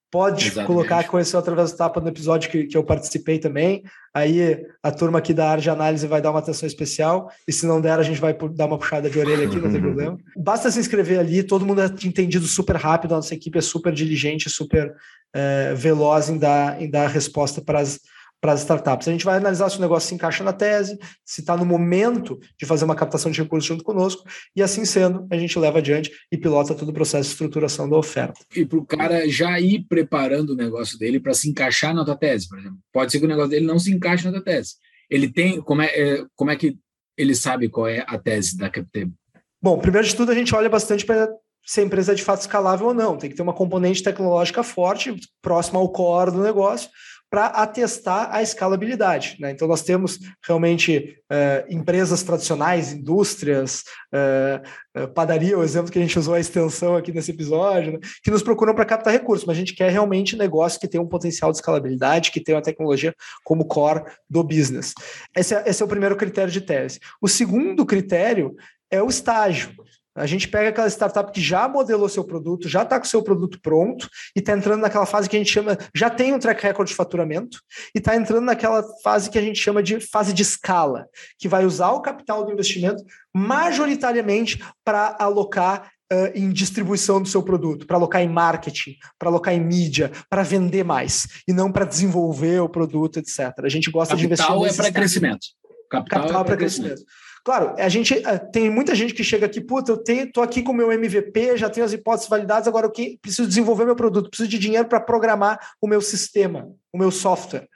Pode 0.08 0.46
Exatamente. 0.46 0.66
colocar 0.68 1.02
que 1.02 1.10
conheceu 1.10 1.38
através 1.38 1.72
do 1.72 1.76
Tapa 1.76 2.00
no 2.00 2.08
episódio 2.08 2.48
que, 2.48 2.64
que 2.64 2.76
eu 2.76 2.84
participei 2.84 3.38
também. 3.38 3.82
Aí 4.14 4.64
a 4.82 4.90
turma 4.90 5.18
aqui 5.18 5.34
da 5.34 5.50
área 5.50 5.62
de 5.62 5.68
análise 5.68 6.06
vai 6.06 6.22
dar 6.22 6.30
uma 6.30 6.38
atenção 6.38 6.66
especial. 6.66 7.30
E 7.46 7.52
se 7.52 7.66
não 7.66 7.80
der, 7.80 7.98
a 7.98 8.02
gente 8.02 8.20
vai 8.20 8.32
dar 8.54 8.66
uma 8.66 8.78
puxada 8.78 9.10
de 9.10 9.18
orelha 9.18 9.46
aqui, 9.46 9.56
não 9.56 9.70
tem 9.70 9.80
problema. 9.82 10.16
Basta 10.36 10.70
se 10.70 10.78
inscrever 10.78 11.18
ali, 11.18 11.42
todo 11.42 11.66
mundo 11.66 11.82
é 11.82 11.86
entendido 12.04 12.46
super 12.46 12.76
rápido, 12.76 13.12
a 13.12 13.16
nossa 13.16 13.34
equipe 13.34 13.58
é 13.58 13.60
super 13.60 13.92
diligente, 13.92 14.48
super 14.48 14.94
é, 15.34 15.74
veloz 15.74 16.30
em 16.30 16.38
dar, 16.38 16.80
em 16.80 16.88
dar 16.88 17.08
resposta 17.08 17.60
para 17.60 17.80
as 17.80 18.00
para 18.40 18.52
as 18.52 18.60
startups. 18.60 19.08
A 19.08 19.12
gente 19.12 19.24
vai 19.24 19.36
analisar 19.36 19.68
se 19.70 19.78
o 19.78 19.80
negócio 19.80 20.08
se 20.08 20.14
encaixa 20.14 20.44
na 20.44 20.52
tese, 20.52 20.98
se 21.24 21.40
está 21.40 21.56
no 21.56 21.64
momento 21.64 22.38
de 22.58 22.66
fazer 22.66 22.84
uma 22.84 22.94
captação 22.94 23.30
de 23.30 23.42
recursos 23.42 23.66
junto 23.66 23.82
conosco, 23.82 24.24
e 24.54 24.62
assim 24.62 24.84
sendo, 24.84 25.26
a 25.30 25.36
gente 25.36 25.58
leva 25.58 25.78
adiante 25.78 26.10
e 26.30 26.36
pilota 26.36 26.74
todo 26.74 26.90
o 26.90 26.92
processo 26.92 27.28
de 27.28 27.32
estruturação 27.32 27.88
da 27.88 27.96
oferta. 27.96 28.40
E 28.54 28.64
para 28.64 28.78
o 28.78 28.84
cara 28.84 29.28
já 29.28 29.58
ir 29.60 29.84
preparando 29.88 30.50
o 30.50 30.56
negócio 30.56 30.98
dele 30.98 31.18
para 31.18 31.34
se 31.34 31.48
encaixar 31.48 31.94
na 31.94 32.04
tua 32.04 32.16
tese, 32.16 32.48
por 32.48 32.58
exemplo. 32.58 32.78
Pode 32.92 33.12
ser 33.12 33.18
que 33.18 33.24
o 33.24 33.28
negócio 33.28 33.50
dele 33.50 33.66
não 33.66 33.78
se 33.78 33.92
encaixe 33.92 34.24
na 34.24 34.32
tua 34.32 34.44
tese. 34.44 34.74
Ele 35.10 35.32
tem. 35.32 35.60
Como 35.60 35.82
é, 35.82 35.86
é 35.86 36.24
como 36.34 36.50
é 36.50 36.56
que 36.56 36.76
ele 37.16 37.34
sabe 37.34 37.68
qual 37.68 37.88
é 37.88 38.04
a 38.06 38.18
tese 38.18 38.56
da 38.56 38.68
CapTable? 38.68 39.14
Bom, 39.62 39.78
primeiro 39.78 40.06
de 40.06 40.14
tudo, 40.14 40.30
a 40.30 40.34
gente 40.34 40.54
olha 40.54 40.68
bastante 40.68 41.04
para 41.04 41.28
se 41.64 41.80
a 41.80 41.82
empresa 41.82 42.12
é 42.12 42.14
de 42.14 42.22
fato 42.22 42.42
escalável 42.42 42.86
ou 42.86 42.94
não. 42.94 43.16
Tem 43.16 43.28
que 43.28 43.34
ter 43.34 43.42
uma 43.42 43.52
componente 43.52 44.02
tecnológica 44.02 44.62
forte, 44.62 45.14
próxima 45.42 45.80
ao 45.80 45.88
core 45.90 46.30
do 46.30 46.42
negócio, 46.42 46.88
para 47.30 47.46
atestar 47.46 48.28
a 48.32 48.42
escalabilidade. 48.42 49.36
Né? 49.40 49.50
Então, 49.50 49.66
nós 49.66 49.82
temos 49.82 50.18
realmente 50.46 51.18
uh, 51.30 51.72
empresas 51.72 52.22
tradicionais, 52.22 52.92
indústrias, 52.92 53.82
uh, 54.12 55.02
uh, 55.02 55.08
padaria, 55.08 55.58
o 55.58 55.62
exemplo 55.62 55.90
que 55.90 55.98
a 55.98 56.02
gente 56.02 56.18
usou 56.18 56.34
a 56.34 56.40
extensão 56.40 56.96
aqui 56.96 57.12
nesse 57.12 57.32
episódio, 57.32 57.92
né? 57.92 57.98
que 58.22 58.30
nos 58.30 58.42
procuram 58.42 58.74
para 58.74 58.84
captar 58.84 59.12
recursos, 59.12 59.46
mas 59.46 59.56
a 59.56 59.58
gente 59.58 59.74
quer 59.74 59.90
realmente 59.90 60.36
negócio 60.36 60.80
que 60.80 60.88
tenha 60.88 61.02
um 61.02 61.08
potencial 61.08 61.50
de 61.50 61.58
escalabilidade, 61.58 62.30
que 62.30 62.40
tenha 62.40 62.56
uma 62.56 62.62
tecnologia 62.62 63.14
como 63.44 63.66
core 63.66 64.04
do 64.30 64.44
business. 64.44 64.94
Esse 65.36 65.54
é, 65.54 65.64
esse 65.66 65.82
é 65.82 65.84
o 65.84 65.88
primeiro 65.88 66.16
critério 66.16 66.52
de 66.52 66.60
tese. 66.60 67.00
O 67.20 67.28
segundo 67.28 67.84
critério 67.84 68.54
é 68.90 69.02
o 69.02 69.08
estágio. 69.08 69.70
A 70.16 70.26
gente 70.26 70.48
pega 70.48 70.70
aquela 70.70 70.88
startup 70.88 71.30
que 71.30 71.40
já 71.40 71.68
modelou 71.68 72.08
seu 72.08 72.24
produto, 72.24 72.68
já 72.68 72.82
está 72.82 72.98
com 72.98 73.04
seu 73.04 73.22
produto 73.22 73.60
pronto 73.60 74.08
e 74.34 74.40
está 74.40 74.52
entrando 74.52 74.80
naquela 74.80 75.04
fase 75.04 75.28
que 75.28 75.36
a 75.36 75.38
gente 75.38 75.52
chama, 75.52 75.76
já 75.94 76.08
tem 76.08 76.32
um 76.32 76.38
track 76.38 76.62
record 76.62 76.88
de 76.88 76.94
faturamento 76.94 77.60
e 77.94 77.98
está 77.98 78.16
entrando 78.16 78.44
naquela 78.44 78.82
fase 79.02 79.28
que 79.28 79.38
a 79.38 79.42
gente 79.42 79.60
chama 79.60 79.82
de 79.82 80.00
fase 80.00 80.32
de 80.32 80.42
escala, 80.42 81.06
que 81.38 81.48
vai 81.48 81.66
usar 81.66 81.90
o 81.90 82.00
capital 82.00 82.44
do 82.44 82.52
investimento 82.52 83.04
majoritariamente 83.34 84.62
para 84.84 85.16
alocar 85.18 85.90
Uh, 86.08 86.30
em 86.36 86.52
distribuição 86.52 87.20
do 87.20 87.28
seu 87.28 87.42
produto, 87.42 87.84
para 87.84 87.96
alocar 87.96 88.22
em 88.22 88.28
marketing, 88.28 88.94
para 89.18 89.28
alocar 89.28 89.52
em 89.52 89.58
mídia, 89.58 90.12
para 90.30 90.44
vender 90.44 90.84
mais, 90.84 91.26
e 91.48 91.52
não 91.52 91.72
para 91.72 91.84
desenvolver 91.84 92.60
o 92.60 92.68
produto, 92.68 93.18
etc. 93.18 93.52
A 93.64 93.68
gente 93.68 93.90
gosta 93.90 94.14
Capital 94.14 94.16
de 94.16 94.24
investir. 94.24 94.46
Capital 94.46 94.66
é 94.66 94.72
para 94.72 94.92
crescimento. 94.92 95.46
Capital, 95.90 96.20
Capital 96.20 96.42
é 96.42 96.44
para 96.44 96.56
crescimento. 96.56 96.90
crescimento. 96.90 97.25
Claro, 97.46 97.76
a 97.78 97.88
gente 97.88 98.12
eh, 98.12 98.38
tem 98.38 98.68
muita 98.68 98.92
gente 98.92 99.14
que 99.14 99.22
chega 99.22 99.46
aqui, 99.46 99.60
puta, 99.60 99.92
eu 99.92 99.96
tenho, 99.96 100.32
tô 100.32 100.42
aqui 100.42 100.64
com 100.64 100.72
meu 100.72 100.90
MVP, 100.90 101.56
já 101.56 101.70
tenho 101.70 101.86
as 101.86 101.92
hipóteses 101.92 102.28
validadas, 102.28 102.66
agora 102.66 102.86
eu 102.88 103.18
preciso 103.22 103.46
desenvolver 103.46 103.84
meu 103.84 103.94
produto, 103.94 104.28
preciso 104.28 104.48
de 104.48 104.58
dinheiro 104.58 104.88
para 104.88 104.98
programar 104.98 105.56
o 105.80 105.86
meu 105.86 106.00
sistema, 106.00 106.68
o 106.92 106.98
meu 106.98 107.12
software. 107.12 107.68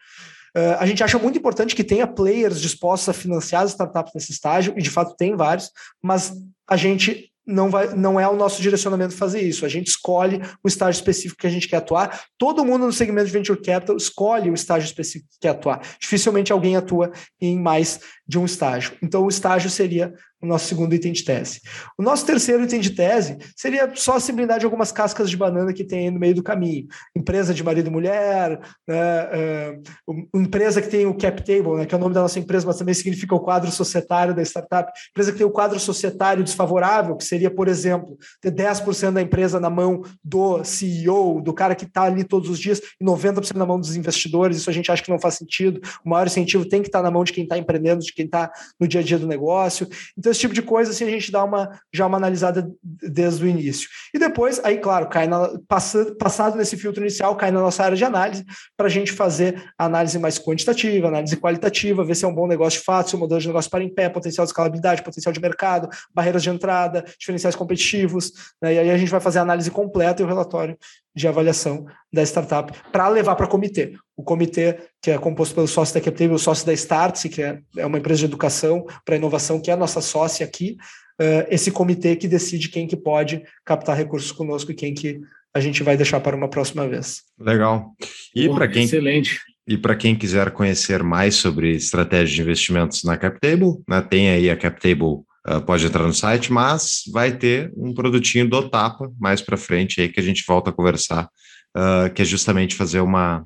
Uh, 0.57 0.75
a 0.81 0.87
gente 0.87 1.05
acha 1.05 1.21
muito 1.21 1.39
importante 1.39 1.77
que 1.77 1.85
tenha 1.85 2.05
players 2.05 2.61
dispostos 2.61 3.11
a 3.11 3.13
financiar 3.13 3.63
as 3.63 3.71
startups 3.71 4.13
nesse 4.13 4.33
estágio, 4.33 4.75
e 4.77 4.83
de 4.83 4.91
fato 4.91 5.15
tem 5.17 5.37
vários, 5.37 5.71
mas 6.03 6.33
a 6.69 6.77
gente 6.77 7.30
não, 7.47 7.71
vai, 7.71 7.95
não 7.95 8.19
é 8.19 8.29
o 8.29 8.37
nosso 8.37 8.61
direcionamento 8.63 9.15
fazer 9.15 9.41
isso. 9.41 9.65
A 9.65 9.69
gente 9.69 9.89
escolhe 9.89 10.41
o 10.63 10.69
estágio 10.69 10.99
específico 10.99 11.41
que 11.41 11.47
a 11.47 11.51
gente 11.51 11.69
quer 11.69 11.77
atuar. 11.77 12.25
Todo 12.39 12.65
mundo 12.65 12.87
no 12.87 12.93
segmento 12.93 13.27
de 13.27 13.33
venture 13.33 13.61
capital 13.61 13.97
escolhe 13.97 14.51
o 14.51 14.55
estágio 14.55 14.87
específico 14.87 15.33
que 15.33 15.41
quer 15.41 15.51
atuar. 15.51 15.81
Dificilmente 16.01 16.53
alguém 16.53 16.77
atua 16.77 17.11
em 17.41 17.59
mais 17.59 18.01
de 18.27 18.39
um 18.39 18.45
estágio. 18.45 18.93
Então, 19.03 19.25
o 19.25 19.29
estágio 19.29 19.71
seria 19.71 20.13
o 20.43 20.47
nosso 20.47 20.67
segundo 20.67 20.95
item 20.95 21.13
de 21.13 21.23
tese. 21.23 21.61
O 21.99 22.03
nosso 22.03 22.25
terceiro 22.25 22.65
item 22.65 22.81
de 22.81 22.91
tese 22.91 23.39
seria 23.55 23.91
só 23.95 24.17
a 24.17 24.21
simplicidade 24.21 24.61
de 24.61 24.67
algumas 24.67 24.91
cascas 24.91 25.29
de 25.29 25.37
banana 25.37 25.73
que 25.73 25.85
tem 25.85 26.11
no 26.11 26.19
meio 26.19 26.35
do 26.35 26.43
caminho. 26.43 26.87
Empresa 27.15 27.53
de 27.53 27.63
marido 27.63 27.89
e 27.89 27.91
mulher, 27.91 28.61
né, 28.89 29.75
uh, 30.09 30.39
empresa 30.39 30.81
que 30.81 30.89
tem 30.89 31.07
o 31.07 31.15
cap 31.15 31.43
table, 31.43 31.77
né, 31.77 31.87
que 31.87 31.95
é 31.95 31.99
o 31.99 32.01
nome 32.01 32.15
da 32.15 32.23
nossa 32.23 32.39
empresa, 32.39 32.67
mas 32.67 32.77
também 32.77 32.95
significa 32.95 33.35
o 33.35 33.41
quadro 33.41 33.71
societário 33.71 34.35
da 34.35 34.43
startup. 34.43 34.91
Empresa 35.11 35.33
que 35.33 35.39
tem 35.39 35.47
o 35.47 35.51
quadro 35.51 35.79
societário 35.79 36.43
desfavorável, 36.43 37.17
que 37.17 37.25
seria, 37.25 37.51
por 37.51 37.69
exemplo, 37.69 38.17
ter 38.41 38.51
10% 38.51 39.13
da 39.13 39.23
empresa 39.23 39.61
na 39.61 39.71
mão 39.71 40.03
do 40.25 40.65
CEO, 40.65 41.41
do 41.43 41.53
cara 41.53 41.75
que 41.75 41.85
está 41.85 42.03
ali 42.03 42.25
todos 42.25 42.49
os 42.49 42.59
dias, 42.59 42.81
e 43.01 43.05
90% 43.05 43.55
na 43.57 43.67
mão 43.67 43.79
dos 43.79 43.95
investidores. 43.97 44.57
Isso 44.57 44.71
a 44.71 44.73
gente 44.73 44.91
acha 44.91 45.03
que 45.03 45.11
não 45.11 45.19
faz 45.19 45.35
sentido. 45.35 45.81
O 46.05 46.11
maior 46.11 46.27
incentivo 46.27 46.65
tem 46.67 46.81
que 46.81 46.89
estar 46.89 47.01
tá 47.01 47.03
na 47.03 47.11
mão 47.11 47.25
de 47.25 47.33
quem 47.33 47.45
está 47.45 47.59
empreendendo, 47.59 48.03
de 48.03 48.13
quem 48.13 48.25
está 48.25 48.51
no 48.79 48.89
dia 48.89 49.01
a 49.01 49.05
dia 49.05 49.19
do 49.19 49.27
negócio. 49.27 49.87
Então, 50.17 50.30
esse 50.31 50.41
tipo 50.41 50.55
de 50.55 50.63
coisa, 50.63 50.91
assim, 50.91 51.05
a 51.05 51.11
gente 51.11 51.31
dá 51.31 51.45
uma, 51.45 51.81
já 51.93 52.07
uma 52.07 52.17
analisada 52.17 52.71
desde 52.83 53.45
o 53.45 53.49
início. 53.49 53.89
E 54.15 54.19
depois, 54.19 54.61
aí, 54.65 54.79
claro, 54.79 55.09
cai 55.09 55.27
na, 55.27 55.51
passado, 55.67 56.17
passado 56.17 56.57
nesse 56.57 56.77
filtro 56.77 57.03
inicial, 57.03 57.37
cai 57.37 57.51
na 57.51 57.61
nossa 57.61 57.85
área 57.85 57.97
de 57.97 58.05
análise, 58.05 58.45
para 58.77 58.87
a 58.87 58.91
gente 58.91 59.13
fazer 59.13 59.63
análise 59.79 60.19
mais 60.19 60.39
quantitativa, 60.39 61.09
análise 61.09 61.37
qualitativa, 61.37 62.05
ver 62.05 62.15
se 62.15 62.25
é 62.25 62.29
um 62.29 62.35
bom 62.35 62.47
negócio 62.47 62.79
de 62.79 62.85
fato, 62.85 63.11
se 63.11 63.17
o 63.17 63.19
modelo 63.19 63.41
de 63.41 63.47
negócio 63.47 63.71
para 63.71 63.85
em 63.85 63.93
pé, 63.93 64.09
potencial 64.09 64.45
de 64.45 64.51
escalabilidade, 64.51 65.03
potencial 65.03 65.33
de 65.33 65.41
mercado, 65.41 65.89
barreiras 66.15 66.43
de 66.43 66.51
entrada, 66.51 67.05
diferenciais 67.19 67.57
competitivos, 67.57 68.33
né? 68.61 68.75
e 68.75 68.79
aí 68.79 68.91
a 68.91 68.99
gente 68.99 69.11
vai 69.11 69.21
fazer 69.21 69.39
a 69.39 69.43
análise 69.43 69.71
completa 69.71 70.23
e 70.23 70.25
o 70.25 70.29
relatório 70.29 70.77
de 71.15 71.27
avaliação 71.27 71.87
da 72.13 72.23
startup 72.23 72.73
para 72.91 73.09
levar 73.09 73.37
para 73.37 73.47
o 73.47 73.49
comitê. 73.49 73.95
O 74.17 74.23
comitê, 74.23 74.79
que 75.01 75.11
é 75.11 75.19
composto 75.19 75.55
pelo 75.55 75.69
sócio 75.69 75.95
da 75.95 76.01
CapTable, 76.01 76.35
o 76.35 76.39
sócio 76.39 76.67
da 76.67 76.73
Startse, 76.73 77.29
que 77.29 77.43
é, 77.43 77.59
é 77.77 77.87
uma 77.87 77.99
empresa 77.99 78.21
de 78.21 78.27
educação 78.27 78.87
para 79.05 79.17
inovação, 79.17 79.61
que 79.61 79.71
é 79.71 79.75
a 79.75 79.77
nossa 79.77 80.01
sócia 80.01 80.45
aqui, 80.45 80.77
uh, 81.21 81.47
esse 81.51 81.71
comitê 81.71 82.17
que 82.17 82.29
decide 82.29 82.69
quem 82.69 82.87
que 82.87 82.97
pode 82.97 83.43
captar 83.65 83.97
recursos 83.97 84.33
conosco 84.33 84.73
e 84.73 84.75
quem 84.75 84.93
que 84.93 85.21
a 85.55 85.61
gente 85.61 85.83
vai 85.83 85.97
deixar 85.97 86.21
para 86.21 86.37
uma 86.37 86.49
próxima 86.49 86.87
vez. 86.89 87.23
Legal. 87.39 87.95
E 88.35 88.49
para 88.49 88.69
quem 88.69 88.85
excelente. 88.85 89.41
E 89.67 89.79
para 89.79 89.95
quem 89.95 90.17
quiser 90.17 90.51
conhecer 90.51 91.03
mais 91.03 91.37
sobre 91.37 91.77
estratégia 91.77 92.35
de 92.35 92.43
investimentos 92.43 93.05
na 93.05 93.17
CapTable, 93.17 93.81
né, 93.89 94.01
tem 94.01 94.31
aí 94.31 94.51
a 94.51 94.57
CapTable 94.57 95.23
Uh, 95.49 95.59
pode 95.59 95.87
entrar 95.87 96.07
no 96.07 96.13
site, 96.13 96.53
mas 96.53 97.03
vai 97.11 97.35
ter 97.35 97.73
um 97.75 97.95
produtinho 97.95 98.47
do 98.47 98.69
Tapa 98.69 99.11
mais 99.19 99.41
para 99.41 99.57
frente 99.57 99.99
aí 99.99 100.09
que 100.11 100.21
a 100.21 100.23
gente 100.23 100.45
volta 100.47 100.69
a 100.69 100.73
conversar, 100.73 101.31
uh, 101.77 102.13
que 102.13 102.23
é 102.23 102.25
justamente 102.25 102.75
fazer 102.75 103.01
uma, 103.01 103.45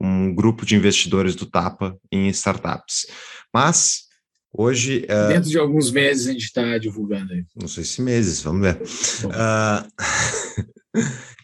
um 0.00 0.34
grupo 0.34 0.64
de 0.64 0.76
investidores 0.76 1.34
do 1.34 1.46
Tapa 1.46 1.96
em 2.10 2.28
startups. 2.28 3.06
Mas 3.52 4.02
hoje. 4.52 5.04
Uh, 5.04 5.28
Dentro 5.28 5.50
de 5.50 5.58
alguns 5.58 5.90
meses 5.90 6.26
a 6.26 6.32
gente 6.32 6.44
está 6.44 6.78
divulgando 6.78 7.32
aí. 7.32 7.44
Não 7.54 7.68
sei 7.68 7.84
se 7.84 8.02
meses, 8.02 8.42
vamos 8.42 8.62
ver. 8.62 8.80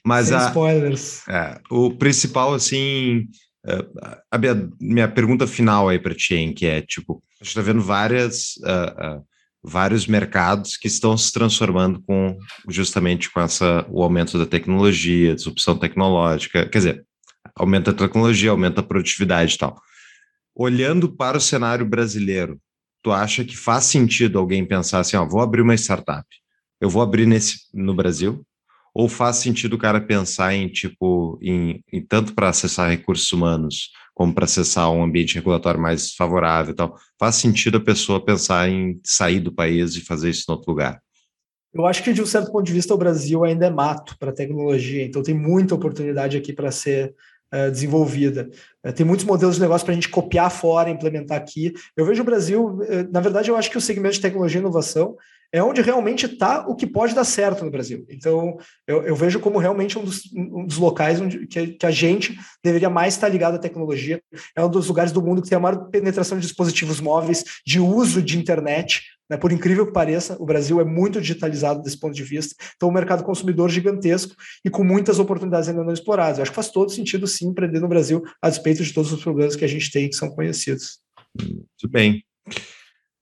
mas 0.04 0.28
Sem 0.28 0.36
a, 0.36 0.48
spoilers. 0.48 1.28
É, 1.28 1.60
o 1.70 1.94
principal, 1.96 2.54
assim. 2.54 3.26
a 4.30 4.38
minha, 4.38 4.70
minha 4.80 5.08
pergunta 5.08 5.46
final 5.46 5.88
aí 5.88 5.98
para 5.98 6.14
ti, 6.14 6.52
que 6.54 6.66
é 6.66 6.80
tipo, 6.80 7.22
a 7.40 7.44
gente 7.44 7.50
está 7.50 7.60
vendo 7.60 7.82
várias 7.82 8.54
vários 9.62 10.06
mercados 10.06 10.76
que 10.76 10.86
estão 10.86 11.16
se 11.16 11.32
transformando 11.32 12.00
com 12.02 12.36
justamente 12.68 13.30
com 13.30 13.40
essa 13.40 13.86
o 13.90 14.02
aumento 14.02 14.38
da 14.38 14.46
tecnologia, 14.46 15.34
disrupção 15.34 15.76
tecnológica, 15.76 16.68
quer 16.68 16.78
dizer, 16.78 17.06
aumenta 17.54 17.90
a 17.90 17.94
tecnologia, 17.94 18.50
aumenta 18.50 18.80
a 18.80 18.84
produtividade 18.84 19.54
e 19.54 19.58
tal. 19.58 19.80
Olhando 20.54 21.14
para 21.14 21.38
o 21.38 21.40
cenário 21.40 21.86
brasileiro, 21.86 22.60
tu 23.02 23.12
acha 23.12 23.44
que 23.44 23.56
faz 23.56 23.84
sentido 23.84 24.38
alguém 24.38 24.64
pensar 24.64 25.00
assim, 25.00 25.16
ó, 25.16 25.24
vou 25.24 25.40
abrir 25.40 25.62
uma 25.62 25.74
startup, 25.74 26.26
eu 26.80 26.88
vou 26.88 27.02
abrir 27.02 27.26
nesse 27.26 27.66
no 27.74 27.94
Brasil? 27.94 28.44
Ou 28.94 29.08
faz 29.08 29.36
sentido 29.36 29.74
o 29.74 29.78
cara 29.78 30.00
pensar 30.00 30.54
em 30.54 30.68
tipo 30.68 31.38
em, 31.42 31.82
em 31.92 32.00
tanto 32.04 32.34
para 32.34 32.48
acessar 32.48 32.90
recursos 32.90 33.30
humanos 33.30 33.90
como 34.18 34.34
para 34.34 34.46
acessar 34.46 34.90
um 34.90 35.04
ambiente 35.04 35.36
regulatório 35.36 35.80
mais 35.80 36.12
favorável 36.12 36.72
e 36.72 36.76
tal. 36.76 36.96
Faz 37.16 37.36
sentido 37.36 37.78
a 37.78 37.80
pessoa 37.80 38.22
pensar 38.22 38.68
em 38.68 39.00
sair 39.04 39.38
do 39.38 39.54
país 39.54 39.94
e 39.94 40.00
fazer 40.00 40.30
isso 40.30 40.44
em 40.48 40.52
outro 40.52 40.72
lugar? 40.72 41.00
Eu 41.72 41.86
acho 41.86 42.02
que, 42.02 42.12
de 42.12 42.20
um 42.20 42.26
certo 42.26 42.50
ponto 42.50 42.66
de 42.66 42.72
vista, 42.72 42.92
o 42.92 42.98
Brasil 42.98 43.44
ainda 43.44 43.66
é 43.66 43.70
mato 43.70 44.16
para 44.18 44.32
tecnologia, 44.32 45.04
então 45.04 45.22
tem 45.22 45.36
muita 45.36 45.76
oportunidade 45.76 46.36
aqui 46.36 46.52
para 46.52 46.72
ser 46.72 47.14
uh, 47.54 47.70
desenvolvida. 47.70 48.50
Uh, 48.84 48.92
tem 48.92 49.06
muitos 49.06 49.24
modelos 49.24 49.54
de 49.54 49.60
negócio 49.60 49.84
para 49.84 49.92
a 49.92 49.94
gente 49.94 50.08
copiar 50.08 50.50
fora, 50.50 50.90
implementar 50.90 51.38
aqui. 51.38 51.72
Eu 51.96 52.04
vejo 52.04 52.22
o 52.22 52.26
Brasil, 52.26 52.66
uh, 52.66 53.12
na 53.12 53.20
verdade, 53.20 53.50
eu 53.50 53.56
acho 53.56 53.70
que 53.70 53.78
o 53.78 53.80
segmento 53.80 54.16
de 54.16 54.20
tecnologia 54.20 54.58
e 54.58 54.62
inovação 54.62 55.14
é 55.52 55.62
onde 55.62 55.80
realmente 55.80 56.26
está 56.26 56.66
o 56.66 56.74
que 56.74 56.86
pode 56.86 57.14
dar 57.14 57.24
certo 57.24 57.64
no 57.64 57.70
Brasil. 57.70 58.04
Então, 58.08 58.58
eu, 58.86 59.02
eu 59.02 59.16
vejo 59.16 59.40
como 59.40 59.58
realmente 59.58 59.98
um 59.98 60.04
dos, 60.04 60.30
um 60.34 60.66
dos 60.66 60.76
locais 60.76 61.20
onde 61.20 61.46
que, 61.46 61.68
que, 61.68 61.86
a 61.86 61.90
gente 61.90 62.38
deveria 62.62 62.90
mais 62.90 63.14
estar 63.14 63.28
ligado 63.28 63.54
à 63.54 63.58
tecnologia. 63.58 64.20
É 64.54 64.62
um 64.62 64.70
dos 64.70 64.88
lugares 64.88 65.12
do 65.12 65.22
mundo 65.22 65.42
que 65.42 65.48
tem 65.48 65.56
a 65.56 65.60
maior 65.60 65.88
penetração 65.90 66.38
de 66.38 66.46
dispositivos 66.46 67.00
móveis, 67.00 67.44
de 67.66 67.80
uso 67.80 68.20
de 68.20 68.38
internet. 68.38 69.02
Né? 69.30 69.36
Por 69.36 69.50
incrível 69.50 69.86
que 69.86 69.92
pareça, 69.92 70.36
o 70.38 70.44
Brasil 70.44 70.80
é 70.80 70.84
muito 70.84 71.20
digitalizado 71.20 71.82
desse 71.82 71.98
ponto 71.98 72.14
de 72.14 72.24
vista. 72.24 72.54
Então, 72.76 72.90
um 72.90 72.92
mercado 72.92 73.24
consumidor 73.24 73.70
gigantesco 73.70 74.34
e 74.64 74.68
com 74.68 74.84
muitas 74.84 75.18
oportunidades 75.18 75.68
ainda 75.68 75.82
não 75.84 75.92
exploradas. 75.92 76.38
Eu 76.38 76.42
acho 76.42 76.50
que 76.50 76.56
faz 76.56 76.70
todo 76.70 76.92
sentido, 76.92 77.26
sim, 77.26 77.48
empreender 77.48 77.80
no 77.80 77.88
Brasil, 77.88 78.22
a 78.42 78.50
despeito 78.50 78.84
de 78.84 78.92
todos 78.92 79.12
os 79.12 79.22
problemas 79.22 79.56
que 79.56 79.64
a 79.64 79.68
gente 79.68 79.90
tem 79.90 80.10
que 80.10 80.16
são 80.16 80.30
conhecidos. 80.30 80.98
Muito 81.40 81.88
bem. 81.88 82.22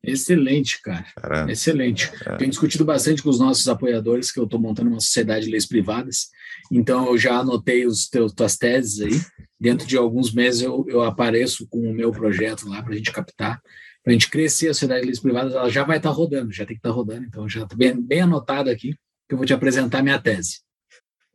Excelente, 0.06 0.80
cara. 0.80 1.04
Caramba. 1.16 1.52
Excelente. 1.52 2.10
É. 2.24 2.36
Tenho 2.36 2.50
discutido 2.50 2.84
bastante 2.84 3.22
com 3.22 3.28
os 3.28 3.38
nossos 3.38 3.66
apoiadores, 3.68 4.30
que 4.30 4.38
eu 4.38 4.44
estou 4.44 4.60
montando 4.60 4.90
uma 4.90 5.00
sociedade 5.00 5.46
de 5.46 5.50
leis 5.50 5.66
privadas. 5.66 6.28
Então, 6.70 7.06
eu 7.06 7.18
já 7.18 7.38
anotei 7.38 7.86
os 7.86 8.08
teus, 8.08 8.32
tuas 8.32 8.56
teses 8.56 9.00
aí. 9.00 9.20
Dentro 9.58 9.86
de 9.86 9.96
alguns 9.96 10.32
meses, 10.32 10.62
eu, 10.62 10.84
eu 10.88 11.02
apareço 11.02 11.66
com 11.68 11.78
o 11.78 11.94
meu 11.94 12.10
projeto 12.12 12.68
lá 12.68 12.82
para 12.82 12.92
a 12.92 12.96
gente 12.96 13.10
captar, 13.10 13.60
para 14.02 14.10
a 14.10 14.12
gente 14.12 14.30
crescer 14.30 14.68
a 14.68 14.74
sociedade 14.74 15.00
de 15.00 15.06
leis 15.06 15.20
privadas. 15.20 15.54
Ela 15.54 15.70
já 15.70 15.82
vai 15.84 15.96
estar 15.96 16.10
tá 16.10 16.14
rodando, 16.14 16.52
já 16.52 16.64
tem 16.64 16.76
que 16.76 16.80
estar 16.80 16.90
tá 16.90 16.94
rodando. 16.94 17.26
Então, 17.26 17.48
já 17.48 17.64
está 17.64 17.74
bem, 17.74 18.00
bem 18.00 18.20
anotado 18.20 18.70
aqui, 18.70 18.94
que 19.28 19.34
eu 19.34 19.38
vou 19.38 19.46
te 19.46 19.54
apresentar 19.54 20.02
minha 20.02 20.18
tese. 20.18 20.60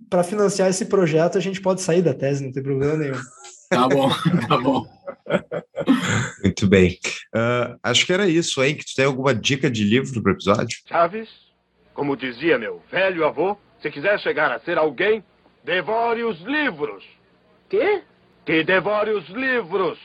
Para 0.10 0.24
financiar 0.24 0.70
esse 0.70 0.86
projeto, 0.86 1.38
a 1.38 1.42
gente 1.42 1.62
pode 1.62 1.82
sair 1.82 2.02
da 2.02 2.14
tese, 2.14 2.44
não 2.44 2.52
tem 2.52 2.64
problema 2.64 2.98
nenhum. 2.98 3.20
Tá 3.70 3.88
bom, 3.88 4.10
tá 4.48 4.58
bom. 4.58 4.86
Muito 6.44 6.68
bem. 6.68 7.00
Uh, 7.36 7.78
acho 7.84 8.06
que 8.06 8.14
era 8.14 8.28
isso, 8.28 8.64
hein? 8.64 8.76
Que 8.76 8.86
tu 8.86 8.96
tem 8.96 9.06
alguma 9.06 9.34
dica 9.34 9.70
de 9.70 9.84
livro 9.84 10.22
para 10.22 10.32
o 10.32 10.36
episódio? 10.36 10.80
Chaves, 10.88 11.30
como 11.94 12.18
dizia 12.18 12.58
meu 12.58 12.82
velho 12.92 13.26
avô, 13.26 13.58
se 13.82 13.90
quiser 13.90 14.20
chegar 14.20 14.52
a 14.52 14.60
ser 14.60 14.78
alguém, 14.78 15.24
devore 15.64 16.24
os 16.24 16.40
livros. 16.42 17.04
Quê? 17.70 18.04
Que 18.46 18.64
devore 18.64 19.12
os 19.12 19.28
livros. 19.30 19.98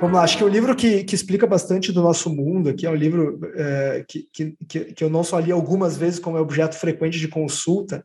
Vamos 0.00 0.16
lá, 0.16 0.22
acho 0.22 0.38
que 0.38 0.44
o 0.44 0.46
um 0.46 0.50
livro 0.50 0.76
que, 0.76 1.02
que 1.02 1.14
explica 1.14 1.44
bastante 1.44 1.90
do 1.90 2.00
nosso 2.00 2.30
mundo 2.30 2.68
aqui 2.68 2.86
é 2.86 2.90
um 2.90 2.94
livro 2.94 3.40
é, 3.56 4.04
que, 4.06 4.28
que, 4.32 4.84
que 4.94 5.02
eu 5.02 5.10
não 5.10 5.24
só 5.24 5.40
li 5.40 5.50
algumas 5.50 5.96
vezes 5.96 6.20
como 6.20 6.36
é 6.36 6.40
objeto 6.40 6.76
frequente 6.76 7.18
de 7.18 7.26
consulta, 7.26 8.04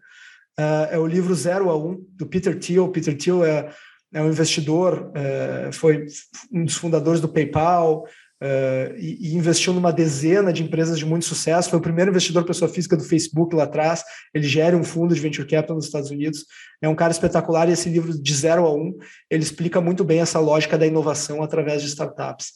Uh, 0.60 0.86
é 0.92 1.00
o 1.00 1.08
livro 1.08 1.34
Zero 1.34 1.70
a 1.70 1.78
Um, 1.78 2.06
do 2.12 2.28
Peter 2.28 2.58
Thiel. 2.58 2.88
Peter 2.90 3.18
Thiel 3.18 3.44
é, 3.44 3.74
é 4.14 4.22
um 4.22 4.30
investidor, 4.30 5.12
uh, 5.12 5.74
foi 5.74 6.06
um 6.52 6.64
dos 6.64 6.76
fundadores 6.76 7.20
do 7.20 7.28
PayPal 7.28 8.04
uh, 8.04 8.96
e, 8.96 9.30
e, 9.30 9.36
investiu 9.36 9.74
numa 9.74 9.92
dezena 9.92 10.54
de 10.54 10.62
empresas 10.62 11.00
de 11.00 11.06
muito 11.06 11.26
sucesso. 11.26 11.72
Foi 11.72 11.80
o 11.80 11.82
primeiro 11.82 12.12
investidor 12.12 12.46
pessoa 12.46 12.70
física 12.70 12.96
do 12.96 13.04
Facebook 13.04 13.56
lá 13.56 13.64
atrás. 13.64 14.04
Ele 14.32 14.48
gera 14.48 14.78
um 14.78 14.84
fundo 14.84 15.16
de 15.16 15.22
venture 15.22 15.48
capital 15.48 15.76
nos 15.76 15.86
Estados 15.86 16.12
Unidos. 16.12 16.46
É 16.80 16.88
um 16.88 16.96
cara 16.96 17.12
espetacular 17.12 17.68
e 17.68 17.72
esse 17.72 17.90
livro 17.90 18.14
de 18.14 18.34
Zero 18.36 18.68
a 18.68 18.74
Um 18.74 18.96
ele 19.32 19.42
explica 19.42 19.82
muito 19.82 20.04
bem 20.04 20.20
essa 20.20 20.40
lógica 20.40 20.78
da 20.78 20.86
inovação 20.86 21.42
através 21.42 21.82
de 21.82 21.88
startups. 21.88 22.52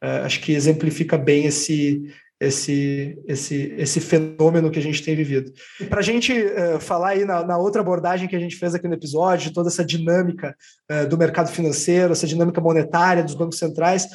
acho 0.00 0.40
que 0.40 0.52
exemplifica 0.52 1.18
bem 1.18 1.46
esse 1.46 2.00
esse, 2.40 3.18
esse, 3.26 3.74
esse 3.76 4.00
fenômeno 4.00 4.70
que 4.70 4.78
a 4.78 4.82
gente 4.82 5.02
tem 5.02 5.14
vivido. 5.14 5.52
Para 5.90 6.00
a 6.00 6.02
gente 6.02 6.32
uh, 6.32 6.80
falar 6.80 7.10
aí 7.10 7.24
na, 7.26 7.44
na, 7.44 7.58
outra 7.58 7.82
abordagem 7.82 8.26
que 8.26 8.34
a 8.34 8.40
gente 8.40 8.56
fez 8.56 8.74
aqui 8.74 8.88
no 8.88 8.94
episódio, 8.94 9.52
toda 9.52 9.68
essa 9.68 9.84
dinâmica 9.84 10.56
uh, 10.90 11.06
do 11.06 11.18
mercado 11.18 11.50
financeiro, 11.50 12.12
essa 12.12 12.26
dinâmica 12.26 12.58
monetária 12.58 13.22
dos 13.22 13.34
bancos 13.34 13.58
centrais, 13.58 14.08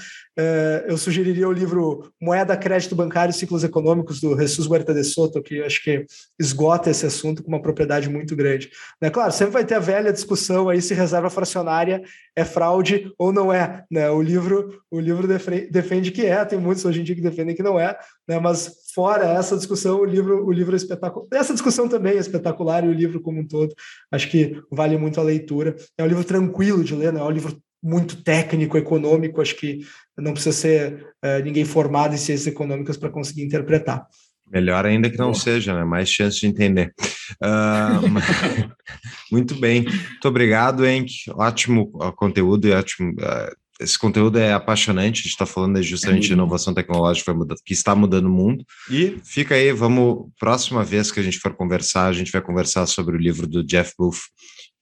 eu 0.87 0.97
sugeriria 0.97 1.47
o 1.47 1.51
livro 1.51 2.11
Moeda, 2.21 2.57
Crédito 2.57 2.95
Bancário 2.95 3.31
e 3.31 3.33
Ciclos 3.33 3.63
Econômicos, 3.63 4.19
do 4.19 4.37
Jesus 4.37 4.67
Huerta 4.67 4.93
de 4.93 5.03
Soto, 5.03 5.41
que 5.41 5.61
acho 5.61 5.83
que 5.83 6.05
esgota 6.39 6.89
esse 6.89 7.05
assunto 7.05 7.43
com 7.43 7.49
uma 7.49 7.61
propriedade 7.61 8.09
muito 8.09 8.35
grande. 8.35 8.69
Né? 9.01 9.09
Claro, 9.09 9.31
sempre 9.31 9.53
vai 9.53 9.65
ter 9.65 9.75
a 9.75 9.79
velha 9.79 10.11
discussão 10.11 10.67
aí 10.67 10.81
se 10.81 10.93
reserva 10.93 11.29
fracionária 11.29 12.01
é 12.35 12.43
fraude 12.43 13.11
ou 13.17 13.31
não 13.31 13.51
é. 13.51 13.83
Né? 13.89 14.09
O 14.09 14.21
livro, 14.21 14.81
o 14.91 14.99
livro 14.99 15.27
defende 15.71 16.11
que 16.11 16.25
é, 16.25 16.43
tem 16.43 16.59
muitos 16.59 16.83
hoje 16.83 17.01
em 17.01 17.03
dia 17.03 17.15
que 17.15 17.21
defendem 17.21 17.55
que 17.55 17.63
não 17.63 17.79
é, 17.79 17.97
né? 18.27 18.39
mas 18.39 18.83
fora 18.93 19.25
essa 19.25 19.55
discussão, 19.55 19.99
o 19.99 20.05
livro, 20.05 20.45
o 20.45 20.51
livro 20.51 20.73
é 20.73 20.77
espetacular. 20.77 21.27
Essa 21.33 21.53
discussão 21.53 21.87
também 21.87 22.13
é 22.13 22.19
espetacular 22.19 22.83
e 22.83 22.89
o 22.89 22.93
livro 22.93 23.21
como 23.21 23.39
um 23.39 23.47
todo, 23.47 23.73
acho 24.11 24.29
que 24.29 24.61
vale 24.71 24.97
muito 24.97 25.19
a 25.19 25.23
leitura. 25.23 25.75
É 25.97 26.03
um 26.03 26.07
livro 26.07 26.23
tranquilo 26.23 26.83
de 26.83 26.95
ler, 26.95 27.13
não 27.13 27.21
é 27.21 27.25
um 27.25 27.31
livro 27.31 27.57
muito 27.81 28.23
técnico, 28.23 28.77
econômico, 28.77 29.41
acho 29.41 29.55
que 29.55 29.79
não 30.17 30.33
precisa 30.33 30.55
ser 30.55 31.07
uh, 31.23 31.43
ninguém 31.43 31.65
formado 31.65 32.13
em 32.13 32.17
ciências 32.17 32.47
econômicas 32.47 32.97
para 32.97 33.09
conseguir 33.09 33.43
interpretar. 33.43 34.05
Melhor 34.51 34.85
ainda 34.85 35.09
que 35.09 35.17
não 35.17 35.33
seja, 35.33 35.73
né? 35.73 35.83
Mais 35.83 36.09
chance 36.09 36.39
de 36.39 36.47
entender. 36.47 36.93
Uh, 37.41 38.69
muito 39.31 39.55
bem. 39.55 39.83
Muito 39.83 40.27
obrigado, 40.27 40.85
Henk. 40.85 41.11
Ótimo 41.31 41.91
conteúdo 42.15 42.67
e 42.67 42.71
ótimo. 42.71 43.11
Uh, 43.13 43.55
esse 43.79 43.97
conteúdo 43.99 44.37
é 44.37 44.53
apaixonante. 44.53 45.19
A 45.19 45.23
gente 45.23 45.31
está 45.31 45.45
falando 45.45 45.81
justamente 45.81 46.27
de 46.27 46.33
inovação 46.33 46.73
tecnológica 46.73 47.35
que 47.65 47.73
está 47.73 47.93
mudando 47.95 48.27
o 48.27 48.31
mundo. 48.31 48.63
E 48.89 49.17
fica 49.23 49.55
aí, 49.55 49.71
vamos. 49.71 50.29
Próxima 50.39 50.83
vez 50.83 51.11
que 51.11 51.19
a 51.19 51.23
gente 51.23 51.39
for 51.39 51.53
conversar, 51.53 52.05
a 52.05 52.13
gente 52.13 52.31
vai 52.31 52.41
conversar 52.41 52.85
sobre 52.85 53.15
o 53.15 53.19
livro 53.19 53.47
do 53.47 53.63
Jeff 53.63 53.93
Booth, 53.97 54.19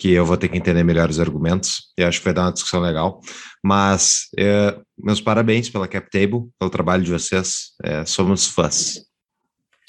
que 0.04 0.12
eu 0.12 0.26
vou 0.26 0.36
ter 0.36 0.50
que 0.50 0.58
entender 0.58 0.84
melhor 0.84 1.10
os 1.10 1.18
argumentos. 1.18 1.94
E 1.98 2.04
acho 2.04 2.20
que 2.20 2.26
vai 2.26 2.34
dar 2.34 2.42
uma 2.42 2.52
discussão 2.52 2.82
legal. 2.82 3.22
Mas 3.64 4.28
é, 4.38 4.78
meus 4.98 5.22
parabéns 5.22 5.70
pela 5.70 5.88
CapTable, 5.88 6.50
pelo 6.60 6.70
trabalho 6.70 7.02
de 7.02 7.10
vocês. 7.10 7.72
É, 7.82 8.04
somos 8.04 8.46
fãs. 8.46 9.02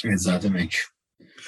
Exatamente. 0.04 0.86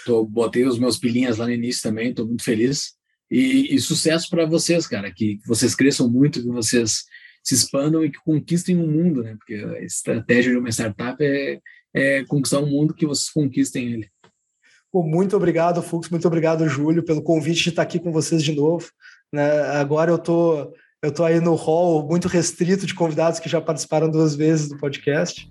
Tô, 0.05 0.27
botei 0.27 0.67
os 0.67 0.81
meus 0.81 0.99
pilinhas 0.99 1.37
lá 1.37 1.47
no 1.47 1.53
início 1.53 1.81
também, 1.81 2.11
estou 2.11 2.27
muito 2.27 2.43
feliz. 2.43 2.95
E, 3.31 3.73
e 3.73 3.79
sucesso 3.79 4.29
para 4.29 4.45
vocês, 4.45 4.85
cara, 4.89 5.13
que, 5.13 5.37
que, 5.37 5.47
vocês 5.47 5.77
cresçam 5.77 6.11
muito, 6.11 6.43
que 6.43 6.49
vocês 6.49 7.05
se 7.45 7.55
expandam 7.55 8.05
e 8.05 8.11
que 8.11 8.19
conquistem 8.25 8.77
o 8.77 8.89
mundo, 8.89 9.23
né? 9.23 9.37
Porque 9.39 9.55
a 9.55 9.81
estratégia 9.85 10.51
de 10.51 10.59
uma 10.59 10.73
startup 10.73 11.23
é, 11.25 11.61
é 11.95 12.25
conquistar 12.25 12.59
um 12.59 12.69
mundo 12.69 12.95
que 12.95 13.07
vocês 13.07 13.31
conquistem 13.31 13.93
ele. 13.93 14.11
Muito 15.03 15.37
obrigado, 15.37 15.83
Fux, 15.83 16.09
muito 16.09 16.27
obrigado, 16.27 16.69
Júlio, 16.69 17.05
pelo 17.05 17.23
convite 17.23 17.65
de 17.65 17.69
estar 17.71 17.83
aqui 17.83 17.99
com 17.99 18.13
vocês 18.13 18.43
de 18.43 18.55
novo. 18.55 18.89
Né? 19.33 19.61
Agora 19.73 20.11
eu 20.11 20.19
tô 20.19 20.73
eu 21.03 21.11
estou 21.11 21.27
aí 21.27 21.39
no 21.41 21.55
hall 21.55 22.05
muito 22.05 22.27
restrito 22.27 22.87
de 22.87 22.95
convidados 22.95 23.39
que 23.39 23.49
já 23.49 23.61
participaram 23.61 24.11
duas 24.11 24.35
vezes 24.35 24.69
do 24.69 24.79
podcast. 24.79 25.49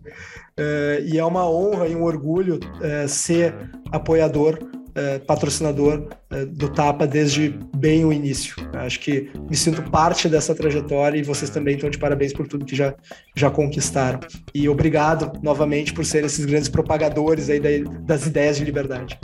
É, 0.58 1.04
e 1.06 1.18
é 1.18 1.24
uma 1.24 1.50
honra 1.50 1.88
e 1.88 1.96
um 1.96 2.04
orgulho 2.04 2.60
é, 2.82 3.08
ser 3.08 3.54
apoiador, 3.92 4.60
é, 4.96 5.20
patrocinador 5.20 6.08
do 6.50 6.70
Tapa 6.70 7.06
desde 7.06 7.58
bem 7.76 8.04
o 8.04 8.12
início. 8.12 8.56
Acho 8.74 9.00
que 9.00 9.30
me 9.50 9.56
sinto 9.56 9.82
parte 9.90 10.28
dessa 10.28 10.56
trajetória 10.56 11.18
e 11.18 11.24
vocês 11.24 11.50
também 11.50 11.76
estão 11.76 11.90
de 11.90 11.98
parabéns 11.98 12.34
por 12.34 12.48
tudo 12.48 12.66
que 12.66 12.76
já, 12.76 12.94
já 13.36 13.50
conquistaram. 13.50 14.20
E 14.54 14.68
obrigado 14.68 15.32
novamente 15.42 15.94
por 15.94 16.06
serem 16.06 16.26
esses 16.26 16.46
grandes 16.46 16.70
propagadores 16.70 17.50
aí 17.50 17.60
das 18.06 18.26
ideias 18.26 18.58
de 18.58 18.66
liberdade. 18.66 19.20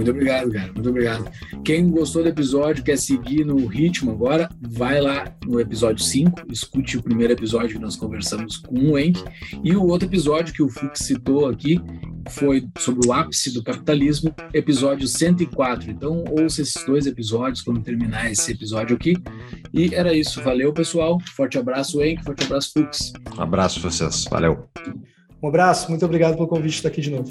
Muito 0.00 0.12
obrigado, 0.12 0.50
cara. 0.50 0.72
Muito 0.72 0.88
obrigado. 0.88 1.30
Quem 1.62 1.90
gostou 1.90 2.22
do 2.22 2.28
episódio, 2.30 2.82
quer 2.82 2.96
seguir 2.96 3.44
no 3.44 3.66
ritmo 3.66 4.10
agora, 4.10 4.48
vai 4.60 4.98
lá 4.98 5.30
no 5.44 5.60
episódio 5.60 6.02
5, 6.02 6.40
escute 6.50 6.96
o 6.96 7.02
primeiro 7.02 7.34
episódio 7.34 7.76
que 7.76 7.78
nós 7.78 7.96
conversamos 7.96 8.56
com 8.56 8.74
o 8.74 8.98
Enk. 8.98 9.22
E 9.62 9.76
o 9.76 9.86
outro 9.86 10.08
episódio 10.08 10.54
que 10.54 10.62
o 10.62 10.70
Fux 10.70 11.00
citou 11.00 11.46
aqui 11.46 11.78
foi 12.30 12.66
sobre 12.78 13.06
o 13.06 13.12
ápice 13.12 13.52
do 13.52 13.62
capitalismo, 13.62 14.34
episódio 14.54 15.06
104. 15.06 15.90
Então, 15.90 16.24
ouça 16.30 16.62
esses 16.62 16.82
dois 16.86 17.06
episódios 17.06 17.60
quando 17.60 17.82
terminar 17.82 18.30
esse 18.30 18.52
episódio 18.52 18.96
aqui. 18.96 19.16
E 19.72 19.94
era 19.94 20.14
isso. 20.14 20.42
Valeu, 20.42 20.72
pessoal. 20.72 21.18
Forte 21.36 21.58
abraço, 21.58 22.02
Enk. 22.02 22.24
Forte 22.24 22.44
abraço, 22.44 22.70
Fux. 22.72 23.12
Um 23.36 23.42
abraço 23.42 23.80
vocês. 23.80 24.24
Valeu. 24.30 24.66
Um 25.42 25.48
abraço. 25.48 25.90
Muito 25.90 26.04
obrigado 26.06 26.36
pelo 26.36 26.48
convite 26.48 26.70
de 26.70 26.76
estar 26.76 26.88
aqui 26.88 27.02
de 27.02 27.10
novo. 27.10 27.30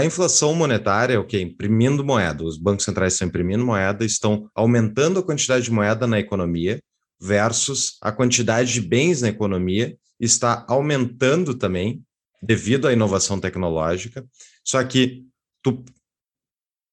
A 0.00 0.04
inflação 0.06 0.54
monetária 0.54 1.12
é 1.12 1.18
o 1.18 1.26
que? 1.26 1.38
Imprimindo 1.38 2.02
moeda. 2.02 2.42
Os 2.42 2.56
bancos 2.56 2.86
centrais 2.86 3.12
estão 3.12 3.28
imprimindo 3.28 3.66
moeda, 3.66 4.02
estão 4.02 4.50
aumentando 4.54 5.20
a 5.20 5.22
quantidade 5.22 5.64
de 5.64 5.70
moeda 5.70 6.06
na 6.06 6.18
economia, 6.18 6.82
versus 7.20 7.98
a 8.00 8.10
quantidade 8.10 8.72
de 8.72 8.80
bens 8.80 9.20
na 9.20 9.28
economia 9.28 9.94
está 10.18 10.64
aumentando 10.66 11.54
também 11.54 12.02
devido 12.42 12.88
à 12.88 12.94
inovação 12.94 13.38
tecnológica. 13.38 14.26
Só 14.64 14.82
que 14.82 15.22
tu 15.62 15.84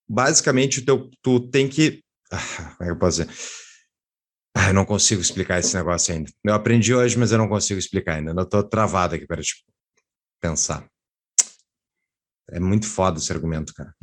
basicamente 0.06 0.82
teu, 0.82 1.10
tu 1.22 1.40
tem 1.40 1.70
que 1.70 2.04
ah, 2.30 2.76
como 2.78 2.84
é 2.84 2.86
que 2.88 2.92
eu 2.92 3.00
posso 3.00 3.24
dizer? 3.24 3.34
Ah, 4.54 4.68
eu 4.68 4.74
não 4.74 4.84
consigo 4.84 5.22
explicar 5.22 5.60
esse 5.60 5.74
negócio 5.78 6.14
ainda. 6.14 6.30
Eu 6.44 6.54
aprendi 6.54 6.94
hoje, 6.94 7.18
mas 7.18 7.32
eu 7.32 7.38
não 7.38 7.48
consigo 7.48 7.80
explicar 7.80 8.16
ainda. 8.16 8.32
Eu 8.32 8.44
estou 8.44 8.64
travado 8.64 9.16
aqui 9.16 9.26
para 9.26 9.42
tipo, 9.42 9.62
pensar. 10.42 10.86
É 12.50 12.60
muito 12.60 12.86
foda 12.88 13.20
esse 13.20 13.32
argumento, 13.32 13.74
cara. 13.74 13.94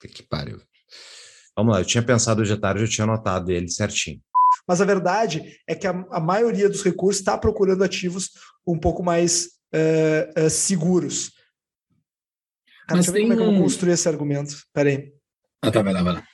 Que 0.00 0.22
pariu. 0.22 0.60
Vamos 1.56 1.74
lá, 1.74 1.80
eu 1.80 1.84
tinha 1.84 2.02
pensado 2.02 2.40
hoje 2.40 2.52
à 2.52 2.56
tarde, 2.56 2.82
eu 2.82 2.88
tinha 2.88 3.04
anotado 3.04 3.52
ele 3.52 3.68
certinho. 3.68 4.20
Mas 4.66 4.80
a 4.80 4.84
verdade 4.84 5.58
é 5.66 5.74
que 5.74 5.86
a, 5.86 5.90
a 6.10 6.20
maioria 6.20 6.68
dos 6.68 6.82
recursos 6.82 7.20
está 7.20 7.36
procurando 7.36 7.84
ativos 7.84 8.30
um 8.66 8.78
pouco 8.78 9.02
mais 9.02 9.48
uh, 9.74 10.46
uh, 10.46 10.50
seguros. 10.50 11.30
Cara, 12.86 12.98
Mas 12.98 13.06
deixa 13.06 13.10
eu 13.10 13.14
ver 13.14 13.20
como 13.22 13.32
é 13.32 13.36
que 13.36 13.42
eu 13.42 13.52
vou 13.52 13.62
construir 13.62 13.92
esse 13.92 14.08
argumento. 14.08 14.56
Peraí. 14.72 15.12
Ah, 15.62 15.70
tá, 15.70 15.82
vai 15.82 15.92
lá, 15.92 16.02
vai 16.02 16.14
lá. 16.14 16.24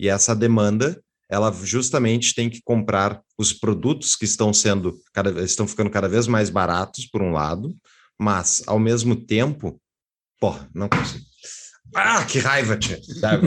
E 0.00 0.08
essa 0.08 0.34
demanda, 0.34 1.00
ela 1.30 1.52
justamente 1.52 2.34
tem 2.34 2.48
que 2.48 2.60
comprar 2.62 3.22
os 3.38 3.52
produtos 3.52 4.14
que 4.14 4.24
estão 4.24 4.52
sendo, 4.52 5.00
cada, 5.12 5.42
estão 5.42 5.66
ficando 5.66 5.90
cada 5.90 6.08
vez 6.08 6.26
mais 6.26 6.50
baratos, 6.50 7.06
por 7.06 7.22
um 7.22 7.32
lado, 7.32 7.74
mas, 8.18 8.62
ao 8.66 8.78
mesmo 8.78 9.16
tempo, 9.16 9.80
Pô, 10.40 10.56
não 10.74 10.88
consigo. 10.88 11.24
Ah, 11.94 12.24
que 12.24 12.38
raiva, 12.38 12.76
tia. 12.76 13.00
Tá, 13.20 13.38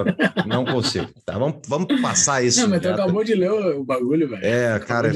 não 0.45 0.65
consigo. 0.65 1.07
Tá, 1.25 1.37
vamos, 1.37 1.61
vamos 1.67 2.01
passar 2.01 2.43
isso. 2.43 2.61
Não, 2.61 2.69
mas 2.69 2.81
tu 2.81 2.89
acabou 2.89 3.23
de 3.23 3.35
ler 3.35 3.51
o 3.51 3.83
bagulho, 3.83 4.27
velho. 4.27 4.43
É, 4.43 4.79
cara. 4.79 5.11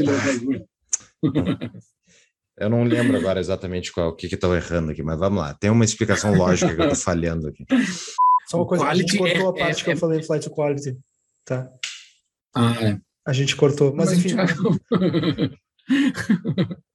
Eu 2.57 2.69
não 2.69 2.83
lembro 2.83 3.17
agora 3.17 3.39
exatamente 3.39 3.91
qual, 3.91 4.09
o 4.09 4.15
que 4.15 4.29
que 4.29 4.35
estou 4.35 4.55
errando 4.55 4.91
aqui, 4.91 5.03
mas 5.03 5.19
vamos 5.19 5.41
lá. 5.41 5.53
Tem 5.53 5.69
uma 5.69 5.83
explicação 5.83 6.33
lógica 6.35 6.73
que 6.73 6.79
eu 6.79 6.85
estou 6.85 7.03
falhando 7.03 7.49
aqui. 7.49 7.65
Só 8.47 8.57
uma 8.57 8.67
coisa, 8.67 8.85
a 8.85 8.95
gente 8.95 9.17
cortou 9.17 9.41
é, 9.41 9.49
a 9.49 9.65
parte 9.65 9.81
é, 9.81 9.85
que 9.85 9.91
eu 9.91 9.97
falei 9.97 10.19
em 10.19 10.23
flight 10.23 10.47
to 10.47 10.55
quality. 10.55 10.97
Tá. 11.43 11.67
Ah, 12.55 12.75
é. 12.81 12.97
A 13.27 13.33
gente 13.33 13.55
cortou, 13.55 13.93
mas, 13.93 14.11
mas 14.11 14.19
enfim. 14.19 14.35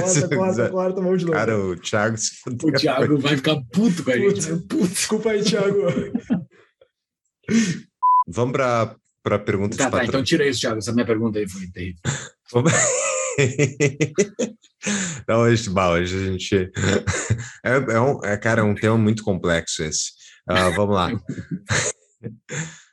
Corta, 0.00 0.28
corta, 0.36 0.70
corta, 0.70 1.00
vamos 1.00 1.20
de 1.20 1.26
novo. 1.26 1.36
Cara, 1.36 1.58
o 1.58 1.76
Thiago 1.76 2.16
se. 2.16 2.32
O 2.46 2.72
Thiago 2.72 3.18
vai 3.18 3.36
ficar 3.36 3.56
puto 3.72 4.04
com 4.04 4.10
a 4.10 4.18
gente. 4.18 4.46
Puto. 4.68 4.88
Desculpa 4.88 5.30
aí, 5.30 5.42
Thiago. 5.42 5.82
Vamos 8.28 8.52
para 8.52 8.96
para 9.22 9.38
pergunta 9.38 9.76
tá, 9.76 9.86
de 9.86 9.90
tá, 9.90 10.04
então 10.04 10.22
tira 10.22 10.46
isso, 10.46 10.60
Thiago. 10.60 10.78
Essa 10.78 10.92
minha 10.92 11.06
pergunta 11.06 11.38
aí 11.38 11.48
foi 11.48 11.66
terrível. 11.68 12.00
Não, 15.26 15.40
hoje, 15.40 15.70
bah, 15.70 15.92
hoje 15.92 16.14
a 16.14 16.30
gente. 16.30 16.70
É, 17.64 17.72
é, 17.72 18.00
um, 18.00 18.22
é, 18.22 18.36
cara, 18.36 18.60
é 18.60 18.64
um 18.64 18.74
tema 18.74 18.98
muito 18.98 19.24
complexo 19.24 19.82
esse. 19.82 20.10
Uh, 20.48 20.70
vamos 20.76 20.94
lá. 20.94 21.10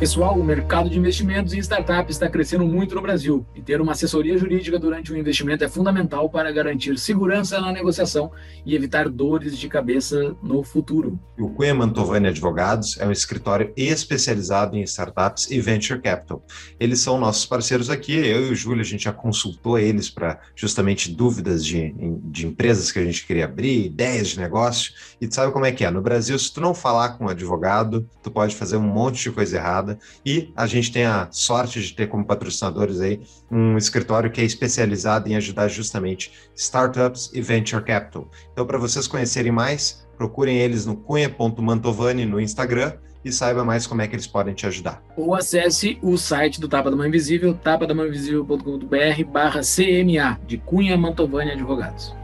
Pessoal, 0.00 0.36
o 0.36 0.42
mercado 0.42 0.90
de 0.90 0.98
investimentos 0.98 1.54
em 1.54 1.58
startups 1.58 2.16
está 2.16 2.28
crescendo 2.28 2.66
muito 2.66 2.96
no 2.96 3.00
Brasil 3.00 3.46
e 3.54 3.62
ter 3.62 3.80
uma 3.80 3.92
assessoria 3.92 4.36
jurídica 4.36 4.76
durante 4.76 5.12
o 5.12 5.16
investimento 5.16 5.62
é 5.62 5.68
fundamental 5.68 6.28
para 6.28 6.50
garantir 6.50 6.98
segurança 6.98 7.60
na 7.60 7.72
negociação 7.72 8.30
e 8.66 8.74
evitar 8.74 9.08
dores 9.08 9.56
de 9.56 9.68
cabeça 9.68 10.36
no 10.42 10.64
futuro. 10.64 11.18
O 11.38 11.48
Cunha 11.48 11.74
Mantovani 11.74 12.26
Advogados 12.26 12.98
é 12.98 13.06
um 13.06 13.12
escritório 13.12 13.72
especializado 13.76 14.76
em 14.76 14.82
startups 14.82 15.48
e 15.50 15.60
venture 15.60 16.00
capital. 16.00 16.44
Eles 16.78 16.98
são 16.98 17.18
nossos 17.18 17.46
parceiros 17.46 17.88
aqui, 17.88 18.14
eu 18.14 18.48
e 18.48 18.50
o 18.50 18.54
Júlio, 18.54 18.80
a 18.80 18.84
gente 18.84 19.04
já 19.04 19.12
consultou 19.12 19.78
eles 19.78 20.10
para 20.10 20.40
justamente 20.56 21.10
dúvidas 21.10 21.64
de, 21.64 21.94
de 22.24 22.46
empresas 22.46 22.90
que 22.90 22.98
a 22.98 23.04
gente 23.04 23.24
queria 23.24 23.44
abrir, 23.44 23.86
ideias 23.86 24.28
de 24.28 24.40
negócio, 24.40 24.92
e 25.20 25.28
tu 25.28 25.36
sabe 25.36 25.52
como 25.52 25.64
é 25.64 25.72
que 25.72 25.84
é. 25.84 25.90
No 25.90 26.02
Brasil, 26.02 26.36
se 26.38 26.52
tu 26.52 26.60
não 26.60 26.74
falar 26.74 27.10
com 27.10 27.26
um 27.26 27.28
advogado, 27.28 28.08
tu 28.22 28.30
pode 28.30 28.56
fazer 28.56 28.76
um 28.76 28.82
monte 28.82 29.22
de 29.22 29.30
coisa 29.30 29.56
errada 29.56 29.83
e 30.24 30.52
a 30.56 30.66
gente 30.66 30.92
tem 30.92 31.04
a 31.04 31.28
sorte 31.30 31.80
de 31.80 31.92
ter 31.92 32.08
como 32.08 32.24
patrocinadores 32.24 33.00
aí 33.00 33.20
um 33.50 33.76
escritório 33.76 34.30
que 34.30 34.40
é 34.40 34.44
especializado 34.44 35.28
em 35.28 35.36
ajudar 35.36 35.68
justamente 35.68 36.32
startups 36.54 37.30
e 37.32 37.40
venture 37.40 37.82
capital. 37.82 38.28
Então, 38.52 38.66
para 38.66 38.78
vocês 38.78 39.06
conhecerem 39.06 39.52
mais, 39.52 40.06
procurem 40.16 40.58
eles 40.58 40.86
no 40.86 40.96
cunha.mantovani 40.96 42.24
no 42.24 42.40
Instagram 42.40 42.92
e 43.24 43.32
saiba 43.32 43.64
mais 43.64 43.86
como 43.86 44.02
é 44.02 44.08
que 44.08 44.14
eles 44.14 44.26
podem 44.26 44.54
te 44.54 44.66
ajudar. 44.66 45.02
Ou 45.16 45.34
acesse 45.34 45.98
o 46.02 46.16
site 46.16 46.60
do 46.60 46.68
Tapa 46.68 46.90
da 46.90 46.96
Mãe 46.96 47.08
Invisível, 47.08 47.54
tapadamãeinvisível.com.br 47.54 49.24
barra 49.32 49.60
CMA, 49.62 50.38
de 50.46 50.58
Cunha 50.58 50.96
Mantovani 50.96 51.52
Advogados. 51.52 52.14